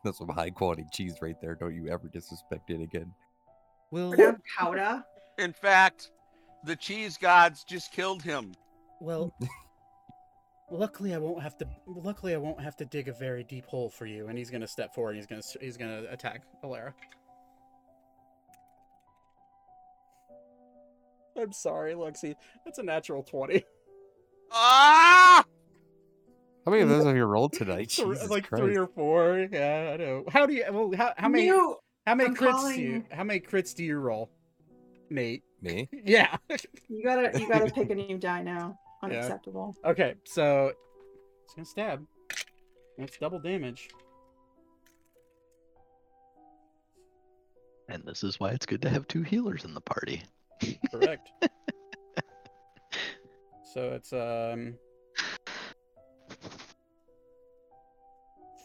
That's 0.04 0.18
some 0.18 0.28
high 0.28 0.50
quality 0.50 0.84
cheese 0.92 1.14
right 1.20 1.34
there. 1.42 1.54
Don't 1.56 1.74
you 1.74 1.88
ever 1.88 2.06
disrespect 2.08 2.70
it 2.70 2.80
again. 2.80 3.12
Well, 3.90 4.10
We're 4.10 4.32
not 4.32 4.40
Cauda. 4.58 5.04
In 5.38 5.52
fact, 5.52 6.12
the 6.64 6.76
cheese 6.76 7.16
gods 7.16 7.64
just 7.64 7.90
killed 7.92 8.22
him. 8.22 8.52
well. 9.00 9.34
Luckily, 10.72 11.14
I 11.14 11.18
won't 11.18 11.42
have 11.42 11.56
to. 11.58 11.66
Luckily, 11.86 12.32
I 12.34 12.36
won't 12.38 12.60
have 12.60 12.76
to 12.76 12.84
dig 12.84 13.08
a 13.08 13.12
very 13.12 13.42
deep 13.44 13.66
hole 13.66 13.90
for 13.90 14.06
you. 14.06 14.28
And 14.28 14.38
he's 14.38 14.50
gonna 14.50 14.68
step 14.68 14.94
forward. 14.94 15.10
And 15.10 15.18
he's 15.18 15.26
gonna. 15.26 15.42
He's 15.60 15.76
gonna 15.76 16.04
attack 16.10 16.42
Alara. 16.64 16.92
I'm 21.40 21.52
sorry, 21.52 21.94
Lexi. 21.94 22.34
That's 22.64 22.78
a 22.78 22.82
natural 22.82 23.22
twenty. 23.22 23.64
Ah! 24.52 25.44
How 26.66 26.70
many 26.72 26.82
of 26.82 26.88
those 26.88 27.04
have 27.06 27.16
you 27.16 27.24
rolled 27.24 27.52
tonight? 27.52 27.90
Three- 27.90 28.14
Jesus 28.14 28.28
like 28.30 28.48
Christ. 28.48 28.62
three 28.64 28.76
or 28.76 28.86
four. 28.88 29.48
Yeah, 29.50 29.92
I 29.94 29.96
know. 29.96 30.24
How 30.28 30.46
do 30.46 30.54
you? 30.54 30.64
Well, 30.70 30.92
how, 30.96 31.14
how 31.16 31.28
many? 31.28 31.46
You, 31.46 31.76
How 32.06 32.14
many 32.14 32.30
I'm 32.30 32.36
crits 32.36 32.74
do 32.74 32.80
you? 32.80 33.04
How 33.10 33.24
many 33.24 33.40
crits 33.40 33.74
do 33.74 33.84
you 33.84 33.98
roll, 33.98 34.30
Nate? 35.08 35.42
Me? 35.62 35.88
Yeah. 36.04 36.36
you 36.88 37.02
gotta 37.04 37.38
you 37.38 37.48
gotta 37.48 37.70
pick 37.74 37.90
a 37.90 37.94
new 37.94 38.18
die 38.18 38.42
now. 38.42 38.78
Unacceptable. 39.02 39.74
okay, 39.84 40.14
so 40.24 40.72
it's 41.44 41.54
gonna 41.54 41.64
stab. 41.64 42.06
That's 42.98 43.16
double 43.18 43.38
damage. 43.38 43.88
And 47.88 48.04
this 48.04 48.22
is 48.22 48.38
why 48.38 48.50
it's 48.50 48.66
good 48.66 48.82
to 48.82 48.90
have 48.90 49.08
two 49.08 49.22
healers 49.22 49.64
in 49.64 49.74
the 49.74 49.80
party. 49.80 50.22
Correct. 50.92 51.30
so 53.72 53.92
it's 53.92 54.12
um. 54.12 54.74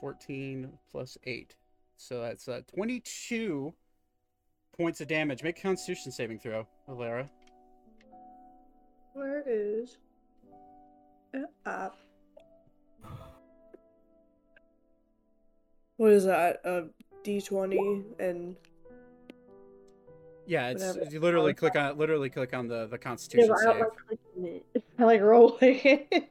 14 0.06 0.70
plus 0.92 1.18
8. 1.24 1.56
So 1.98 2.22
that's 2.22 2.48
uh, 2.48 2.62
22 2.76 3.74
points 4.78 5.02
of 5.02 5.08
damage. 5.08 5.42
Make 5.42 5.58
a 5.58 5.62
constitution 5.62 6.12
saving 6.12 6.40
throw, 6.40 6.68
Alara. 6.88 7.28
Where 9.14 9.44
is 9.48 9.98
it 11.36 11.50
at? 11.66 11.94
What 15.98 16.12
is 16.12 16.26
that? 16.26 16.60
A 16.66 16.86
D 17.24 17.42
twenty 17.42 18.04
and 18.20 18.56
Yeah, 20.46 20.70
it's 20.70 20.84
Whatever. 20.86 21.12
you 21.12 21.20
literally 21.20 21.54
click 21.54 21.76
on 21.76 21.98
literally 21.98 22.30
click 22.30 22.54
on 22.54 22.68
the 22.68 22.86
the 22.88 22.96
yeah, 22.96 22.98
constitution 22.98 23.48
but 23.50 23.60
I 23.60 23.64
don't 23.66 23.74
save. 23.74 23.80
like 23.82 24.08
clicking 24.34 24.62
it. 24.76 24.84
I 25.00 25.04
like 25.06 25.22
rolling 25.22 25.80
it. 25.84 26.30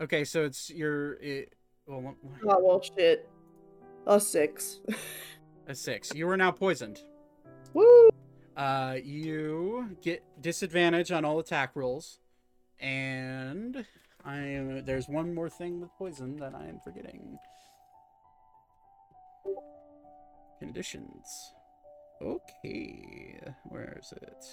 Okay, 0.00 0.24
so 0.24 0.44
it's 0.44 0.70
your 0.70 1.14
it, 1.14 1.52
well 1.86 2.00
one- 2.00 2.16
oh 2.48 2.58
well, 2.62 2.80
shit. 2.80 3.28
A 4.06 4.18
six. 4.18 4.80
a 5.66 5.74
6. 5.74 6.14
You 6.14 6.26
are 6.30 6.36
now 6.38 6.50
poisoned. 6.50 7.02
Woo! 7.74 8.08
Uh, 8.56 8.96
you 9.04 9.96
get 10.00 10.24
disadvantage 10.40 11.12
on 11.12 11.26
all 11.26 11.38
attack 11.38 11.76
rolls, 11.76 12.18
and 12.80 13.84
I. 14.28 14.82
There's 14.84 15.08
one 15.08 15.34
more 15.34 15.48
thing 15.48 15.80
with 15.80 15.90
poison 15.98 16.36
that 16.36 16.54
I 16.54 16.66
am 16.66 16.80
forgetting. 16.84 17.38
Conditions. 20.58 21.54
Okay, 22.20 23.40
where 23.64 23.96
is 24.00 24.12
it? 24.20 24.44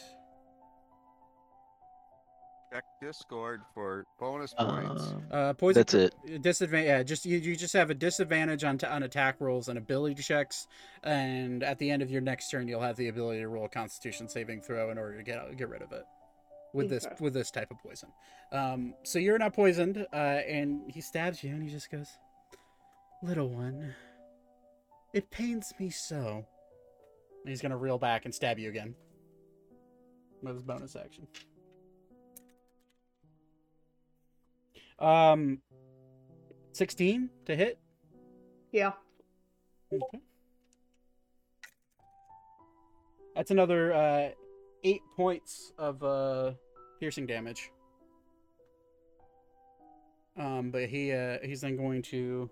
Check 2.72 2.84
Discord 3.02 3.62
for 3.74 4.06
bonus 4.20 4.54
points. 4.54 5.04
Um, 5.04 5.24
Uh, 5.32 5.54
poison. 5.54 5.80
That's 5.80 5.94
it. 5.94 6.42
Disadvantage. 6.42 6.88
Yeah, 6.88 7.04
just 7.04 7.26
you, 7.26 7.38
you 7.38 7.56
just 7.56 7.74
have 7.74 7.90
a 7.90 7.94
disadvantage 7.96 8.64
on 8.64 8.78
t- 8.78 8.86
on 8.86 9.04
attack 9.04 9.38
rolls 9.40 9.68
and 9.68 9.78
ability 9.78 10.22
checks, 10.22 10.68
and 11.04 11.64
at 11.64 11.80
the 11.80 11.90
end 11.90 12.02
of 12.04 12.12
your 12.12 12.22
next 12.22 12.50
turn, 12.50 12.68
you'll 12.68 12.82
have 12.82 12.98
the 12.98 13.08
ability 13.08 13.40
to 13.40 13.48
roll 13.48 13.66
a 13.66 13.70
Constitution 13.70 14.28
saving 14.30 14.62
throw 14.62 14.92
in 14.92 14.98
order 14.98 15.18
to 15.18 15.24
get 15.24 15.40
out, 15.40 15.56
get 15.58 15.70
rid 15.70 15.82
of 15.82 15.92
it. 15.92 16.06
With 16.76 16.90
this 16.90 17.08
with 17.22 17.34
this 17.34 17.52
type 17.52 17.72
of 17.72 17.78
poison, 17.80 18.10
um, 18.52 18.96
so 19.04 19.18
you're 19.18 19.38
not 19.38 19.54
poisoned, 19.54 20.06
uh, 20.12 20.16
and 20.16 20.92
he 20.92 21.00
stabs 21.00 21.42
you, 21.42 21.52
and 21.52 21.64
he 21.64 21.70
just 21.70 21.90
goes, 21.90 22.10
"Little 23.24 23.50
one, 23.50 23.96
it 25.14 25.32
pains 25.32 25.74
me 25.80 25.90
so." 25.90 26.46
And 27.42 27.50
he's 27.50 27.62
gonna 27.62 27.78
reel 27.78 27.98
back 27.98 28.26
and 28.26 28.36
stab 28.36 28.60
you 28.60 28.68
again 28.70 28.94
with 30.42 30.56
his 30.56 30.64
bonus 30.64 30.98
action. 30.98 31.28
Um, 35.00 35.62
sixteen 36.74 37.30
to 37.46 37.56
hit. 37.56 37.80
Yeah. 38.74 38.92
Okay. 39.94 40.20
That's 43.34 43.52
another 43.52 43.94
uh, 43.94 44.30
eight 44.84 45.02
points 45.16 45.72
of 45.78 46.04
uh, 46.04 46.52
piercing 47.00 47.26
damage. 47.26 47.72
Um, 50.38 50.70
but 50.72 50.90
he 50.90 51.14
uh, 51.14 51.38
he's 51.44 51.62
then 51.62 51.78
going 51.78 52.02
to 52.04 52.50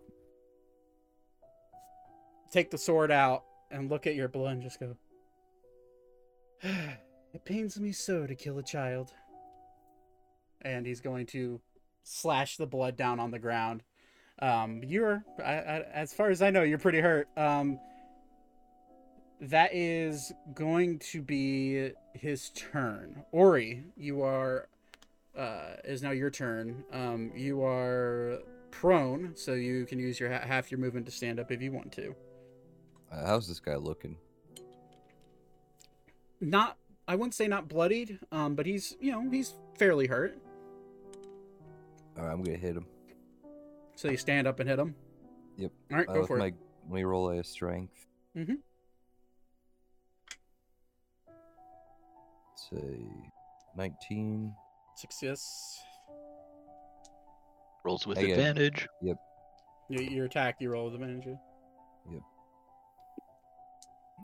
take 2.52 2.72
the 2.72 2.78
sword 2.78 3.12
out 3.12 3.44
and 3.72 3.90
look 3.90 4.08
at 4.08 4.16
your 4.16 4.28
blood 4.28 4.54
and 4.54 4.62
just 4.62 4.80
go. 4.80 4.96
it 6.64 7.44
pains 7.46 7.80
me 7.80 7.92
so 7.92 8.26
to 8.26 8.36
kill 8.36 8.58
a 8.60 8.64
child. 8.64 9.12
And 10.62 10.86
he's 10.86 11.02
going 11.02 11.26
to 11.28 11.60
slash 12.04 12.56
the 12.56 12.68
blood 12.68 12.96
down 12.96 13.20
on 13.20 13.32
the 13.32 13.40
ground. 13.40 13.84
Um, 14.40 14.82
you're, 14.86 15.24
I, 15.44 15.54
I, 15.54 15.80
as 15.94 16.14
far 16.14 16.30
as 16.30 16.42
I 16.42 16.52
know, 16.52 16.64
you're 16.64 16.78
pretty 16.78 17.02
hurt. 17.02 17.28
Um, 17.36 17.80
that 19.50 19.74
is 19.74 20.32
going 20.54 21.00
to 21.00 21.22
be 21.22 21.92
his 22.14 22.50
turn. 22.50 23.24
Ori, 23.32 23.84
you 23.98 24.22
are, 24.22 24.70
uh, 25.38 25.76
is 25.84 26.02
now 26.02 26.12
your 26.12 26.30
turn. 26.30 26.84
Um, 26.94 27.32
you 27.36 27.64
are 27.64 28.40
prone, 28.72 29.34
so 29.36 29.54
you 29.54 29.86
can 29.86 30.00
use 30.00 30.20
your 30.20 30.32
ha- 30.32 30.46
half 30.46 30.72
your 30.72 30.80
movement 30.80 31.06
to 31.08 31.12
stand 31.12 31.40
up 31.40 31.52
if 31.52 31.62
you 31.62 31.72
want 31.72 31.92
to. 31.94 32.16
Uh, 33.12 33.26
how's 33.26 33.48
this 33.48 33.60
guy 33.60 33.76
looking? 33.76 34.18
Not, 36.40 36.78
I 37.08 37.16
wouldn't 37.16 37.34
say 37.34 37.48
not 37.48 37.68
bloodied, 37.68 38.20
um, 38.32 38.56
but 38.56 38.66
he's, 38.66 38.96
you 39.00 39.12
know, 39.12 39.30
he's 39.30 39.54
fairly 39.78 40.08
hurt. 40.08 40.38
All 42.18 42.24
right, 42.24 42.32
I'm 42.32 42.44
gonna 42.44 42.58
hit 42.58 42.78
him. 42.78 42.86
So 43.96 44.10
you 44.10 44.18
stand 44.18 44.48
up 44.48 44.60
and 44.60 44.70
hit 44.70 44.80
him. 44.80 44.96
Yep. 45.58 45.72
All 45.92 45.98
right, 45.98 46.10
Uh, 46.10 46.14
go 46.14 46.26
for 46.26 46.38
my, 46.38 46.48
it. 46.48 46.56
Let 46.86 46.96
me 46.96 47.04
roll 47.04 47.30
a 47.30 47.44
strength. 47.44 48.08
Mm-hmm. 48.38 48.56
Let's 52.72 52.84
say 52.86 53.00
19. 53.76 54.54
Success. 54.96 55.82
Rolls 57.84 58.06
with 58.08 58.18
I 58.18 58.26
get- 58.26 58.40
advantage. 58.40 58.88
Your, 59.02 59.18
your 59.90 60.26
attack, 60.26 60.58
you 60.60 60.70
roll 60.70 60.86
with 60.86 60.94
advantage. 60.96 61.36
yeah? 62.10 62.20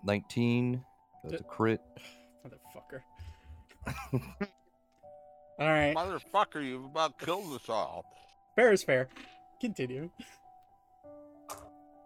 19. 0.03 0.83
That's 1.23 1.41
a 1.41 1.43
crit. 1.43 1.81
Motherfucker. 2.45 3.01
All 5.59 5.67
right. 5.67 5.93
Motherfucker, 5.95 6.63
you've 6.65 6.85
about 6.85 7.19
killed 7.19 7.53
us 7.53 7.67
all. 7.67 8.05
Fair 8.55 8.71
is 8.71 8.81
fair. 8.83 9.09
Continue. 9.59 10.09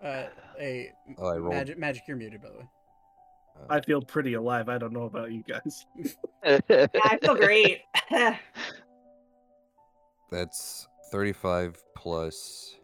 Uh, 0.03 0.23
a 0.59 0.91
Oh, 1.19 1.27
I 1.27 1.37
rolled. 1.37 1.53
magic, 1.53 1.77
magic. 1.77 2.03
You're 2.07 2.17
muted, 2.17 2.41
by 2.41 2.49
the 2.49 2.57
way. 2.57 2.67
I 3.69 3.79
feel 3.81 4.01
pretty 4.01 4.33
alive. 4.33 4.67
I 4.69 4.77
don't 4.77 4.93
know 4.93 5.03
about 5.03 5.31
you 5.31 5.43
guys. 5.43 5.85
Yeah, 6.45 6.87
I 7.05 7.17
feel 7.21 7.35
great. 7.35 7.79
That's 10.31 10.87
35 11.11 11.81
plus 11.95 12.75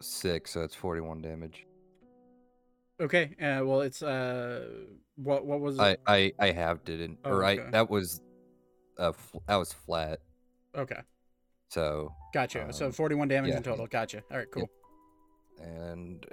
6, 0.00 0.50
so 0.50 0.60
that's 0.60 0.74
41 0.74 1.22
damage. 1.22 1.66
Okay. 3.00 3.34
Uh, 3.40 3.64
well, 3.64 3.80
it's 3.82 4.02
uh, 4.02 4.66
what 5.16 5.46
what 5.46 5.60
was 5.60 5.78
I 5.78 5.90
it? 5.92 6.00
I 6.06 6.32
I 6.40 6.50
have 6.50 6.84
didn't 6.84 7.18
Oh, 7.24 7.30
or 7.30 7.44
I 7.44 7.56
that 7.70 7.88
was 7.88 8.20
uh 8.98 9.12
fl- 9.12 9.38
that 9.46 9.56
was 9.56 9.72
flat. 9.72 10.18
Okay, 10.76 11.00
So 11.68 12.12
gotcha. 12.34 12.72
so 12.72 12.86
Um, 12.86 12.92
41 12.92 13.28
damage 13.28 13.50
yeah, 13.50 13.56
in 13.58 13.62
total. 13.62 13.86
Gotcha. 13.86 14.22
All 14.30 14.36
right, 14.38 14.50
cool. 14.50 14.68
and 15.62 16.26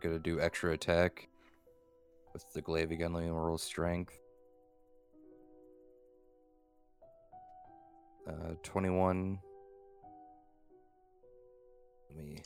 gonna 0.00 0.20
do 0.20 0.40
extra 0.40 0.72
attack 0.72 1.28
with 2.34 2.52
the 2.52 2.60
glaive 2.60 2.90
again. 2.90 3.14
Let 3.14 3.22
me 3.22 3.30
roll 3.30 3.56
strength. 3.56 4.18
Uh, 8.28 8.54
21. 8.62 9.38
Let 12.16 12.24
me. 12.24 12.42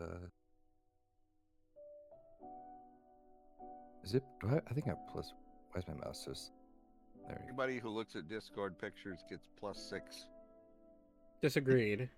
Uh, 0.00 0.04
is 4.04 4.14
it? 4.14 4.22
Do 4.40 4.48
I, 4.48 4.60
I 4.70 4.74
think 4.74 4.86
I 4.86 4.90
have 4.90 4.98
plus. 5.12 5.34
Why 5.72 5.80
is 5.80 5.88
my 5.88 5.94
mouse 6.04 6.24
just? 6.26 6.52
There 7.26 7.32
you 7.32 7.38
go. 7.38 7.48
Anybody 7.48 7.78
who 7.78 7.90
looks 7.90 8.16
at 8.16 8.28
Discord 8.28 8.78
pictures 8.78 9.18
gets 9.28 9.48
plus 9.58 9.78
six. 9.78 10.26
Disagreed. 11.42 12.08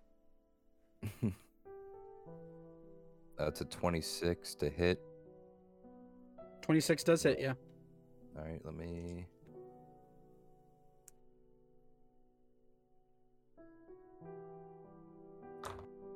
That's 3.45 3.61
a 3.61 3.65
26 3.65 4.55
to 4.55 4.71
hit. 4.71 5.01
26 6.61 7.03
does 7.03 7.23
hit. 7.25 7.41
Yeah. 7.41 7.55
All 8.39 8.45
right, 8.45 8.61
let 8.65 8.75
me. 8.75 9.27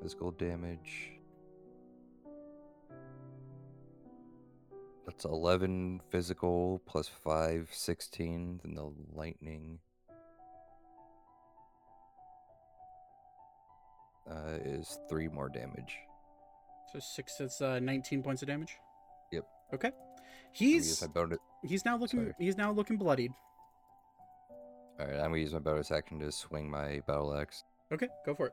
Physical 0.01 0.31
damage. 0.31 1.11
That's 5.05 5.25
11 5.25 6.03
physical 6.11 6.81
plus 6.87 7.09
5, 7.09 7.69
16. 7.73 8.61
Then 8.63 8.75
the 8.75 8.93
lightning 9.15 9.81
uh, 14.31 14.59
is 14.65 15.01
3 15.09 15.27
more 15.29 15.49
damage. 15.49 16.06
So 16.97 17.01
six. 17.01 17.41
It's 17.41 17.61
uh, 17.61 17.79
19 17.79 18.23
points 18.23 18.41
of 18.41 18.49
damage. 18.49 18.79
Yep. 19.31 19.47
Okay. 19.75 19.91
He's 20.53 21.03
my 21.03 21.09
bonus. 21.09 21.39
he's 21.63 21.85
now 21.85 21.99
looking 21.99 22.21
Sorry. 22.21 22.35
he's 22.39 22.57
now 22.57 22.73
looking 22.73 22.97
bloodied. 22.97 23.33
All 24.99 25.07
right, 25.07 25.17
I'm 25.17 25.29
gonna 25.29 25.37
use 25.37 25.53
my 25.53 25.59
bonus 25.59 25.91
action 25.91 26.19
to 26.21 26.33
swing 26.33 26.71
my 26.71 27.03
battle 27.07 27.37
axe. 27.37 27.65
Okay, 27.93 28.09
go 28.25 28.35
for 28.35 28.47
it. 28.47 28.53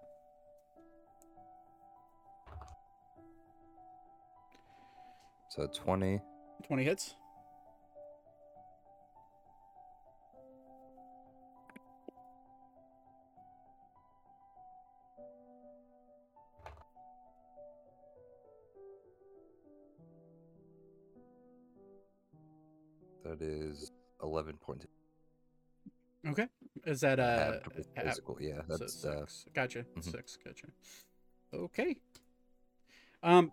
So 5.48 5.66
20. 5.68 6.20
20 6.68 6.84
hits. 6.84 7.16
11 24.34 24.58
points. 24.58 24.88
Okay. 26.28 26.48
Is 26.86 27.02
that 27.02 27.20
uh 27.20 27.60
physical. 28.02 28.38
Yeah, 28.40 28.62
so 28.68 28.78
that's 28.78 29.06
uh, 29.06 29.20
six. 29.20 29.46
Gotcha. 29.54 29.86
mhm. 29.96 30.12
Six. 30.12 30.38
Gotcha. 30.44 30.68
Okay. 31.54 31.98
Um, 33.22 33.52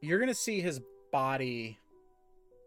you're 0.00 0.18
gonna 0.18 0.34
see 0.34 0.60
his 0.60 0.80
body, 1.12 1.78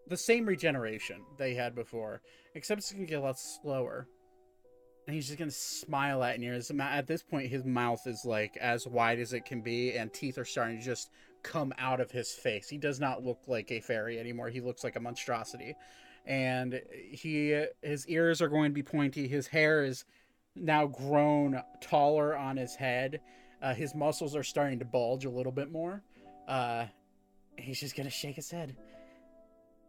the 0.07 0.17
same 0.17 0.45
regeneration 0.45 1.21
they 1.37 1.55
had 1.55 1.73
before, 1.73 2.21
except 2.53 2.79
it's 2.79 2.91
gonna 2.91 3.05
get 3.05 3.19
a 3.19 3.21
lot 3.21 3.39
slower. 3.39 4.07
And 5.07 5.15
he's 5.15 5.25
just 5.27 5.39
gonna 5.39 5.51
smile 5.51 6.23
at 6.23 6.39
you. 6.39 6.53
At 6.79 7.07
this 7.07 7.23
point, 7.23 7.49
his 7.49 7.65
mouth 7.65 8.05
is 8.05 8.23
like 8.25 8.55
as 8.57 8.85
wide 8.87 9.19
as 9.19 9.33
it 9.33 9.45
can 9.45 9.61
be, 9.61 9.93
and 9.93 10.13
teeth 10.13 10.37
are 10.37 10.45
starting 10.45 10.77
to 10.77 10.83
just 10.83 11.09
come 11.41 11.73
out 11.77 11.99
of 11.99 12.11
his 12.11 12.31
face. 12.31 12.69
He 12.69 12.77
does 12.77 12.99
not 12.99 13.23
look 13.23 13.39
like 13.47 13.71
a 13.71 13.81
fairy 13.81 14.19
anymore. 14.19 14.49
He 14.49 14.61
looks 14.61 14.83
like 14.83 14.95
a 14.95 14.99
monstrosity, 14.99 15.75
and 16.25 16.81
he 17.11 17.65
his 17.81 18.07
ears 18.07 18.41
are 18.41 18.47
going 18.47 18.71
to 18.71 18.73
be 18.73 18.83
pointy. 18.83 19.27
His 19.27 19.47
hair 19.47 19.83
is 19.83 20.05
now 20.55 20.85
grown 20.87 21.61
taller 21.81 22.35
on 22.37 22.57
his 22.57 22.75
head. 22.75 23.19
Uh, 23.61 23.73
his 23.73 23.95
muscles 23.95 24.35
are 24.35 24.43
starting 24.43 24.79
to 24.79 24.85
bulge 24.85 25.25
a 25.25 25.29
little 25.29 25.51
bit 25.51 25.71
more. 25.71 26.03
Uh, 26.47 26.85
he's 27.57 27.79
just 27.79 27.95
gonna 27.95 28.09
shake 28.09 28.35
his 28.35 28.51
head. 28.51 28.75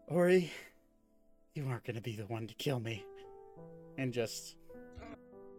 Ori, 0.06 0.50
you 1.54 1.66
aren't 1.68 1.84
gonna 1.84 2.00
be 2.00 2.14
the 2.16 2.26
one 2.26 2.46
to 2.46 2.54
kill 2.54 2.80
me. 2.80 3.04
And 3.98 4.12
just 4.12 4.56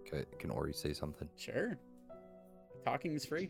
Okay, 0.07 0.25
can 0.39 0.49
Ori 0.51 0.71
say 0.73 0.93
something? 0.93 1.27
sure. 1.37 1.77
Talking 2.85 3.13
is 3.15 3.25
free. 3.25 3.49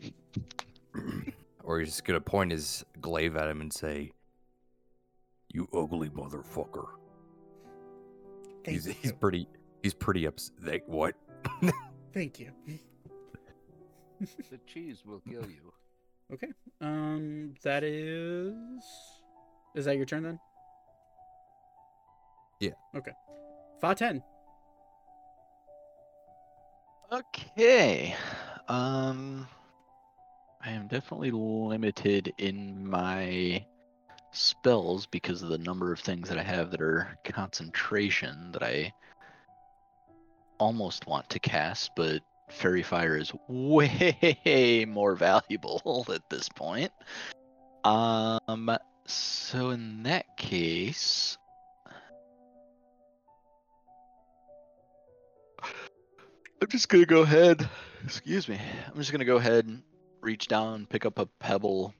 or 1.64 1.80
he's 1.80 1.88
just 1.88 2.04
gonna 2.04 2.20
point 2.20 2.50
his 2.50 2.84
glaive 3.00 3.36
at 3.36 3.48
him 3.48 3.60
and 3.60 3.72
say, 3.72 4.10
"You 5.52 5.68
ugly 5.74 6.08
motherfucker." 6.10 6.86
Thank 8.66 8.78
he's 8.78 8.86
you. 8.88 8.94
he's 9.00 9.12
pretty 9.12 9.48
he's 9.82 9.94
pretty 9.94 10.24
upset. 10.26 10.56
Like 10.60 10.82
what? 10.86 11.14
Thank 12.12 12.40
you. 12.40 12.50
The 14.50 14.58
cheese 14.66 15.02
will 15.06 15.20
kill 15.20 15.46
you. 15.48 15.72
Okay. 16.32 16.48
Um, 16.80 17.54
that 17.62 17.84
is. 17.84 18.82
Is 19.76 19.84
that 19.84 19.96
your 19.96 20.06
turn 20.06 20.24
then? 20.24 20.40
Yeah. 22.60 22.72
Okay. 22.96 23.12
Five 23.80 23.98
ten. 23.98 24.22
Okay. 27.12 28.16
Um 28.66 29.46
I 30.64 30.70
am 30.70 30.88
definitely 30.88 31.30
limited 31.30 32.32
in 32.38 32.88
my 32.88 33.64
spells 34.36 35.06
because 35.06 35.42
of 35.42 35.48
the 35.48 35.58
number 35.58 35.92
of 35.92 36.00
things 36.00 36.28
that 36.28 36.38
I 36.38 36.42
have 36.42 36.70
that 36.70 36.80
are 36.80 37.16
concentration 37.24 38.52
that 38.52 38.62
I 38.62 38.92
almost 40.58 41.06
want 41.06 41.28
to 41.30 41.38
cast, 41.38 41.90
but 41.96 42.22
Faerie 42.48 42.82
Fire 42.82 43.16
is 43.16 43.32
way 43.48 44.84
more 44.88 45.16
valuable 45.16 46.06
at 46.14 46.28
this 46.30 46.48
point. 46.48 46.92
Um 47.84 48.76
so 49.06 49.70
in 49.70 50.02
that 50.02 50.36
case 50.36 51.38
I'm 56.60 56.68
just 56.68 56.88
gonna 56.88 57.06
go 57.06 57.22
ahead. 57.22 57.68
Excuse 58.04 58.48
me. 58.48 58.58
I'm 58.88 58.96
just 58.96 59.12
gonna 59.12 59.24
go 59.24 59.36
ahead 59.36 59.66
and 59.66 59.82
reach 60.20 60.48
down, 60.48 60.86
pick 60.86 61.04
up 61.04 61.18
a 61.18 61.26
pebble, 61.26 61.94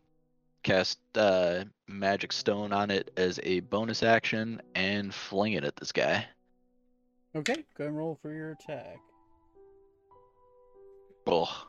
cast 0.66 0.98
uh, 1.14 1.62
magic 1.86 2.32
stone 2.32 2.72
on 2.72 2.90
it 2.90 3.12
as 3.16 3.38
a 3.44 3.60
bonus 3.60 4.02
action, 4.02 4.60
and 4.74 5.14
fling 5.14 5.52
it 5.52 5.62
at 5.64 5.76
this 5.76 5.92
guy. 5.92 6.26
Okay. 7.36 7.64
Go 7.78 7.86
and 7.86 7.96
roll 7.96 8.18
for 8.20 8.32
your 8.32 8.50
attack. 8.50 8.98
Oh. 11.28 11.66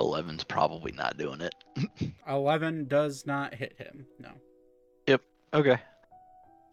11's 0.00 0.44
probably 0.44 0.92
not 0.92 1.18
doing 1.18 1.42
it. 1.42 1.54
Eleven 2.28 2.86
does 2.86 3.26
not 3.26 3.54
hit 3.54 3.74
him. 3.78 4.06
No. 4.18 4.30
Yep, 5.06 5.22
okay. 5.52 5.78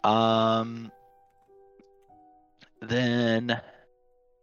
Um. 0.04 0.92
Then 2.82 3.52
I'm 3.52 3.62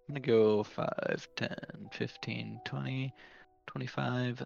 gonna 0.08 0.20
go 0.20 0.62
5, 0.62 1.28
10, 1.36 1.56
15, 1.92 2.60
20, 2.64 3.14
25, 3.70 4.44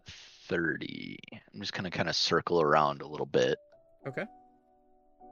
30. 0.49 1.19
I'm 1.55 1.61
just 1.61 1.73
gonna 1.73 1.91
kind 1.91 2.11
of 2.11 2.15
circle 2.15 2.61
around 2.61 3.01
a 3.01 3.07
little 3.07 3.25
bit. 3.25 3.57
Okay. 4.07 4.27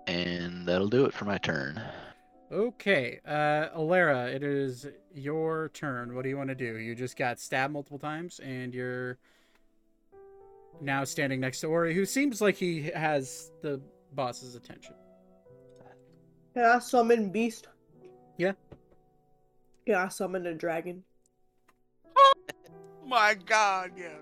And 0.07 0.67
that'll 0.67 0.89
do 0.89 1.05
it 1.05 1.13
for 1.13 1.27
my 1.27 1.37
turn. 1.37 1.79
Okay, 2.51 3.21
uh, 3.27 3.69
Alara, 3.77 4.33
it 4.33 4.43
is 4.43 4.87
your 5.15 5.71
turn. 5.75 6.15
What 6.15 6.23
do 6.23 6.31
you 6.31 6.39
want 6.39 6.49
to 6.49 6.55
do? 6.55 6.79
You 6.79 6.95
just 6.95 7.19
got 7.19 7.39
stabbed 7.39 7.75
multiple 7.75 7.99
times, 7.99 8.41
and 8.41 8.75
you're 8.75 9.19
now 10.81 11.05
standing 11.05 11.41
next 11.41 11.61
to 11.61 11.67
Ori, 11.67 11.95
who 11.95 12.07
seems 12.07 12.41
like 12.41 12.57
he 12.57 12.91
has 12.95 13.51
the 13.61 13.79
boss's 14.15 14.55
attention. 14.55 14.95
Can 16.55 16.65
I 16.65 16.79
summon 16.79 17.31
beast? 17.31 17.69
Yeah. 18.39 18.53
Can 19.85 19.97
I 19.97 20.09
summon 20.09 20.47
a 20.47 20.55
dragon? 20.55 21.05
My 23.07 23.35
God, 23.35 23.93
yes. 23.97 24.13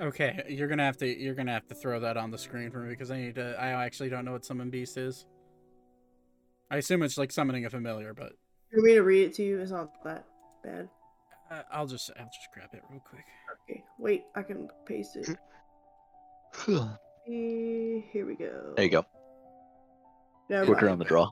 Okay, 0.00 0.42
you're 0.48 0.68
gonna 0.68 0.84
have 0.84 0.96
to 0.98 1.06
you're 1.06 1.34
gonna 1.34 1.52
have 1.52 1.66
to 1.68 1.74
throw 1.74 2.00
that 2.00 2.16
on 2.16 2.30
the 2.30 2.38
screen 2.38 2.70
for 2.70 2.78
me 2.80 2.88
because 2.90 3.10
I 3.10 3.16
need 3.18 3.36
to. 3.36 3.56
I 3.60 3.84
actually 3.84 4.08
don't 4.08 4.24
know 4.24 4.32
what 4.32 4.44
summon 4.44 4.70
beast 4.70 4.96
is. 4.96 5.26
I 6.70 6.78
assume 6.78 7.02
it's 7.02 7.16
like 7.18 7.30
summoning 7.30 7.64
a 7.66 7.70
familiar, 7.70 8.12
but 8.14 8.32
You 8.72 8.78
want 8.78 8.86
me 8.86 8.94
to 8.94 9.02
read 9.02 9.22
it 9.28 9.34
to 9.34 9.44
you? 9.44 9.60
It's 9.60 9.70
not 9.70 10.02
that 10.04 10.26
bad. 10.64 10.88
uh, 11.50 11.62
I'll 11.70 11.86
just 11.86 12.10
I'll 12.18 12.24
just 12.26 12.48
grab 12.52 12.70
it 12.72 12.82
real 12.90 13.00
quick. 13.08 13.24
Okay, 13.70 13.84
wait, 13.98 14.24
I 14.34 14.42
can 14.42 14.68
paste 14.86 15.16
it. 15.16 15.28
Here 17.26 18.26
we 18.26 18.34
go. 18.34 18.72
There 18.76 18.84
you 18.84 18.90
go. 18.90 19.04
Never 20.50 20.66
Quicker 20.66 20.86
mind. 20.86 20.92
on 20.94 20.98
the 20.98 21.04
draw. 21.04 21.28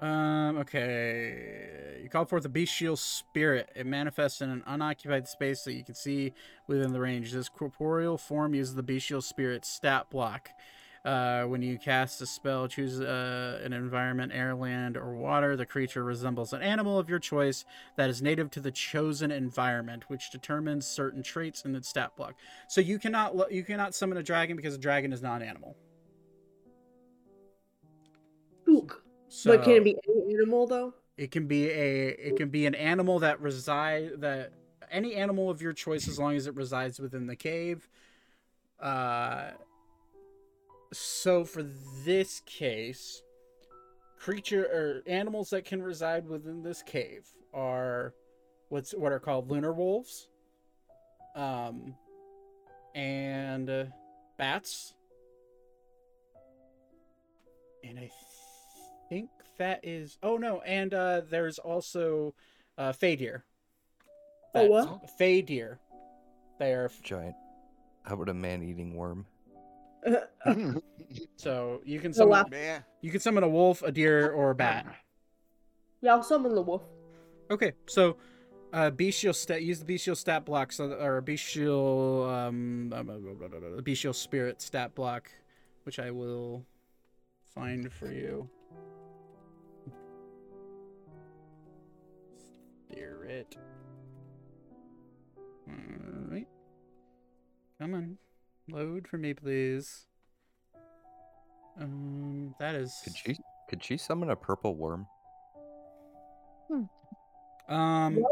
Um, 0.00 0.58
okay. 0.58 2.00
You 2.02 2.08
call 2.08 2.26
forth 2.26 2.44
a 2.44 2.50
bestial 2.50 2.96
spirit. 2.96 3.70
It 3.74 3.86
manifests 3.86 4.42
in 4.42 4.50
an 4.50 4.62
unoccupied 4.66 5.26
space 5.26 5.64
that 5.64 5.72
you 5.72 5.84
can 5.84 5.94
see 5.94 6.34
within 6.66 6.92
the 6.92 7.00
range. 7.00 7.32
This 7.32 7.48
corporeal 7.48 8.18
form 8.18 8.54
uses 8.54 8.74
the 8.74 8.82
bestial 8.82 9.22
spirit 9.22 9.64
stat 9.64 10.10
block. 10.10 10.50
Uh, 11.06 11.44
when 11.44 11.62
you 11.62 11.78
cast 11.78 12.20
a 12.20 12.26
spell, 12.26 12.66
choose 12.66 13.00
uh, 13.00 13.60
an 13.62 13.72
environment, 13.72 14.32
air, 14.34 14.56
land, 14.56 14.96
or 14.96 15.14
water. 15.14 15.56
The 15.56 15.64
creature 15.64 16.02
resembles 16.02 16.52
an 16.52 16.62
animal 16.62 16.98
of 16.98 17.08
your 17.08 17.20
choice 17.20 17.64
that 17.94 18.10
is 18.10 18.20
native 18.20 18.50
to 18.50 18.60
the 18.60 18.72
chosen 18.72 19.30
environment, 19.30 20.10
which 20.10 20.30
determines 20.30 20.84
certain 20.84 21.22
traits 21.22 21.64
in 21.64 21.76
its 21.76 21.88
stat 21.88 22.16
block. 22.16 22.34
So 22.66 22.80
you 22.80 22.98
cannot 22.98 23.52
you 23.52 23.62
cannot 23.62 23.94
summon 23.94 24.18
a 24.18 24.22
dragon 24.22 24.56
because 24.56 24.74
a 24.74 24.78
dragon 24.78 25.12
is 25.12 25.22
not 25.22 25.42
an 25.42 25.48
animal. 25.48 25.76
So 29.36 29.54
But 29.54 29.64
can 29.64 29.72
it 29.74 29.84
be 29.84 29.96
any 30.08 30.34
animal 30.34 30.66
though? 30.66 30.94
It 31.18 31.30
can 31.30 31.46
be 31.46 31.68
a 31.68 32.08
it 32.08 32.36
can 32.36 32.48
be 32.48 32.64
an 32.64 32.74
animal 32.74 33.18
that 33.18 33.38
reside 33.38 34.22
that 34.22 34.52
any 34.90 35.14
animal 35.14 35.50
of 35.50 35.60
your 35.60 35.74
choice 35.74 36.08
as 36.08 36.18
long 36.18 36.36
as 36.36 36.46
it 36.46 36.54
resides 36.54 36.98
within 36.98 37.26
the 37.26 37.36
cave. 37.36 37.86
Uh 38.80 39.50
so 40.90 41.44
for 41.44 41.64
this 42.06 42.40
case, 42.46 43.20
creature 44.18 44.64
or 44.64 45.02
animals 45.06 45.50
that 45.50 45.66
can 45.66 45.82
reside 45.82 46.26
within 46.26 46.62
this 46.62 46.82
cave 46.82 47.26
are 47.52 48.14
what's 48.70 48.92
what 48.92 49.12
are 49.12 49.20
called 49.20 49.50
lunar 49.50 49.74
wolves. 49.74 50.28
Um 51.34 51.94
and 52.94 53.68
uh, 53.68 53.84
bats. 54.38 54.94
And 57.84 57.98
I 57.98 58.10
think 59.08 59.30
that 59.58 59.80
is 59.82 60.18
oh 60.22 60.36
no, 60.36 60.60
and 60.60 60.92
uh 60.94 61.22
there's 61.28 61.58
also 61.58 62.34
uh 62.78 62.92
fey 62.92 63.16
deer. 63.16 63.44
Oh, 64.54 64.66
what? 64.66 64.84
That's- 64.86 65.14
Fey 65.18 65.42
deer. 65.42 65.78
They 66.58 66.72
are 66.72 66.90
Giant. 67.02 67.34
How 68.04 68.14
about 68.14 68.28
a 68.30 68.34
man-eating 68.34 68.94
worm? 68.94 69.26
so 71.36 71.80
you 71.84 72.00
can 72.00 72.12
summon 72.12 72.30
lap- 72.30 72.50
Man, 72.50 72.84
you 73.00 73.10
can 73.10 73.20
summon 73.20 73.42
a 73.42 73.48
wolf, 73.48 73.82
a 73.82 73.90
deer, 73.92 74.30
or 74.30 74.50
a 74.50 74.54
bat. 74.54 74.86
yeah, 76.00 76.12
I'll 76.12 76.22
summon 76.22 76.54
the 76.54 76.62
wolf. 76.62 76.82
Okay, 77.50 77.72
so 77.86 78.16
uh 78.72 78.90
bestial 78.90 79.32
stat 79.32 79.62
use 79.62 79.78
the 79.78 79.84
bestial 79.84 80.16
stat 80.16 80.44
block 80.44 80.72
so 80.72 80.90
or 80.92 81.20
bestial 81.20 82.24
um 82.28 82.92
um, 82.92 83.82
bestial 83.84 84.12
spirit 84.12 84.60
stat 84.62 84.94
block, 84.94 85.30
which 85.84 85.98
I 85.98 86.10
will 86.10 86.64
find 87.54 87.92
for 87.92 88.10
you. 88.12 88.48
Spirit. 92.96 93.56
Alright. 95.68 96.48
Come 97.78 97.94
on. 97.94 98.16
Load 98.70 99.06
for 99.06 99.18
me, 99.18 99.34
please. 99.34 100.06
Um 101.78 102.54
that 102.58 102.74
is 102.74 102.98
Could 103.04 103.16
she? 103.16 103.36
Could 103.68 103.84
she 103.84 103.98
summon 103.98 104.30
a 104.30 104.36
purple 104.36 104.76
worm? 104.76 105.06
um 107.68 108.24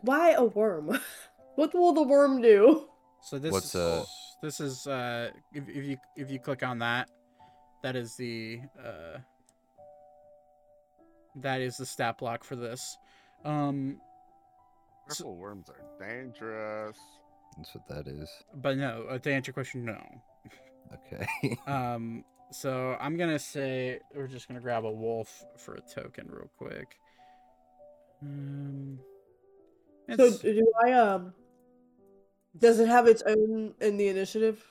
Why 0.00 0.30
a 0.30 0.44
worm? 0.44 0.98
what 1.56 1.74
will 1.74 1.92
the 1.92 2.02
worm 2.02 2.40
do? 2.40 2.86
So 3.20 3.38
this 3.38 3.52
What's, 3.52 3.74
is 3.74 3.80
uh, 3.80 4.04
this 4.42 4.60
is 4.60 4.86
uh 4.86 5.30
if, 5.52 5.68
if 5.68 5.84
you 5.84 5.96
if 6.16 6.30
you 6.30 6.38
click 6.38 6.62
on 6.62 6.78
that, 6.78 7.10
that 7.82 7.96
is 7.96 8.16
the 8.16 8.60
uh 8.82 9.18
that 11.36 11.60
is 11.60 11.76
the 11.76 11.84
stat 11.84 12.16
block 12.16 12.44
for 12.44 12.56
this. 12.56 12.96
Um 13.44 14.00
So- 15.08 15.30
worms 15.32 15.68
are 15.70 15.82
dangerous. 16.06 16.96
That's 17.56 17.74
what 17.74 17.86
that 17.88 18.06
is. 18.06 18.28
but 18.54 18.76
no, 18.78 19.06
uh, 19.10 19.18
to 19.18 19.32
answer 19.32 19.48
your 19.50 19.54
question, 19.54 19.84
no. 19.84 20.00
Okay. 20.94 21.56
Um 21.66 22.24
so 22.52 22.96
I'm 23.00 23.16
gonna 23.16 23.38
say 23.38 24.00
we're 24.14 24.26
just 24.26 24.48
gonna 24.48 24.60
grab 24.60 24.84
a 24.84 24.90
wolf 24.90 25.44
for 25.56 25.74
a 25.74 25.80
token 25.80 26.28
real 26.30 26.50
quick. 26.58 26.96
Um 28.22 28.98
So 30.16 30.30
do 30.38 30.72
I 30.84 30.92
um? 30.92 31.32
Does 32.58 32.80
it 32.80 32.88
have 32.88 33.06
its 33.06 33.22
own 33.22 33.74
in 33.80 33.96
the 33.96 34.08
initiative? 34.08 34.64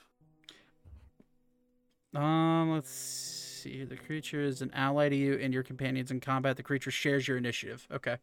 Um, 2.14 2.72
let's 2.72 2.90
see. 2.90 3.84
The 3.84 3.96
creature 3.96 4.40
is 4.42 4.60
an 4.62 4.70
ally 4.74 5.08
to 5.08 5.16
you 5.16 5.34
and 5.40 5.54
your 5.54 5.62
companions 5.62 6.10
in 6.10 6.20
combat. 6.20 6.56
The 6.56 6.62
creature 6.62 6.90
shares 6.90 7.26
your 7.28 7.38
initiative. 7.38 7.86
Okay. 7.90 8.16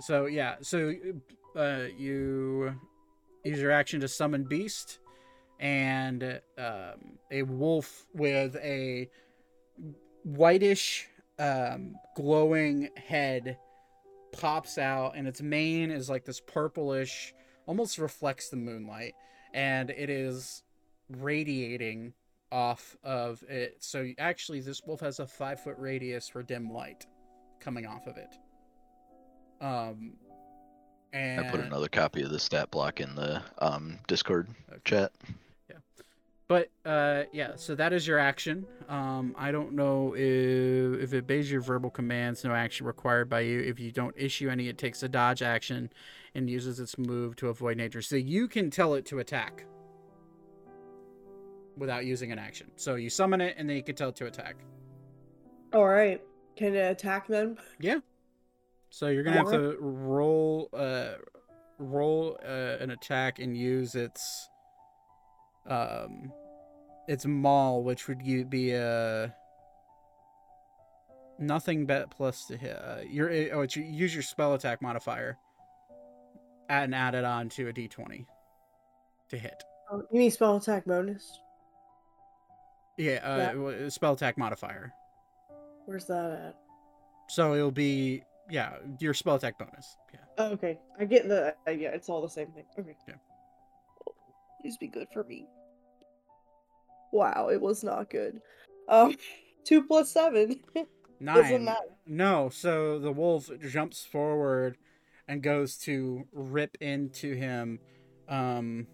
So 0.00 0.26
yeah, 0.26 0.56
so 0.62 0.92
uh, 1.56 1.84
you 1.96 2.74
use 3.44 3.60
your 3.60 3.70
action 3.72 4.00
to 4.00 4.08
summon 4.08 4.44
beast, 4.44 4.98
and 5.60 6.40
um, 6.58 7.18
a 7.30 7.42
wolf 7.42 8.06
with 8.14 8.56
a 8.56 9.08
whitish, 10.24 11.08
um, 11.38 11.94
glowing 12.16 12.88
head 12.96 13.58
pops 14.32 14.78
out, 14.78 15.14
and 15.16 15.28
its 15.28 15.42
mane 15.42 15.90
is 15.90 16.08
like 16.08 16.24
this 16.24 16.40
purplish, 16.40 17.34
almost 17.66 17.98
reflects 17.98 18.48
the 18.48 18.56
moonlight, 18.56 19.14
and 19.52 19.90
it 19.90 20.08
is 20.10 20.62
radiating 21.08 22.14
off 22.50 22.96
of 23.04 23.42
it. 23.48 23.76
So 23.80 24.10
actually, 24.18 24.60
this 24.60 24.82
wolf 24.86 25.00
has 25.00 25.18
a 25.18 25.26
five 25.26 25.60
foot 25.60 25.76
radius 25.78 26.28
for 26.28 26.42
dim 26.42 26.70
light 26.70 27.06
coming 27.60 27.86
off 27.86 28.06
of 28.06 28.16
it. 28.16 28.34
Um, 29.62 30.14
and 31.12 31.40
I 31.40 31.50
put 31.50 31.60
another 31.60 31.88
copy 31.88 32.22
of 32.22 32.30
the 32.30 32.38
stat 32.38 32.70
block 32.70 33.00
in 33.00 33.14
the 33.14 33.42
um, 33.58 33.98
Discord 34.08 34.48
Okay. 34.70 34.80
chat. 34.84 35.12
Yeah, 35.70 35.76
but 36.48 36.68
uh, 36.84 37.24
yeah, 37.32 37.52
so 37.54 37.74
that 37.76 37.92
is 37.92 38.06
your 38.06 38.18
action. 38.18 38.66
Um, 38.88 39.34
I 39.38 39.52
don't 39.52 39.74
know 39.74 40.14
if 40.16 41.00
if 41.02 41.14
it 41.14 41.18
obeys 41.18 41.50
your 41.50 41.60
verbal 41.60 41.90
commands, 41.90 42.42
no 42.44 42.52
action 42.52 42.86
required 42.86 43.28
by 43.28 43.40
you. 43.40 43.60
If 43.60 43.78
you 43.78 43.92
don't 43.92 44.14
issue 44.18 44.50
any, 44.50 44.68
it 44.68 44.78
takes 44.78 45.02
a 45.02 45.08
dodge 45.08 45.42
action 45.42 45.90
and 46.34 46.50
uses 46.50 46.80
its 46.80 46.98
move 46.98 47.36
to 47.36 47.48
avoid 47.48 47.76
nature. 47.76 48.02
So 48.02 48.16
you 48.16 48.48
can 48.48 48.70
tell 48.70 48.94
it 48.94 49.06
to 49.06 49.20
attack 49.20 49.64
without 51.76 52.04
using 52.04 52.32
an 52.32 52.38
action. 52.38 52.70
So 52.76 52.96
you 52.96 53.10
summon 53.10 53.40
it, 53.40 53.54
and 53.58 53.68
then 53.68 53.76
you 53.76 53.82
can 53.82 53.94
tell 53.94 54.08
it 54.08 54.16
to 54.16 54.26
attack. 54.26 54.56
All 55.72 55.86
right. 55.86 56.20
Can 56.56 56.74
it 56.74 56.90
attack 56.90 57.28
then? 57.28 57.58
Yeah. 57.78 58.00
So 58.92 59.08
you're 59.08 59.22
gonna 59.22 59.38
have 59.38 59.50
to 59.50 59.78
roll 59.80 60.68
uh 60.74 61.14
roll 61.78 62.36
uh, 62.44 62.76
an 62.78 62.90
attack 62.90 63.38
and 63.38 63.56
use 63.56 63.94
its 63.94 64.50
um 65.66 66.30
its 67.08 67.24
maul, 67.24 67.84
which 67.84 68.06
would 68.06 68.22
be 68.50 68.72
a 68.72 69.34
nothing 71.38 71.86
bet 71.86 72.10
plus 72.10 72.44
to 72.48 72.56
hit. 72.58 72.76
Uh, 72.76 72.98
your 73.08 73.30
oh, 73.54 73.62
it's 73.62 73.74
your, 73.74 73.86
use 73.86 74.12
your 74.12 74.22
spell 74.22 74.52
attack 74.52 74.82
modifier 74.82 75.38
and 76.68 76.94
add 76.94 77.14
it 77.14 77.24
on 77.24 77.48
to 77.48 77.68
a 77.68 77.72
d20 77.72 78.26
to 79.30 79.38
hit. 79.38 79.64
Oh, 79.90 80.02
you 80.12 80.18
mean 80.18 80.30
spell 80.30 80.58
attack 80.58 80.84
bonus? 80.84 81.40
Yeah, 82.98 83.20
uh, 83.24 83.70
Yeah. 83.70 83.88
spell 83.88 84.12
attack 84.12 84.36
modifier. 84.36 84.92
Where's 85.86 86.04
that 86.08 86.30
at? 86.30 86.56
So 87.30 87.54
it'll 87.54 87.70
be 87.70 88.22
yeah, 88.50 88.74
your 88.98 89.14
spell 89.14 89.36
attack 89.36 89.58
bonus. 89.58 89.96
Yeah. 90.12 90.20
Oh, 90.38 90.46
okay, 90.52 90.78
I 90.98 91.04
get 91.04 91.28
the 91.28 91.54
yeah. 91.66 91.90
It's 91.90 92.08
all 92.08 92.22
the 92.22 92.28
same 92.28 92.48
thing. 92.52 92.64
Okay. 92.78 92.96
Yeah. 93.08 93.14
Please 94.60 94.76
be 94.76 94.88
good 94.88 95.08
for 95.12 95.24
me. 95.24 95.46
Wow, 97.12 97.48
it 97.52 97.60
was 97.60 97.84
not 97.84 98.10
good. 98.10 98.40
Um, 98.88 99.16
two 99.64 99.84
plus 99.84 100.10
seven. 100.10 100.60
Nine. 101.20 101.68
No, 102.04 102.48
so 102.48 102.98
the 102.98 103.12
wolf 103.12 103.48
jumps 103.60 104.04
forward 104.04 104.76
and 105.28 105.40
goes 105.40 105.76
to 105.78 106.24
rip 106.32 106.76
into 106.80 107.34
him. 107.34 107.78
Um, 108.28 108.88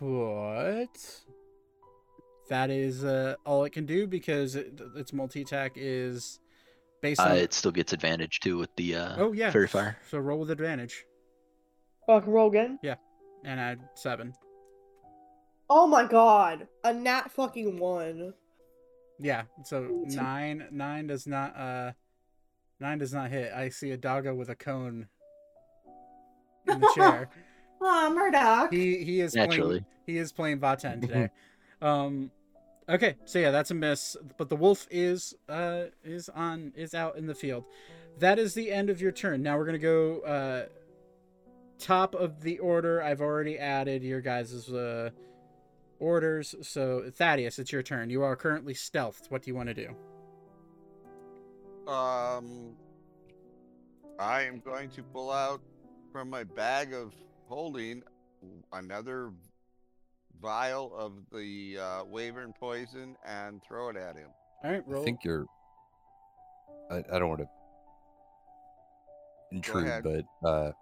but 0.00 0.86
that 2.52 2.68
is 2.70 3.02
uh, 3.02 3.34
all 3.46 3.64
it 3.64 3.70
can 3.70 3.86
do 3.86 4.06
because 4.06 4.56
it, 4.56 4.78
its 4.94 5.12
multi 5.12 5.40
attack 5.40 5.72
is 5.74 6.38
based 7.00 7.18
Uh, 7.20 7.24
on. 7.30 7.36
it 7.38 7.52
still 7.54 7.72
gets 7.72 7.92
advantage 7.94 8.40
too 8.40 8.58
with 8.58 8.68
the 8.76 8.94
uh, 8.96 9.14
oh 9.18 9.32
yeah, 9.32 9.50
faerie 9.50 9.66
fire. 9.68 9.96
So 10.10 10.18
roll 10.18 10.38
with 10.40 10.50
advantage 10.50 11.04
Fuck, 12.06 12.26
roll 12.26 12.48
again. 12.48 12.78
Yeah, 12.82 12.96
and 13.44 13.58
add 13.58 13.80
seven. 13.94 14.34
Oh 15.70 15.86
my 15.86 16.04
god, 16.06 16.66
a 16.84 16.92
nat 16.92 17.30
fucking 17.30 17.78
one. 17.78 18.34
Yeah, 19.18 19.42
so 19.64 20.02
nine 20.08 20.66
nine 20.70 21.06
does 21.06 21.26
not 21.26 21.56
uh 21.56 21.92
nine 22.80 22.98
does 22.98 23.14
not 23.14 23.30
hit. 23.30 23.52
I 23.52 23.68
see 23.70 23.92
a 23.92 23.96
doggo 23.96 24.34
with 24.34 24.48
a 24.50 24.56
cone 24.56 25.06
in 26.68 26.80
the 26.80 26.92
chair. 26.94 27.28
Aw, 27.80 28.10
Murdoch. 28.14 28.72
he 28.72 29.02
he 29.04 29.20
is 29.20 29.32
playing 29.32 29.48
Naturally. 29.50 29.84
he 30.06 30.18
is 30.18 30.32
playing 30.32 30.58
Vaten 30.60 31.00
today. 31.06 31.30
um 31.80 32.30
okay, 32.92 33.16
so 33.24 33.38
yeah, 33.38 33.50
that's 33.50 33.70
a 33.70 33.74
miss. 33.74 34.16
But 34.36 34.48
the 34.48 34.56
wolf 34.56 34.86
is 34.90 35.34
uh 35.48 35.84
is 36.04 36.28
on 36.28 36.72
is 36.76 36.94
out 36.94 37.16
in 37.16 37.26
the 37.26 37.34
field. 37.34 37.64
That 38.18 38.38
is 38.38 38.54
the 38.54 38.70
end 38.70 38.90
of 38.90 39.00
your 39.00 39.12
turn. 39.12 39.42
Now 39.42 39.58
we're 39.58 39.66
gonna 39.66 39.78
go 39.78 40.20
uh 40.20 40.66
top 41.78 42.14
of 42.14 42.42
the 42.42 42.58
order. 42.58 43.02
I've 43.02 43.20
already 43.20 43.58
added 43.58 44.02
your 44.02 44.20
guys' 44.20 44.68
uh 44.70 45.10
orders. 45.98 46.54
So 46.62 47.10
Thaddeus, 47.10 47.58
it's 47.58 47.72
your 47.72 47.82
turn. 47.82 48.10
You 48.10 48.22
are 48.22 48.36
currently 48.36 48.74
stealthed. 48.74 49.30
What 49.30 49.42
do 49.42 49.50
you 49.50 49.54
want 49.54 49.68
to 49.68 49.74
do? 49.74 49.88
Um, 51.90 52.74
I 54.18 54.42
am 54.42 54.60
going 54.60 54.90
to 54.90 55.02
pull 55.02 55.30
out 55.30 55.60
from 56.12 56.28
my 56.30 56.44
bag 56.44 56.92
of 56.92 57.12
holding 57.46 58.02
another 58.72 59.32
vial 60.42 60.92
of 60.96 61.12
the 61.32 61.78
uh, 61.78 62.04
Wyvern 62.04 62.52
poison 62.58 63.16
and 63.24 63.62
throw 63.62 63.88
it 63.88 63.96
at 63.96 64.16
him. 64.16 64.28
All 64.64 64.72
right, 64.72 64.82
roll. 64.86 65.02
I 65.02 65.04
think 65.04 65.24
you're. 65.24 65.46
I, 66.90 67.02
I 67.12 67.18
don't 67.18 67.28
want 67.28 67.40
to 67.40 67.48
intrude, 69.52 70.02
but 70.02 70.48
uh, 70.48 70.72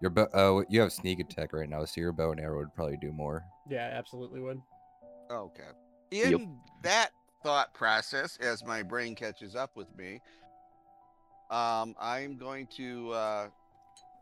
your 0.00 0.10
bow. 0.10 0.28
Uh, 0.32 0.62
you 0.68 0.80
have 0.80 0.92
sneak 0.92 1.18
attack 1.18 1.52
right 1.52 1.68
now, 1.68 1.84
so 1.84 2.00
your 2.00 2.12
bow 2.12 2.30
and 2.30 2.40
arrow 2.40 2.58
would 2.58 2.74
probably 2.74 2.98
do 2.98 3.10
more. 3.12 3.44
Yeah, 3.68 3.90
absolutely 3.92 4.40
would. 4.40 4.60
Okay. 5.30 5.62
In 6.12 6.56
that 6.82 7.10
thought 7.42 7.74
process, 7.74 8.36
as 8.40 8.64
my 8.64 8.82
brain 8.82 9.14
catches 9.14 9.56
up 9.56 9.76
with 9.76 9.88
me, 9.96 10.20
um, 11.50 11.94
I'm 12.00 12.36
going 12.36 12.68
to 12.76 13.10
uh, 13.12 13.48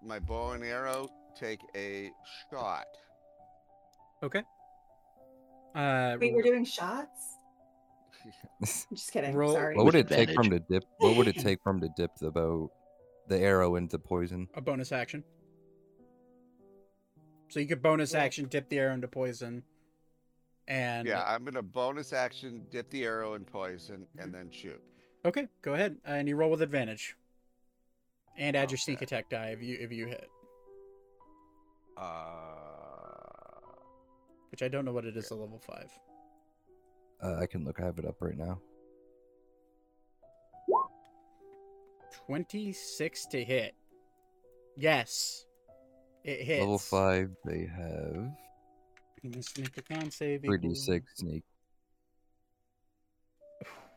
my 0.03 0.19
bow 0.19 0.53
and 0.53 0.65
arrow 0.65 1.09
take 1.39 1.61
a 1.75 2.11
shot. 2.51 2.87
Okay. 4.23 4.43
Uh, 5.75 6.17
Wait, 6.21 6.33
we're 6.33 6.43
doing 6.43 6.65
shots? 6.65 7.37
I'm 8.63 8.97
just 8.97 9.13
kidding. 9.13 9.35
Roll- 9.35 9.53
Sorry. 9.53 9.77
What 9.77 9.85
would 9.87 9.95
With 9.95 10.11
it 10.13 10.15
take 10.15 10.31
from 10.35 10.51
to 10.51 10.61
dip? 10.61 10.85
What 10.99 11.17
would 11.17 11.29
it 11.29 11.39
take 11.39 11.63
from 11.63 11.81
to 11.81 11.89
dip 11.97 12.13
the 12.21 12.31
bow, 12.31 12.71
the 13.29 13.39
arrow 13.39 13.77
into 13.77 13.99
poison? 13.99 14.49
a 14.55 14.61
bonus 14.61 14.93
action. 14.93 15.25
So 17.49 17.61
you 17.61 17.67
could 17.67 17.83
bonus 17.83 18.13
Yeah. 18.15 18.23
action 18.23 18.47
dip 18.47 18.69
the 18.69 18.79
arrow 18.79 18.95
into 18.95 19.09
poison, 19.09 19.63
and 20.67 21.07
yeah, 21.07 21.23
I'm 21.27 21.45
gonna 21.45 21.63
bonus 21.63 22.13
action 22.13 22.67
dip 22.71 22.89
the 22.91 23.05
arrow 23.05 23.35
in 23.35 23.45
poison 23.45 24.07
and 24.19 24.33
then 24.35 24.51
shoot. 24.51 24.81
okay, 25.25 25.49
go 25.63 25.75
ahead 25.75 25.97
and 26.05 26.27
you 26.29 26.37
roll 26.37 26.51
with 26.51 26.63
advantage, 26.63 27.17
and 28.37 28.57
add 28.57 28.71
your 28.71 28.79
sneak 28.79 29.03
attack 29.03 29.29
die 29.29 29.49
if 29.51 29.63
you 29.63 29.77
if 29.79 29.93
you 29.93 30.07
hit, 30.07 30.29
Uh, 31.97 32.64
which 34.55 34.63
I 34.63 34.69
don't 34.69 34.85
know 34.85 34.93
what 34.93 35.05
it 35.05 35.17
is 35.17 35.33
at 35.33 35.39
level 35.39 35.59
five. 35.59 35.91
Uh, 37.21 37.41
I 37.41 37.47
can 37.47 37.65
look. 37.65 37.81
I 37.81 37.87
have 37.87 37.99
it 37.99 38.05
up 38.05 38.15
right 38.21 38.39
now. 38.39 38.61
Twenty 42.25 42.73
six 42.73 43.27
to 43.33 43.43
hit. 43.43 43.75
Yes, 44.77 45.45
it 46.23 46.43
hits. 46.43 46.61
Level 46.61 46.79
five, 46.79 47.31
they 47.45 47.67
have 47.67 48.31
make 49.59 49.77
a 49.77 49.83
con 49.83 50.09
save. 50.13 50.43
three 50.43 50.59
d 50.59 50.73
six 50.73 51.17
sneak. 51.17 51.43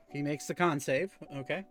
He 0.10 0.24
makes 0.24 0.48
the 0.48 0.56
con 0.56 0.80
save. 0.80 1.12
Okay. 1.36 1.66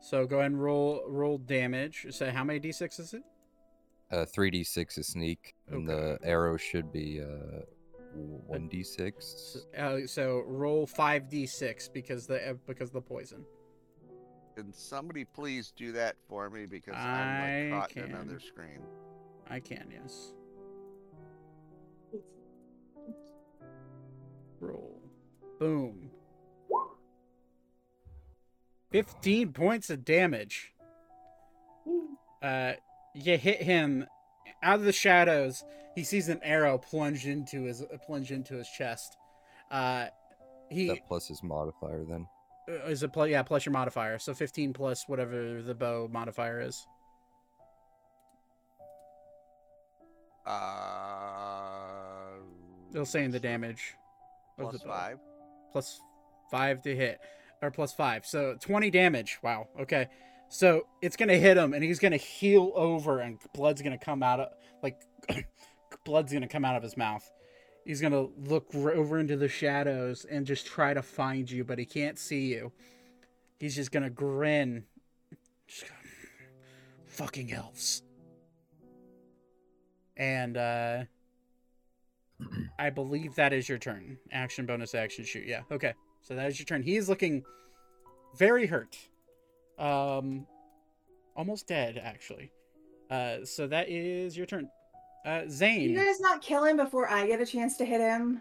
So 0.00 0.24
go 0.24 0.38
ahead 0.38 0.52
and 0.52 0.62
roll 0.62 1.02
roll 1.08 1.38
damage. 1.38 2.06
So 2.10 2.30
how 2.30 2.44
many 2.44 2.60
d6 2.60 3.00
is 3.00 3.12
it? 3.12 3.24
Uh, 4.10 4.24
three 4.24 4.50
d 4.50 4.62
six 4.62 4.98
is 4.98 5.08
sneak, 5.08 5.54
and 5.68 5.88
the 5.88 6.18
arrow 6.22 6.56
should 6.56 6.92
be 6.92 7.20
uh 7.20 7.62
one 8.14 8.68
d 8.68 8.82
six. 8.82 9.56
Uh, 9.76 10.06
so 10.06 10.42
roll 10.46 10.86
five 10.86 11.24
d6 11.28 11.92
because 11.92 12.26
the 12.26 12.50
uh, 12.50 12.54
because 12.66 12.90
the 12.90 13.00
poison. 13.00 13.44
can 14.54 14.72
somebody 14.72 15.24
please 15.24 15.72
do 15.76 15.92
that 15.92 16.16
for 16.28 16.48
me 16.50 16.66
because 16.66 16.94
I'm 16.94 17.02
I 17.02 17.76
like 17.76 17.94
caught 17.94 17.96
in 17.96 18.04
another 18.14 18.40
screen. 18.40 18.80
I 19.48 19.60
can 19.60 19.86
yes. 19.90 20.32
Roll. 24.60 25.00
Boom. 25.58 26.10
15 28.92 29.52
points 29.52 29.90
of 29.90 30.04
damage. 30.04 30.72
Uh, 32.42 32.72
you 33.16 33.36
hit 33.38 33.62
him 33.62 34.06
out 34.62 34.78
of 34.78 34.84
the 34.84 34.92
shadows. 34.92 35.64
He 35.94 36.04
sees 36.04 36.28
an 36.28 36.40
arrow 36.42 36.76
plunge 36.78 37.26
into 37.26 37.62
his 37.62 37.82
plunge 38.06 38.30
into 38.30 38.54
his 38.54 38.68
chest. 38.68 39.16
Uh, 39.70 40.06
he 40.70 40.88
That 40.88 41.06
plus 41.08 41.26
his 41.28 41.42
modifier 41.42 42.04
then. 42.04 42.26
uh, 42.68 42.86
is 42.88 43.02
a 43.02 43.08
plus 43.08 43.30
yeah 43.30 43.42
plus 43.42 43.64
your 43.64 43.72
modifier, 43.72 44.18
so 44.18 44.34
15 44.34 44.72
plus 44.72 45.04
whatever 45.08 45.62
the 45.62 45.74
bow 45.74 46.08
modifier 46.12 46.60
is. 46.60 46.86
Uh, 51.46 52.38
It'll 52.92 53.04
say 53.04 53.24
in 53.24 53.30
the 53.30 53.40
damage. 53.40 53.94
plus 54.58 54.72
the 54.74 54.78
five. 54.86 55.18
plus 55.72 56.00
five 56.50 56.82
to 56.82 56.94
hit, 56.94 57.20
or 57.62 57.70
plus 57.70 57.92
five. 57.92 58.24
So 58.26 58.56
20 58.60 58.90
damage. 58.90 59.38
Wow. 59.42 59.68
Okay. 59.80 60.08
So 60.48 60.86
it's 61.02 61.16
gonna 61.16 61.36
hit 61.36 61.56
him, 61.56 61.74
and 61.74 61.82
he's 61.82 61.98
gonna 61.98 62.16
heal 62.16 62.72
over, 62.74 63.20
and 63.20 63.38
blood's 63.54 63.82
gonna 63.82 63.98
come 63.98 64.22
out 64.22 64.40
of 64.40 64.48
like 64.82 65.00
blood's 66.04 66.32
gonna 66.32 66.48
come 66.48 66.64
out 66.64 66.76
of 66.76 66.82
his 66.82 66.96
mouth. 66.96 67.28
He's 67.84 68.00
gonna 68.00 68.28
look 68.44 68.74
over 68.74 69.18
into 69.18 69.36
the 69.36 69.48
shadows 69.48 70.24
and 70.24 70.46
just 70.46 70.66
try 70.66 70.94
to 70.94 71.02
find 71.02 71.50
you, 71.50 71.64
but 71.64 71.78
he 71.78 71.84
can't 71.84 72.18
see 72.18 72.46
you. 72.46 72.72
He's 73.58 73.74
just 73.74 73.92
gonna 73.92 74.10
grin. 74.10 74.84
Just 75.68 75.82
go, 75.82 75.94
fucking 77.06 77.52
elves. 77.52 78.02
And 80.16 80.56
uh 80.56 81.04
I 82.78 82.90
believe 82.90 83.34
that 83.36 83.52
is 83.52 83.68
your 83.68 83.78
turn. 83.78 84.18
Action, 84.32 84.66
bonus 84.66 84.94
action, 84.94 85.24
shoot. 85.24 85.46
Yeah. 85.46 85.62
Okay. 85.70 85.94
So 86.22 86.34
that 86.34 86.48
is 86.48 86.58
your 86.58 86.66
turn. 86.66 86.82
He 86.82 86.96
is 86.96 87.08
looking 87.08 87.44
very 88.36 88.66
hurt. 88.66 88.96
Um, 89.78 90.46
almost 91.36 91.66
dead, 91.68 92.00
actually. 92.02 92.50
Uh, 93.10 93.44
so 93.44 93.66
that 93.66 93.88
is 93.88 94.36
your 94.36 94.46
turn. 94.46 94.68
Uh, 95.24 95.42
Zane. 95.48 95.90
you 95.90 95.96
guys 95.96 96.20
not 96.20 96.40
kill 96.40 96.64
him 96.64 96.76
before 96.76 97.08
I 97.10 97.26
get 97.26 97.40
a 97.40 97.46
chance 97.46 97.76
to 97.78 97.84
hit 97.84 98.00
him? 98.00 98.40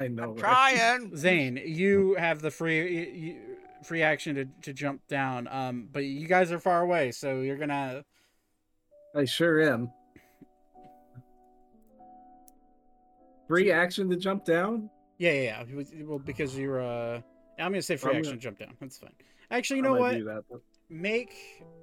I 0.00 0.08
know. 0.08 0.32
right? 0.32 0.38
Trying. 0.38 1.16
Zane, 1.16 1.60
you 1.64 2.14
have 2.18 2.40
the 2.42 2.50
free 2.50 2.78
you, 2.94 3.12
you- 3.28 3.40
free 3.82 4.02
action 4.02 4.34
to, 4.34 4.44
to 4.62 4.72
jump 4.72 5.00
down. 5.06 5.48
Um, 5.50 5.88
but 5.92 6.04
you 6.04 6.26
guys 6.26 6.50
are 6.52 6.58
far 6.58 6.82
away, 6.82 7.12
so 7.12 7.40
you're 7.40 7.56
gonna. 7.56 8.04
I 9.14 9.24
sure 9.24 9.62
am. 9.62 9.90
Free 13.48 13.70
action 13.70 14.10
to 14.10 14.16
jump 14.16 14.44
down? 14.44 14.90
Yeah, 15.18 15.32
yeah, 15.32 15.64
yeah. 15.68 16.02
Well, 16.04 16.18
because 16.18 16.56
you're. 16.58 16.82
Uh, 16.82 17.20
I'm 17.58 17.70
gonna 17.72 17.80
say 17.82 17.96
free 17.96 18.10
I'm 18.12 18.16
action 18.18 18.32
gonna- 18.32 18.40
jump 18.42 18.58
down. 18.58 18.74
That's 18.80 18.98
fine. 18.98 19.12
Actually, 19.50 19.76
you 19.78 19.82
know 19.84 19.94
what? 19.94 20.12
that, 20.24 20.44
but- 20.50 20.60
Make 20.88 21.34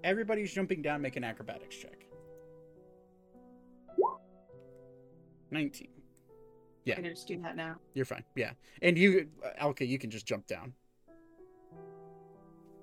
everybody's 0.04 0.52
jumping 0.54 0.82
down. 0.82 1.02
Make 1.02 1.16
an 1.18 1.24
acrobatics 1.24 1.76
check. 1.76 2.06
Nineteen. 5.52 5.90
Yeah. 6.86 6.96
I'm 6.96 7.04
gonna 7.04 7.14
just 7.14 7.28
do 7.28 7.40
that 7.42 7.56
now. 7.56 7.76
You're 7.94 8.06
fine. 8.06 8.24
Yeah. 8.36 8.52
And 8.82 8.98
you, 8.98 9.28
uh, 9.46 9.64
Elka, 9.64 9.88
you 9.88 10.00
can 10.00 10.10
just 10.10 10.26
jump 10.26 10.48
down. 10.48 10.74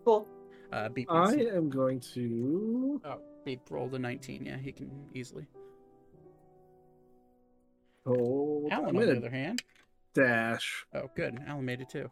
Cool. 0.04 0.26
Uh, 0.72 0.88
beep. 0.88 1.10
I 1.10 1.34
needs- 1.34 1.50
am 1.52 1.68
going 1.68 2.00
to. 2.14 3.00
Oh, 3.04 3.20
beep 3.44 3.60
rolled 3.70 3.94
a 3.94 3.98
19. 3.98 4.46
Yeah, 4.46 4.56
he 4.56 4.72
can 4.72 4.90
easily. 5.14 5.46
oh 8.06 8.68
Alan, 8.70 8.88
I'm 8.90 8.96
on 8.96 9.00
the 9.00 9.06
gonna 9.06 9.18
other 9.18 9.30
hand. 9.30 9.62
dash. 10.14 10.86
Oh, 10.94 11.10
good. 11.14 11.38
Alan 11.46 11.64
made 11.64 11.80
it 11.80 11.88
too. 11.90 12.10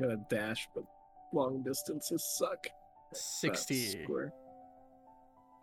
Gonna 0.00 0.18
dash, 0.28 0.68
but 0.74 0.84
long 1.32 1.62
distances 1.62 2.24
suck. 2.24 2.66
60. 3.12 4.02
Square. 4.04 4.32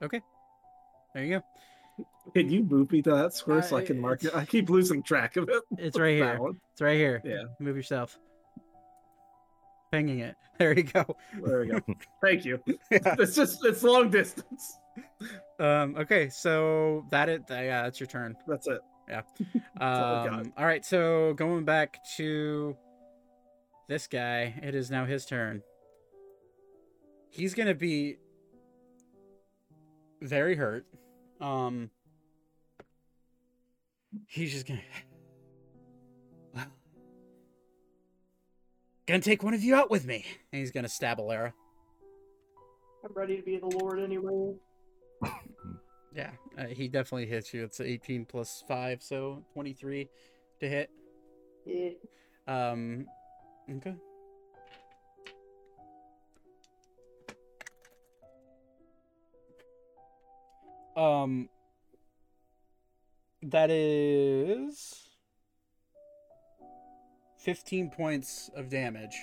Okay. 0.01 0.21
There 1.13 1.23
you 1.23 1.39
go. 1.39 2.05
Can 2.33 2.49
you 2.49 2.63
move 2.63 2.91
me 2.91 3.01
to 3.01 3.11
that 3.11 3.33
square 3.33 3.61
so 3.61 3.77
I 3.77 3.83
can 3.83 3.99
mark 3.99 4.23
it? 4.23 4.33
I 4.35 4.45
keep 4.45 4.69
losing 4.69 5.03
track 5.03 5.35
of 5.37 5.49
it. 5.49 5.61
It's 5.77 5.99
right 5.99 6.15
here. 6.15 6.39
one. 6.39 6.57
It's 6.71 6.81
right 6.81 6.97
here. 6.97 7.21
Yeah. 7.25 7.43
Move 7.59 7.75
yourself. 7.75 8.17
Pinging 9.91 10.19
it. 10.19 10.35
There 10.61 10.77
you 10.77 10.83
go. 10.83 11.17
There 11.43 11.61
we 11.61 11.67
go. 11.69 11.79
Thank 12.21 12.45
you. 12.45 12.61
Yeah. 12.67 13.15
It's 13.17 13.35
just 13.35 13.65
it's 13.65 13.81
long 13.81 14.11
distance. 14.11 14.77
Um. 15.59 15.95
Okay. 15.97 16.29
So 16.29 17.03
that 17.09 17.29
it. 17.29 17.45
Yeah, 17.49 17.81
that's 17.81 17.99
your 17.99 18.05
turn. 18.05 18.37
That's 18.47 18.67
it. 18.67 18.79
Yeah. 19.09 19.21
all. 19.79 20.27
Um. 20.27 20.53
All 20.55 20.65
right. 20.65 20.85
So 20.85 21.33
going 21.33 21.65
back 21.65 21.99
to 22.17 22.77
this 23.91 24.07
guy, 24.07 24.57
it 24.63 24.73
is 24.73 24.89
now 24.89 25.03
his 25.03 25.26
turn. 25.26 25.63
He's 27.30 27.53
gonna 27.53 27.76
be 27.76 28.19
very 30.22 30.55
hurt. 30.55 30.85
Um. 31.41 31.89
He's 34.27 34.53
just 34.53 34.65
gonna. 34.65 34.80
Well, 36.55 36.68
gonna 39.07 39.19
take 39.19 39.43
one 39.43 39.53
of 39.53 39.61
you 39.61 39.76
out 39.76 39.91
with 39.91 40.05
me, 40.05 40.26
and 40.53 40.61
he's 40.61 40.72
gonna 40.72 40.88
stab 40.88 41.18
Alara. 41.18 41.51
I'm 43.03 43.11
ready 43.13 43.35
to 43.35 43.43
be 43.43 43.57
the 43.57 43.77
Lord 43.77 43.99
anyway. 43.99 44.55
Yeah, 46.13 46.31
uh, 46.57 46.65
he 46.65 46.89
definitely 46.89 47.26
hits 47.26 47.53
you. 47.53 47.63
It's 47.63 47.80
18 47.80 48.26
plus 48.26 48.65
5, 48.68 49.01
so 49.01 49.45
23 49.53 50.09
to 50.59 50.68
hit. 50.68 50.89
Yeah. 51.65 51.91
Um, 52.49 53.05
okay. 53.69 53.95
Um, 60.95 61.49
that 63.41 63.71
is 63.71 65.09
15 67.39 67.89
points 67.89 68.51
of 68.55 68.69
damage 68.69 69.15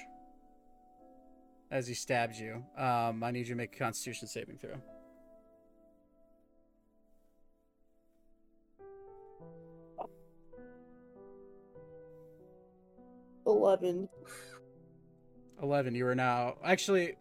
as 1.70 1.86
he 1.86 1.94
stabs 1.94 2.40
you. 2.40 2.64
Um, 2.76 3.22
I 3.22 3.30
need 3.30 3.40
you 3.40 3.54
to 3.54 3.54
make 3.54 3.74
a 3.76 3.78
constitution 3.78 4.26
saving 4.26 4.58
throw. 4.58 4.80
Eleven. 13.48 14.08
11 15.62 15.94
you 15.94 16.06
are 16.06 16.14
now 16.14 16.54
actually 16.62 17.16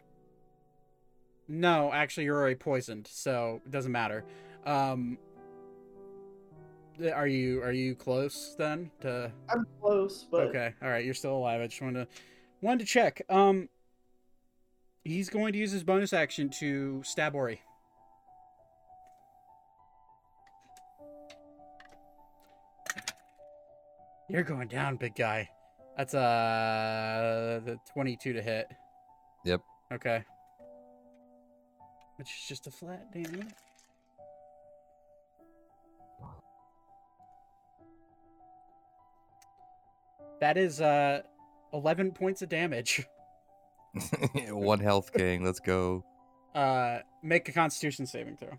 no 1.48 1.90
actually 1.92 2.24
you're 2.24 2.36
already 2.36 2.54
poisoned 2.54 3.08
so 3.10 3.60
it 3.64 3.70
doesn't 3.70 3.90
matter. 3.90 4.24
Um 4.66 5.18
are 7.14 7.26
you 7.26 7.62
are 7.62 7.72
you 7.72 7.94
close 7.94 8.54
then 8.58 8.90
to 9.00 9.32
I'm 9.48 9.66
close, 9.80 10.26
but 10.30 10.42
okay 10.48 10.74
all 10.82 10.88
right 10.88 11.04
you're 11.04 11.14
still 11.14 11.36
alive 11.36 11.60
i 11.60 11.66
just 11.66 11.80
wanted 11.80 12.04
to 12.04 12.16
wanted 12.60 12.80
to 12.80 12.92
check. 12.92 13.22
Um 13.30 13.68
he's 15.04 15.30
going 15.30 15.54
to 15.54 15.58
use 15.58 15.72
his 15.72 15.82
bonus 15.82 16.12
action 16.12 16.50
to 16.60 17.02
stab 17.04 17.34
ori. 17.34 17.62
You're 24.28 24.42
going 24.42 24.68
down 24.68 24.96
big 24.96 25.16
guy 25.16 25.48
that's 25.98 26.14
uh 26.14 27.60
the 27.64 27.78
22 27.92 28.32
to 28.32 28.40
hit 28.40 28.68
Yep. 29.44 29.60
Okay. 29.92 30.22
Which 32.16 32.28
is 32.28 32.48
just 32.48 32.66
a 32.66 32.70
flat 32.70 33.12
damage. 33.12 33.46
That 40.40 40.56
is 40.56 40.80
uh 40.80 41.22
11 41.72 42.12
points 42.12 42.42
of 42.42 42.48
damage. 42.48 43.04
One 44.50 44.80
health 44.80 45.12
king. 45.12 45.44
Let's 45.44 45.60
go. 45.60 46.04
Uh 46.54 46.98
make 47.22 47.48
a 47.48 47.52
constitution 47.52 48.06
saving 48.06 48.36
throw. 48.36 48.56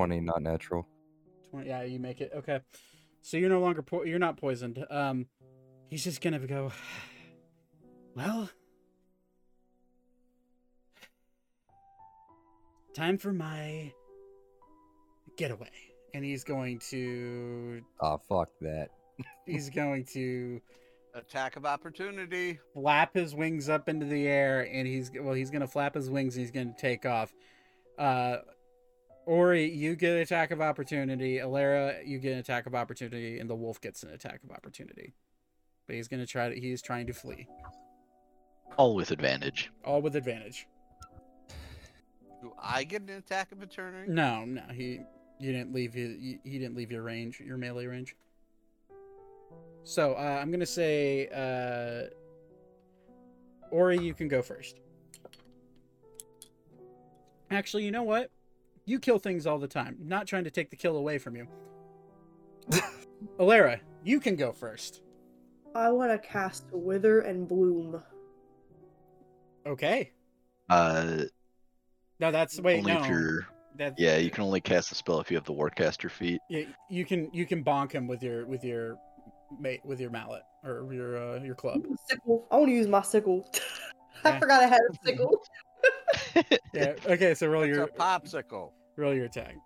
Twenty, 0.00 0.20
not 0.20 0.40
natural. 0.42 0.86
20 1.50 1.68
yeah, 1.68 1.82
you 1.82 1.98
make 1.98 2.20
it. 2.22 2.32
Okay. 2.34 2.60
So 3.20 3.36
you're 3.36 3.50
no 3.50 3.60
longer 3.60 3.82
po- 3.82 4.04
you're 4.04 4.18
not 4.18 4.38
poisoned. 4.38 4.82
Um 4.90 5.26
he's 5.88 6.02
just 6.04 6.20
going 6.22 6.40
to 6.40 6.46
go 6.46 6.72
Well, 8.14 8.48
time 12.94 13.18
for 13.18 13.32
my 13.32 13.92
getaway. 15.36 15.68
And 16.14 16.24
he's 16.24 16.44
going 16.44 16.80
to 16.90 17.82
Ah, 18.00 18.16
fuck 18.16 18.48
that. 18.62 18.88
he's 19.46 19.70
going 19.80 20.04
to 20.14 20.60
Attack 21.14 21.56
of 21.56 21.66
opportunity. 21.66 22.58
flap 22.72 23.14
his 23.14 23.34
wings 23.34 23.68
up 23.68 23.88
into 23.88 24.06
the 24.06 24.26
air 24.28 24.60
and 24.72 24.86
he's 24.86 25.10
well 25.20 25.34
he's 25.34 25.50
gonna 25.50 25.66
flap 25.66 25.94
his 25.94 26.08
wings 26.08 26.36
and 26.36 26.42
he's 26.42 26.52
gonna 26.52 26.72
take 26.78 27.04
off 27.04 27.32
uh 27.98 28.36
ori 29.26 29.70
you 29.70 29.96
get 29.96 30.16
an 30.16 30.22
attack 30.22 30.50
of 30.50 30.60
opportunity. 30.60 31.38
Alara 31.38 32.06
you 32.06 32.18
get 32.18 32.32
an 32.32 32.38
attack 32.38 32.66
of 32.66 32.74
opportunity 32.74 33.38
and 33.38 33.48
the 33.48 33.54
wolf 33.54 33.80
gets 33.80 34.02
an 34.02 34.10
attack 34.10 34.40
of 34.44 34.50
opportunity. 34.50 35.14
But 35.86 35.96
he's 35.96 36.08
gonna 36.08 36.26
try 36.26 36.48
to 36.48 36.60
he's 36.60 36.82
trying 36.82 37.06
to 37.06 37.12
flee. 37.12 37.46
All 38.76 38.94
with 38.94 39.10
advantage. 39.10 39.70
all 39.84 40.00
with 40.00 40.16
advantage. 40.16 40.66
Do 42.40 42.52
I 42.58 42.84
get 42.84 43.02
an 43.02 43.10
attack 43.10 43.52
of 43.52 43.58
opportunity? 43.58 44.10
no 44.10 44.44
no 44.44 44.62
he 44.72 45.00
you 45.38 45.52
didn't 45.52 45.72
leave 45.72 45.94
his, 45.94 46.18
he, 46.18 46.38
he 46.44 46.58
didn't 46.58 46.76
leave 46.76 46.90
your 46.90 47.02
range 47.02 47.40
your 47.40 47.58
melee 47.58 47.86
range. 47.86 48.16
So 49.84 50.14
uh, 50.14 50.38
i'm 50.40 50.50
gonna 50.50 50.66
say 50.66 51.28
uh 51.28 52.14
ori 53.70 53.98
you 53.98 54.14
can 54.14 54.28
go 54.28 54.42
first. 54.42 54.80
Actually 57.50 57.84
you 57.84 57.90
know 57.90 58.02
what 58.04 58.30
you 58.86 58.98
kill 58.98 59.18
things 59.18 59.46
all 59.46 59.58
the 59.58 59.68
time 59.68 59.96
I'm 60.00 60.08
not 60.08 60.26
trying 60.26 60.44
to 60.44 60.50
take 60.50 60.70
the 60.70 60.76
kill 60.76 60.96
away 60.96 61.18
from 61.18 61.36
you 61.36 61.46
alara 63.38 63.80
you 64.02 64.20
can 64.20 64.36
go 64.36 64.52
first 64.52 65.02
I 65.74 65.90
want 65.90 66.10
to 66.10 66.18
cast 66.26 66.64
Wither 66.72 67.20
and 67.20 67.46
Bloom. 67.46 68.02
okay 69.66 70.10
Uh, 70.68 71.24
no 72.18 72.30
that's 72.32 72.60
wait 72.60 72.78
only 72.78 72.92
no 72.92 73.00
if 73.00 73.08
you're. 73.08 73.46
that's, 73.76 73.94
Yeah, 74.00 74.16
you 74.16 74.30
can 74.30 74.44
only 74.44 74.60
cast 74.60 74.90
a 74.92 74.94
spell 74.94 75.20
if 75.20 75.30
you 75.30 75.36
have 75.36 75.44
the 75.44 75.54
Warcaster 75.54 76.10
feat. 76.10 76.40
Yeah, 76.48 76.64
you 76.88 77.04
can 77.04 77.30
you 77.32 77.46
can 77.46 77.64
bonk 77.64 77.92
him 77.92 78.06
with 78.08 78.22
your 78.22 78.46
with 78.46 78.64
your 78.64 78.98
mate 79.58 79.80
with 79.84 80.00
your 80.00 80.10
mallet 80.10 80.42
or 80.64 80.92
your 80.92 81.16
uh, 81.16 81.40
your 81.42 81.54
club. 81.54 81.82
Sickle. 82.08 82.46
I 82.50 82.56
want 82.56 82.68
to 82.68 82.74
use 82.74 82.86
my 82.88 83.02
sickle. 83.02 83.48
I 84.24 84.30
Yeah. 84.32 84.38
forgot 84.38 84.62
I 84.62 84.66
had 84.66 84.80
a 84.90 84.94
sickle. 85.06 85.40
Yeah. 86.72 86.94
Okay. 87.06 87.34
So 87.34 87.48
roll 87.48 87.62
It's 87.62 87.76
your 87.76 87.84
a 87.84 87.88
popsicle. 87.88 88.70
roll 88.96 89.14
your 89.14 89.24
attack. 89.26 89.56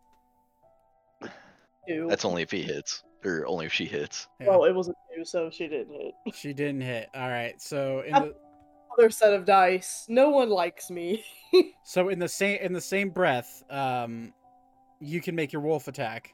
Two. 1.87 2.07
That's 2.09 2.25
only 2.25 2.43
if 2.43 2.51
he 2.51 2.63
hits, 2.63 3.03
or 3.25 3.47
only 3.47 3.67
if 3.67 3.73
she 3.73 3.85
hits. 3.85 4.27
Yeah. 4.41 4.49
Well, 4.49 4.65
it 4.65 4.73
was 4.75 4.89
a 4.89 4.95
two, 5.15 5.25
so 5.25 5.51
she 5.51 5.69
didn't 5.69 5.93
hit. 5.93 6.15
she 6.35 6.53
didn't 6.55 6.81
hit. 6.81 7.09
All 7.15 7.29
right. 7.29 7.61
So 7.61 8.01
in 8.01 8.13
the 8.15 8.35
Other 8.99 9.11
set 9.11 9.35
of 9.35 9.45
dice. 9.45 10.07
No 10.09 10.31
one 10.31 10.49
likes 10.49 10.91
me. 10.91 11.25
so 11.85 12.09
in 12.09 12.19
the 12.19 12.29
same 12.29 12.59
in 12.61 12.73
the 12.73 12.81
same 12.81 13.11
breath, 13.11 13.63
um, 13.71 14.33
you 15.01 15.21
can 15.21 15.35
make 15.35 15.53
your 15.53 15.61
wolf 15.63 15.89
attack. 15.89 16.33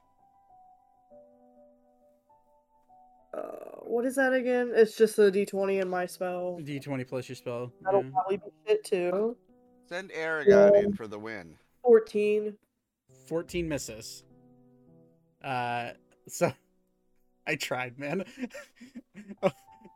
uh, 3.35 3.40
what 3.86 4.05
is 4.05 4.15
that 4.16 4.32
again? 4.32 4.73
It's 4.74 4.97
just 4.97 5.19
a 5.19 5.23
d20 5.32 5.82
in 5.82 5.89
my 5.89 6.07
spell. 6.07 6.59
D 6.62 6.78
twenty 6.81 7.05
plus 7.05 7.28
your 7.28 7.36
spell. 7.36 7.73
That'll 7.82 8.05
yeah. 8.05 8.11
probably 8.12 8.36
be 8.36 8.43
shit 8.66 8.85
too. 8.85 9.36
Send 9.91 10.12
Aragon 10.12 10.77
in 10.77 10.93
for 10.93 11.09
the 11.09 11.19
win. 11.19 11.57
14. 11.83 12.57
14 13.27 13.69
misses. 13.69 14.23
Uh, 15.43 15.91
so 16.29 16.53
I 17.47 17.57
tried, 17.57 17.99
man. 17.99 18.25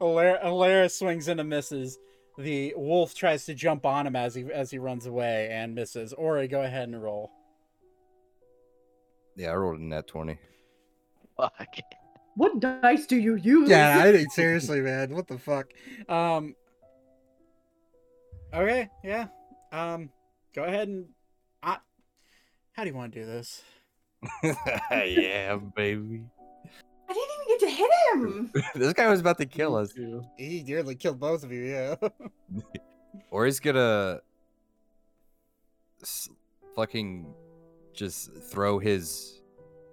Alara, 0.00 0.42
Alara 0.42 0.90
swings 0.90 1.28
into 1.28 1.44
misses. 1.44 1.96
the 2.36 2.74
wolf 2.76 3.14
tries 3.14 3.46
to 3.46 3.54
jump 3.54 3.86
on 3.86 4.08
him 4.08 4.16
as 4.16 4.34
he 4.34 4.42
as 4.52 4.72
he 4.72 4.78
runs 4.78 5.06
away 5.06 5.48
and 5.52 5.76
misses. 5.76 6.12
Ori, 6.12 6.48
go 6.48 6.62
ahead 6.62 6.88
and 6.88 7.00
roll. 7.00 7.30
Yeah, 9.36 9.52
I 9.52 9.54
rolled 9.54 9.78
a 9.78 9.84
net 9.84 10.08
twenty. 10.08 10.38
Fuck. 11.36 11.76
What 12.34 12.58
dice 12.58 13.06
do 13.06 13.16
you 13.16 13.36
use? 13.36 13.70
Yeah, 13.70 14.00
I 14.02 14.10
think 14.16 14.32
seriously, 14.32 14.80
man. 14.80 15.14
What 15.14 15.28
the 15.28 15.38
fuck? 15.38 15.68
Um. 16.08 16.56
Okay, 18.52 18.88
yeah. 19.04 19.28
Um, 19.74 20.10
go 20.54 20.64
ahead 20.64 20.88
and. 20.88 21.06
I, 21.62 21.78
how 22.72 22.84
do 22.84 22.90
you 22.90 22.94
want 22.94 23.12
to 23.12 23.20
do 23.20 23.26
this? 23.26 23.62
yeah, 24.90 25.56
baby. 25.74 26.22
I 27.08 27.12
didn't 27.12 27.30
even 27.34 27.48
get 27.48 27.60
to 27.60 27.70
hit 27.70 27.90
him. 28.12 28.52
this 28.80 28.92
guy 28.92 29.08
was 29.10 29.20
about 29.20 29.38
to 29.38 29.46
kill 29.46 29.74
us. 29.74 29.92
He 30.38 30.62
nearly 30.62 30.94
killed 30.94 31.18
both 31.18 31.44
of 31.44 31.52
you. 31.52 31.64
Yeah. 31.64 31.96
Or 33.30 33.46
he's 33.46 33.60
gonna 33.60 34.20
fucking 36.74 37.32
just 37.92 38.30
throw 38.50 38.80
his 38.80 39.40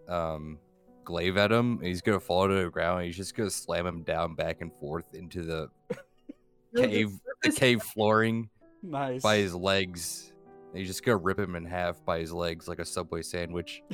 um 0.08 0.58
glaive 1.04 1.38
at 1.38 1.52
him. 1.52 1.78
and 1.78 1.86
He's 1.86 2.02
gonna 2.02 2.20
fall 2.20 2.48
to 2.48 2.64
the 2.64 2.70
ground. 2.70 3.00
And 3.00 3.06
he's 3.08 3.18
just 3.18 3.36
gonna 3.36 3.52
slam 3.52 3.86
him 3.86 4.02
down 4.02 4.34
back 4.34 4.62
and 4.62 4.72
forth 4.80 5.06
into 5.14 5.44
the 5.44 5.70
cave, 6.76 7.12
the 7.44 7.52
cave 7.52 7.84
flooring 7.84 8.50
nice. 8.84 9.22
by 9.22 9.38
his 9.38 9.54
legs. 9.56 10.34
And 10.70 10.80
he's 10.80 10.88
just 10.88 11.04
gonna 11.04 11.18
rip 11.18 11.40
him 11.40 11.56
in 11.56 11.66
half 11.66 12.04
by 12.06 12.20
his 12.20 12.32
legs 12.32 12.68
like 12.68 12.80
a 12.80 12.86
subway 12.86 13.22
sandwich. 13.22 13.82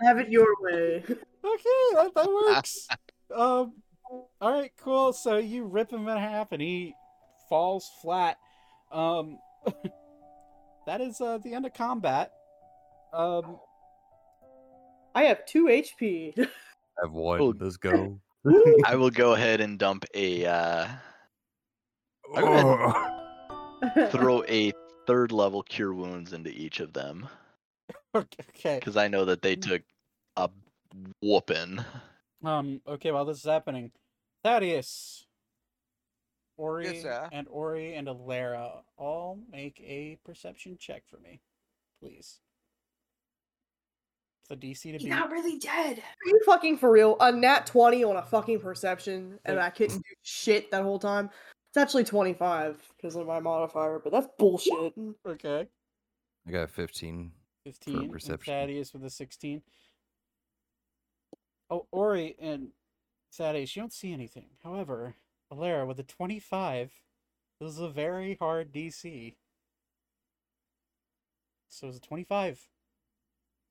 Have 0.00 0.18
it 0.18 0.28
your 0.28 0.48
way. 0.60 1.02
Okay, 1.06 1.94
that, 1.94 2.10
that 2.14 2.26
works. 2.26 2.88
um, 3.34 3.74
all 4.40 4.52
right, 4.52 4.72
cool. 4.82 5.12
So 5.12 5.36
you 5.38 5.64
rip 5.64 5.92
him 5.92 6.08
in 6.08 6.16
half, 6.16 6.52
and 6.52 6.60
he 6.60 6.94
falls 7.48 7.90
flat. 8.00 8.38
Um, 8.90 9.38
that 10.86 11.00
is 11.00 11.20
uh, 11.20 11.38
the 11.38 11.54
end 11.54 11.66
of 11.66 11.74
combat. 11.74 12.32
Um, 13.12 13.58
I 15.14 15.24
have 15.24 15.46
two 15.46 15.66
HP. 15.66 16.32
I 16.38 16.46
have 17.02 17.12
one. 17.12 17.54
Let's 17.58 17.76
go. 17.76 18.18
I 18.86 18.96
will 18.96 19.10
go 19.10 19.34
ahead 19.34 19.60
and 19.60 19.78
dump 19.78 20.04
a 20.14 20.44
uh, 20.44 20.86
I 20.86 20.88
go 20.88 20.98
Oh, 22.36 23.10
throw 24.10 24.44
a 24.44 24.72
third 25.06 25.32
level 25.32 25.62
cure 25.62 25.92
wounds 25.92 26.32
into 26.32 26.50
each 26.50 26.80
of 26.80 26.92
them 26.92 27.28
okay. 28.14 28.78
because 28.78 28.96
I 28.96 29.08
know 29.08 29.24
that 29.24 29.42
they 29.42 29.56
took 29.56 29.82
a 30.36 30.48
whooping. 31.22 31.84
Um, 32.44 32.80
okay. 32.86 33.10
While 33.10 33.24
this 33.24 33.38
is 33.38 33.44
happening, 33.44 33.90
Thaddeus, 34.42 35.26
Ori, 36.56 37.00
sir. 37.00 37.28
and 37.32 37.46
Ori 37.50 37.94
and 37.94 38.08
Alara 38.08 38.82
all 38.96 39.38
make 39.50 39.80
a 39.80 40.18
perception 40.24 40.76
check 40.78 41.02
for 41.08 41.18
me, 41.18 41.40
please. 42.00 42.40
The 44.50 44.56
DC 44.56 44.82
to 44.82 44.88
be 44.88 44.92
He's 44.92 45.02
beat. 45.04 45.08
not 45.08 45.30
really 45.30 45.58
dead. 45.58 45.98
Are 45.98 46.28
you 46.28 46.38
fucking 46.44 46.76
for 46.76 46.90
real? 46.90 47.16
A 47.18 47.32
nat 47.32 47.64
20 47.64 48.04
on 48.04 48.16
a 48.16 48.22
fucking 48.22 48.60
perception, 48.60 49.38
and 49.46 49.58
I 49.58 49.70
couldn't 49.70 49.96
do 49.96 50.14
shit 50.22 50.70
that 50.70 50.82
whole 50.82 50.98
time? 50.98 51.30
It's 51.74 51.82
actually 51.82 52.04
25 52.04 52.76
because 52.96 53.16
of 53.16 53.26
my 53.26 53.40
modifier, 53.40 53.98
but 53.98 54.12
that's 54.12 54.28
bullshit. 54.38 54.94
Okay. 55.26 55.66
I 56.46 56.50
got 56.52 56.70
15. 56.70 57.32
15 57.64 57.96
and 57.98 58.12
perception. 58.12 58.54
Thaddeus 58.54 58.92
with 58.92 59.04
a 59.04 59.10
16. 59.10 59.60
Oh, 61.70 61.88
Ori 61.90 62.36
and 62.38 62.68
Thaddeus, 63.32 63.74
you 63.74 63.82
don't 63.82 63.92
see 63.92 64.12
anything. 64.12 64.50
However, 64.62 65.16
Alara 65.52 65.84
with 65.84 65.98
a 65.98 66.04
25, 66.04 66.92
this 67.60 67.72
is 67.72 67.80
a 67.80 67.88
very 67.88 68.36
hard 68.40 68.72
DC. 68.72 69.34
So 71.68 71.88
it's 71.88 71.96
a 71.96 72.00
25. 72.00 72.68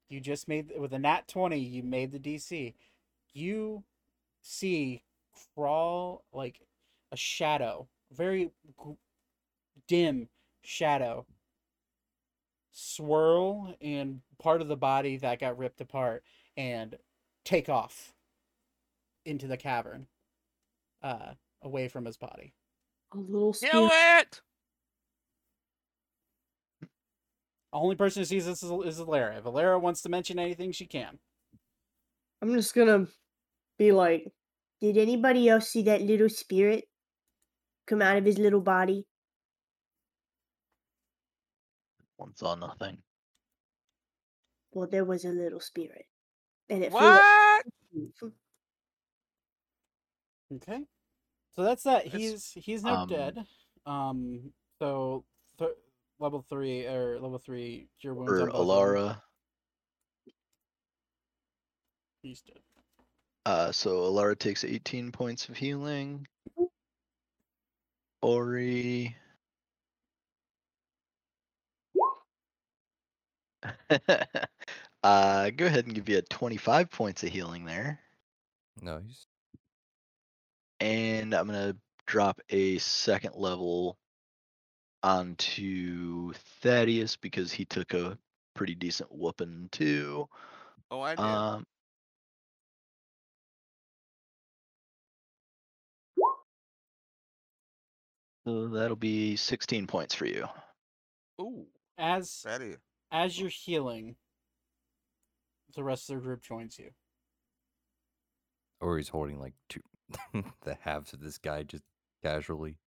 You 0.10 0.20
just 0.20 0.50
made, 0.50 0.74
with 0.78 0.92
a 0.92 1.00
nat 1.00 1.30
20, 1.30 1.58
you 1.58 1.84
made 1.84 2.12
the 2.12 2.20
DC. 2.20 2.74
You 3.34 3.86
see 4.42 5.04
crawl 5.56 6.26
like 6.34 6.60
a 7.14 7.16
shadow, 7.16 7.88
very 8.16 8.46
g- 8.84 8.96
dim 9.88 10.30
shadow 10.64 11.26
swirl 12.72 13.76
and 13.82 14.22
part 14.42 14.62
of 14.62 14.68
the 14.68 14.76
body 14.78 15.18
that 15.18 15.40
got 15.40 15.58
ripped 15.58 15.82
apart 15.82 16.24
and 16.58 16.96
take 17.46 17.70
off 17.70 18.14
into 19.26 19.48
the 19.48 19.58
cavern 19.58 20.08
uh 21.04 21.34
away 21.62 21.88
from 21.88 22.06
his 22.06 22.18
body 22.18 22.54
A 23.14 23.18
little 23.18 23.52
Do 23.54 23.68
spirit. 23.68 23.92
it! 24.22 24.42
only 27.72 27.96
person 27.96 28.22
who 28.22 28.26
sees 28.26 28.46
this 28.46 28.62
is, 28.64 28.72
is 28.86 29.00
Alara. 29.00 29.38
if 29.38 29.44
Alara 29.46 29.80
wants 29.82 30.02
to 30.04 30.10
mention 30.10 30.38
anything 30.40 30.72
she 30.72 30.86
can 30.86 31.20
I'm 32.42 32.54
just 32.54 32.76
gonna 32.76 33.08
be 33.78 33.92
like, 33.92 34.28
Did 34.82 34.98
anybody 34.98 35.48
else 35.50 35.70
see 35.70 35.84
that 35.84 36.02
little 36.02 36.30
spirit 36.30 36.86
come 37.94 38.02
out 38.02 38.18
of 38.18 38.26
his 38.26 38.38
little 38.40 38.62
body? 38.62 39.06
One 42.18 42.36
saw 42.36 42.56
nothing. 42.56 42.98
Well, 44.72 44.88
there 44.90 45.06
was 45.06 45.26
a 45.26 45.30
little 45.30 45.60
spirit. 45.60 46.06
And 46.70 46.84
it 46.84 46.92
What? 46.92 47.04
up- 47.04 48.32
okay 50.56 50.84
so 51.56 51.64
that's 51.64 51.84
that 51.84 52.06
That's- 52.06 52.20
he's 52.22 52.52
he's 52.54 52.84
now 52.84 53.04
um, 53.04 53.10
dead 53.10 53.46
um 53.86 54.52
so 54.80 55.24
th- 55.60 55.72
level 56.20 56.44
three 56.50 56.86
or 56.88 57.20
level 57.20 57.38
three 57.40 57.88
cure 58.02 58.14
wounds 58.16 58.32
For 58.32 58.42
on 58.42 58.46
both 58.48 58.56
of 58.56 58.68
them. 58.68 58.68
Alara, 58.68 59.22
he's 62.24 62.42
dead 62.42 62.60
uh, 63.46 63.72
so 63.72 64.10
Alara 64.12 64.38
takes 64.38 64.64
18 64.64 65.12
points 65.12 65.50
of 65.50 65.58
healing. 65.58 66.26
Ori. 68.24 69.16
uh, 75.04 75.50
go 75.52 75.66
ahead 75.66 75.86
and 75.86 75.94
give 75.94 76.10
you 76.10 76.18
a 76.20 76.22
25 76.22 76.90
points 76.90 77.24
of 77.24 77.30
healing 77.30 77.66
there. 77.66 78.00
Nice. 78.82 79.28
And 80.80 81.34
I'm 81.34 81.48
gonna 81.48 81.76
drop 82.06 82.40
a 82.50 82.78
second 82.78 83.36
level 83.36 83.98
onto 85.04 86.34
Thaddeus 86.62 87.18
because 87.18 87.52
he 87.52 87.66
took 87.66 87.94
a 87.94 88.18
pretty 88.56 88.76
decent 88.76 89.12
whooping 89.12 89.70
too. 89.72 90.28
Oh, 90.90 91.02
I 91.02 91.16
did. 91.16 91.24
Um, 91.24 91.66
so 98.46 98.68
that'll 98.68 98.96
be 98.96 99.36
16 99.36 99.88
points 99.88 100.14
for 100.16 100.26
you. 100.26 100.48
Ooh, 101.42 101.66
as 101.98 102.42
that 102.46 102.62
is. 102.62 102.78
as 103.12 103.40
you're 103.40 103.50
healing 103.50 104.16
the 105.76 105.84
rest 105.84 106.10
of 106.10 106.18
the 106.18 106.22
group 106.22 106.44
joins 106.44 106.78
you 106.78 106.92
Or 108.80 108.98
he's 108.98 109.10
holding 109.10 109.40
like 109.40 109.54
two 109.70 109.82
the 110.62 110.78
halves 110.82 111.14
of 111.14 111.20
this 111.20 111.38
guy 111.40 111.64
just 111.64 111.84
casually. 112.24 112.78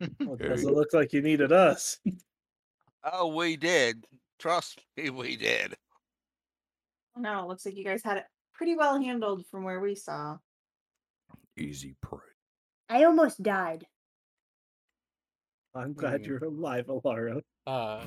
Well, 0.20 0.34
it 0.34 0.48
doesn't 0.48 0.74
look 0.74 0.92
like 0.92 1.12
you 1.12 1.22
needed 1.22 1.52
us. 1.52 1.98
Oh, 3.06 3.26
we 3.28 3.56
did. 3.56 4.06
Trust 4.38 4.80
me, 4.96 5.10
we 5.10 5.36
did. 5.36 5.74
No, 7.16 7.42
it 7.44 7.48
looks 7.48 7.66
like 7.66 7.76
you 7.76 7.84
guys 7.84 8.02
had 8.02 8.16
it 8.16 8.24
pretty 8.54 8.76
well 8.76 8.98
handled 8.98 9.44
from 9.50 9.62
where 9.62 9.78
we 9.78 9.94
saw. 9.94 10.38
easy 11.58 11.96
prey. 12.00 12.20
I 12.88 13.04
almost 13.04 13.42
died. 13.42 13.86
I'm 15.74 15.92
glad 15.92 16.22
Mm. 16.22 16.26
you're 16.26 16.44
alive, 16.44 16.86
Alara. 16.86 17.42
uh 17.66 18.06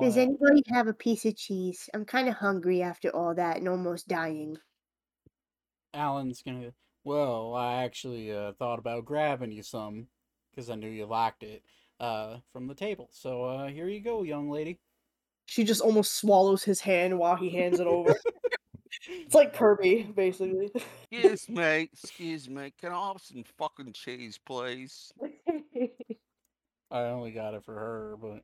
Does 0.00 0.16
anybody 0.16 0.62
have 0.68 0.86
a 0.88 0.92
piece 0.94 1.24
of 1.24 1.36
cheese? 1.36 1.88
I'm 1.94 2.04
kind 2.04 2.28
of 2.28 2.34
hungry 2.34 2.82
after 2.82 3.10
all 3.14 3.34
that 3.34 3.56
and 3.58 3.68
almost 3.68 4.08
dying. 4.08 4.56
Alan's 5.94 6.42
gonna. 6.42 6.72
Well, 7.04 7.54
I 7.54 7.84
actually 7.84 8.30
uh, 8.32 8.52
thought 8.58 8.78
about 8.78 9.04
grabbing 9.04 9.52
you 9.52 9.62
some 9.62 10.08
because 10.50 10.68
I 10.68 10.74
knew 10.74 10.88
you 10.90 11.06
liked 11.06 11.42
it 11.42 11.62
uh, 12.00 12.38
from 12.52 12.66
the 12.66 12.74
table. 12.74 13.08
So 13.12 13.44
uh, 13.44 13.68
here 13.68 13.88
you 13.88 14.00
go, 14.00 14.22
young 14.24 14.50
lady. 14.50 14.78
she 15.46 15.64
just 15.64 15.80
almost 15.80 16.16
swallows 16.16 16.62
his 16.64 16.80
hand 16.80 17.18
while 17.18 17.36
he 17.36 17.48
hands 17.50 17.80
it 17.80 17.86
over. 17.86 18.14
it's 19.08 19.34
like 19.34 19.54
Kirby, 19.54 20.12
basically. 20.14 20.70
Excuse 21.10 21.48
me, 21.48 21.88
excuse 21.92 22.48
me. 22.50 22.72
Can 22.80 22.92
I 22.92 23.08
have 23.08 23.22
some 23.22 23.44
fucking 23.56 23.92
cheese, 23.94 24.38
please? 24.44 25.10
I 26.90 27.02
only 27.04 27.30
got 27.32 27.54
it 27.54 27.64
for 27.64 27.74
her, 27.74 28.16
but 28.20 28.40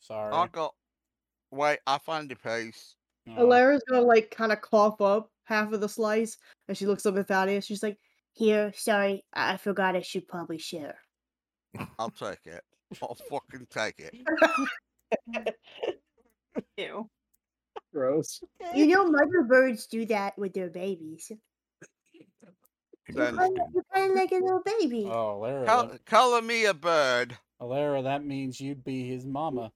sorry. 0.00 0.32
I 0.32 0.46
got. 0.48 0.74
Wait, 1.50 1.78
I 1.86 1.98
found 1.98 2.30
the 2.30 2.36
piece. 2.36 2.96
Uh, 3.28 3.42
Alara's 3.42 3.82
gonna 3.88 4.02
like 4.02 4.30
kind 4.30 4.52
of 4.52 4.60
cough 4.60 5.00
up 5.00 5.30
half 5.44 5.72
of 5.72 5.80
the 5.80 5.88
slice, 5.88 6.36
and 6.68 6.76
she 6.76 6.86
looks 6.86 7.06
up 7.06 7.16
at 7.16 7.28
Thaddeus. 7.28 7.64
She's 7.64 7.82
like, 7.82 7.98
Here, 8.32 8.72
sorry, 8.76 9.24
I 9.32 9.54
I 9.54 9.56
forgot 9.56 9.96
I 9.96 10.00
should 10.00 10.26
probably 10.26 10.58
share. 10.58 10.96
I'll 11.98 12.10
take 12.10 12.46
it. 12.46 12.62
I'll 13.02 13.16
fucking 13.30 13.66
take 13.70 14.00
it. 14.00 14.16
Ew. 16.76 17.08
Gross. 17.92 18.40
You 18.74 18.86
know, 18.86 19.04
mother 19.06 19.42
birds 19.42 19.86
do 19.86 20.06
that 20.06 20.36
with 20.38 20.52
their 20.54 20.70
babies. 20.70 21.30
Then 23.08 23.34
You're 23.34 23.84
kind 23.92 24.10
of 24.10 24.16
like 24.16 24.30
a 24.30 24.36
little 24.36 24.62
baby. 24.64 25.06
Oh, 25.10 25.38
Lara. 25.40 25.66
Call, 25.66 25.86
that- 25.88 26.04
color 26.06 26.42
me 26.42 26.64
a 26.66 26.74
bird. 26.74 27.36
Lara, 27.60 28.02
that 28.02 28.24
means 28.24 28.60
you'd 28.60 28.84
be 28.84 29.08
his 29.08 29.26
mama. 29.26 29.70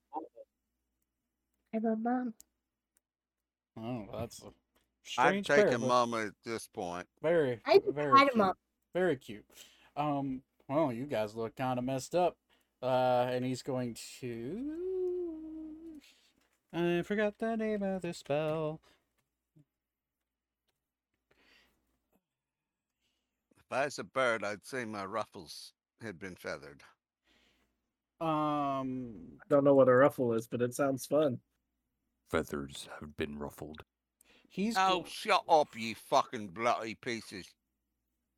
I'm 1.74 1.84
a 1.84 1.96
mom. 1.96 2.34
Oh, 3.76 4.06
that's 4.18 4.42
a 4.42 4.46
I'm 4.46 4.52
strange 5.04 5.48
pair, 5.48 5.64
taking 5.64 5.80
but 5.80 5.88
mama 5.88 6.26
at 6.26 6.32
this 6.44 6.68
point. 6.68 7.06
Very, 7.22 7.60
I 7.66 7.78
just 7.78 7.92
very 7.92 8.12
a 8.12 8.24
cute. 8.24 8.36
mom. 8.36 8.54
Very 8.94 9.16
cute. 9.16 9.44
Um, 9.96 10.42
well, 10.68 10.92
you 10.92 11.04
guys 11.04 11.34
look 11.34 11.56
kind 11.56 11.78
of 11.78 11.84
messed 11.84 12.14
up. 12.14 12.36
Uh, 12.82 13.28
and 13.30 13.44
he's 13.44 13.62
going 13.62 13.96
to. 14.20 14.72
I 16.72 17.02
forgot 17.02 17.38
the 17.38 17.56
name 17.56 17.82
of 17.82 18.02
the 18.02 18.12
spell. 18.12 18.80
If 23.56 23.72
I 23.72 23.86
was 23.86 23.98
a 23.98 24.04
bird, 24.04 24.44
I'd 24.44 24.66
say 24.66 24.84
my 24.84 25.06
ruffles 25.06 25.72
had 26.02 26.18
been 26.18 26.34
feathered. 26.34 26.82
Um, 28.20 29.14
I 29.42 29.44
Don't 29.48 29.64
know 29.64 29.74
what 29.74 29.88
a 29.88 29.94
ruffle 29.94 30.32
is, 30.34 30.46
but 30.46 30.62
it 30.62 30.74
sounds 30.74 31.06
fun. 31.06 31.38
Feathers 32.30 32.88
have 33.00 33.16
been 33.16 33.38
ruffled. 33.38 33.82
he's. 34.48 34.76
Oh, 34.78 35.00
go- 35.00 35.06
shut 35.06 35.42
up, 35.48 35.68
you 35.76 35.94
fucking 35.94 36.48
bloody 36.48 36.94
pieces. 36.94 37.46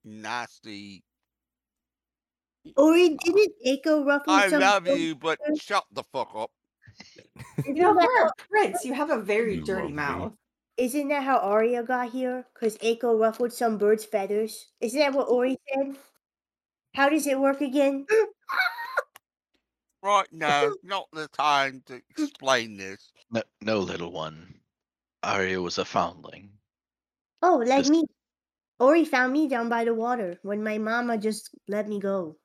Nasty. 0.05 1.03
Ori, 2.77 3.17
didn't 3.23 3.53
Echo 3.65 4.05
ruffle 4.05 4.33
I 4.33 4.49
some 4.49 4.61
love 4.61 4.89
you, 4.89 5.15
but 5.15 5.39
shut 5.61 5.85
the 5.93 6.03
fuck 6.03 6.31
up. 6.35 6.51
You 7.65 7.75
know, 7.75 7.95
you're 8.01 8.33
prince. 8.51 8.85
You 8.85 8.93
have 8.95 9.11
a 9.11 9.21
very 9.21 9.57
You 9.57 9.65
dirty 9.65 9.83
love 9.83 9.91
me. 9.91 9.97
mouth. 9.97 10.33
Isn't 10.77 11.09
that 11.09 11.23
how 11.23 11.39
Arya 11.39 11.85
got 11.85 12.11
here? 12.11 12.45
Because 12.53 12.77
Echo 12.83 13.17
ruffled 13.17 13.53
some 13.53 13.79
bird's 13.79 14.05
feathers. 14.05 14.67
Isn't 14.81 14.99
that 14.99 15.13
what 15.15 15.29
Ori 15.29 15.57
said? 15.73 15.97
How 16.95 17.09
does 17.09 17.27
it 17.27 17.39
work 17.39 17.61
again? 17.61 18.07
Right 20.07 20.33
now, 20.33 20.71
not 20.85 21.09
the 21.13 21.27
time 21.29 21.83
to 21.87 22.01
explain 22.17 22.77
this. 22.77 23.11
No, 23.31 23.43
no, 23.61 23.81
little 23.81 24.13
one. 24.13 24.55
Arya 25.25 25.61
was 25.61 25.79
a 25.79 25.85
foundling. 25.85 26.51
Oh, 27.43 27.57
like 27.67 27.81
Just- 27.81 27.91
me. 27.91 28.05
Ori 28.79 29.05
found 29.07 29.33
me 29.33 29.49
down 29.49 29.69
by 29.71 29.85
the 29.85 29.95
water 29.95 30.39
when 30.43 30.63
my 30.63 30.77
mama 30.79 31.17
just 31.19 31.51
let 31.67 31.89
me 31.89 31.99
go. 31.99 32.37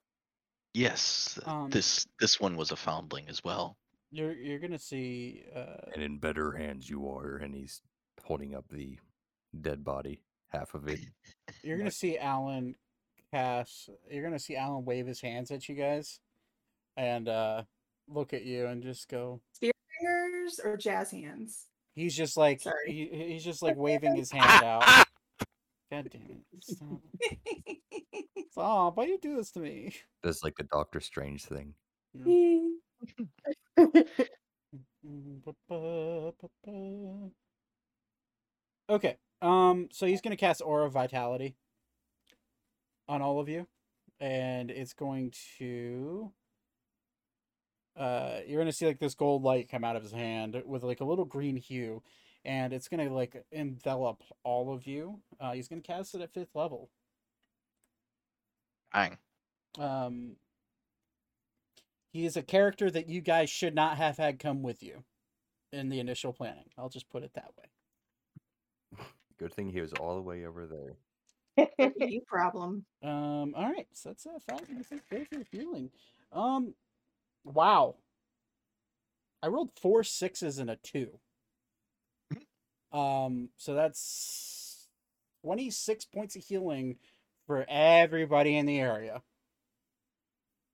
Yes, 0.74 1.38
Um, 1.46 1.70
this 1.70 2.08
this 2.22 2.40
one 2.40 2.56
was 2.56 2.72
a 2.72 2.78
foundling 2.78 3.28
as 3.28 3.44
well. 3.44 3.78
You're 4.12 4.32
you're 4.34 4.60
gonna 4.60 4.80
see. 4.80 5.44
Uh, 5.54 5.92
And 5.94 6.02
in 6.02 6.18
better 6.20 6.54
hands 6.54 6.90
you 6.90 7.10
are. 7.10 7.36
And 7.38 7.54
he's 7.54 7.82
holding 8.24 8.56
up 8.56 8.66
the 8.70 8.98
dead 9.60 9.84
body, 9.84 10.24
half 10.50 10.74
of 10.74 10.88
it. 10.88 11.02
you're 11.64 11.78
gonna 11.78 11.92
see 12.04 12.18
Alan 12.18 12.76
cast. 13.34 13.90
You're 14.10 14.24
gonna 14.24 14.40
see 14.40 14.56
Alan 14.56 14.86
wave 14.86 15.06
his 15.08 15.20
hands 15.22 15.52
at 15.52 15.68
you 15.68 15.76
guys, 15.76 16.22
and 16.98 17.28
uh, 17.28 17.64
look 18.08 18.34
at 18.34 18.44
you 18.44 18.68
and 18.68 18.84
just 18.84 19.10
go. 19.10 19.42
Spear 19.54 19.72
fingers 20.00 20.60
or 20.64 20.78
jazz 20.78 21.12
hands? 21.12 21.68
He's 21.96 22.16
just 22.16 22.38
like 22.38 22.62
Sorry. 22.62 22.76
he, 22.88 23.10
he's 23.34 23.44
just 23.44 23.62
like 23.62 23.76
waving 23.76 24.16
his 24.16 24.32
hand 24.32 24.64
out. 24.64 24.84
God 25.92 26.10
damn 26.10 26.22
it! 26.22 26.64
Stop. 26.64 27.02
Stop! 28.52 28.98
Why 28.98 29.06
you 29.06 29.20
do 29.22 29.36
this 29.36 29.52
to 29.52 29.60
me? 29.60 29.94
Does 30.24 30.42
like 30.44 30.56
the 30.56 30.64
Doctor 30.64 31.00
Strange 31.02 31.44
thing. 31.46 31.74
Okay. 38.90 39.18
Um. 39.42 39.88
So 39.92 40.06
he's 40.06 40.22
gonna 40.22 40.36
cast 40.36 40.62
Aura 40.62 40.86
of 40.86 40.94
Vitality 40.94 41.56
on 43.08 43.22
all 43.22 43.40
of 43.40 43.50
you, 43.50 43.68
and 44.20 44.70
it's 44.70 44.94
going 44.94 45.34
to. 45.58 46.32
Uh, 47.98 48.40
you're 48.48 48.60
gonna 48.60 48.72
see 48.72 48.86
like 48.86 49.00
this 49.00 49.16
gold 49.16 49.44
light 49.44 49.70
come 49.70 49.84
out 49.84 49.96
of 49.96 50.04
his 50.04 50.12
hand 50.12 50.62
with 50.66 50.84
like 50.84 51.02
a 51.02 51.06
little 51.06 51.26
green 51.26 51.58
hue, 51.58 52.02
and 52.46 52.74
it's 52.74 52.88
gonna 52.88 53.14
like 53.14 53.44
envelop 53.52 54.24
all 54.44 54.74
of 54.74 54.88
you. 54.88 55.20
Uh, 55.40 55.52
he's 55.54 55.68
gonna 55.68 55.82
cast 55.82 56.16
it 56.16 56.22
at 56.22 56.34
fifth 56.34 56.56
level. 56.56 56.90
Bang. 58.94 59.18
Um, 59.80 60.36
he 62.12 62.26
is 62.26 62.36
a 62.36 62.42
character 62.42 62.92
that 62.92 63.08
you 63.08 63.22
guys 63.22 63.50
should 63.50 63.76
not 63.76 63.98
have 63.98 64.18
had 64.18 64.40
come 64.40 64.62
with 64.64 64.84
you 64.84 65.04
in 65.72 65.90
the 65.90 66.00
initial 66.00 66.34
planning. 66.34 66.66
I'll 66.78 66.90
just 66.90 67.10
put 67.10 67.24
it 67.24 67.34
that 67.36 67.52
way. 67.58 69.06
Good 69.40 69.54
thing 69.54 69.70
he 69.70 69.82
was 69.82 69.94
all 69.94 70.16
the 70.16 70.22
way 70.22 70.46
over 70.46 70.68
there. 70.68 70.98
you 71.78 72.22
problem. 72.28 72.86
Um, 73.04 73.54
all 73.56 73.72
right, 73.72 73.88
so 73.94 74.10
that's 74.10 74.26
a 74.26 74.40
five 74.40 74.70
and 74.70 74.82
a 74.82 74.84
six 74.84 75.02
go 75.10 75.24
for 75.32 75.44
healing. 75.52 75.90
Um, 76.32 76.74
wow. 77.44 77.96
I 79.44 79.48
rolled 79.48 79.72
four 79.82 80.04
sixes 80.04 80.60
and 80.60 80.70
a 80.70 80.76
two. 80.78 81.10
Um, 82.92 83.50
so 83.58 83.74
that's 83.74 84.88
twenty 85.44 85.70
six 85.72 86.06
points 86.06 86.36
of 86.36 86.44
healing 86.44 86.98
for 87.48 87.66
everybody 87.70 88.58
in 88.58 88.66
the 88.66 88.80
area. 88.80 89.22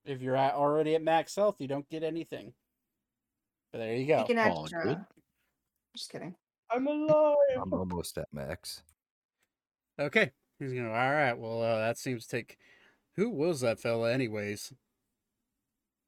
If 0.04 0.20
you're 0.20 0.36
at, 0.36 0.54
already 0.54 0.94
at 0.94 1.02
max 1.02 1.36
health, 1.36 1.56
you 1.60 1.68
don't 1.68 1.88
get 1.88 2.02
anything. 2.02 2.52
But 3.72 3.78
there 3.78 3.94
you 3.94 4.06
go. 4.06 4.20
Take 4.26 4.30
an 4.30 4.38
Oh, 4.38 4.62
extra. 4.62 4.82
good. 4.82 5.04
Just 5.96 6.10
kidding. 6.10 6.34
I'm 6.70 6.86
alive. 6.86 7.36
I'm 7.60 7.72
almost 7.72 8.18
at 8.18 8.28
max. 8.32 8.82
Okay. 9.98 10.32
He's 10.58 10.72
gonna. 10.72 10.88
All 10.90 11.12
right. 11.12 11.38
Well, 11.38 11.62
uh, 11.62 11.78
that 11.78 11.98
seems 11.98 12.26
to 12.26 12.36
take. 12.36 12.58
Who 13.16 13.30
was 13.30 13.60
that 13.60 13.80
fella, 13.80 14.12
anyways? 14.12 14.72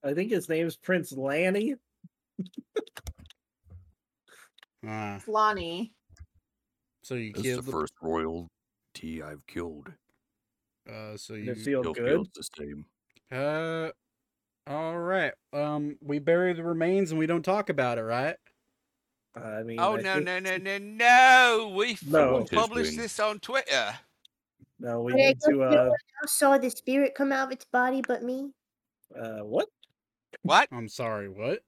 I 0.02 0.14
think 0.14 0.30
his 0.30 0.48
name's 0.48 0.76
Prince 0.76 1.12
Lanny. 1.12 1.74
Uh, 4.86 5.18
Lonnie. 5.26 5.92
so 7.02 7.14
you 7.14 7.32
That's 7.32 7.42
killed 7.42 7.64
the 7.66 7.70
first 7.70 7.92
royalty 8.00 9.22
I've 9.22 9.46
killed. 9.46 9.92
Uh, 10.90 11.16
so 11.16 11.34
you. 11.34 11.50
it 11.52 11.58
feel 11.58 11.82
Still 11.82 11.92
good? 11.92 12.06
feels 12.06 12.28
the 12.34 12.42
same. 12.56 12.86
Uh, 13.30 13.90
all 14.66 14.98
right. 14.98 15.32
Um, 15.52 15.96
we 16.00 16.18
bury 16.18 16.54
the 16.54 16.64
remains 16.64 17.10
and 17.10 17.18
we 17.18 17.26
don't 17.26 17.44
talk 17.44 17.68
about 17.68 17.98
it, 17.98 18.02
right? 18.02 18.36
I 19.36 19.62
mean, 19.62 19.78
Oh 19.78 19.96
I 19.98 20.00
no 20.00 20.14
think- 20.14 20.24
no 20.24 20.38
no 20.40 20.56
no 20.56 20.78
no! 20.78 21.72
We 21.76 21.96
No. 22.06 22.38
f- 22.38 22.50
published 22.50 22.96
this 22.96 23.20
on 23.20 23.38
Twitter. 23.38 23.94
No, 24.80 25.02
we 25.02 25.12
But 25.12 25.16
need 25.18 25.40
to. 25.42 25.52
no 25.52 25.62
Uh, 25.62 25.84
one 25.88 25.98
saw 26.26 26.56
the 26.58 26.70
spirit 26.70 27.14
come 27.14 27.30
out 27.32 27.48
of 27.48 27.52
its 27.52 27.66
body 27.66 28.02
but 28.06 28.22
me. 28.24 28.50
uh, 29.14 29.40
what? 29.40 29.68
What? 30.42 30.68
I'm 30.72 30.88
sorry. 30.88 31.28
What? 31.28 31.60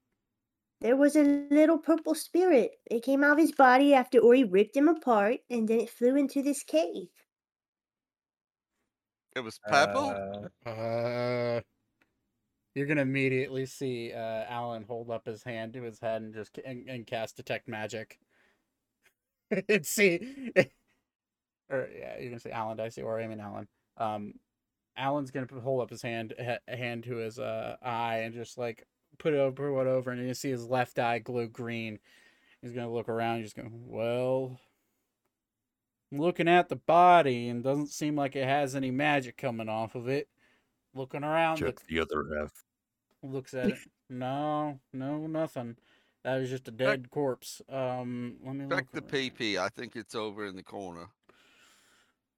There 0.81 0.97
was 0.97 1.15
a 1.15 1.23
little 1.51 1.79
purple 1.79 2.15
spirit. 2.15 2.73
It 2.91 3.05
came 3.05 3.23
out 3.23 3.33
of 3.33 3.39
his 3.39 3.53
body 3.53 3.95
after 3.95 4.19
Ori 4.19 4.43
ripped 4.45 4.77
him 4.77 4.89
apart, 4.89 5.39
and 5.49 5.69
then 5.69 5.81
it 5.81 5.91
flew 5.91 6.17
into 6.17 6.43
this 6.43 6.65
cave. 6.65 7.09
It 9.37 9.41
was 9.41 9.59
purple. 9.61 10.51
Uh, 10.67 10.69
Uh, 10.69 11.61
you're 12.75 12.87
gonna 12.87 13.03
immediately 13.03 13.67
see 13.67 14.13
uh 14.13 14.45
Alan 14.49 14.83
hold 14.83 15.11
up 15.11 15.27
his 15.27 15.43
hand 15.43 15.75
to 15.75 15.83
his 15.83 16.01
head 16.01 16.23
and 16.23 16.35
just 16.35 16.59
and, 16.65 16.89
and 16.89 17.07
cast 17.07 17.37
detect 17.37 17.69
magic. 17.69 18.19
and 19.69 19.85
see, 19.87 20.53
or 21.69 21.89
yeah, 21.97 22.19
you're 22.19 22.31
gonna 22.31 22.41
say 22.41 22.51
Alan. 22.51 22.77
Did 22.79 22.87
I 22.87 22.89
say 22.89 23.03
or 23.03 23.21
I 23.21 23.27
mean 23.27 23.41
Alan? 23.41 23.69
Um, 23.99 24.35
Alan's 24.97 25.31
gonna 25.31 25.47
p- 25.47 25.57
hold 25.61 25.83
up 25.83 25.91
his 25.91 26.03
hand 26.03 26.35
ha- 26.43 26.59
hand 26.69 27.05
to 27.05 27.17
his 27.17 27.39
uh 27.39 27.77
eye 27.83 28.19
and 28.19 28.35
just 28.35 28.59
like 28.59 28.87
put 29.19 29.35
it 29.35 29.39
over 29.39 29.73
what 29.73 29.87
over, 29.87 30.11
and 30.11 30.19
you're 30.19 30.27
gonna 30.29 30.35
see 30.35 30.51
his 30.51 30.67
left 30.67 30.99
eye 30.99 31.19
glow 31.19 31.47
green. 31.47 31.99
He's 32.61 32.73
gonna 32.73 32.93
look 32.93 33.09
around. 33.09 33.41
He's 33.41 33.53
going, 33.53 33.71
well, 33.89 34.61
looking 36.11 36.49
at 36.49 36.69
the 36.69 36.77
body 36.77 37.49
and 37.49 37.63
doesn't 37.65 37.89
seem 37.89 38.17
like 38.17 38.37
it 38.37 38.45
has 38.47 38.75
any 38.75 38.91
magic 38.91 39.37
coming 39.37 39.69
off 39.69 39.95
of 39.95 40.09
it. 40.09 40.29
Looking 40.95 41.25
around, 41.25 41.57
Check 41.57 41.67
look, 41.67 41.87
the 41.87 42.01
other 42.01 42.25
half. 42.39 42.53
looks 43.23 43.55
at 43.55 43.71
it. 43.71 43.79
No, 44.11 44.79
no, 44.93 45.27
nothing. 45.27 45.77
That 46.23 46.37
was 46.39 46.51
just 46.51 46.69
a 46.69 46.71
dead 46.71 47.09
corpse. 47.11 47.63
Um, 47.67 48.37
let 48.45 48.55
me 48.55 48.67
Check 48.69 48.89
look 48.93 49.11
the 49.11 49.17
around. 49.17 49.31
PP. 49.39 49.57
I 49.57 49.71
think 49.71 49.97
it's 49.97 50.15
over 50.15 50.45
in 50.45 50.55
the 50.55 50.63
corner. 50.63 51.07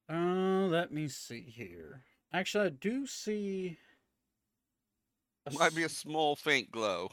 Uh, 0.09 0.67
let 0.69 0.93
me 0.93 1.09
see 1.09 1.41
here. 1.41 2.03
Actually, 2.35 2.67
I 2.67 2.71
do 2.71 3.07
see. 3.07 3.79
a 5.47 5.53
Might 5.53 5.75
be 5.75 5.85
a 5.85 5.89
small 5.89 6.35
faint 6.35 6.71
glow. 6.73 7.11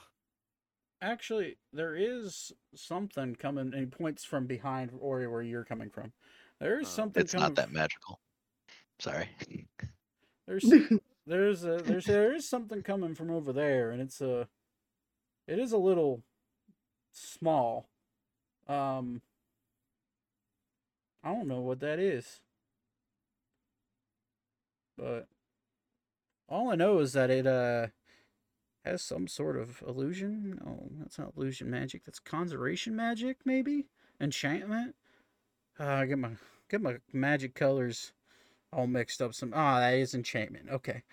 Actually, 0.99 1.57
there 1.71 1.95
is 1.95 2.51
something 2.75 3.35
coming. 3.35 3.67
And 3.73 3.75
he 3.75 3.85
points 3.85 4.23
from 4.25 4.47
behind 4.47 4.91
Ori, 4.99 5.27
where 5.27 5.43
you're 5.43 5.63
coming 5.63 5.91
from. 5.91 6.11
There 6.59 6.79
is 6.79 6.87
Oh. 6.87 6.91
something. 6.91 7.21
It's 7.21 7.35
not 7.35 7.53
that 7.55 7.67
f- 7.67 7.71
magical. 7.71 8.19
Sorry. 8.99 9.29
There's 10.47 10.63
there's 11.27 11.63
a, 11.65 11.77
there's 11.77 12.05
there 12.05 12.33
is 12.33 12.49
something 12.49 12.81
coming 12.81 13.13
from 13.13 13.29
over 13.29 13.53
there, 13.53 13.91
and 13.91 14.01
it's 14.01 14.21
a 14.21 14.47
it 15.47 15.59
is 15.59 15.71
a 15.71 15.77
little 15.77 16.23
small. 17.13 17.87
Um, 18.67 19.21
I 21.23 21.31
don't 21.31 21.47
know 21.47 21.61
what 21.61 21.79
that 21.81 21.99
is, 21.99 22.41
but 25.01 25.27
all 26.47 26.69
I 26.69 26.75
know 26.75 26.99
is 26.99 27.13
that 27.13 27.31
it 27.31 27.47
uh 27.47 27.87
has 28.85 29.01
some 29.01 29.27
sort 29.27 29.57
of 29.57 29.83
illusion. 29.87 30.59
Oh, 30.65 30.89
that's 30.99 31.17
not 31.17 31.33
illusion 31.35 31.69
magic. 31.69 32.05
That's 32.05 32.19
conjuration 32.19 32.95
magic, 32.95 33.37
maybe 33.45 33.87
enchantment. 34.19 34.95
Uh, 35.79 36.05
get 36.05 36.19
my 36.19 36.31
get 36.69 36.81
my 36.81 36.97
magic 37.11 37.55
colors 37.55 38.13
all 38.71 38.87
mixed 38.87 39.21
up. 39.21 39.33
Some 39.33 39.53
ah, 39.55 39.79
that 39.79 39.95
is 39.95 40.13
enchantment. 40.13 40.69
Okay, 40.69 41.03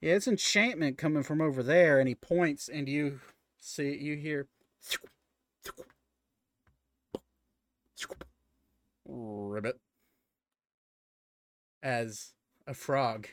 yeah, 0.00 0.14
it's 0.14 0.28
enchantment 0.28 0.98
coming 0.98 1.24
from 1.24 1.40
over 1.40 1.62
there, 1.62 1.98
and 1.98 2.08
he 2.08 2.14
points, 2.14 2.68
and 2.68 2.88
you 2.88 3.20
see 3.58 3.96
you 3.96 4.16
hear 4.16 4.46
ribbit 9.04 9.80
as 11.82 12.32
a 12.66 12.74
frog 12.74 13.28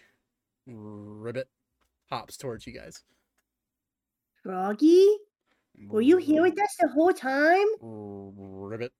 ribbit 0.68 1.48
hops 2.10 2.38
towards 2.38 2.66
you 2.68 2.74
guys. 2.74 3.04
Froggy? 4.44 5.08
Were 5.88 6.02
you 6.02 6.18
here 6.18 6.42
with 6.44 6.62
us 6.62 6.76
the 6.80 6.88
whole 6.90 7.14
time? 7.14 7.66
Ribbit, 7.82 8.92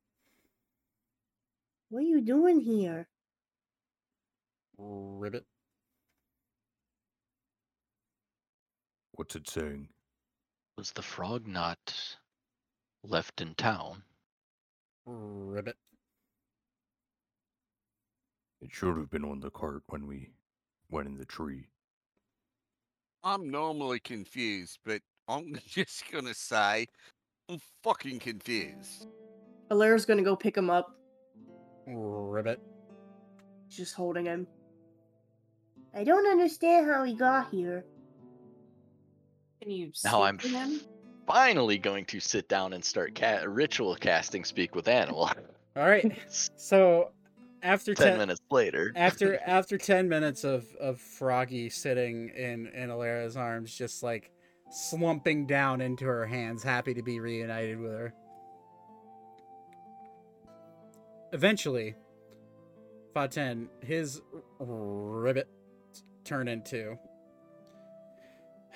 What 1.90 2.00
are 2.00 2.08
you 2.08 2.22
doing 2.22 2.60
here? 2.60 3.08
ribbit. 4.78 5.46
What's 9.12 9.36
it 9.36 9.48
saying? 9.48 9.88
Was 10.78 10.92
the 10.92 11.04
frog 11.04 11.48
not 11.48 12.18
left 13.04 13.40
in 13.42 13.54
town? 13.54 14.02
Ribbit. 15.06 15.78
It 18.64 18.72
should 18.72 18.96
have 18.98 19.10
been 19.10 19.26
on 19.26 19.42
the 19.42 19.50
cart 19.50 19.84
when 19.90 20.08
we 20.08 20.32
went 20.90 21.08
in 21.08 21.16
the 21.16 21.26
tree. 21.26 21.68
I'm 23.22 23.50
normally 23.52 24.00
confused, 24.00 24.80
but 24.86 25.02
I'm 25.28 25.58
just 25.68 26.10
gonna 26.10 26.34
say 26.34 26.88
I'm 27.50 27.60
fucking 27.84 28.20
confused. 28.20 29.08
Alara's 29.70 30.06
gonna 30.06 30.24
go 30.24 30.36
pick 30.36 30.56
him 30.56 30.70
up. 30.70 30.96
Ribbit. 31.86 32.62
Just 33.70 33.96
holding 33.96 34.26
him. 34.26 34.48
I 35.94 36.06
don't 36.06 36.26
understand 36.28 36.90
how 36.90 37.04
he 37.04 37.14
got 37.16 37.50
here. 37.52 37.84
Can 39.62 39.72
you 39.72 39.92
Now 40.06 40.12
speak 40.12 40.24
I'm 40.24 40.38
to 40.40 40.48
him? 40.48 40.82
finally 41.28 41.78
going 41.78 42.06
to 42.06 42.20
sit 42.22 42.48
down 42.48 42.72
and 42.74 42.84
start 42.84 43.14
ca- 43.16 43.44
ritual 43.46 43.96
casting 43.96 44.46
speak 44.46 44.74
with 44.74 44.88
animal. 44.88 45.30
All 45.76 45.84
right. 45.86 46.18
So 46.56 47.12
after 47.64 47.94
Ten 47.96 48.08
ten, 48.10 48.18
minutes 48.18 48.42
later. 48.52 48.92
after 48.98 49.40
after 49.46 49.78
10 49.78 50.08
minutes 50.10 50.44
of 50.44 50.66
of 50.76 51.00
froggy 51.00 51.70
sitting 51.70 52.30
in 52.30 52.68
in 52.68 52.90
alara's 52.90 53.36
arms 53.38 53.74
just 53.76 54.04
like 54.04 54.30
slumping 54.70 55.48
down 55.48 55.80
into 55.82 56.06
her 56.06 56.26
hands 56.26 56.62
happy 56.62 56.94
to 56.94 57.02
be 57.02 57.20
reunited 57.20 57.80
with 57.80 57.92
her 57.94 58.14
eventually 61.32 61.96
Vaten 63.16 63.68
his 63.82 64.22
ribbit 64.60 65.48
turn 66.26 66.48
into 66.48 66.98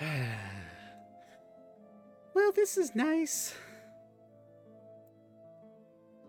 well 2.34 2.52
this 2.54 2.76
is 2.78 2.94
nice 2.94 3.54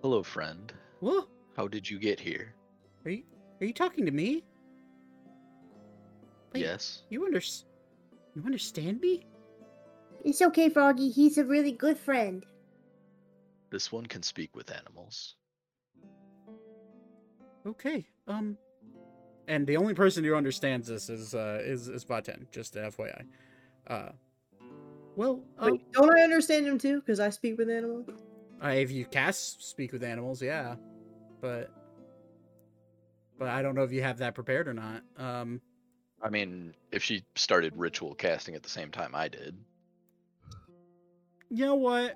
Hello, 0.01 0.23
friend. 0.23 0.71
Whoa, 1.01 1.27
How 1.59 1.67
did 1.67 1.89
you 1.89 1.99
get 1.99 2.21
here? 2.21 2.55
are 3.03 3.11
you 3.11 3.23
are 3.59 3.65
you 3.65 3.73
talking 3.73 4.05
to 4.05 4.13
me 4.13 4.45
Wait. 6.53 6.61
Yes. 6.61 7.03
you 7.09 7.25
under 7.25 7.41
you 8.33 8.43
understand 8.45 9.01
me 9.01 9.25
It's 10.23 10.41
okay, 10.41 10.69
Froggy. 10.69 11.09
He's 11.09 11.37
a 11.37 11.43
really 11.43 11.73
good 11.73 11.97
friend. 11.97 12.45
This 13.71 13.91
one 13.91 14.05
can 14.05 14.23
speak 14.23 14.55
with 14.55 14.71
animals. 14.71 15.35
Okay. 17.67 18.07
Um 18.25 18.57
and 19.49 19.67
the 19.67 19.75
only 19.75 19.93
person 19.93 20.23
who 20.23 20.35
understands 20.35 20.87
this 20.87 21.09
is 21.09 21.35
uh 21.35 21.59
is 21.61 21.89
is 21.89 22.05
Vaten, 22.05 22.49
just 22.53 22.75
FYI. 22.75 23.25
Uh 23.85 24.09
well, 25.17 25.43
uh, 25.57 25.71
Wait, 25.71 25.91
don't 25.91 26.17
I 26.17 26.21
understand 26.21 26.65
him 26.65 26.77
too? 26.77 27.01
Because 27.01 27.19
I 27.19 27.29
speak 27.31 27.57
with 27.57 27.69
animals. 27.69 28.07
uh, 28.63 28.69
if 28.69 28.91
you 28.91 29.03
cast 29.03 29.69
speak 29.69 29.91
with 29.91 30.03
animals, 30.03 30.41
yeah. 30.41 30.75
But 31.41 31.71
but 33.37 33.47
I 33.47 33.61
don't 33.61 33.75
know 33.75 33.83
if 33.83 33.91
you 33.91 34.01
have 34.01 34.17
that 34.17 34.35
prepared 34.35 34.67
or 34.67 34.73
not. 34.73 35.03
Um 35.17 35.61
I 36.21 36.29
mean, 36.29 36.73
if 36.91 37.01
she 37.01 37.23
started 37.35 37.73
ritual 37.77 38.13
casting 38.13 38.55
at 38.55 38.63
the 38.63 38.69
same 38.69 38.91
time 38.91 39.15
I 39.15 39.27
did. 39.27 39.57
you 41.49 41.65
know 41.65 41.75
what? 41.75 42.15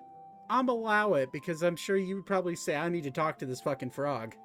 I'm 0.50 0.68
allow 0.68 1.14
it 1.14 1.32
because 1.32 1.64
I'm 1.64 1.76
sure 1.78 1.96
you 1.96 2.18
would 2.18 2.26
probably 2.26 2.56
say 2.56 2.76
I 2.76 2.90
need 2.90 3.06
to 3.06 3.12
talk 3.12 3.40
to 3.40 3.46
this 3.46 3.62
fucking 3.62 3.92
frog. 3.92 4.36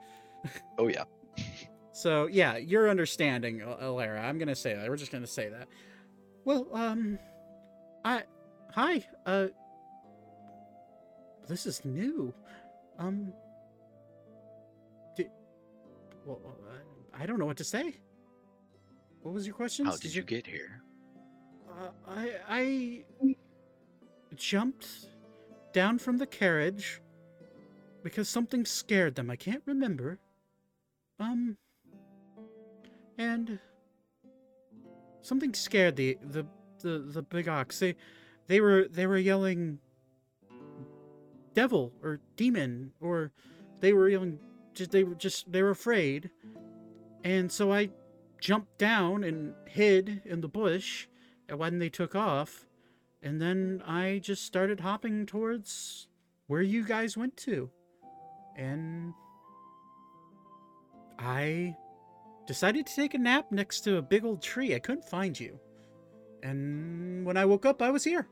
Oh 0.78 0.88
yeah. 0.88 1.04
So 1.90 2.28
yeah, 2.28 2.56
you're 2.58 2.88
understanding, 2.88 3.60
Al- 3.60 3.76
Alara. 3.78 4.22
I'm 4.22 4.38
gonna 4.38 4.54
say 4.54 4.72
that. 4.72 4.88
We're 4.88 4.96
just 4.96 5.10
gonna 5.10 5.26
say 5.26 5.48
that. 5.48 5.66
Well, 6.44 6.68
um, 6.72 7.18
I, 8.04 8.22
hi. 8.72 9.04
Uh, 9.26 9.48
this 11.48 11.66
is 11.66 11.84
new. 11.84 12.32
Um, 13.00 13.32
well, 16.28 16.40
uh, 16.46 17.18
I 17.18 17.26
don't 17.26 17.38
know 17.38 17.46
what 17.46 17.56
to 17.56 17.64
say. 17.64 17.96
What 19.22 19.34
was 19.34 19.46
your 19.46 19.54
question? 19.54 19.86
How 19.86 19.96
did 19.96 20.14
you 20.14 20.22
get 20.22 20.46
here? 20.46 20.82
Uh, 21.68 21.88
I 22.06 22.32
I 22.48 23.34
jumped 24.36 25.06
down 25.72 25.98
from 25.98 26.18
the 26.18 26.26
carriage 26.26 27.00
because 28.02 28.28
something 28.28 28.64
scared 28.64 29.14
them. 29.14 29.30
I 29.30 29.36
can't 29.36 29.62
remember. 29.64 30.18
Um 31.18 31.56
and 33.16 33.58
something 35.22 35.54
scared 35.54 35.96
the 35.96 36.18
the 36.22 36.46
the, 36.80 36.98
the 36.98 37.22
big 37.22 37.48
ox. 37.48 37.78
They 37.80 37.96
they 38.46 38.60
were 38.60 38.86
they 38.88 39.06
were 39.06 39.18
yelling 39.18 39.78
devil 41.54 41.92
or 42.02 42.20
demon 42.36 42.92
or 43.00 43.32
they 43.80 43.92
were 43.92 44.08
yelling 44.08 44.38
just 44.78 44.90
they 44.92 45.04
were 45.04 45.14
just 45.14 45.50
they 45.52 45.62
were 45.62 45.70
afraid. 45.70 46.30
And 47.24 47.50
so 47.50 47.72
I 47.72 47.90
jumped 48.40 48.78
down 48.78 49.24
and 49.24 49.54
hid 49.66 50.22
in 50.24 50.40
the 50.40 50.48
bush 50.48 51.06
and 51.48 51.58
when 51.58 51.78
they 51.78 51.88
took 51.88 52.14
off 52.14 52.66
and 53.22 53.42
then 53.42 53.82
I 53.86 54.20
just 54.22 54.44
started 54.44 54.80
hopping 54.80 55.26
towards 55.26 56.06
where 56.46 56.62
you 56.62 56.84
guys 56.84 57.16
went 57.16 57.36
to. 57.38 57.70
And 58.56 59.12
I 61.18 61.76
decided 62.46 62.86
to 62.86 62.94
take 62.94 63.14
a 63.14 63.18
nap 63.18 63.50
next 63.50 63.80
to 63.80 63.96
a 63.96 64.02
big 64.02 64.24
old 64.24 64.40
tree. 64.42 64.74
I 64.74 64.78
couldn't 64.78 65.04
find 65.04 65.38
you. 65.38 65.58
And 66.42 67.26
when 67.26 67.36
I 67.36 67.44
woke 67.44 67.66
up, 67.66 67.82
I 67.82 67.90
was 67.90 68.04
here. 68.04 68.28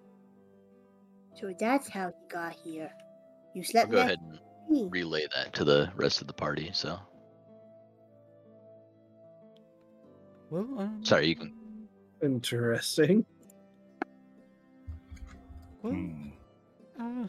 So 1.35 1.53
that's 1.59 1.89
how 1.89 2.07
you 2.07 2.29
got 2.31 2.53
here. 2.53 2.91
You 3.55 3.63
I'll 3.63 3.65
slept 3.65 3.91
go 3.91 3.99
next 3.99 4.07
ahead 4.07 4.19
and 4.21 4.33
to 4.33 4.33
me. 4.35 4.46
Relay 4.69 5.27
that 5.35 5.53
to 5.55 5.65
the 5.65 5.91
rest 5.97 6.21
of 6.21 6.27
the 6.27 6.33
party. 6.33 6.71
So 6.73 6.99
Well, 10.51 10.67
um, 10.79 11.05
sorry, 11.05 11.29
you 11.29 11.37
can. 11.37 11.53
Interesting. 12.23 13.25
Well, 15.83 15.93
Hmm. 15.93 16.29
uh, 16.99 17.27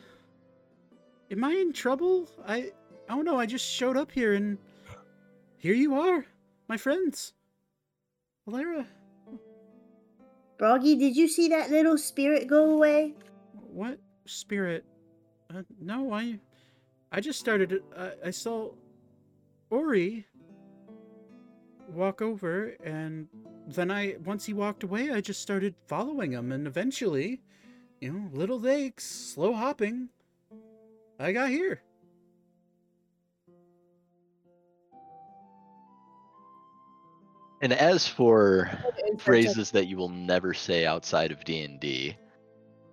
am 1.32 1.43
I 1.43 1.51
in 1.53 1.74
trouble? 1.74 2.30
I, 2.48 2.72
I 3.09 3.16
don't 3.16 3.25
know. 3.25 3.38
I 3.40 3.45
just 3.45 3.66
showed 3.66 3.98
up 3.98 4.11
here 4.11 4.33
and 4.33 4.57
here 5.57 5.74
you 5.74 5.95
are, 5.99 6.25
my 6.67 6.77
friends. 6.77 7.33
Alara, 8.48 8.85
Froggy, 10.57 10.95
did 10.95 11.16
you 11.16 11.27
see 11.27 11.49
that 11.49 11.69
little 11.69 11.98
spirit 11.98 12.48
go 12.48 12.72
away? 12.72 13.14
what 13.69 13.99
spirit? 14.25 14.85
Uh, 15.53 15.61
no, 15.80 16.11
I, 16.14 16.40
I 17.11 17.22
just 17.22 17.40
started. 17.40 17.82
Uh, 17.95 18.11
I 18.26 18.32
saw 18.32 18.72
Ori 19.69 20.26
walk 21.90 22.22
over, 22.22 22.76
and 22.84 23.27
then 23.68 23.92
I, 23.92 24.16
once 24.24 24.45
he 24.45 24.53
walked 24.53 24.84
away, 24.84 25.11
I 25.11 25.22
just 25.22 25.42
started 25.42 25.76
following 25.88 26.32
him, 26.32 26.52
and 26.52 26.68
eventually, 26.68 27.42
you 28.02 28.11
know, 28.11 28.30
little 28.34 28.60
legs, 28.60 29.03
slow 29.03 29.53
hopping, 29.53 30.10
I 31.19 31.32
got 31.32 31.50
here. 31.50 31.82
And 37.61 37.74
as 37.74 38.08
for 38.08 38.69
phrases 39.18 39.72
that 39.72 39.88
you 39.88 39.98
will 39.98 40.10
never 40.10 40.53
say 40.53 40.86
outside 40.86 41.32
of 41.32 41.44
D&D, 41.44 42.16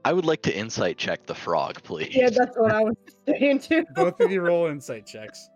I 0.05 0.13
would 0.13 0.27
like 0.27 0.43
to 0.43 0.55
insight 0.55 0.99
check 0.99 1.25
the 1.27 1.35
frog, 1.35 1.83
please. 1.83 2.15
Yeah, 2.15 2.29
that's 2.31 2.57
what 2.59 2.73
I 2.73 2.85
was 2.85 2.95
saying 3.29 3.61
too. 3.61 3.85
Both 3.95 4.21
of 4.21 4.31
you 4.31 4.43
roll 4.43 4.67
insight 4.67 5.07
checks. 5.07 5.49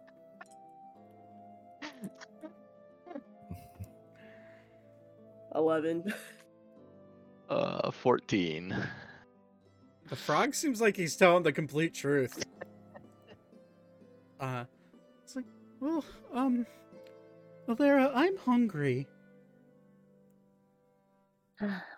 Eleven. 5.55 6.12
Uh, 7.49 7.91
14. 7.91 8.77
The 10.09 10.17
frog 10.17 10.55
seems 10.55 10.81
like 10.81 10.97
he's 10.97 11.17
telling 11.17 11.43
the 11.43 11.52
complete 11.52 11.94
truth. 11.94 12.44
Uh, 14.39 14.65
it's 15.25 15.35
like, 15.35 15.47
well, 15.81 16.05
um, 16.33 16.67
Alara, 17.68 18.12
I'm 18.15 18.36
hungry. 18.36 19.07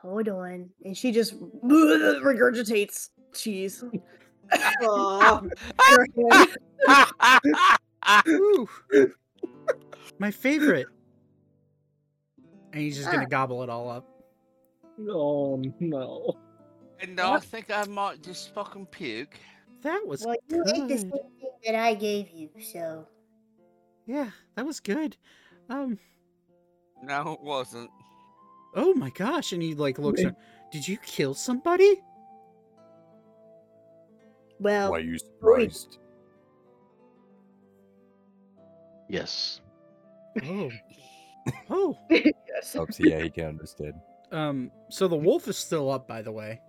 Hold 0.03 0.29
on. 0.29 0.71
And 0.85 0.97
she 0.97 1.13
just 1.13 1.39
regurgitates 1.65 3.11
cheese. 3.35 3.85
Aw. 4.83 5.43
Her 5.81 6.07
hand. 8.07 8.27
Ooh, 8.29 8.69
my 10.19 10.31
favorite. 10.31 10.87
And 12.73 12.83
he's 12.83 12.97
just 12.97 13.11
gonna 13.11 13.27
gobble 13.27 13.63
it 13.63 13.69
all 13.69 13.91
up. 13.91 14.07
Oh 15.09 15.63
no. 15.79 16.37
And 17.01 17.19
I 17.21 17.39
think 17.39 17.71
I 17.71 17.85
might 17.87 18.23
just 18.23 18.53
fucking 18.55 18.87
puke. 18.87 19.39
That 19.83 20.03
was 20.07 20.25
Well, 20.27 20.37
you 20.49 20.63
ate 20.69 20.89
the 20.89 20.99
same 20.99 21.11
thing 21.11 21.51
that 21.65 21.75
I 21.75 21.95
gave 21.95 22.31
you, 22.31 22.51
so. 22.61 23.07
Yeah, 24.07 24.31
that 24.57 24.67
was 24.67 24.81
good. 24.81 25.17
Um, 25.69 25.99
No, 27.03 27.33
it 27.33 27.41
wasn't. 27.41 27.91
Oh 28.75 28.95
my 28.95 29.11
gosh! 29.11 29.53
And 29.53 29.63
he 29.63 29.75
like 29.75 29.99
looks. 29.99 30.23
At, 30.23 30.37
Did 30.71 30.87
you 30.87 30.97
kill 30.99 31.35
somebody? 31.35 32.01
Well, 34.59 34.91
Why 34.91 34.99
are 34.99 35.01
you 35.01 35.19
surprised? 35.19 35.99
Yes. 39.09 39.61
Oh, 40.45 40.71
oh. 41.71 41.99
yes. 42.11 42.31
So 42.65 42.87
yeah, 42.99 43.23
he 43.23 43.31
can 43.31 43.47
understand. 43.47 43.95
Um, 44.31 44.71
so 44.91 45.09
the 45.09 45.17
wolf 45.17 45.49
is 45.49 45.57
still 45.57 45.91
up, 45.91 46.07
by 46.07 46.23
the 46.23 46.31
way. 46.31 46.61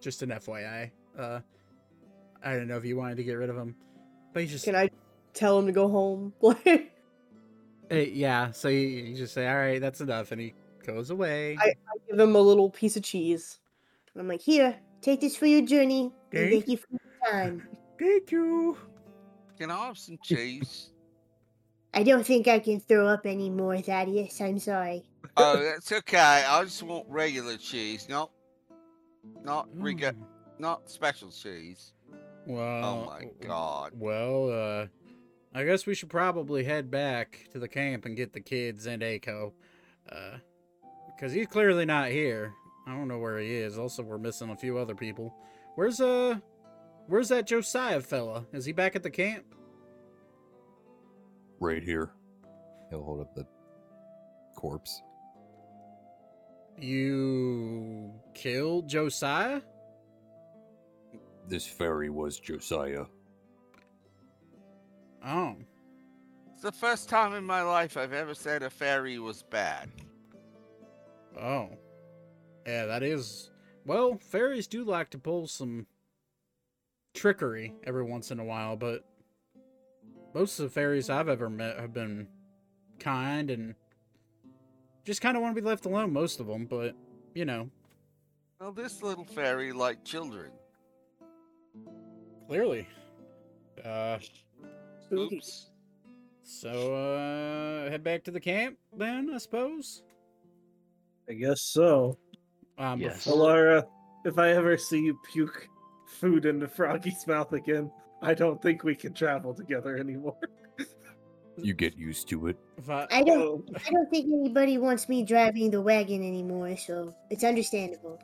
Just 0.00 0.22
an 0.22 0.28
FYI. 0.30 0.90
Uh, 1.18 1.40
I 2.44 2.52
don't 2.52 2.68
know 2.68 2.76
if 2.76 2.84
you 2.84 2.96
wanted 2.96 3.16
to 3.16 3.24
get 3.24 3.34
rid 3.34 3.50
of 3.50 3.56
him, 3.56 3.74
but 4.32 4.42
he 4.42 4.48
just 4.48 4.64
Can 4.64 4.76
I 4.76 4.90
tell 5.34 5.58
him 5.58 5.66
to 5.66 5.72
go 5.72 5.88
home? 5.88 6.32
Like, 7.90 7.98
Uh, 8.08 8.10
yeah. 8.12 8.50
So 8.52 8.68
you, 8.68 8.80
you 8.80 9.16
just 9.16 9.34
say, 9.34 9.46
"All 9.48 9.56
right, 9.56 9.80
that's 9.80 10.00
enough," 10.00 10.32
and 10.32 10.40
he 10.40 10.54
goes 10.84 11.10
away. 11.10 11.56
I- 11.60 11.74
give 12.08 12.18
him 12.18 12.34
a 12.36 12.40
little 12.40 12.70
piece 12.70 12.96
of 12.96 13.02
cheese. 13.02 13.58
And 14.14 14.20
I'm 14.22 14.28
like, 14.28 14.40
here, 14.40 14.76
take 15.02 15.20
this 15.20 15.36
for 15.36 15.46
your 15.46 15.62
journey. 15.62 16.12
And 16.32 16.50
thank 16.50 16.68
you 16.68 16.76
for 16.78 16.86
your 16.90 17.30
time. 17.32 17.68
Thank 17.98 18.30
you. 18.30 18.76
Can 19.58 19.70
I 19.70 19.86
have 19.86 19.96
some 19.98 20.18
cheese? 20.22 20.90
I 21.94 22.02
don't 22.02 22.24
think 22.26 22.46
I 22.46 22.58
can 22.58 22.78
throw 22.78 23.06
up 23.08 23.24
anymore, 23.24 23.78
Thaddeus. 23.78 24.38
I'm 24.42 24.58
sorry. 24.58 25.02
oh, 25.38 25.62
that's 25.62 25.90
okay. 25.92 26.18
I 26.46 26.62
just 26.64 26.82
want 26.82 27.06
regular 27.08 27.56
cheese, 27.56 28.06
not 28.08 28.30
not 29.42 29.68
rega- 29.74 30.12
Mm. 30.12 30.26
not 30.60 30.90
special 30.90 31.30
cheese. 31.30 31.92
Well. 32.46 32.84
Oh 32.84 33.06
my 33.06 33.28
god. 33.46 33.92
Well, 33.94 34.50
uh, 34.50 34.86
I 35.56 35.64
guess 35.64 35.86
we 35.86 35.94
should 35.94 36.10
probably 36.10 36.64
head 36.64 36.90
back 36.90 37.48
to 37.52 37.58
the 37.58 37.66
camp 37.66 38.04
and 38.04 38.14
get 38.14 38.34
the 38.34 38.42
kids 38.42 38.84
and 38.84 39.00
Aiko, 39.00 39.52
uh, 40.12 40.36
because 41.06 41.32
he's 41.32 41.46
clearly 41.46 41.86
not 41.86 42.10
here. 42.10 42.52
I 42.86 42.90
don't 42.90 43.08
know 43.08 43.18
where 43.18 43.38
he 43.38 43.54
is. 43.54 43.78
Also, 43.78 44.02
we're 44.02 44.18
missing 44.18 44.50
a 44.50 44.56
few 44.56 44.76
other 44.76 44.94
people. 44.94 45.34
Where's 45.74 45.98
uh, 45.98 46.36
where's 47.06 47.30
that 47.30 47.46
Josiah 47.46 48.02
fella? 48.02 48.44
Is 48.52 48.66
he 48.66 48.72
back 48.72 48.96
at 48.96 49.02
the 49.02 49.08
camp? 49.08 49.46
Right 51.58 51.82
here. 51.82 52.10
He'll 52.90 53.02
hold 53.02 53.22
up 53.22 53.34
the 53.34 53.46
corpse. 54.56 55.00
You 56.78 58.12
killed 58.34 58.90
Josiah? 58.90 59.62
This 61.48 61.66
fairy 61.66 62.10
was 62.10 62.38
Josiah. 62.38 63.06
Oh, 65.26 65.56
It's 66.52 66.62
the 66.62 66.70
first 66.72 67.08
time 67.08 67.34
in 67.34 67.44
my 67.44 67.62
life 67.62 67.96
I've 67.96 68.12
ever 68.12 68.32
said 68.34 68.62
a 68.62 68.70
fairy 68.70 69.18
was 69.18 69.42
bad. 69.42 69.90
oh, 71.40 71.68
yeah. 72.66 72.86
That 72.86 73.02
is. 73.02 73.50
Well, 73.84 74.18
fairies 74.18 74.66
do 74.66 74.84
like 74.84 75.10
to 75.10 75.18
pull 75.18 75.46
some 75.48 75.86
trickery 77.14 77.74
every 77.84 78.02
once 78.04 78.30
in 78.30 78.38
a 78.40 78.44
while, 78.44 78.76
but 78.76 79.04
most 80.34 80.58
of 80.58 80.64
the 80.64 80.70
fairies 80.70 81.08
I've 81.10 81.28
ever 81.28 81.48
met 81.50 81.78
have 81.78 81.92
been 81.92 82.28
kind 82.98 83.50
and 83.50 83.74
just 85.04 85.20
kind 85.20 85.36
of 85.36 85.42
want 85.42 85.54
to 85.56 85.60
be 85.62 85.66
left 85.66 85.86
alone. 85.86 86.12
Most 86.12 86.40
of 86.40 86.46
them, 86.46 86.66
but 86.66 86.94
you 87.34 87.44
know, 87.44 87.68
Well, 88.60 88.72
this 88.72 89.02
little 89.02 89.24
fairy 89.24 89.72
liked 89.72 90.04
children. 90.04 90.50
clearly. 92.46 92.86
Uh, 93.84 94.18
spooky. 95.06 95.36
Oops. 95.36 95.70
so 96.42 96.94
uh, 96.94 97.90
head 97.90 98.02
back 98.04 98.24
to 98.24 98.30
the 98.30 98.40
camp 98.40 98.76
then, 98.96 99.30
I 99.34 99.38
suppose. 99.38 100.02
I 101.28 101.34
guess 101.34 101.60
so. 101.62 102.18
Um, 102.78 103.00
Yes. 103.00 103.26
Alara, 103.26 103.84
if 104.24 104.38
I 104.38 104.50
ever 104.50 104.76
see 104.76 105.00
you 105.00 105.18
puke 105.32 105.68
food 106.06 106.46
into 106.46 106.68
Froggy's 106.68 107.26
mouth 107.26 107.52
again, 107.52 107.90
I 108.22 108.34
don't 108.34 108.60
think 108.62 108.84
we 108.84 108.94
can 108.94 109.12
travel 109.12 109.54
together 109.54 109.96
anymore. 109.96 110.36
You 111.58 111.72
get 111.72 111.96
used 111.96 112.28
to 112.28 112.48
it. 112.48 112.58
I- 112.86 113.06
I 113.10 113.22
don't. 113.22 113.40
Oh, 113.40 113.64
I 113.86 113.90
don't 113.90 114.10
think 114.10 114.26
anybody 114.26 114.76
wants 114.76 115.08
me 115.08 115.24
driving 115.24 115.70
the 115.70 115.80
wagon 115.80 116.22
anymore, 116.22 116.76
so 116.76 117.14
it's 117.30 117.44
understandable. 117.44 118.20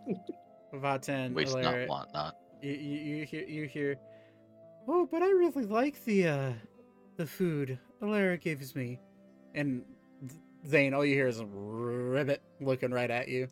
Vaten, 0.75 1.33
Waste 1.35 1.57
not, 1.57 1.89
want 1.89 2.13
not. 2.13 2.37
you, 2.61 2.73
you, 2.73 2.99
you 3.17 3.25
hear 3.27 3.43
you 3.45 3.65
hear 3.67 3.97
oh 4.89 5.07
but 5.11 5.23
i 5.23 5.27
really 5.31 5.65
like 5.67 6.03
the 6.05 6.27
uh 6.27 6.53
the 7.23 7.29
food 7.29 7.79
alara 8.03 8.41
gives 8.41 8.75
me 8.75 8.99
and 9.55 9.85
zane 10.67 10.93
all 10.93 11.05
you 11.05 11.15
hear 11.15 11.29
is 11.29 11.39
a 11.39 11.47
ribbit 11.47 12.43
looking 12.61 12.91
right 12.91 13.13
at 13.13 13.29
you 13.29 13.47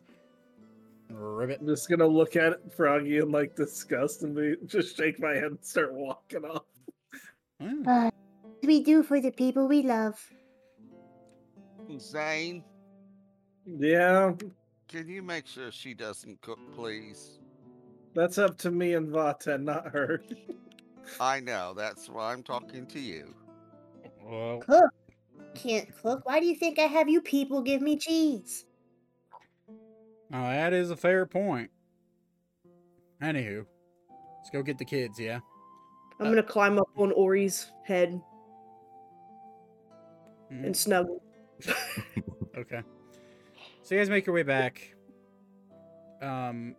ribbit 1.09 1.61
I'm 1.61 1.67
just 1.67 1.89
gonna 1.89 2.05
look 2.05 2.35
at 2.35 2.51
it, 2.51 2.59
Froggy 2.75 3.19
in 3.19 3.31
like 3.31 3.55
disgust 3.55 4.23
and 4.23 4.35
be, 4.35 4.55
just 4.65 4.97
shake 4.97 5.21
my 5.21 5.35
head 5.35 5.43
and 5.45 5.57
start 5.61 5.93
walking 5.93 6.43
off. 6.45 6.63
Hmm. 7.61 7.87
Uh, 7.87 8.09
we 8.63 8.81
do 8.81 9.03
for 9.03 9.19
the 9.19 9.31
people 9.31 9.67
we 9.67 9.83
love. 9.83 10.17
Zane, 11.97 12.63
Yeah, 13.65 14.33
can 14.87 15.09
you 15.09 15.21
make 15.21 15.47
sure 15.47 15.69
she 15.71 15.93
doesn't 15.93 16.41
cook, 16.41 16.59
please? 16.73 17.39
that's 18.15 18.37
up 18.37 18.57
to 18.59 18.71
me 18.71 18.93
and 18.93 19.09
Vata, 19.09 19.61
not 19.61 19.87
her. 19.87 20.23
I 21.19 21.39
know, 21.41 21.73
that's 21.75 22.09
why 22.09 22.31
I'm 22.31 22.43
talking 22.43 22.85
to 22.87 22.99
you. 22.99 23.35
Well 24.23 24.59
Cook. 24.59 24.91
Can't 25.55 25.87
cook. 26.01 26.25
Why 26.25 26.39
do 26.39 26.45
you 26.45 26.55
think 26.55 26.79
I 26.79 26.83
have 26.83 27.09
you 27.09 27.21
people 27.21 27.61
give 27.61 27.81
me 27.81 27.97
cheese? 27.97 28.65
now 30.29 30.43
that 30.43 30.71
is 30.71 30.89
a 30.91 30.95
fair 30.95 31.25
point 31.25 31.69
anywho 33.21 33.65
let's 34.37 34.49
go 34.49 34.63
get 34.63 34.77
the 34.77 34.85
kids 34.85 35.19
yeah 35.19 35.39
I'm 36.19 36.27
gonna 36.27 36.41
climb 36.41 36.79
up 36.79 36.87
on 36.97 37.11
Ori's 37.11 37.69
head 37.85 38.21
Mhm. 40.51 40.65
and 40.65 40.77
snuggle. 40.77 41.21
Okay. 42.57 42.81
So 43.81 43.95
you 43.95 44.01
guys 44.01 44.09
make 44.09 44.25
your 44.25 44.35
way 44.35 44.43
back. 44.43 44.93
Um, 46.21 46.75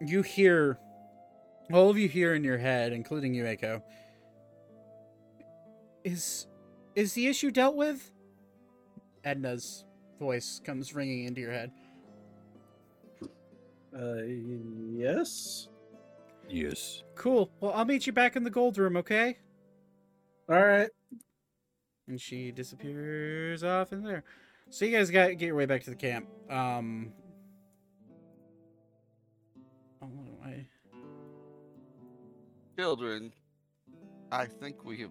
you 0.00 0.20
hear, 0.22 0.78
all 1.72 1.88
of 1.90 1.96
you 1.96 2.06
hear 2.06 2.34
in 2.34 2.44
your 2.44 2.58
head, 2.58 2.92
including 2.92 3.32
you, 3.34 3.46
Echo. 3.46 3.82
Is, 6.06 6.46
is 6.94 7.14
the 7.14 7.26
issue 7.26 7.50
dealt 7.50 7.74
with? 7.74 8.12
Edna's 9.24 9.84
voice 10.20 10.60
comes 10.64 10.94
ringing 10.94 11.24
into 11.24 11.40
your 11.40 11.50
head. 11.50 11.72
Uh, 13.92 14.22
yes. 14.94 15.66
Yes. 16.48 17.02
Cool. 17.16 17.50
Well, 17.58 17.72
I'll 17.74 17.84
meet 17.84 18.06
you 18.06 18.12
back 18.12 18.36
in 18.36 18.44
the 18.44 18.50
gold 18.50 18.78
room, 18.78 18.96
okay? 18.98 19.38
All 20.48 20.64
right. 20.64 20.90
And 22.06 22.20
she 22.20 22.52
disappears 22.52 23.64
off 23.64 23.92
in 23.92 24.04
there. 24.04 24.22
So 24.70 24.84
you 24.84 24.96
guys 24.96 25.10
got 25.10 25.30
get 25.30 25.46
your 25.46 25.56
way 25.56 25.66
back 25.66 25.82
to 25.84 25.90
the 25.90 25.96
camp. 25.96 26.28
Um. 26.48 27.12
Oh, 30.00 30.08
I. 30.44 30.68
Children, 32.78 33.32
I 34.30 34.46
think 34.46 34.84
we 34.84 35.00
have 35.00 35.10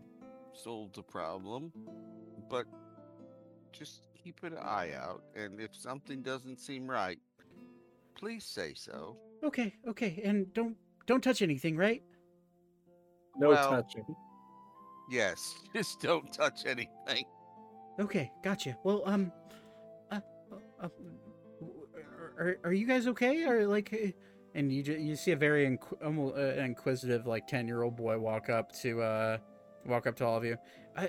solved 0.56 0.96
the 0.96 1.04
problem, 1.04 1.72
but 2.50 2.66
just 3.72 4.08
keep 4.22 4.44
an 4.44 4.58
eye 4.58 4.92
out, 4.98 5.22
and 5.36 5.60
if 5.60 5.76
something 5.76 6.22
doesn't 6.22 6.60
seem 6.60 6.90
right, 6.90 7.20
please 8.16 8.44
say 8.46 8.74
so. 8.76 9.18
Okay, 9.44 9.76
okay, 9.88 10.22
and 10.24 10.52
don't 10.54 10.76
don't 11.06 11.24
touch 11.24 11.42
anything, 11.42 11.76
right? 11.78 12.02
No 13.38 13.50
Well- 13.50 13.70
touching. 13.70 14.06
Yes, 15.10 15.54
just 15.76 16.00
don't 16.00 16.32
touch 16.34 16.66
anything. 16.66 17.26
Okay, 18.00 18.32
gotcha. 18.44 18.76
Well, 18.84 19.04
um, 19.06 19.32
uh, 20.12 20.20
uh, 20.82 20.86
uh, 20.86 20.90
are, 22.40 22.58
are 22.64 22.74
you 22.74 22.88
guys 22.88 23.08
okay? 23.08 23.44
Or 23.46 23.68
like, 23.68 23.94
uh, 23.94 24.08
and 24.56 24.72
you 24.74 24.82
ju- 24.84 24.98
you 25.00 25.16
see 25.16 25.32
a 25.32 25.36
very 25.36 25.66
inqu- 25.68 26.04
almost, 26.04 26.36
uh, 26.38 26.62
inquisitive 26.62 27.28
like 27.28 27.46
ten 27.46 27.68
year 27.68 27.84
old 27.84 27.96
boy 27.96 28.18
walk 28.18 28.50
up 28.50 28.72
to 28.82 29.02
uh 29.02 29.38
walk 29.86 30.08
up 30.08 30.16
to 30.18 30.26
all 30.26 30.38
of 30.38 30.44
you. 30.46 30.58
Uh, 30.96 31.08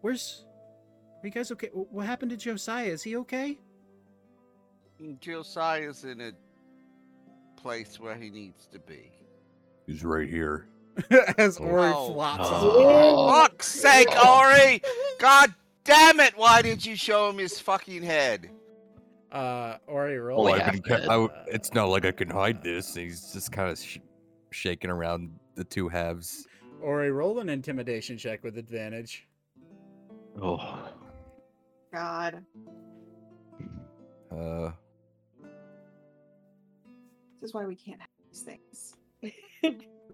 where's? 0.00 0.44
Are 1.22 1.26
you 1.26 1.30
guys 1.32 1.50
okay? 1.52 1.68
What 1.72 2.06
happened 2.06 2.30
to 2.32 2.36
Josiah? 2.36 2.86
Is 2.86 3.02
he 3.02 3.16
okay? 3.16 3.58
Josiah's 5.20 6.04
in 6.04 6.20
a 6.20 6.32
place 7.60 7.98
where 7.98 8.14
he 8.14 8.30
needs 8.30 8.66
to 8.68 8.78
be. 8.78 9.10
He's 9.86 10.04
right 10.04 10.28
here. 10.28 10.68
As 11.38 11.58
Oh. 11.60 11.64
Ori 11.64 11.92
Oh. 11.94 12.12
flops. 12.12 12.44
Oh. 12.46 13.30
Fuck's 13.30 13.66
sake, 13.66 14.08
Ori! 14.26 14.80
God 15.18 15.52
damn 15.82 16.20
it! 16.20 16.34
Why 16.36 16.62
didn't 16.62 16.86
you 16.86 16.94
show 16.96 17.28
him 17.30 17.38
his 17.38 17.58
fucking 17.60 18.02
head? 18.02 18.50
Uh, 19.32 19.78
Ori 19.88 20.18
roll. 20.20 20.40
Only 20.46 20.52
Well, 20.52 20.62
I've 20.62 20.72
been 20.72 20.82
ca- 20.82 20.96
dead. 20.98 21.08
I 21.08 21.12
w- 21.14 21.30
it's 21.48 21.74
not 21.74 21.88
like 21.88 22.04
I 22.04 22.12
can 22.12 22.30
hide 22.30 22.62
this. 22.62 22.94
He's 22.94 23.32
just 23.32 23.50
kind 23.50 23.68
of 23.70 23.78
sh- 23.78 23.98
shaking 24.52 24.90
around 24.90 25.30
the 25.56 25.64
two 25.64 25.88
halves. 25.88 26.46
Ori 26.80 27.10
roll 27.10 27.38
an 27.40 27.48
intimidation 27.48 28.18
check 28.18 28.42
with 28.44 28.58
advantage. 28.58 29.26
Oh. 30.40 30.90
God. 31.92 32.44
Uh, 34.30 34.70
This 37.40 37.50
is 37.50 37.54
why 37.54 37.64
we 37.66 37.76
can't 37.76 38.00
have 38.00 38.08
these 38.30 38.42
things. 38.42 38.96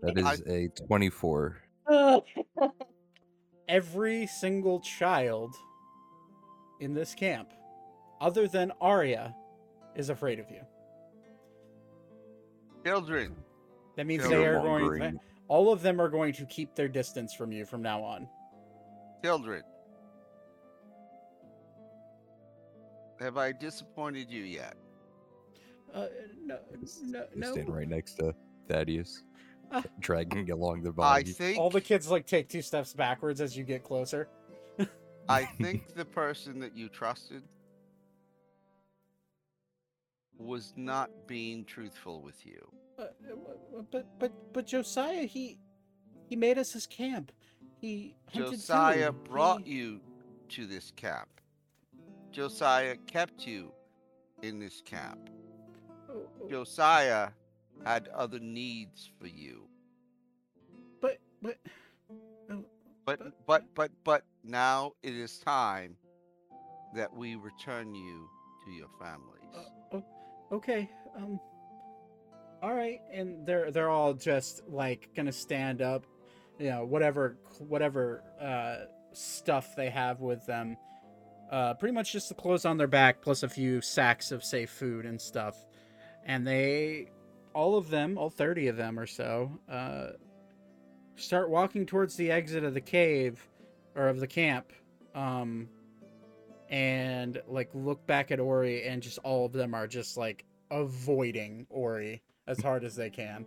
that 0.03 0.19
is 0.19 0.43
a 0.47 0.69
24. 0.87 1.57
every 3.69 4.27
single 4.27 4.81
child 4.81 5.55
in 6.81 6.93
this 6.93 7.15
camp, 7.15 7.51
other 8.21 8.47
than 8.49 8.73
Arya, 8.81 9.35
is 9.95 10.11
afraid 10.11 10.39
of 10.39 10.51
you. 10.51 10.61
Children, 12.85 13.37
That 13.97 14.07
means 14.07 14.23
Yeah, 14.25 14.29
they 14.29 14.37
they're 14.37 14.59
are 14.59 14.81
going. 14.81 15.21
Mongering. 15.51 15.67
all 15.67 15.73
of 15.73 15.83
them 15.83 16.01
are 16.01 16.09
going 16.09 16.33
to 16.35 16.45
keep 16.47 16.75
their 16.75 16.89
distance 16.89 17.35
from 17.35 17.53
you 17.53 17.65
from 17.65 17.83
now 17.83 18.03
on. 18.03 18.29
children. 19.25 19.63
Have 23.21 23.37
I 23.37 23.53
disappointed 23.53 24.31
you 24.31 24.45
yet? 24.45 24.75
Uh, 25.95 26.07
no, 26.43 26.59
no, 27.05 27.27
no. 27.35 27.53
standing 27.53 27.73
right 27.75 27.89
next 27.89 28.15
to 28.15 28.35
Thaddeus, 28.69 29.25
Ah. 29.73 29.83
dragging 29.99 30.51
along 30.51 30.83
the 30.83 30.91
I 30.91 30.93
body. 30.93 31.33
think 31.33 31.59
All 31.59 31.69
the 31.69 31.81
kids 31.83 32.11
like 32.11 32.27
take 32.27 32.49
two 32.49 32.63
steps 32.63 32.95
backwards 32.95 33.41
as 33.43 33.57
you 33.57 33.65
get 33.65 33.85
closer. 33.85 34.29
I 35.29 35.45
think 35.45 35.95
the 35.95 36.05
person 36.05 36.59
that 36.61 36.75
you 36.77 36.89
trusted 36.89 37.43
was 40.39 40.73
not 40.77 41.11
being 41.27 41.65
truthful 41.67 42.23
with 42.23 42.47
you. 42.47 42.73
Uh, 43.01 43.05
uh, 43.05 43.83
but 43.91 44.07
but 44.19 44.33
but 44.53 44.67
Josiah, 44.67 45.25
he 45.25 45.59
he 46.29 46.37
made 46.37 46.59
us 46.59 46.73
his 46.73 46.87
camp. 46.87 47.33
He 47.81 48.15
Josiah 48.33 49.13
food. 49.13 49.25
brought 49.25 49.63
He- 49.65 49.75
you 49.75 50.01
to 50.51 50.67
this 50.67 50.91
camp. 50.97 51.29
Josiah 52.31 52.97
kept 53.07 53.47
you 53.47 53.73
in 54.43 54.59
this 54.61 54.83
camp. 54.83 55.31
Oh, 56.09 56.29
oh, 56.43 56.49
Josiah 56.49 57.31
had 57.85 58.09
other 58.09 58.39
needs 58.39 59.11
for 59.19 59.27
you. 59.27 59.67
But 61.01 61.19
but 61.43 61.57
oh, 62.51 62.65
But 63.07 63.19
But- 63.19 63.35
but 63.47 63.75
but 63.75 63.91
but 64.05 64.25
now 64.45 64.93
it 65.03 65.15
is 65.15 65.39
time 65.39 65.97
that 66.95 67.13
we 67.15 67.37
return 67.37 67.95
you 67.95 68.29
to 68.65 68.71
your 68.73 68.89
families. 69.01 69.67
uh, 69.95 70.01
okay. 70.53 70.91
Um. 71.17 71.41
All 72.63 72.75
right, 72.75 73.01
and 73.11 73.47
they're 73.47 73.71
they're 73.71 73.89
all 73.89 74.13
just 74.13 74.63
like 74.69 75.09
gonna 75.17 75.33
stand 75.33 75.81
up, 75.81 76.05
you 76.59 76.69
know, 76.69 76.85
whatever 76.85 77.39
whatever 77.59 78.23
uh, 78.39 78.87
stuff 79.15 79.75
they 79.77 79.89
have 79.89 80.21
with 80.21 80.45
them. 80.47 80.77
Uh, 81.51 81.73
pretty 81.75 81.95
much 81.95 82.13
just 82.13 82.29
the 82.29 82.35
clothes 82.35 82.67
on 82.67 82.77
their 82.77 82.87
back 82.87 83.23
plus 83.23 83.43
a 83.43 83.49
few 83.49 83.81
sacks 83.81 84.31
of 84.31 84.45
safe 84.45 84.71
food 84.71 85.07
and 85.07 85.19
stuff, 85.21 85.57
and 86.27 86.47
they, 86.47 87.09
all 87.55 87.79
of 87.79 87.89
them, 87.89 88.19
all 88.19 88.29
thirty 88.29 88.69
of 88.69 88.77
them 88.77 88.99
or 88.99 89.07
so, 89.07 89.51
uh, 89.69 90.09
start 91.17 91.49
walking 91.49 91.87
towards 91.87 92.15
the 92.17 92.31
exit 92.31 92.63
of 92.63 92.75
the 92.75 92.81
cave 92.81 93.49
or 93.97 94.09
of 94.09 94.21
the 94.21 94.27
camp. 94.27 94.71
Um, 95.15 95.69
and 96.69 97.41
like 97.49 97.71
look 97.73 98.07
back 98.07 98.31
at 98.31 98.39
Ori, 98.39 98.87
and 98.87 99.03
just 99.03 99.19
all 99.25 99.47
of 99.47 99.53
them 99.53 99.75
are 99.75 99.87
just 99.87 100.19
like 100.19 100.45
avoiding 100.71 101.67
Ori 101.71 102.23
as 102.51 102.61
hard 102.61 102.85
as 102.85 102.97
they 102.97 103.09
can. 103.11 103.47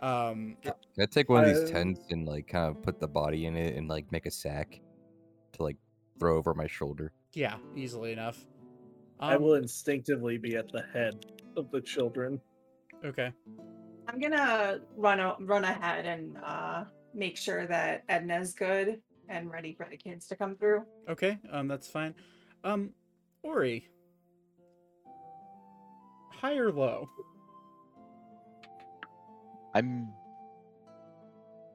Um, 0.00 0.56
Can 0.62 0.72
I 1.00 1.06
take 1.06 1.28
one 1.28 1.44
of 1.44 1.48
these 1.48 1.68
Uh, 1.68 1.72
tents 1.72 2.00
and 2.10 2.26
like 2.26 2.46
kind 2.46 2.74
of 2.76 2.82
put 2.82 3.00
the 3.00 3.08
body 3.08 3.46
in 3.46 3.56
it 3.56 3.76
and 3.76 3.88
like 3.88 4.10
make 4.12 4.26
a 4.26 4.30
sack 4.30 4.80
to 5.52 5.62
like 5.62 5.76
throw 6.18 6.36
over 6.36 6.54
my 6.54 6.66
shoulder? 6.66 7.12
yeah, 7.32 7.56
easily 7.74 8.12
enough. 8.12 8.46
I 9.18 9.34
Um, 9.34 9.42
will 9.42 9.54
instinctively 9.54 10.38
be 10.38 10.56
at 10.56 10.70
the 10.70 10.82
head 10.82 11.26
of 11.56 11.70
the 11.70 11.80
children. 11.80 12.40
Okay. 13.04 13.32
I'm 14.06 14.20
gonna 14.20 14.80
run 14.96 15.20
o- 15.20 15.36
run 15.40 15.64
ahead 15.64 16.06
and 16.06 16.36
uh, 16.44 16.84
make 17.14 17.36
sure 17.36 17.66
that 17.66 18.04
Edna's 18.08 18.52
good 18.54 19.00
and 19.28 19.50
ready 19.50 19.72
for 19.74 19.86
the 19.90 19.96
kids 19.96 20.26
to 20.28 20.36
come 20.36 20.56
through. 20.56 20.84
Okay. 21.08 21.38
Um, 21.50 21.66
that's 21.68 21.88
fine. 21.88 22.14
Um, 22.62 22.92
Ori, 23.42 23.88
high 26.32 26.56
or 26.56 26.70
low? 26.72 27.08
I'm. 29.74 30.08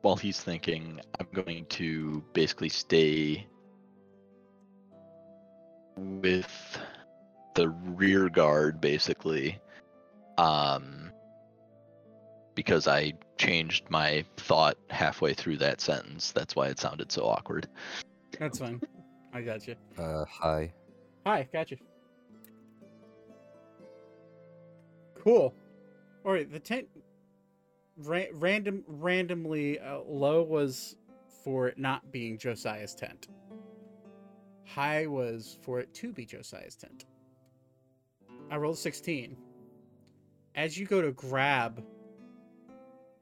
While 0.01 0.15
he's 0.15 0.39
thinking, 0.39 1.01
I'm 1.19 1.27
going 1.33 1.65
to 1.65 2.23
basically 2.33 2.69
stay 2.69 3.45
with 5.97 6.79
the 7.55 7.69
rear 7.69 8.29
guard, 8.29 8.79
basically. 8.79 9.59
Um. 10.37 11.11
Because 12.55 12.87
I 12.87 13.13
changed 13.37 13.85
my 13.89 14.25
thought 14.35 14.77
halfway 14.89 15.33
through 15.33 15.57
that 15.57 15.79
sentence. 15.79 16.31
That's 16.31 16.55
why 16.55 16.67
it 16.67 16.79
sounded 16.79 17.11
so 17.11 17.25
awkward. 17.25 17.67
That's 18.37 18.59
fine. 18.59 18.81
I 19.33 19.41
got 19.41 19.65
you. 19.67 19.75
Uh, 19.97 20.25
hi. 20.25 20.73
Hi, 21.25 21.47
got 21.53 21.71
you. 21.71 21.77
Cool. 25.23 25.53
All 26.25 26.31
right, 26.33 26.51
the 26.51 26.59
tent 26.59 26.87
ra- 27.99 28.31
random 28.33 28.83
randomly 28.87 29.79
uh, 29.79 29.99
low 30.07 30.43
was 30.43 30.95
for 31.43 31.67
it 31.67 31.77
not 31.77 32.11
being 32.11 32.37
Josiah's 32.37 32.95
tent. 32.95 33.27
High 34.65 35.07
was 35.07 35.57
for 35.61 35.79
it 35.79 35.93
to 35.95 36.13
be 36.13 36.25
Josiah's 36.25 36.75
tent. 36.75 37.05
I 38.51 38.57
rolled 38.57 38.77
16. 38.77 39.35
As 40.55 40.77
you 40.77 40.85
go 40.85 41.01
to 41.01 41.11
grab 41.11 41.83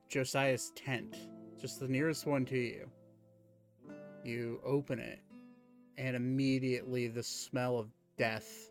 Josiah's 0.09 0.71
tent, 0.75 1.15
just 1.59 1.79
the 1.79 1.87
nearest 1.87 2.25
one 2.25 2.45
to 2.45 2.57
you, 2.57 2.89
you 4.23 4.59
open 4.65 4.99
it, 4.99 5.19
and 5.97 6.15
immediately 6.15 7.07
the 7.07 7.23
smell 7.23 7.77
of 7.77 7.89
death 8.17 8.69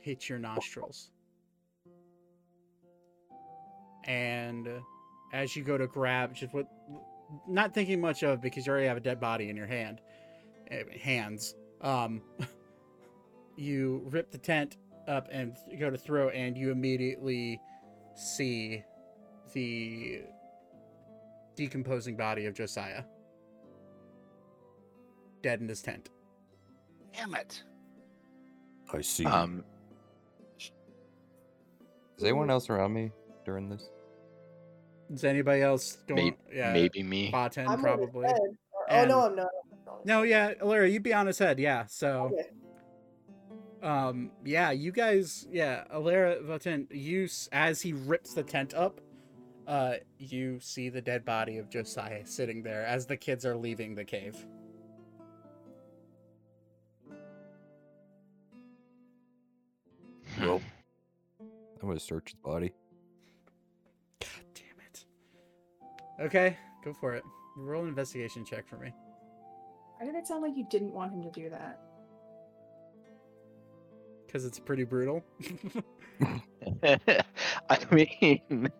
hits 0.00 0.28
your 0.28 0.38
nostrils. 0.38 1.10
And 4.04 4.68
as 5.32 5.54
you 5.54 5.62
go 5.62 5.76
to 5.78 5.86
grab, 5.86 6.34
just 6.34 6.52
what, 6.52 6.66
not 7.46 7.74
thinking 7.74 8.00
much 8.00 8.22
of 8.22 8.40
because 8.40 8.66
you 8.66 8.72
already 8.72 8.86
have 8.86 8.96
a 8.96 9.00
dead 9.00 9.20
body 9.20 9.48
in 9.48 9.56
your 9.56 9.66
hand, 9.66 10.00
eh, 10.70 10.84
hands. 11.00 11.54
Um, 11.80 12.22
you 13.56 14.02
rip 14.10 14.30
the 14.30 14.38
tent 14.38 14.78
up 15.06 15.28
and 15.30 15.56
go 15.78 15.90
to 15.90 15.96
throw, 15.96 16.28
and 16.30 16.56
you 16.56 16.70
immediately 16.70 17.60
see 18.14 18.82
the 19.52 20.22
decomposing 21.56 22.16
body 22.16 22.46
of 22.46 22.54
Josiah, 22.54 23.04
dead 25.42 25.60
in 25.60 25.68
his 25.68 25.82
tent. 25.82 26.10
Damn 27.14 27.34
it. 27.34 27.62
I 28.92 29.00
see. 29.00 29.24
Um. 29.24 29.64
Is 32.16 32.24
anyone 32.24 32.50
else 32.50 32.68
around 32.68 32.92
me 32.94 33.12
during 33.44 33.68
this? 33.68 33.90
Is 35.10 35.24
anybody 35.24 35.62
else 35.62 35.98
going? 36.06 36.24
Maybe, 36.24 36.36
yeah, 36.52 36.72
maybe 36.72 37.02
me. 37.02 37.32
Vaten 37.32 37.66
I'm 37.68 37.80
probably. 37.80 38.26
Or- 38.26 38.50
Oh 38.90 38.94
no, 38.94 39.02
And- 39.02 39.12
I'm 39.12 39.36
not. 39.36 39.48
I'm 39.72 39.78
not 39.86 40.06
No, 40.06 40.22
yeah, 40.22 40.54
Alara, 40.54 40.90
you'd 40.90 41.02
be 41.02 41.12
on 41.12 41.26
his 41.26 41.38
head, 41.38 41.58
yeah. 41.58 41.84
So 41.86 42.30
Okay. 42.32 42.48
um, 43.82 44.30
yeah, 44.44 44.70
you 44.70 44.92
guys, 44.92 45.46
yeah, 45.50 45.84
Alara 45.92 46.42
Vaten, 46.42 46.86
you 46.90 47.28
as 47.52 47.82
he 47.82 47.92
rips 47.92 48.32
the 48.34 48.42
tent 48.42 48.72
up, 48.74 49.00
uh, 49.66 49.96
you 50.18 50.58
see 50.60 50.88
the 50.88 51.02
dead 51.02 51.24
body 51.26 51.58
of 51.58 51.68
Josiah 51.68 52.24
sitting 52.24 52.62
there 52.62 52.84
as 52.86 53.04
the 53.06 53.16
kids 53.16 53.44
are 53.44 53.56
leaving 53.56 53.94
the 53.94 54.04
cave. 54.04 54.46
Well, 60.40 60.60
I'm 61.40 61.88
gonna 61.88 61.98
search 62.00 62.32
his 62.32 62.40
body. 62.40 62.72
Okay, 66.20 66.56
go 66.84 66.92
for 66.92 67.14
it. 67.14 67.22
Roll 67.56 67.82
an 67.82 67.88
investigation 67.88 68.44
check 68.44 68.66
for 68.68 68.76
me. 68.76 68.92
Why 69.98 70.06
did 70.06 70.14
it 70.14 70.26
sound 70.26 70.42
like 70.42 70.56
you 70.56 70.66
didn't 70.70 70.92
want 70.92 71.12
him 71.12 71.22
to 71.22 71.30
do 71.30 71.50
that? 71.50 71.80
Because 74.26 74.44
it's 74.44 74.58
pretty 74.58 74.84
brutal. 74.84 75.24
I 77.70 77.78
mean, 77.90 78.70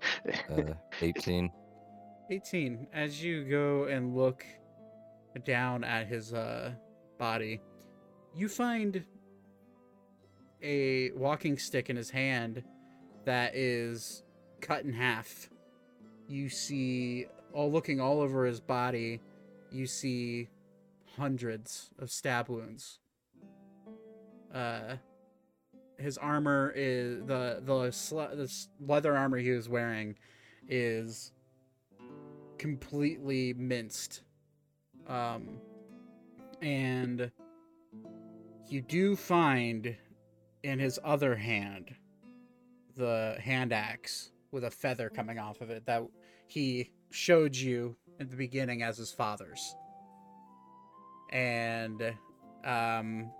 Uh, 0.50 0.74
18. 1.00 1.50
18. 2.30 2.86
As 2.92 3.22
you 3.22 3.44
go 3.44 3.84
and 3.84 4.14
look 4.14 4.44
down 5.44 5.84
at 5.84 6.06
his 6.06 6.34
uh, 6.34 6.72
body, 7.18 7.60
you 8.34 8.48
find 8.48 9.04
a 10.62 11.10
walking 11.12 11.56
stick 11.58 11.88
in 11.88 11.96
his 11.96 12.10
hand 12.10 12.62
that 13.24 13.54
is 13.56 14.22
cut 14.60 14.84
in 14.84 14.92
half. 14.92 15.48
You 16.28 16.48
see, 16.48 17.26
all 17.52 17.72
looking 17.72 18.00
all 18.00 18.20
over 18.20 18.44
his 18.44 18.60
body, 18.60 19.20
you 19.72 19.86
see 19.86 20.48
hundreds 21.16 21.90
of 21.98 22.10
stab 22.10 22.48
wounds. 22.48 23.00
Uh, 24.54 24.96
his 25.98 26.16
armor 26.18 26.72
is 26.76 27.24
the 27.26 27.60
the, 27.64 27.90
sl- 27.90 28.18
the 28.18 28.52
leather 28.80 29.16
armor 29.16 29.38
he 29.38 29.50
was 29.50 29.68
wearing 29.68 30.16
is 30.68 31.32
completely 32.58 33.54
minced. 33.54 34.22
Um, 35.06 35.58
and 36.60 37.30
you 38.68 38.82
do 38.82 39.16
find 39.16 39.96
in 40.62 40.78
his 40.78 40.98
other 41.02 41.34
hand 41.34 41.94
the 42.96 43.36
hand 43.40 43.72
axe 43.72 44.32
with 44.50 44.64
a 44.64 44.70
feather 44.70 45.08
coming 45.08 45.38
off 45.38 45.60
of 45.60 45.70
it 45.70 45.86
that 45.86 46.02
he 46.48 46.90
showed 47.10 47.54
you 47.54 47.96
at 48.18 48.30
the 48.30 48.36
beginning 48.36 48.82
as 48.82 48.96
his 48.98 49.12
father's. 49.12 49.74
And 51.30 52.14
um 52.64 53.30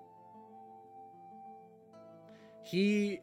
he 2.64 3.20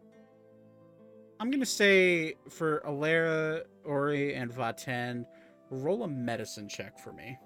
I'm 1.39 1.51
gonna 1.51 1.65
say 1.65 2.35
for 2.49 2.81
Alara, 2.85 3.63
Ori, 3.83 4.33
and 4.35 4.51
Vaten, 4.51 5.25
roll 5.69 6.03
a 6.03 6.07
medicine 6.07 6.67
check 6.67 6.97
for 6.97 7.11
me. 7.13 7.37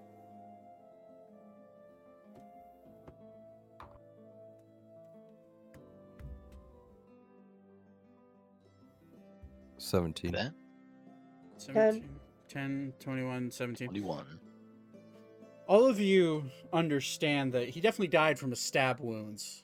Seventeen. 9.77 10.34
that 10.34 10.53
17, 11.58 12.18
10, 12.50 12.94
21, 13.00 13.52
17. 13.52 13.88
21. 13.90 14.26
All 15.68 15.86
of 15.86 16.00
you 16.00 16.50
understand 16.74 17.53
that 17.53 17.69
he 17.69 17.80
definitely 17.80 18.08
died 18.08 18.40
from 18.40 18.50
his 18.50 18.60
stab 18.60 19.00
wounds. 19.00 19.64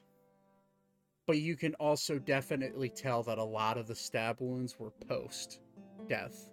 But 1.25 1.39
you 1.39 1.55
can 1.55 1.73
also 1.75 2.19
definitely 2.19 2.89
tell 2.89 3.23
that 3.23 3.39
a 3.39 3.43
lot 3.43 3.79
of 3.79 3.87
the 3.87 3.95
stab 3.95 4.39
wounds 4.39 4.79
were 4.79 4.91
post 5.07 5.59
death. 6.07 6.47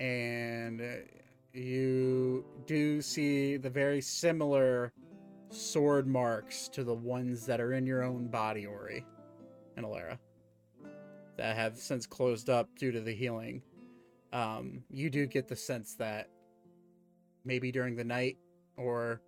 And 0.00 0.80
uh, 0.80 0.84
you 1.52 2.44
do 2.66 3.00
see 3.00 3.56
the 3.56 3.70
very 3.70 4.00
similar 4.00 4.92
sword 5.50 6.08
marks 6.08 6.68
to 6.70 6.82
the 6.82 6.94
ones 6.94 7.46
that 7.46 7.60
are 7.60 7.74
in 7.74 7.86
your 7.86 8.02
own 8.02 8.26
body, 8.26 8.66
Ori 8.66 9.04
and 9.76 9.86
Alara, 9.86 10.18
that 11.36 11.56
have 11.56 11.76
since 11.76 12.06
closed 12.06 12.50
up 12.50 12.68
due 12.76 12.90
to 12.90 13.00
the 13.00 13.12
healing. 13.12 13.62
Um, 14.32 14.84
you 14.90 15.10
do 15.10 15.26
get 15.26 15.48
the 15.48 15.56
sense 15.56 15.94
that 15.96 16.28
maybe 17.44 17.72
during 17.72 17.96
the 17.96 18.04
night 18.04 18.36
or 18.76 19.20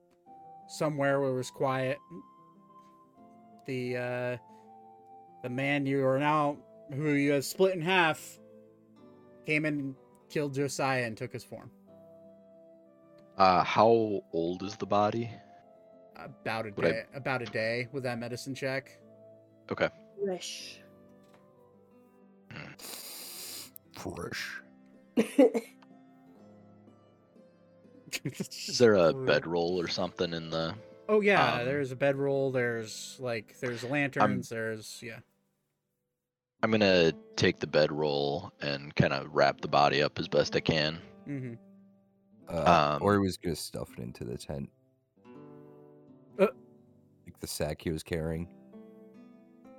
somewhere 0.68 1.20
where 1.20 1.30
it 1.30 1.34
was 1.34 1.50
quiet, 1.50 1.98
the 3.66 3.96
uh, 3.96 4.36
the 5.42 5.50
man 5.50 5.86
you 5.86 6.04
are 6.06 6.18
now 6.18 6.56
who 6.92 7.10
you 7.12 7.32
have 7.32 7.44
split 7.44 7.74
in 7.74 7.80
half 7.80 8.38
came 9.46 9.64
and 9.64 9.94
killed 10.30 10.54
Josiah 10.54 11.04
and 11.04 11.16
took 11.16 11.32
his 11.32 11.42
form. 11.44 11.70
Uh, 13.38 13.64
how 13.64 14.22
old 14.32 14.62
is 14.62 14.76
the 14.76 14.86
body? 14.86 15.30
About 16.16 16.66
a 16.66 16.72
Would 16.76 16.84
I- 16.84 16.90
day, 16.90 17.02
about 17.14 17.42
a 17.42 17.46
day 17.46 17.88
with 17.92 18.04
that 18.04 18.18
medicine 18.18 18.54
check. 18.54 18.98
Okay. 19.70 19.88
Wish. 20.18 20.78
Fresh. 23.96 24.61
Is 28.24 28.78
there 28.78 28.94
a 28.94 29.12
bedroll 29.26 29.80
or 29.80 29.88
something 29.88 30.32
in 30.32 30.50
the? 30.50 30.74
Oh 31.08 31.20
yeah, 31.20 31.54
um, 31.60 31.64
there's 31.66 31.92
a 31.92 31.96
bedroll. 31.96 32.50
There's 32.52 33.16
like 33.20 33.58
there's 33.60 33.84
lanterns. 33.84 34.48
there's 34.48 34.98
yeah. 35.02 35.18
I'm 36.62 36.70
gonna 36.70 37.12
take 37.36 37.58
the 37.58 37.66
bedroll 37.66 38.52
and 38.60 38.94
kind 38.94 39.12
of 39.12 39.26
wrap 39.34 39.60
the 39.60 39.68
body 39.68 40.00
up 40.02 40.18
as 40.18 40.28
best 40.28 40.54
I 40.54 40.60
can. 40.60 40.98
hmm 41.26 41.54
Uh, 42.48 42.94
Um, 42.96 43.02
or 43.02 43.14
he 43.14 43.18
was 43.18 43.36
gonna 43.36 43.56
stuff 43.56 43.90
it 43.98 44.02
into 44.02 44.24
the 44.24 44.36
tent. 44.38 44.70
Uh. 46.38 46.46
like 47.26 47.38
the 47.40 47.46
sack 47.48 47.82
he 47.82 47.90
was 47.90 48.02
carrying. 48.04 48.46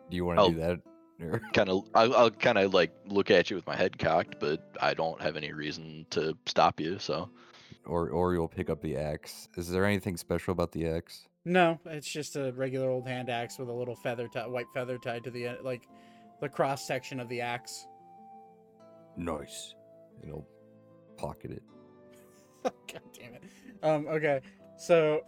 Do 0.09 0.17
you 0.17 0.25
want 0.25 0.37
to 0.39 0.41
I'll- 0.43 0.51
do 0.51 0.59
that? 0.59 0.79
Or- 1.23 1.41
Kind 1.53 1.69
of, 1.69 1.83
I'll, 1.95 2.13
I'll 2.15 2.31
kind 2.31 2.57
of 2.57 2.73
like 2.73 2.91
look 3.07 3.31
at 3.31 3.49
you 3.49 3.55
with 3.55 3.65
my 3.67 3.75
head 3.75 3.97
cocked, 3.97 4.39
but 4.39 4.75
I 4.81 4.93
don't 4.93 5.21
have 5.21 5.35
any 5.37 5.51
reason 5.53 6.05
to 6.11 6.37
stop 6.45 6.79
you. 6.79 6.99
So 6.99 7.29
or 7.85 8.09
or 8.09 8.33
you'll 8.33 8.47
pick 8.47 8.69
up 8.69 8.81
the 8.81 8.97
axe. 8.97 9.47
Is 9.57 9.69
there 9.69 9.85
anything 9.85 10.17
special 10.17 10.51
about 10.51 10.71
the 10.71 10.87
axe? 10.87 11.27
No, 11.45 11.79
it's 11.85 12.09
just 12.09 12.35
a 12.37 12.53
regular 12.53 12.89
old 12.89 13.05
hand 13.07 13.29
axe 13.29 13.59
with 13.59 13.67
a 13.67 13.73
little 13.73 13.95
feather, 13.97 14.27
ti- 14.29 14.39
white 14.39 14.67
feather 14.73 14.97
tied 14.97 15.25
to 15.25 15.31
the 15.31 15.47
end, 15.47 15.57
like 15.63 15.83
the 16.39 16.47
cross 16.47 16.87
section 16.87 17.19
of 17.19 17.27
the 17.27 17.41
axe. 17.41 17.85
Nice. 19.17 19.75
And 20.21 20.25
he'll 20.31 20.47
pocket 21.17 21.51
it. 21.51 21.63
God 22.63 23.01
damn 23.13 23.33
it. 23.35 23.43
Um. 23.83 24.07
Okay. 24.07 24.39
So. 24.77 25.21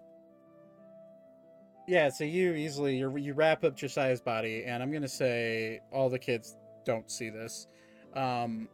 Yeah. 1.87 2.09
So 2.09 2.23
you 2.23 2.53
easily 2.53 2.97
you 2.97 3.15
you 3.17 3.33
wrap 3.33 3.63
up 3.63 3.75
Josiah's 3.75 4.21
body, 4.21 4.63
and 4.65 4.81
I'm 4.81 4.91
gonna 4.91 5.07
say 5.07 5.79
all 5.91 6.09
the 6.09 6.19
kids 6.19 6.55
don't 6.85 7.09
see 7.09 7.29
this. 7.29 7.67
Um. 8.15 8.67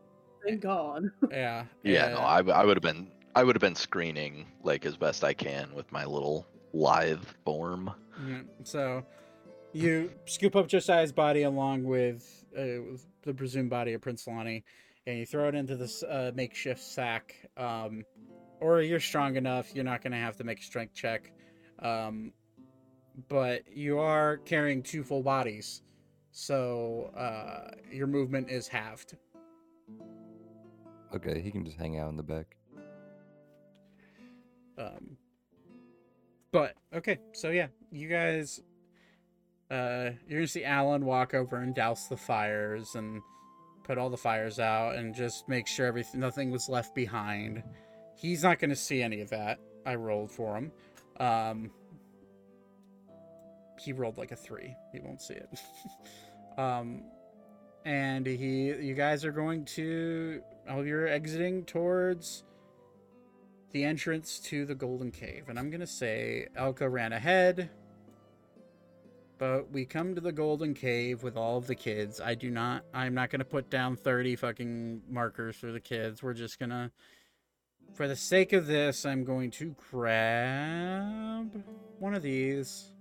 Thank 0.44 0.62
God. 0.62 1.04
Yeah. 1.32 1.66
yeah, 1.84 2.08
no, 2.10 2.18
I, 2.18 2.34
I, 2.34 2.38
w- 2.38 2.58
I 2.58 2.66
would 2.66 2.76
have 2.76 2.82
been, 2.82 3.12
I 3.36 3.44
would 3.44 3.56
have 3.56 3.62
been 3.62 3.76
screening 3.76 4.48
like 4.64 4.88
as 4.88 4.98
best 4.98 5.24
I 5.24 5.34
can 5.36 5.72
with 5.76 5.92
my 5.92 6.04
little 6.04 6.48
lithe 6.74 7.24
form. 7.46 7.92
Mhm. 8.20 8.46
So, 8.64 9.06
you 9.72 10.12
scoop 10.26 10.56
up 10.56 10.68
Josiah's 10.68 11.12
body 11.12 11.44
along 11.44 11.84
with, 11.84 12.44
uh, 12.58 12.82
with 12.92 13.06
the 13.22 13.36
presumed 13.36 13.70
body 13.70 13.94
of 13.94 14.02
Prince 14.02 14.26
Lonnie, 14.26 14.64
and 15.06 15.20
you 15.20 15.28
throw 15.28 15.48
it 15.48 15.54
into 15.54 15.76
this 15.76 16.02
uh, 16.02 16.32
makeshift 16.34 16.82
sack. 16.82 17.36
Um, 17.56 18.04
or 18.62 18.82
you're 18.82 19.00
strong 19.00 19.36
enough; 19.36 19.76
you're 19.76 19.84
not 19.84 20.02
going 20.02 20.12
to 20.14 20.18
have 20.18 20.38
to 20.38 20.44
make 20.44 20.60
a 20.60 20.64
strength 20.64 20.96
check. 20.96 21.32
Um, 21.78 22.34
but 23.30 23.64
you 23.68 24.00
are 24.00 24.38
carrying 24.38 24.84
two 24.84 25.04
full 25.04 25.24
bodies, 25.24 25.82
so 26.32 27.12
uh, 27.16 27.72
your 27.92 28.08
movement 28.08 28.50
is 28.50 28.68
halved. 28.68 29.18
Okay, 31.14 31.42
he 31.42 31.52
can 31.52 31.66
just 31.66 31.78
hang 31.78 32.00
out 32.00 32.10
in 32.10 32.16
the 32.16 32.24
back. 32.24 32.56
Um, 34.78 35.18
but 36.52 36.76
okay, 36.94 37.20
so 37.34 37.50
yeah, 37.50 37.68
you 37.92 38.08
guys, 38.08 38.62
uh, 39.70 40.12
you're 40.28 40.40
gonna 40.40 40.48
see 40.48 40.64
Alan 40.64 41.06
walk 41.06 41.34
over 41.34 41.58
and 41.58 41.76
douse 41.76 42.08
the 42.08 42.18
fires 42.18 42.96
and 42.96 43.22
put 43.84 43.98
all 43.98 44.10
the 44.10 44.18
fires 44.18 44.60
out 44.60 44.96
and 44.96 45.14
just 45.14 45.48
make 45.50 45.68
sure 45.68 45.86
everything, 45.86 46.20
nothing 46.20 46.52
was 46.52 46.70
left 46.70 46.96
behind. 46.96 47.64
He's 48.16 48.44
not 48.44 48.60
gonna 48.60 48.76
see 48.76 49.02
any 49.02 49.22
of 49.22 49.30
that. 49.30 49.60
I 49.86 49.96
rolled 49.96 50.32
for 50.32 50.56
him. 50.56 50.72
Um, 51.20 51.72
he 53.84 53.94
rolled 53.94 54.18
like 54.18 54.32
a 54.32 54.36
three. 54.36 54.76
He 54.94 55.00
won't 55.00 55.22
see 55.22 55.36
it. 55.36 55.50
um, 56.60 57.04
and 57.86 58.26
he, 58.26 58.68
you 58.68 58.94
guys 58.94 59.26
are 59.26 59.32
going 59.32 59.66
to, 59.66 60.42
oh, 60.70 60.82
you're 60.82 61.08
exiting 61.08 61.66
towards 61.66 62.44
the 63.72 63.84
entrance 63.84 64.40
to 64.40 64.66
the 64.66 64.76
Golden 64.76 65.12
Cave. 65.12 65.46
And 65.50 65.58
I'm 65.58 65.72
to 65.72 65.88
say 65.88 66.48
Elka 66.58 66.92
ran 66.92 67.14
ahead. 67.14 67.70
but 69.38 69.72
we 69.72 69.86
come 69.86 70.14
to 70.14 70.22
the 70.22 70.32
golden 70.32 70.74
cave 70.76 71.24
with 71.24 71.36
all 71.36 71.58
of 71.58 71.66
the 71.66 71.74
kids. 71.74 72.22
I 72.22 72.36
do 72.36 72.52
not. 72.52 72.84
I'm 72.94 73.16
not 73.16 73.32
gonna 73.32 73.44
put 73.44 73.72
down 73.72 73.96
30 73.96 74.36
fucking 74.36 75.02
markers 75.10 75.56
for 75.56 75.72
the 75.72 75.80
kids. 75.80 76.22
We're 76.22 76.36
just 76.36 76.60
gonna. 76.60 76.92
For 77.96 78.08
the 78.08 78.16
sake 78.16 78.54
of 78.54 78.68
this, 78.68 79.04
I'm 79.06 79.24
going 79.24 79.50
to 79.52 79.76
grab 79.92 81.64
one 82.00 82.14
of 82.14 82.22
these 82.22 82.92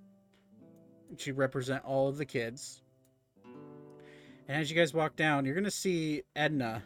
to 1.18 1.34
represent 1.34 1.84
all 1.84 2.08
of 2.08 2.16
the 2.18 2.24
kids. 2.24 2.82
And 4.48 4.60
as 4.60 4.70
you 4.70 4.76
guys 4.76 4.92
walk 4.92 5.16
down, 5.16 5.44
you're 5.44 5.54
gonna 5.54 5.70
see 5.70 6.22
Edna 6.34 6.82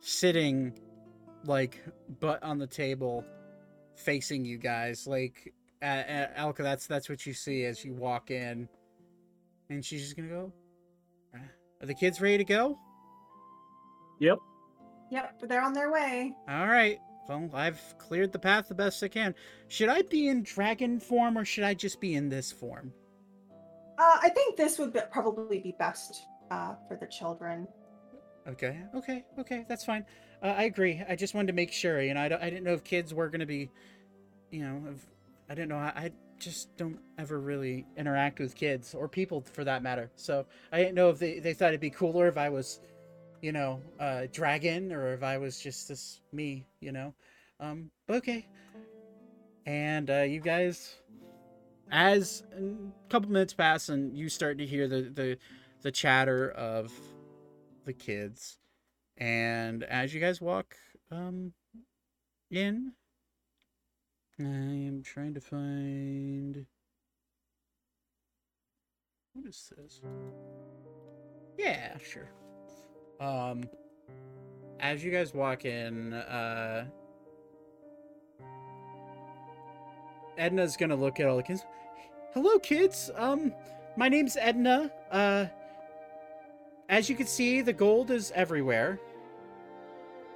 sitting 0.00 0.78
like 1.44 1.82
butt 2.20 2.42
on 2.42 2.58
the 2.58 2.66
table 2.66 3.24
facing 3.96 4.44
you 4.44 4.58
guys 4.58 5.06
like 5.06 5.52
uh, 5.82 5.84
uh, 5.86 6.26
Elka 6.36 6.58
that's 6.58 6.86
that's 6.86 7.08
what 7.08 7.24
you 7.26 7.32
see 7.32 7.64
as 7.64 7.84
you 7.84 7.92
walk 7.94 8.30
in 8.30 8.68
and 9.70 9.84
she's 9.84 10.02
just 10.02 10.16
gonna 10.16 10.28
go 10.28 10.52
are 11.34 11.86
the 11.86 11.94
kids 11.94 12.20
ready 12.20 12.38
to 12.38 12.44
go 12.44 12.78
Yep. 14.20 14.38
Yep, 15.10 15.42
they're 15.48 15.62
on 15.62 15.72
their 15.72 15.90
way. 15.90 16.32
all 16.48 16.66
right 16.66 16.98
well 17.28 17.48
i've 17.54 17.94
cleared 17.98 18.32
the 18.32 18.38
path 18.38 18.68
the 18.68 18.74
best 18.74 19.02
i 19.02 19.08
can 19.08 19.34
should 19.68 19.88
i 19.88 20.02
be 20.02 20.28
in 20.28 20.42
dragon 20.42 20.98
form 20.98 21.36
or 21.38 21.44
should 21.44 21.64
i 21.64 21.74
just 21.74 22.00
be 22.00 22.14
in 22.14 22.28
this 22.28 22.50
form 22.52 22.92
Uh, 23.98 24.18
I 24.22 24.30
think 24.30 24.56
this 24.56 24.78
would 24.78 24.92
be, 24.92 25.00
probably 25.12 25.58
be 25.60 25.74
best 25.78 26.26
uh, 26.50 26.74
for 26.88 26.96
the 26.96 27.06
children. 27.06 27.68
Okay, 28.48 28.80
okay, 28.94 29.24
okay, 29.38 29.64
that's 29.68 29.84
fine. 29.84 30.04
Uh, 30.42 30.54
I 30.56 30.64
agree. 30.64 31.00
I 31.08 31.14
just 31.14 31.34
wanted 31.34 31.48
to 31.48 31.52
make 31.52 31.70
sure. 31.72 32.00
You 32.02 32.14
know, 32.14 32.22
I, 32.22 32.28
don't, 32.28 32.42
I 32.42 32.50
didn't 32.50 32.64
know 32.64 32.72
if 32.72 32.82
kids 32.82 33.14
were 33.14 33.28
gonna 33.28 33.46
be, 33.46 33.70
you 34.50 34.62
know, 34.64 34.90
if, 34.90 35.06
I 35.48 35.54
didn't 35.54 35.68
know. 35.68 35.76
I, 35.76 35.92
I 35.94 36.10
just 36.40 36.76
don't 36.76 36.98
ever 37.18 37.38
really 37.38 37.86
interact 37.96 38.40
with 38.40 38.56
kids 38.56 38.94
or 38.94 39.06
people 39.08 39.42
for 39.42 39.62
that 39.62 39.82
matter. 39.82 40.10
So 40.16 40.46
I 40.72 40.78
didn't 40.78 40.96
know 40.96 41.10
if 41.10 41.18
they, 41.20 41.38
they 41.38 41.54
thought 41.54 41.68
it'd 41.68 41.80
be 41.80 41.90
cooler 41.90 42.26
if 42.26 42.36
I 42.36 42.48
was, 42.48 42.80
you 43.42 43.52
know, 43.52 43.82
uh, 44.00 44.26
dragon 44.32 44.92
or 44.92 45.12
if 45.12 45.22
I 45.22 45.36
was 45.36 45.60
just 45.60 45.88
this 45.88 46.20
me. 46.32 46.64
You 46.80 46.92
know, 46.92 47.14
um, 47.60 47.90
okay. 48.08 48.46
And 49.66 50.08
uh, 50.10 50.22
you 50.22 50.40
guys, 50.40 50.96
as 51.90 52.42
a 52.56 53.10
couple 53.10 53.30
minutes 53.30 53.52
pass 53.52 53.90
and 53.90 54.16
you 54.16 54.28
start 54.28 54.58
to 54.58 54.66
hear 54.66 54.88
the 54.88 55.02
the 55.02 55.38
the 55.82 55.92
chatter 55.92 56.50
of 56.50 56.92
the 57.84 57.92
kids 57.92 58.58
and 59.18 59.82
as 59.84 60.14
you 60.14 60.20
guys 60.20 60.40
walk 60.40 60.76
um 61.10 61.52
in 62.50 62.92
i 64.38 64.42
am 64.42 65.02
trying 65.04 65.34
to 65.34 65.40
find 65.40 66.64
what 69.34 69.46
is 69.46 69.72
this 69.76 70.00
yeah 71.58 71.98
sure 71.98 72.30
um 73.22 73.62
as 74.80 75.04
you 75.04 75.10
guys 75.10 75.32
walk 75.32 75.64
in 75.64 76.12
uh 76.12 76.84
edna's 80.36 80.76
gonna 80.76 80.96
look 80.96 81.20
at 81.20 81.26
all 81.26 81.36
the 81.36 81.42
kids 81.42 81.64
hello 82.34 82.58
kids 82.58 83.10
um 83.16 83.54
my 83.96 84.08
name's 84.08 84.36
edna 84.36 84.90
uh 85.10 85.46
as 86.92 87.08
you 87.08 87.16
can 87.16 87.26
see, 87.26 87.62
the 87.62 87.72
gold 87.72 88.10
is 88.10 88.30
everywhere. 88.34 89.00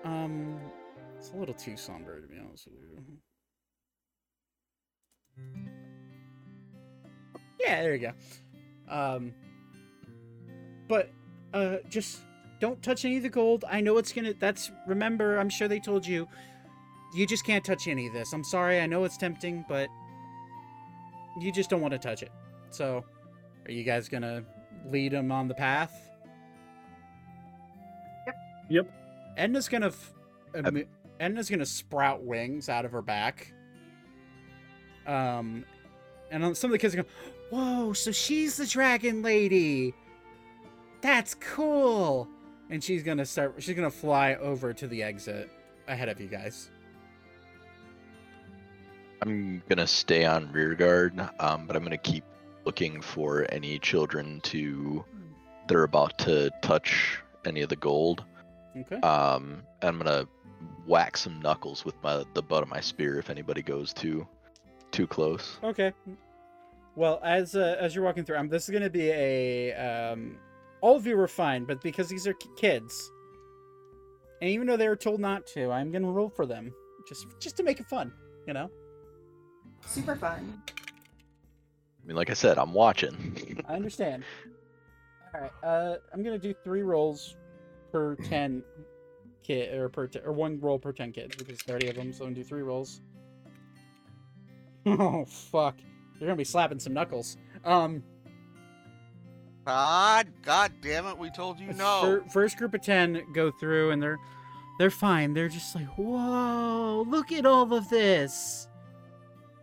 Um, 0.04 0.58
it's 1.18 1.30
a 1.32 1.36
little 1.36 1.54
too 1.54 1.76
somber 1.76 2.18
to 2.18 2.26
be 2.26 2.38
honest 2.38 2.66
with 2.66 2.76
you. 2.80 3.02
Yeah, 7.60 7.82
there 7.82 7.94
you 7.94 8.08
go. 8.08 8.12
Um, 8.88 9.34
but 10.88 11.10
uh, 11.52 11.76
just 11.90 12.20
don't 12.60 12.82
touch 12.82 13.04
any 13.04 13.18
of 13.18 13.22
the 13.22 13.28
gold. 13.28 13.64
I 13.68 13.80
know 13.80 13.98
it's 13.98 14.12
gonna. 14.12 14.34
That's 14.38 14.70
remember. 14.86 15.38
I'm 15.38 15.48
sure 15.48 15.68
they 15.68 15.80
told 15.80 16.06
you. 16.06 16.28
You 17.14 17.26
just 17.26 17.44
can't 17.46 17.64
touch 17.64 17.86
any 17.88 18.06
of 18.08 18.12
this. 18.12 18.32
I'm 18.32 18.44
sorry. 18.44 18.80
I 18.80 18.86
know 18.86 19.04
it's 19.04 19.16
tempting, 19.16 19.64
but 19.68 19.88
you 21.40 21.52
just 21.52 21.70
don't 21.70 21.80
want 21.80 21.92
to 21.92 21.98
touch 21.98 22.22
it. 22.22 22.32
So, 22.70 23.04
are 23.66 23.70
you 23.72 23.84
guys 23.84 24.08
gonna 24.08 24.44
lead 24.90 25.12
them 25.12 25.30
on 25.30 25.48
the 25.48 25.54
path? 25.54 26.10
Yep. 28.26 28.36
Yep. 28.70 28.90
Edna's 29.38 29.68
gonna, 29.68 29.88
f- 29.88 30.14
emi- 30.54 30.86
Edna's 31.20 31.48
gonna 31.48 31.66
sprout 31.66 32.22
wings 32.22 32.68
out 32.68 32.84
of 32.84 32.92
her 32.92 33.02
back. 33.02 33.52
Um, 35.06 35.64
and 36.30 36.44
on- 36.44 36.54
some 36.54 36.68
of 36.68 36.72
the 36.72 36.78
kids 36.78 36.94
are 36.94 37.02
going, 37.02 37.08
"Whoa! 37.50 37.92
So 37.92 38.10
she's 38.12 38.56
the 38.56 38.66
dragon 38.66 39.22
lady. 39.22 39.94
That's 41.02 41.34
cool." 41.34 42.28
And 42.70 42.82
she's 42.82 43.02
gonna 43.02 43.26
start. 43.26 43.54
She's 43.58 43.76
gonna 43.76 43.90
fly 43.90 44.34
over 44.34 44.72
to 44.72 44.86
the 44.86 45.02
exit 45.02 45.50
ahead 45.86 46.08
of 46.08 46.20
you 46.20 46.26
guys. 46.26 46.70
I'm 49.22 49.62
gonna 49.68 49.86
stay 49.86 50.24
on 50.24 50.50
rear 50.52 50.74
guard, 50.74 51.18
um, 51.38 51.66
but 51.66 51.76
I'm 51.76 51.82
gonna 51.82 51.96
keep 51.96 52.24
looking 52.64 53.00
for 53.00 53.46
any 53.50 53.78
children 53.78 54.40
to 54.42 55.04
that 55.66 55.76
are 55.76 55.84
about 55.84 56.18
to 56.18 56.50
touch 56.62 57.18
any 57.44 57.62
of 57.62 57.68
the 57.68 57.76
gold. 57.76 58.24
Okay. 58.76 58.96
Um, 58.96 59.62
and 59.80 59.88
I'm 59.88 59.98
gonna 59.98 60.28
whack 60.86 61.16
some 61.16 61.40
knuckles 61.40 61.84
with 61.84 61.94
my 62.02 62.24
the 62.34 62.42
butt 62.42 62.62
of 62.62 62.68
my 62.68 62.80
spear 62.80 63.18
if 63.18 63.30
anybody 63.30 63.62
goes 63.62 63.92
too 63.92 64.26
too 64.90 65.06
close. 65.06 65.58
Okay. 65.62 65.92
Well, 66.94 67.20
as 67.22 67.54
uh, 67.54 67.76
as 67.78 67.94
you're 67.94 68.04
walking 68.04 68.24
through, 68.24 68.38
um, 68.38 68.48
this 68.48 68.68
is 68.68 68.72
gonna 68.72 68.90
be 68.90 69.10
a 69.10 69.72
um, 69.74 70.38
all 70.80 70.96
of 70.96 71.06
you 71.06 71.16
were 71.16 71.28
fine, 71.28 71.64
but 71.64 71.80
because 71.80 72.08
these 72.08 72.26
are 72.26 72.34
k- 72.34 72.48
kids, 72.56 73.10
and 74.40 74.50
even 74.50 74.66
though 74.66 74.76
they 74.76 74.88
were 74.88 74.96
told 74.96 75.20
not 75.20 75.46
to, 75.48 75.70
I'm 75.70 75.90
gonna 75.90 76.10
roll 76.10 76.28
for 76.28 76.46
them 76.46 76.72
just 77.08 77.26
just 77.40 77.56
to 77.56 77.62
make 77.62 77.80
it 77.80 77.86
fun, 77.86 78.12
you 78.46 78.52
know. 78.52 78.70
Super 79.86 80.16
fun. 80.16 80.62
I 80.68 82.06
mean, 82.06 82.16
like 82.16 82.30
I 82.30 82.34
said, 82.34 82.58
I'm 82.58 82.72
watching. 82.72 83.62
I 83.68 83.74
understand. 83.74 84.24
All 85.34 85.40
right. 85.40 85.52
Uh, 85.62 85.96
I'm 86.12 86.22
gonna 86.22 86.38
do 86.38 86.54
three 86.64 86.82
rolls 86.82 87.36
per 87.92 88.14
ten 88.16 88.62
kid, 89.42 89.74
or 89.74 89.88
per 89.88 90.06
t- 90.06 90.20
or 90.24 90.32
one 90.32 90.60
roll 90.60 90.78
per 90.78 90.92
ten 90.92 91.12
kids 91.12 91.36
because 91.36 91.58
thirty 91.62 91.88
of 91.88 91.96
them. 91.96 92.12
So 92.12 92.24
I'm 92.24 92.30
gonna 92.30 92.42
do 92.42 92.44
three 92.48 92.62
rolls. 92.62 93.00
Oh 94.88 95.24
fuck! 95.24 95.74
You're 96.14 96.28
gonna 96.28 96.36
be 96.36 96.44
slapping 96.44 96.78
some 96.78 96.92
knuckles. 96.92 97.36
Um. 97.64 98.04
God, 99.66 100.28
God 100.42 100.72
damn 100.80 101.06
it! 101.06 101.18
We 101.18 101.28
told 101.28 101.58
you 101.58 101.72
no. 101.72 102.22
First 102.32 102.56
group 102.56 102.72
of 102.72 102.82
ten 102.82 103.24
go 103.34 103.50
through, 103.50 103.90
and 103.90 104.00
they're 104.00 104.18
they're 104.78 104.90
fine. 104.90 105.34
They're 105.34 105.48
just 105.48 105.74
like, 105.74 105.88
whoa! 105.98 107.04
Look 107.08 107.32
at 107.32 107.44
all 107.44 107.74
of 107.74 107.88
this. 107.88 108.68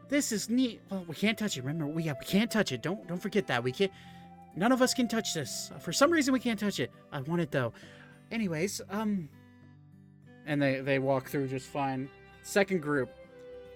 This 0.09 0.33
is 0.33 0.49
neat. 0.49 0.81
Well, 0.89 1.05
we 1.07 1.15
can't 1.15 1.37
touch 1.37 1.57
it. 1.57 1.63
Remember, 1.63 1.87
we 1.87 2.03
yeah, 2.03 2.15
we 2.19 2.25
can't 2.25 2.51
touch 2.51 2.73
it. 2.73 2.81
Don't 2.81 3.07
don't 3.07 3.21
forget 3.21 3.47
that. 3.47 3.63
We 3.63 3.71
can't. 3.71 3.93
None 4.57 4.73
of 4.73 4.81
us 4.81 4.93
can 4.93 5.07
touch 5.07 5.33
this. 5.33 5.71
For 5.79 5.93
some 5.93 6.11
reason, 6.11 6.33
we 6.33 6.39
can't 6.39 6.59
touch 6.59 6.81
it. 6.81 6.91
I 7.13 7.21
want 7.21 7.41
it 7.41 7.51
though. 7.51 7.71
Anyways, 8.29 8.81
um, 8.89 9.29
and 10.45 10.61
they 10.61 10.81
they 10.81 10.99
walk 10.99 11.29
through 11.29 11.47
just 11.47 11.67
fine. 11.67 12.09
Second 12.41 12.81
group, 12.81 13.09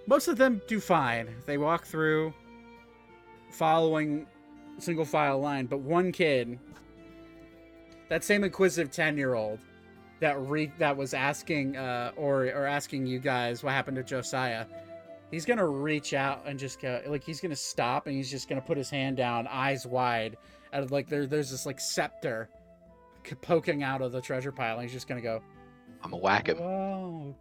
most 0.07 0.27
of 0.27 0.37
them 0.37 0.61
do 0.67 0.81
fine. 0.81 1.29
They 1.45 1.57
walk 1.57 1.85
through, 1.85 2.33
following 3.49 4.27
single 4.79 5.05
file 5.05 5.39
line, 5.39 5.65
but 5.65 5.79
one 5.79 6.11
kid, 6.11 6.59
that 8.09 8.23
same 8.23 8.43
inquisitive 8.43 8.91
ten 8.91 9.17
year 9.17 9.33
old, 9.33 9.59
that 10.19 10.39
re 10.41 10.71
that 10.79 10.95
was 10.95 11.13
asking 11.13 11.77
uh 11.77 12.11
or 12.15 12.45
or 12.45 12.65
asking 12.65 13.05
you 13.05 13.19
guys 13.19 13.63
what 13.63 13.73
happened 13.73 13.97
to 13.97 14.03
Josiah, 14.03 14.65
he's 15.31 15.45
gonna 15.45 15.67
reach 15.67 16.13
out 16.13 16.43
and 16.45 16.57
just 16.57 16.81
go 16.81 17.01
like 17.07 17.23
he's 17.23 17.41
gonna 17.41 17.55
stop 17.55 18.07
and 18.07 18.15
he's 18.15 18.31
just 18.31 18.49
gonna 18.49 18.61
put 18.61 18.77
his 18.77 18.89
hand 18.89 19.17
down, 19.17 19.47
eyes 19.47 19.85
wide, 19.85 20.37
of 20.73 20.91
like 20.91 21.07
there 21.07 21.25
there's 21.25 21.51
this 21.51 21.65
like 21.65 21.79
scepter 21.79 22.49
poking 23.41 23.83
out 23.83 24.01
of 24.01 24.11
the 24.11 24.21
treasure 24.21 24.51
pile, 24.51 24.75
and 24.75 24.83
he's 24.83 24.93
just 24.93 25.07
gonna 25.07 25.21
go, 25.21 25.41
I'm 26.03 26.13
a 26.13 26.17
whack 26.17 26.47
him. 26.47 27.35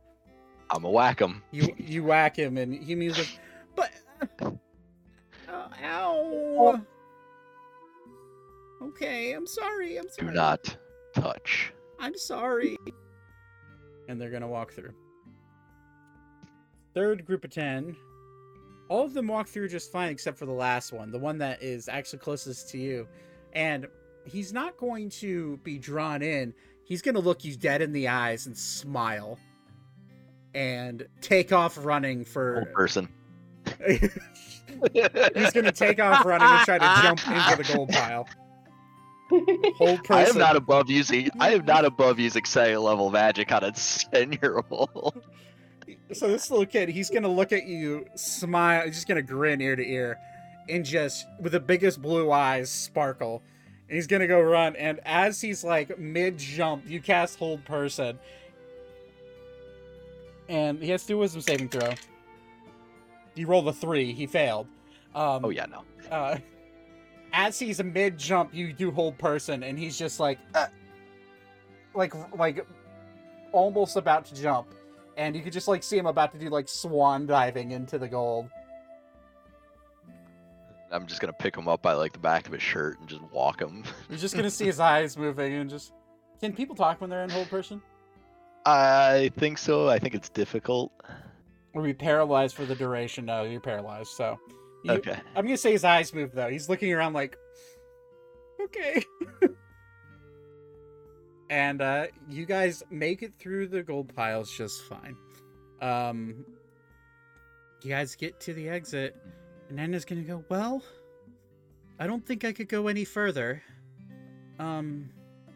I'm 0.70 0.84
a 0.84 0.90
whack 0.90 1.20
him. 1.20 1.42
You 1.52 1.74
you 1.78 2.02
whack 2.04 2.36
him 2.36 2.58
and 2.58 2.74
he 2.74 2.94
means 2.94 3.18
like, 3.18 3.38
but 3.74 3.92
uh, 5.48 5.68
ow. 5.84 6.82
Okay, 8.82 9.32
I'm 9.32 9.46
sorry. 9.46 9.98
I'm 9.98 10.08
sorry. 10.08 10.28
Do 10.28 10.34
not 10.34 10.76
touch. 11.14 11.72
I'm 11.98 12.16
sorry. 12.16 12.76
And 14.08 14.20
they're 14.20 14.30
gonna 14.30 14.48
walk 14.48 14.72
through. 14.72 14.92
Third 16.94 17.24
group 17.24 17.44
of 17.44 17.50
ten. 17.50 17.96
All 18.88 19.04
of 19.04 19.14
them 19.14 19.26
walk 19.26 19.48
through 19.48 19.68
just 19.68 19.90
fine 19.90 20.10
except 20.10 20.38
for 20.38 20.46
the 20.46 20.52
last 20.52 20.92
one, 20.92 21.10
the 21.10 21.18
one 21.18 21.38
that 21.38 21.62
is 21.62 21.88
actually 21.88 22.20
closest 22.20 22.70
to 22.70 22.78
you. 22.78 23.08
And 23.52 23.86
he's 24.24 24.52
not 24.52 24.76
going 24.76 25.10
to 25.10 25.56
be 25.58 25.78
drawn 25.78 26.22
in. 26.22 26.54
He's 26.84 27.02
gonna 27.02 27.18
look 27.18 27.44
you 27.44 27.56
dead 27.56 27.82
in 27.82 27.92
the 27.92 28.08
eyes 28.08 28.46
and 28.46 28.56
smile. 28.56 29.38
And 30.54 31.06
take 31.20 31.52
off 31.52 31.76
running 31.84 32.24
for 32.24 32.54
Hold 32.54 32.72
person. 32.72 33.08
He's 34.92 35.52
gonna 35.52 35.72
take 35.72 36.00
off 36.00 36.24
running 36.24 36.48
and 36.48 36.64
try 36.64 36.78
to 36.78 37.02
jump 37.02 37.26
into 37.28 37.62
the 37.62 37.74
gold 37.74 37.90
pile. 37.90 38.26
Hold 39.30 40.04
person. 40.04 40.12
I 40.12 40.24
am 40.24 40.38
not 40.38 40.56
above 40.56 40.88
using. 40.90 41.30
I 41.40 41.54
am 41.54 41.64
not 41.64 41.84
above 41.84 42.18
using 42.18 42.44
second 42.44 42.80
level 42.80 43.10
magic 43.10 43.50
on 43.52 43.64
a 43.64 43.72
ten 44.12 44.32
year 44.40 44.62
old. 44.70 45.22
So 46.12 46.28
this 46.28 46.50
little 46.50 46.66
kid, 46.66 46.88
he's 46.88 47.10
gonna 47.10 47.28
look 47.28 47.52
at 47.52 47.66
you, 47.66 48.06
smile, 48.14 48.84
he's 48.86 48.94
just 48.94 49.08
gonna 49.08 49.22
grin 49.22 49.60
ear 49.60 49.74
to 49.76 49.84
ear, 49.84 50.18
and 50.68 50.84
just 50.84 51.26
with 51.40 51.52
the 51.52 51.60
biggest 51.60 52.00
blue 52.00 52.30
eyes 52.30 52.70
sparkle. 52.70 53.42
And 53.88 53.96
he's 53.96 54.06
gonna 54.06 54.26
go 54.28 54.40
run, 54.40 54.76
and 54.76 55.00
as 55.04 55.40
he's 55.40 55.62
like 55.64 55.98
mid 55.98 56.38
jump, 56.38 56.88
you 56.88 57.00
cast 57.00 57.38
hold 57.38 57.64
person, 57.64 58.18
and 60.48 60.82
he 60.82 60.90
has 60.90 61.02
to 61.02 61.08
do 61.08 61.18
wisdom 61.18 61.40
saving 61.40 61.68
throw. 61.68 61.90
You 63.34 63.46
roll 63.46 63.62
the 63.62 63.72
three, 63.72 64.12
he 64.12 64.26
failed. 64.26 64.66
Um, 65.14 65.44
Oh 65.44 65.50
yeah, 65.50 65.66
no. 65.66 65.82
uh, 66.10 66.38
as 67.36 67.58
he's 67.58 67.78
a 67.80 67.84
mid 67.84 68.18
jump, 68.18 68.52
you 68.52 68.72
do 68.72 68.90
hold 68.90 69.16
person, 69.18 69.62
and 69.62 69.78
he's 69.78 69.96
just 69.96 70.18
like, 70.18 70.38
uh, 70.54 70.66
like, 71.94 72.14
like, 72.36 72.66
almost 73.52 73.96
about 73.96 74.24
to 74.24 74.34
jump, 74.34 74.68
and 75.16 75.36
you 75.36 75.42
could 75.42 75.52
just 75.52 75.68
like 75.68 75.82
see 75.82 75.98
him 75.98 76.06
about 76.06 76.32
to 76.32 76.38
do 76.38 76.48
like 76.48 76.68
swan 76.68 77.26
diving 77.26 77.70
into 77.70 77.98
the 77.98 78.08
gold. 78.08 78.48
I'm 80.90 81.06
just 81.06 81.20
gonna 81.20 81.32
pick 81.34 81.54
him 81.54 81.68
up 81.68 81.82
by 81.82 81.92
like 81.92 82.14
the 82.14 82.18
back 82.18 82.46
of 82.46 82.52
his 82.52 82.62
shirt 82.62 82.98
and 83.00 83.08
just 83.08 83.22
walk 83.30 83.60
him. 83.60 83.84
You're 84.08 84.18
just 84.18 84.34
gonna 84.34 84.50
see 84.50 84.64
his 84.64 84.80
eyes 84.80 85.16
moving, 85.16 85.52
and 85.52 85.68
just 85.68 85.92
can 86.40 86.54
people 86.54 86.74
talk 86.74 87.00
when 87.00 87.10
they're 87.10 87.24
in 87.24 87.30
hold 87.30 87.50
person? 87.50 87.82
I 88.64 89.30
think 89.36 89.58
so. 89.58 89.88
I 89.88 89.98
think 89.98 90.14
it's 90.14 90.28
difficult. 90.30 90.90
Or 91.74 91.82
be 91.82 91.92
paralyzed 91.92 92.56
for 92.56 92.64
the 92.64 92.74
duration? 92.74 93.26
No, 93.26 93.42
you're 93.44 93.60
paralyzed. 93.60 94.08
So, 94.08 94.38
Okay. 94.88 95.18
I'm 95.34 95.44
gonna 95.44 95.56
say 95.56 95.72
his 95.72 95.84
eyes 95.84 96.14
move 96.14 96.32
though. 96.32 96.48
He's 96.48 96.68
looking 96.68 96.92
around 96.92 97.12
like, 97.12 97.36
okay. 98.60 99.02
and 101.50 101.82
uh, 101.82 102.06
you 102.28 102.46
guys 102.46 102.82
make 102.90 103.22
it 103.22 103.32
through 103.38 103.68
the 103.68 103.82
gold 103.82 104.14
piles 104.14 104.50
just 104.50 104.82
fine. 104.84 105.16
Um, 105.80 106.44
you 107.82 107.90
guys 107.90 108.14
get 108.14 108.40
to 108.40 108.54
the 108.54 108.68
exit, 108.68 109.16
and 109.68 109.78
Anna's 109.78 110.04
gonna 110.04 110.22
go. 110.22 110.44
Well, 110.48 110.82
I 111.98 112.06
don't 112.06 112.24
think 112.24 112.44
I 112.44 112.52
could 112.52 112.68
go 112.68 112.88
any 112.88 113.04
further. 113.04 113.62
Um, 114.58 115.10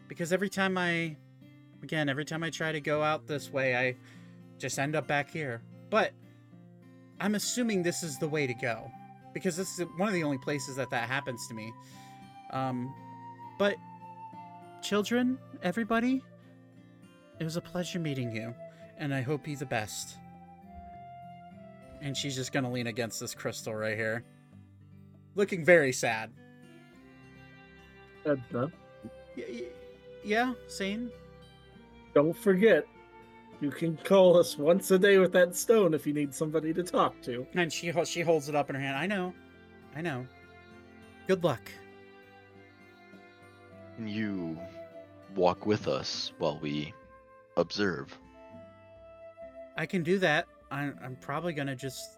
because 0.07 0.31
every 0.31 0.49
time 0.49 0.77
I, 0.77 1.15
again, 1.81 2.09
every 2.09 2.25
time 2.25 2.43
I 2.43 2.49
try 2.49 2.71
to 2.71 2.81
go 2.81 3.01
out 3.01 3.27
this 3.27 3.51
way, 3.51 3.75
I 3.75 3.95
just 4.59 4.77
end 4.77 4.95
up 4.95 5.07
back 5.07 5.31
here. 5.31 5.63
But 5.89 6.11
I'm 7.19 7.35
assuming 7.35 7.81
this 7.81 8.03
is 8.03 8.19
the 8.19 8.27
way 8.27 8.45
to 8.45 8.53
go 8.53 8.91
because 9.33 9.55
this 9.55 9.79
is 9.79 9.85
one 9.97 10.07
of 10.07 10.13
the 10.13 10.23
only 10.23 10.37
places 10.37 10.75
that 10.75 10.89
that 10.91 11.07
happens 11.07 11.47
to 11.47 11.53
me. 11.53 11.73
Um, 12.51 12.93
but 13.57 13.75
children, 14.81 15.37
everybody, 15.63 16.21
it 17.39 17.43
was 17.43 17.55
a 17.55 17.61
pleasure 17.61 17.99
meeting 17.99 18.35
you, 18.35 18.53
and 18.97 19.13
I 19.13 19.21
hope 19.21 19.47
you 19.47 19.55
the 19.55 19.65
best. 19.65 20.17
And 22.01 22.17
she's 22.17 22.35
just 22.35 22.51
gonna 22.51 22.71
lean 22.71 22.87
against 22.87 23.19
this 23.19 23.35
crystal 23.35 23.75
right 23.75 23.95
here, 23.97 24.23
looking 25.35 25.63
very 25.63 25.91
sad. 25.93 26.31
Edna, 28.25 28.71
Y- 29.37 29.63
yeah, 30.23 30.53
sane. 30.67 31.09
don't 32.13 32.35
forget, 32.35 32.85
you 33.61 33.69
can 33.71 33.95
call 33.97 34.37
us 34.37 34.57
once 34.57 34.89
a 34.91 34.99
day 34.99 35.17
with 35.19 35.31
that 35.33 35.55
stone 35.55 35.93
if 35.93 36.05
you 36.07 36.13
need 36.13 36.33
somebody 36.33 36.73
to 36.73 36.83
talk 36.83 37.21
to. 37.21 37.45
And 37.53 37.71
she 37.71 37.91
she 38.05 38.21
holds 38.21 38.49
it 38.49 38.55
up 38.55 38.69
in 38.69 38.75
her 38.75 38.81
hand. 38.81 38.97
I 38.97 39.05
know, 39.07 39.33
I 39.95 40.01
know. 40.01 40.25
Good 41.27 41.43
luck. 41.43 41.61
Can 43.95 44.07
you 44.07 44.59
walk 45.35 45.65
with 45.65 45.87
us 45.87 46.33
while 46.39 46.57
we 46.59 46.93
observe? 47.57 48.17
I 49.77 49.85
can 49.85 50.03
do 50.03 50.17
that. 50.19 50.47
I'm, 50.71 50.97
I'm 51.03 51.15
probably 51.17 51.53
gonna 51.53 51.75
just 51.75 52.17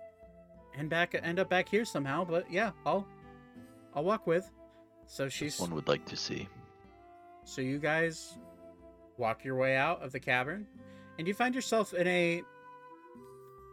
end 0.77 0.89
back 0.89 1.15
end 1.21 1.39
up 1.39 1.49
back 1.49 1.67
here 1.67 1.85
somehow. 1.85 2.23
But 2.23 2.49
yeah, 2.51 2.71
I'll 2.85 3.05
I'll 3.95 4.03
walk 4.03 4.27
with. 4.27 4.49
So 5.07 5.27
she's 5.27 5.59
One 5.59 5.75
would 5.75 5.87
like 5.87 6.05
to 6.05 6.15
see. 6.15 6.47
so 7.43 7.61
you 7.61 7.77
guys 7.77 8.37
walk 9.17 9.43
your 9.43 9.55
way 9.55 9.75
out 9.75 10.01
of 10.01 10.11
the 10.11 10.19
cavern, 10.19 10.65
and 11.17 11.27
you 11.27 11.33
find 11.33 11.53
yourself 11.53 11.93
in 11.93 12.07
a 12.07 12.43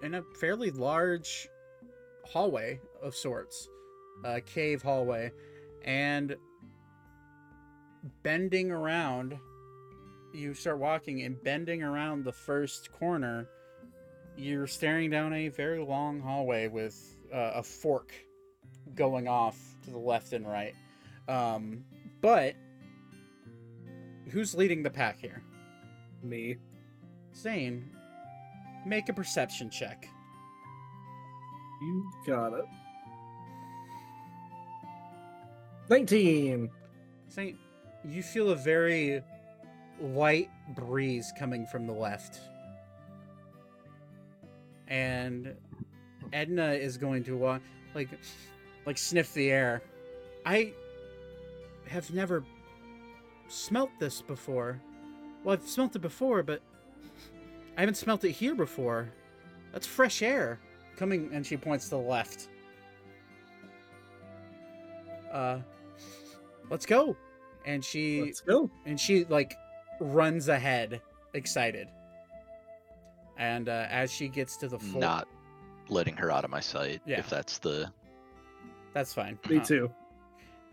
in 0.02 0.14
a 0.14 0.22
fairly 0.38 0.70
large 0.70 1.48
hallway 2.24 2.80
of 3.02 3.14
sorts, 3.14 3.68
a 4.24 4.40
cave 4.40 4.82
hallway, 4.82 5.32
and 5.84 6.36
bending 8.22 8.70
around. 8.70 9.38
You 10.32 10.54
start 10.54 10.78
walking 10.78 11.22
and 11.22 11.42
bending 11.42 11.82
around 11.82 12.24
the 12.24 12.32
first 12.32 12.92
corner. 12.92 13.48
You're 14.36 14.68
staring 14.68 15.10
down 15.10 15.32
a 15.32 15.48
very 15.48 15.84
long 15.84 16.20
hallway 16.20 16.68
with 16.68 17.16
uh, 17.34 17.52
a 17.56 17.62
fork 17.62 18.12
going 18.94 19.28
off 19.28 19.58
to 19.84 19.90
the 19.90 19.98
left 19.98 20.32
and 20.32 20.46
right. 20.46 20.74
Um, 21.28 21.84
but 22.20 22.54
who's 24.30 24.54
leading 24.54 24.82
the 24.82 24.90
pack 24.90 25.18
here? 25.18 25.42
Me. 26.22 26.56
Zane, 27.34 27.88
make 28.86 29.08
a 29.08 29.12
perception 29.12 29.70
check. 29.70 30.08
You 31.80 32.10
got 32.26 32.52
it. 32.52 32.64
19. 35.88 36.70
Zane, 37.32 37.58
you 38.04 38.22
feel 38.22 38.50
a 38.50 38.56
very 38.56 39.22
light 40.00 40.50
breeze 40.74 41.32
coming 41.38 41.66
from 41.66 41.86
the 41.86 41.92
left. 41.92 42.40
And 44.88 45.54
Edna 46.32 46.72
is 46.72 46.96
going 46.96 47.24
to 47.24 47.36
walk 47.36 47.62
like 47.94 48.08
like 48.86 48.98
sniff 48.98 49.32
the 49.34 49.50
air. 49.50 49.82
I 50.44 50.72
have 51.86 52.12
never 52.12 52.44
smelt 53.48 53.90
this 53.98 54.22
before. 54.22 54.80
Well, 55.44 55.54
I've 55.54 55.68
smelt 55.68 55.96
it 55.96 56.02
before, 56.02 56.42
but 56.42 56.62
I 57.80 57.84
haven't 57.84 57.94
smelt 57.94 58.22
it 58.24 58.32
here 58.32 58.54
before. 58.54 59.08
That's 59.72 59.86
fresh 59.86 60.20
air 60.20 60.60
coming 60.98 61.30
and 61.32 61.46
she 61.46 61.56
points 61.56 61.84
to 61.86 61.90
the 61.92 61.96
left. 61.96 62.48
Uh 65.32 65.60
let's 66.68 66.84
go. 66.84 67.16
And 67.64 67.82
she 67.82 68.20
Let's 68.20 68.42
go. 68.42 68.70
and 68.84 69.00
she 69.00 69.24
like 69.30 69.56
runs 69.98 70.48
ahead 70.48 71.00
excited. 71.32 71.88
And 73.38 73.70
uh, 73.70 73.86
as 73.88 74.12
she 74.12 74.28
gets 74.28 74.58
to 74.58 74.68
the 74.68 74.78
floor, 74.78 75.00
Not 75.00 75.28
letting 75.88 76.18
her 76.18 76.30
out 76.30 76.44
of 76.44 76.50
my 76.50 76.60
sight. 76.60 77.00
Yeah. 77.06 77.20
If 77.20 77.30
that's 77.30 77.56
the 77.56 77.90
that's 78.92 79.14
fine. 79.14 79.38
Me 79.48 79.56
Uh, 79.56 79.64
too. 79.64 79.90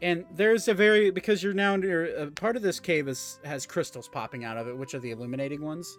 And 0.02 0.26
there's 0.36 0.68
a 0.68 0.74
very 0.74 1.10
because 1.10 1.42
you're 1.42 1.54
now 1.54 1.78
near 1.78 2.20
uh, 2.20 2.26
part 2.32 2.58
of 2.58 2.64
this 2.64 2.82
cave 2.82 3.08
is 3.08 3.40
has 3.46 3.66
crystals 3.66 4.10
popping 4.10 4.44
out 4.44 4.58
of 4.58 4.68
it, 4.68 4.78
which 4.78 4.94
are 4.94 5.00
the 5.00 5.12
illuminating 5.12 5.62
ones. 5.62 5.98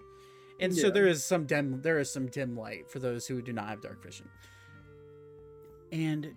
And 0.60 0.74
so 0.74 0.90
there 0.90 1.06
is 1.06 1.24
some 1.24 1.46
dim 1.46 1.80
there 1.82 1.98
is 1.98 2.10
some 2.10 2.26
dim 2.26 2.56
light 2.56 2.90
for 2.90 2.98
those 2.98 3.26
who 3.26 3.40
do 3.40 3.52
not 3.52 3.68
have 3.68 3.80
dark 3.80 4.02
vision. 4.02 4.28
And 5.92 6.34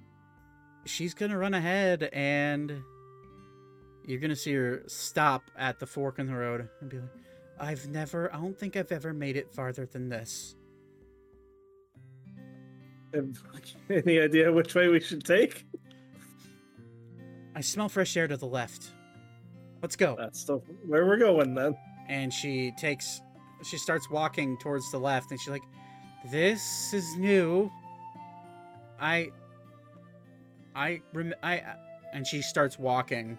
she's 0.85 1.14
gonna 1.14 1.38
run 1.38 1.53
ahead 1.53 2.09
and 2.14 2.82
you're 4.06 4.19
gonna 4.19 4.35
see 4.35 4.53
her 4.53 4.83
stop 4.88 5.50
at 5.58 5.80
the 5.80 5.88
fork 5.88 6.19
in 6.19 6.27
the 6.27 6.35
road 6.35 6.69
and 6.82 6.90
be 6.90 7.00
like, 7.00 7.09
I've 7.59 7.88
never 7.88 8.33
I 8.33 8.38
don't 8.38 8.58
think 8.58 8.75
I've 8.75 8.91
ever 8.91 9.14
made 9.14 9.38
it 9.38 9.51
farther 9.51 9.85
than 9.85 10.09
this. 10.09 10.56
Any 13.90 14.19
idea 14.19 14.51
which 14.51 14.75
way 14.75 14.88
we 14.88 15.00
should 15.00 15.25
take? 15.25 15.66
I 17.56 17.61
smell 17.61 17.90
fresh 17.90 18.16
air 18.16 18.27
to 18.27 18.38
the 18.38 18.45
left. 18.45 18.91
Let's 19.82 19.95
go. 19.95 20.16
That's 20.17 20.43
the, 20.45 20.58
where 20.85 21.06
we're 21.06 21.17
going 21.17 21.53
then. 21.56 21.75
and 22.08 22.32
she 22.32 22.72
takes 22.77 23.22
she 23.64 23.77
starts 23.77 24.09
walking 24.09 24.57
towards 24.57 24.90
the 24.91 24.98
left 24.98 25.31
and 25.31 25.40
she's 25.40 25.49
like 25.49 25.64
this 26.31 26.93
is 26.93 27.15
new. 27.17 27.72
I 28.99 29.31
i 30.75 31.01
rem- 31.14 31.33
i 31.41 31.53
I-" 31.56 31.75
and 32.14 32.25
she 32.27 32.41
starts 32.41 32.77
walking. 32.77 33.38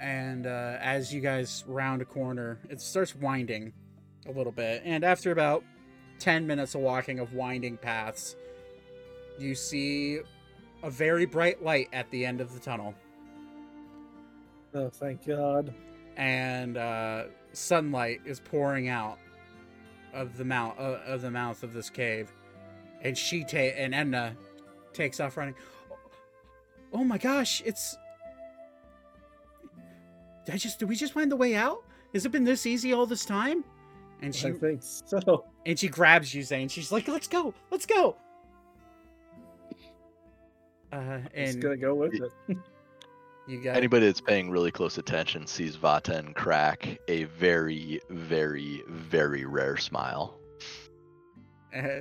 And 0.00 0.46
uh, 0.48 0.78
as 0.80 1.14
you 1.14 1.20
guys 1.20 1.62
round 1.68 2.02
a 2.02 2.04
corner 2.04 2.58
it 2.68 2.80
starts 2.80 3.14
winding 3.14 3.72
a 4.26 4.32
little 4.32 4.52
bit. 4.52 4.82
And 4.84 5.04
after 5.04 5.30
about 5.30 5.62
10 6.18 6.46
minutes 6.46 6.74
of 6.74 6.80
walking 6.80 7.18
of 7.20 7.34
winding 7.34 7.76
paths 7.76 8.36
you 9.38 9.54
see 9.54 10.20
a 10.82 10.90
very 10.90 11.24
bright 11.24 11.62
light 11.62 11.88
at 11.92 12.10
the 12.10 12.24
end 12.24 12.40
of 12.40 12.52
the 12.52 12.60
tunnel. 12.60 12.94
Oh, 14.74 14.88
thank 14.88 15.26
God. 15.26 15.72
and 16.16 16.76
uh, 16.76 17.24
sunlight 17.52 18.20
is 18.24 18.40
pouring 18.40 18.88
out 18.88 19.18
of 20.12 20.36
the 20.36 20.44
mouth 20.44 20.74
uh, 20.78 20.98
of 21.06 21.22
the 21.22 21.30
mouth 21.30 21.62
of 21.62 21.72
this 21.72 21.90
cave, 21.90 22.30
and 23.02 23.16
she 23.16 23.44
ta- 23.44 23.56
and 23.56 23.94
Edna 23.94 24.36
takes 24.92 25.20
off 25.20 25.36
running. 25.36 25.54
Oh 26.92 27.04
my 27.04 27.18
gosh, 27.18 27.62
it's. 27.64 27.96
Did 30.44 30.54
I 30.54 30.58
just 30.58 30.78
did 30.78 30.88
we 30.88 30.96
just 30.96 31.12
find 31.12 31.30
the 31.30 31.36
way 31.36 31.54
out? 31.54 31.82
Has 32.12 32.26
it 32.26 32.32
been 32.32 32.44
this 32.44 32.66
easy 32.66 32.92
all 32.92 33.06
this 33.06 33.24
time? 33.24 33.64
And 34.20 34.34
she 34.34 34.48
I 34.48 34.52
think 34.52 34.82
so. 34.82 35.44
and 35.66 35.78
she 35.78 35.88
grabs 35.88 36.34
you, 36.34 36.42
Zane. 36.42 36.68
She's 36.68 36.92
like, 36.92 37.08
"Let's 37.08 37.28
go, 37.28 37.54
let's 37.70 37.86
go." 37.86 38.16
Uh, 40.92 41.20
and 41.34 41.60
gonna 41.62 41.76
go 41.76 41.94
with 41.94 42.14
it. 42.14 42.56
you 43.46 43.60
got 43.60 43.76
Anybody 43.76 44.06
that's 44.06 44.20
paying 44.20 44.50
really 44.50 44.70
close 44.70 44.98
attention 44.98 45.46
sees 45.46 45.76
Vaten 45.76 46.34
crack 46.34 46.98
a 47.08 47.24
very, 47.24 48.00
very, 48.08 48.82
very 48.88 49.44
rare 49.44 49.76
smile. 49.76 50.38
uh, 51.74 52.00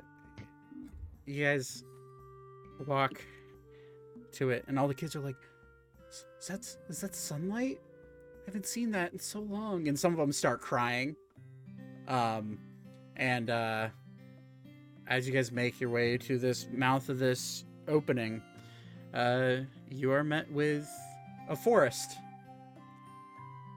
you 1.25 1.43
guys 1.43 1.83
walk 2.85 3.21
to 4.33 4.49
it, 4.49 4.65
and 4.67 4.77
all 4.77 4.87
the 4.87 4.93
kids 4.93 5.15
are 5.15 5.19
like, 5.19 5.35
"Is 6.09 6.25
is 6.39 6.47
that 6.47 6.77
is 6.89 7.01
that 7.01 7.15
sunlight? 7.15 7.79
I 8.41 8.45
haven't 8.45 8.65
seen 8.65 8.91
that 8.91 9.13
in 9.13 9.19
so 9.19 9.39
long." 9.39 9.87
And 9.87 9.99
some 9.99 10.11
of 10.11 10.19
them 10.19 10.31
start 10.31 10.61
crying. 10.61 11.15
Um, 12.07 12.59
and 13.15 13.49
uh, 13.49 13.89
as 15.07 15.27
you 15.27 15.33
guys 15.33 15.51
make 15.51 15.79
your 15.79 15.89
way 15.89 16.17
to 16.17 16.37
this 16.37 16.67
mouth 16.71 17.09
of 17.09 17.19
this 17.19 17.65
opening, 17.87 18.41
uh, 19.13 19.57
you 19.89 20.11
are 20.11 20.23
met 20.23 20.51
with 20.51 20.87
a 21.49 21.55
forest, 21.55 22.17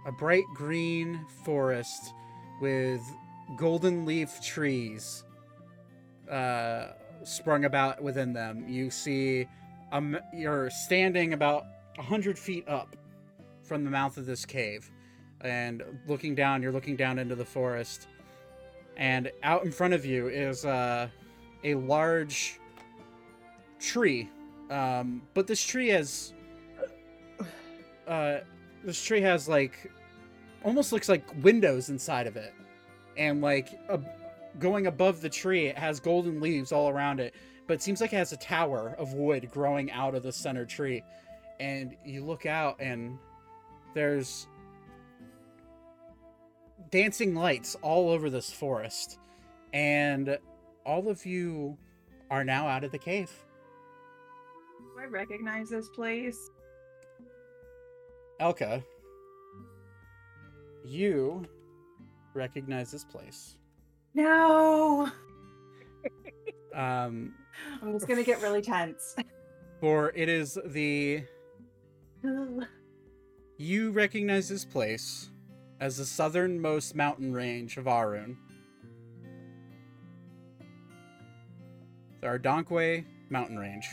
a 0.07 0.13
bright 0.13 0.45
green 0.55 1.25
forest 1.45 2.13
with 2.61 3.01
golden 3.57 4.05
leaf 4.05 4.41
trees 4.43 5.25
uh, 6.31 6.89
sprung 7.23 7.65
about 7.65 8.03
within 8.03 8.33
them. 8.33 8.69
You 8.69 8.91
see, 8.91 9.47
um, 9.93 10.19
you're 10.33 10.71
standing 10.71 11.33
about 11.33 11.65
a 11.99 12.03
hundred 12.03 12.39
feet 12.39 12.69
up 12.69 12.97
from 13.63 13.85
the 13.85 13.91
mouth 13.91 14.19
of 14.19 14.27
this 14.27 14.45
cave, 14.45 14.91
and 15.41 15.83
looking 16.07 16.35
down. 16.35 16.63
You're 16.63 16.73
looking 16.73 16.97
down 16.97 17.19
into 17.19 17.35
the 17.35 17.45
forest, 17.45 18.09
and 18.97 19.31
out 19.43 19.65
in 19.65 19.73
front 19.73 19.95
of 19.95 20.05
you 20.05 20.29
is 20.29 20.67
uh, 20.67 21.09
a 21.63 21.75
large 21.77 22.61
tree. 23.81 24.29
Um, 24.71 25.23
but 25.35 25.47
this 25.47 25.63
tree 25.63 25.89
has, 25.89 26.34
uh, 28.07 28.39
this 28.85 29.03
tree 29.03 29.21
has 29.21 29.49
like, 29.49 29.91
almost 30.65 30.93
looks 30.93 31.09
like 31.09 31.25
windows 31.43 31.89
inside 31.89 32.27
of 32.27 32.37
it, 32.37 32.55
and 33.17 33.41
like 33.41 33.79
a, 33.89 34.01
going 34.59 34.87
above 34.87 35.21
the 35.21 35.29
tree, 35.29 35.67
it 35.67 35.79
has 35.79 36.01
golden 36.01 36.41
leaves 36.41 36.73
all 36.73 36.89
around 36.89 37.21
it, 37.21 37.35
but 37.67 37.75
it 37.75 37.83
seems 37.83 38.01
like 38.01 38.13
it 38.13 38.17
has 38.17 38.33
a 38.33 38.37
tower 38.37 38.95
of 38.99 39.15
wood 39.15 39.51
growing 39.51 39.91
out 39.91 40.15
of 40.15 40.23
the 40.23 40.33
center 40.33 40.65
tree. 40.65 41.03
And 41.61 41.97
you 42.05 42.25
look 42.25 42.47
out, 42.47 42.81
and 42.81 43.19
there's 43.95 44.49
dancing 46.91 47.35
lights 47.35 47.77
all 47.81 48.11
over 48.11 48.29
this 48.29 48.53
forest. 48.53 49.19
And 49.73 50.39
all 50.85 51.09
of 51.09 51.25
you 51.25 51.79
are 52.31 52.45
now 52.45 52.67
out 52.67 52.85
of 52.85 52.93
the 52.93 52.99
cave. 52.99 53.33
Do 54.79 55.01
I 55.01 55.07
recognize 55.07 55.71
this 55.71 55.89
place? 55.89 56.51
Elka, 58.41 58.83
you 60.85 61.45
recognize 62.35 62.91
this 62.91 63.05
place. 63.05 63.57
No. 64.15 65.09
Um, 66.75 67.35
I'm 67.83 67.93
just 67.93 68.09
gonna 68.09 68.25
get 68.25 68.43
really 68.43 68.61
tense. 68.63 69.17
for 69.81 70.13
it 70.15 70.29
is 70.29 70.59
the 70.67 71.23
You 73.59 73.93
recognize 73.93 74.49
this 74.49 74.65
place 74.65 75.31
as 75.81 75.99
the 75.99 76.05
southernmost 76.05 76.95
mountain 76.97 77.33
range 77.33 77.77
of 77.77 77.87
Arun. 77.87 78.37
The 82.21 82.27
Ardonkwe 82.27 83.05
mountain 83.31 83.59
range. 83.59 83.87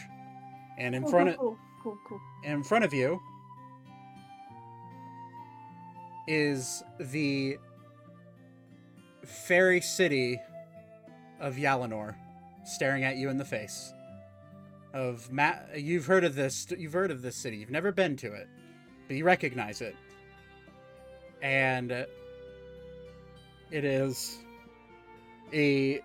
And 0.80 0.96
in 0.96 1.04
Cool, 1.04 1.12
front 1.12 1.30
of 1.30 1.38
cool, 1.38 1.58
cool, 1.84 1.98
cool. 2.08 2.20
in 2.44 2.64
front 2.64 2.84
of 2.84 2.94
you 2.94 3.20
is 6.32 6.82
the 6.98 7.58
fairy 9.26 9.82
city 9.82 10.40
of 11.42 11.56
Yalanor 11.56 12.16
staring 12.64 13.04
at 13.04 13.18
you 13.18 13.30
in 13.30 13.38
the 13.38 13.44
face. 13.44 13.94
Of 14.94 15.30
you've 15.76 16.06
heard 16.06 16.24
of 16.24 16.36
this 16.36 16.68
you've 16.78 16.94
heard 16.94 17.12
of 17.12 17.22
this 17.22 17.36
city. 17.36 17.58
You've 17.58 17.70
never 17.70 17.92
been 17.92 18.16
to 18.18 18.34
it, 18.34 18.48
but 19.08 19.18
you 19.18 19.26
recognize 19.26 19.82
it. 19.82 19.96
And 21.42 21.92
it 21.92 23.84
is 23.84 24.38
a 25.52 26.02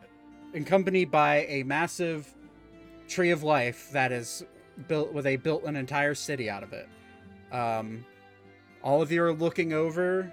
accompanied 0.55 1.13
by 1.13 1.47
a 1.47 1.63
massive 1.63 2.33
tree 3.07 3.31
of 3.31 3.45
life 3.45 3.91
that 3.93 4.11
is 4.11 4.45
built 4.89 5.13
where 5.13 5.23
they 5.23 5.37
built 5.37 5.65
an 5.65 5.77
entire 5.77 6.15
city 6.15 6.51
out 6.51 6.65
of 6.65 6.73
it. 6.73 6.89
Um, 7.53 8.05
all 8.87 9.03
of 9.03 9.11
you 9.11 9.21
are 9.25 9.33
looking 9.33 9.73
over 9.73 10.33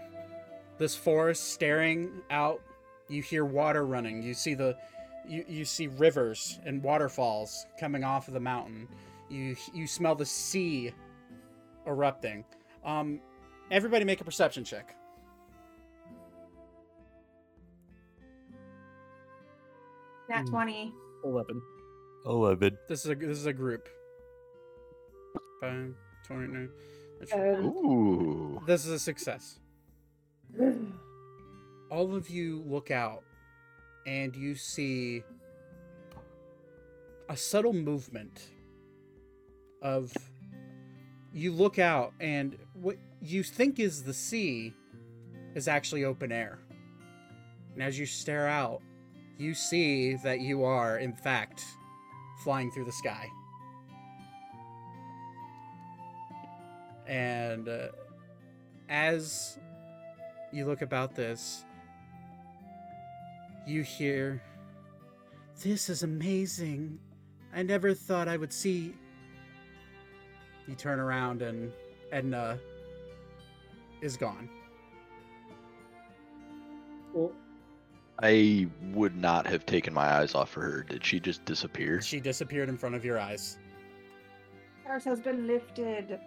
this 0.78 0.96
forest, 0.96 1.52
staring 1.54 2.22
out. 2.30 2.62
You 3.10 3.24
hear 3.24 3.46
water 3.46 3.84
running. 3.84 4.22
You 4.22 4.36
see 4.36 4.54
the, 4.54 4.78
you, 5.28 5.44
you 5.48 5.66
see 5.66 5.88
rivers 5.88 6.60
and 6.64 6.82
waterfalls 6.84 7.66
coming 7.80 8.04
off 8.04 8.28
of 8.28 8.36
the 8.36 8.40
mountain. 8.40 8.88
You 9.28 9.56
you 9.74 9.88
smell 9.88 10.14
the 10.14 10.26
sea 10.26 10.94
erupting. 11.88 12.46
Um, 12.86 13.20
everybody 13.72 14.06
make 14.06 14.22
a 14.22 14.24
perception 14.24 14.64
check. 14.64 14.96
Nat 20.30 20.44
Hmm. 20.44 20.52
20. 20.52 20.94
Eleven. 21.26 21.62
Eleven. 22.28 22.78
This 22.88 23.04
is 23.04 23.12
a 23.12 23.16
this 23.16 23.38
is 23.40 23.48
a 23.48 23.54
group. 23.54 23.90
Five, 25.60 25.96
29. 26.28 26.70
Um, 27.32 27.66
Ooh. 27.66 28.62
This 28.66 28.86
is 28.86 28.92
a 28.92 29.00
success. 29.00 29.60
All 31.90 32.16
of 32.16 32.30
you 32.30 32.64
look 32.66 32.92
out 32.92 33.24
and 34.06 34.36
you 34.36 34.56
see 34.56 35.24
a 37.30 37.38
subtle 37.38 37.74
movement 37.74 38.50
of 39.82 40.12
you 41.34 41.52
look 41.52 41.80
out 41.80 42.14
and 42.20 42.58
what 42.74 42.98
you 43.22 43.44
think 43.44 43.80
is 43.80 44.04
the 44.04 44.14
sea 44.14 44.74
is 45.56 45.68
actually 45.68 46.06
open 46.06 46.32
air. 46.32 46.60
And 47.74 47.82
as 47.82 47.98
you 47.98 48.06
stare 48.06 48.48
out, 48.48 48.82
you 49.38 49.54
see 49.54 50.16
that 50.24 50.42
you 50.42 50.64
are 50.64 51.00
in 51.00 51.14
fact 51.14 51.64
flying 52.44 52.72
through 52.72 52.86
the 52.86 52.92
sky. 52.92 53.28
And 57.14 57.70
uh, 57.70 57.90
as 58.90 59.60
you 60.52 60.66
look 60.66 60.82
about 60.82 61.14
this, 61.14 61.64
you 63.68 63.84
hear, 63.84 64.42
This 65.62 65.90
is 65.90 66.02
amazing. 66.02 66.98
I 67.54 67.62
never 67.62 67.94
thought 67.94 68.28
I 68.28 68.36
would 68.36 68.52
see. 68.52 68.96
You 70.68 70.74
turn 70.74 71.00
around 71.00 71.44
and 71.44 71.72
Edna 72.12 72.58
is 74.02 74.18
gone. 74.18 74.50
Well, 77.14 77.32
I 78.24 78.68
would 78.92 79.16
not 79.16 79.46
have 79.46 79.68
taken 79.68 79.94
my 79.94 80.16
eyes 80.16 80.34
off 80.34 80.58
of 80.58 80.64
her. 80.64 80.84
Did 80.90 81.06
she 81.06 81.20
just 81.20 81.46
disappear? 81.46 82.02
She 82.02 82.20
disappeared 82.20 82.70
in 82.70 82.78
front 82.78 82.96
of 82.96 83.06
your 83.06 83.20
eyes. 83.20 83.60
Curse 84.88 85.04
has 85.04 85.20
been 85.20 85.46
lifted. 85.46 86.20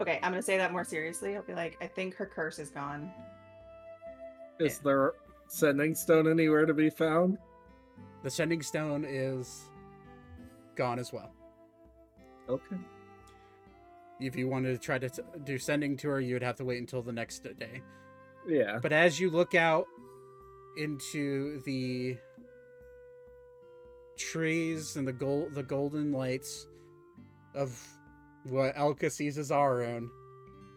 Okay, 0.00 0.18
I'm 0.22 0.32
gonna 0.32 0.42
say 0.42 0.56
that 0.56 0.72
more 0.72 0.84
seriously. 0.84 1.36
I'll 1.36 1.42
be 1.42 1.54
like, 1.54 1.76
I 1.80 1.86
think 1.86 2.14
her 2.16 2.26
curse 2.26 2.58
is 2.58 2.70
gone. 2.70 3.10
is 4.58 4.78
there 4.78 5.12
sending 5.48 5.94
stone 5.94 6.30
anywhere 6.30 6.64
to 6.64 6.74
be 6.74 6.88
found? 6.90 7.38
The 8.22 8.30
sending 8.30 8.62
stone 8.62 9.04
is 9.06 9.62
gone 10.74 10.98
as 10.98 11.12
well. 11.12 11.32
Okay. 12.48 12.76
If 14.20 14.36
you 14.36 14.48
wanted 14.48 14.72
to 14.72 14.78
try 14.78 14.98
to 14.98 15.08
t- 15.08 15.22
do 15.44 15.58
sending 15.58 15.96
to 15.98 16.08
her, 16.08 16.20
you 16.20 16.34
would 16.34 16.42
have 16.42 16.56
to 16.56 16.64
wait 16.64 16.78
until 16.78 17.02
the 17.02 17.12
next 17.12 17.42
day. 17.58 17.80
Yeah. 18.46 18.78
But 18.80 18.92
as 18.92 19.18
you 19.18 19.30
look 19.30 19.54
out 19.54 19.86
into 20.76 21.60
the 21.62 22.18
trees 24.18 24.96
and 24.96 25.08
the 25.08 25.12
gold, 25.12 25.54
the 25.54 25.62
golden 25.62 26.12
lights 26.12 26.66
of 27.54 27.82
what 28.44 28.74
Elka 28.74 29.10
sees 29.10 29.38
as 29.38 29.50
Arun, 29.50 30.10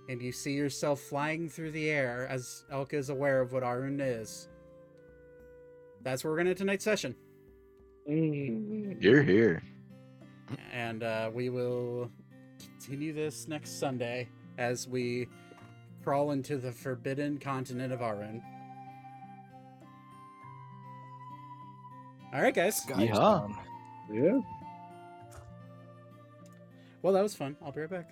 and 0.09 0.21
you 0.21 0.31
see 0.31 0.53
yourself 0.53 0.99
flying 0.99 1.49
through 1.49 1.71
the 1.71 1.89
air 1.89 2.27
as 2.29 2.65
Elka 2.71 2.93
is 2.95 3.09
aware 3.09 3.41
of 3.41 3.53
what 3.53 3.63
Arun 3.63 3.99
is. 4.01 4.49
That's 6.01 6.23
where 6.23 6.31
we're 6.31 6.37
gonna 6.37 6.49
end 6.49 6.57
tonight's 6.57 6.83
session. 6.83 7.15
You're 8.05 9.23
here. 9.23 9.63
and 10.73 11.03
uh, 11.03 11.31
we 11.33 11.49
will 11.49 12.11
continue 12.59 13.13
this 13.13 13.47
next 13.47 13.79
Sunday 13.79 14.27
as 14.57 14.87
we 14.87 15.27
crawl 16.03 16.31
into 16.31 16.57
the 16.57 16.71
forbidden 16.71 17.37
continent 17.37 17.93
of 17.93 18.01
Arun. 18.01 18.41
All 22.33 22.41
right, 22.41 22.53
guys. 22.53 22.81
Guy's 22.85 23.09
Yeah. 23.09 23.47
Yeah. 24.11 24.39
Well, 27.03 27.13
that 27.13 27.23
was 27.23 27.35
fun. 27.35 27.57
I'll 27.63 27.73
be 27.73 27.81
right 27.81 27.91
back. 27.91 28.09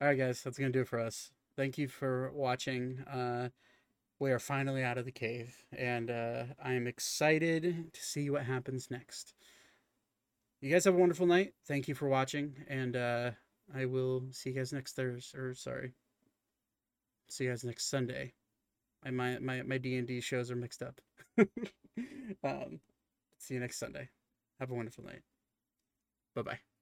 All 0.00 0.08
right, 0.08 0.18
guys, 0.18 0.42
that's 0.42 0.58
gonna 0.58 0.70
do 0.72 0.82
it 0.82 0.88
for 0.88 1.00
us. 1.00 1.32
Thank 1.56 1.78
you 1.78 1.88
for 1.88 2.30
watching. 2.32 3.00
Uh, 3.00 3.50
we 4.20 4.32
are 4.32 4.38
finally 4.38 4.84
out 4.84 4.98
of 4.98 5.04
the 5.06 5.12
cave, 5.12 5.56
and 5.76 6.10
uh, 6.10 6.44
I 6.62 6.74
am 6.74 6.86
excited 6.86 7.92
to 7.92 8.02
see 8.02 8.30
what 8.30 8.44
happens 8.44 8.90
next. 8.90 9.34
You 10.60 10.70
guys 10.72 10.84
have 10.86 10.94
a 10.94 10.98
wonderful 10.98 11.26
night. 11.26 11.54
Thank 11.66 11.88
you 11.88 11.94
for 11.94 12.08
watching, 12.08 12.54
and 12.68 12.96
uh, 12.96 13.30
I 13.74 13.86
will 13.86 14.24
see 14.32 14.50
you 14.50 14.56
guys 14.56 14.72
next 14.72 14.96
Thursday. 14.96 15.38
Or 15.38 15.54
sorry, 15.54 15.92
see 17.28 17.44
you 17.44 17.50
guys 17.50 17.64
next 17.64 17.90
Sunday. 17.90 18.34
My 19.04 19.10
my 19.10 19.38
my 19.40 19.62
my 19.62 19.78
D 19.78 19.96
and 19.96 20.08
D 20.08 20.20
shows 20.20 20.50
are 20.50 20.56
mixed 20.56 20.82
up. 20.82 21.00
um, 22.44 22.80
see 23.38 23.54
you 23.54 23.60
next 23.60 23.78
Sunday. 23.78 24.08
Have 24.60 24.70
a 24.70 24.74
wonderful 24.74 25.04
night. 25.04 25.22
Bye 26.38 26.44
bye. 26.44 26.77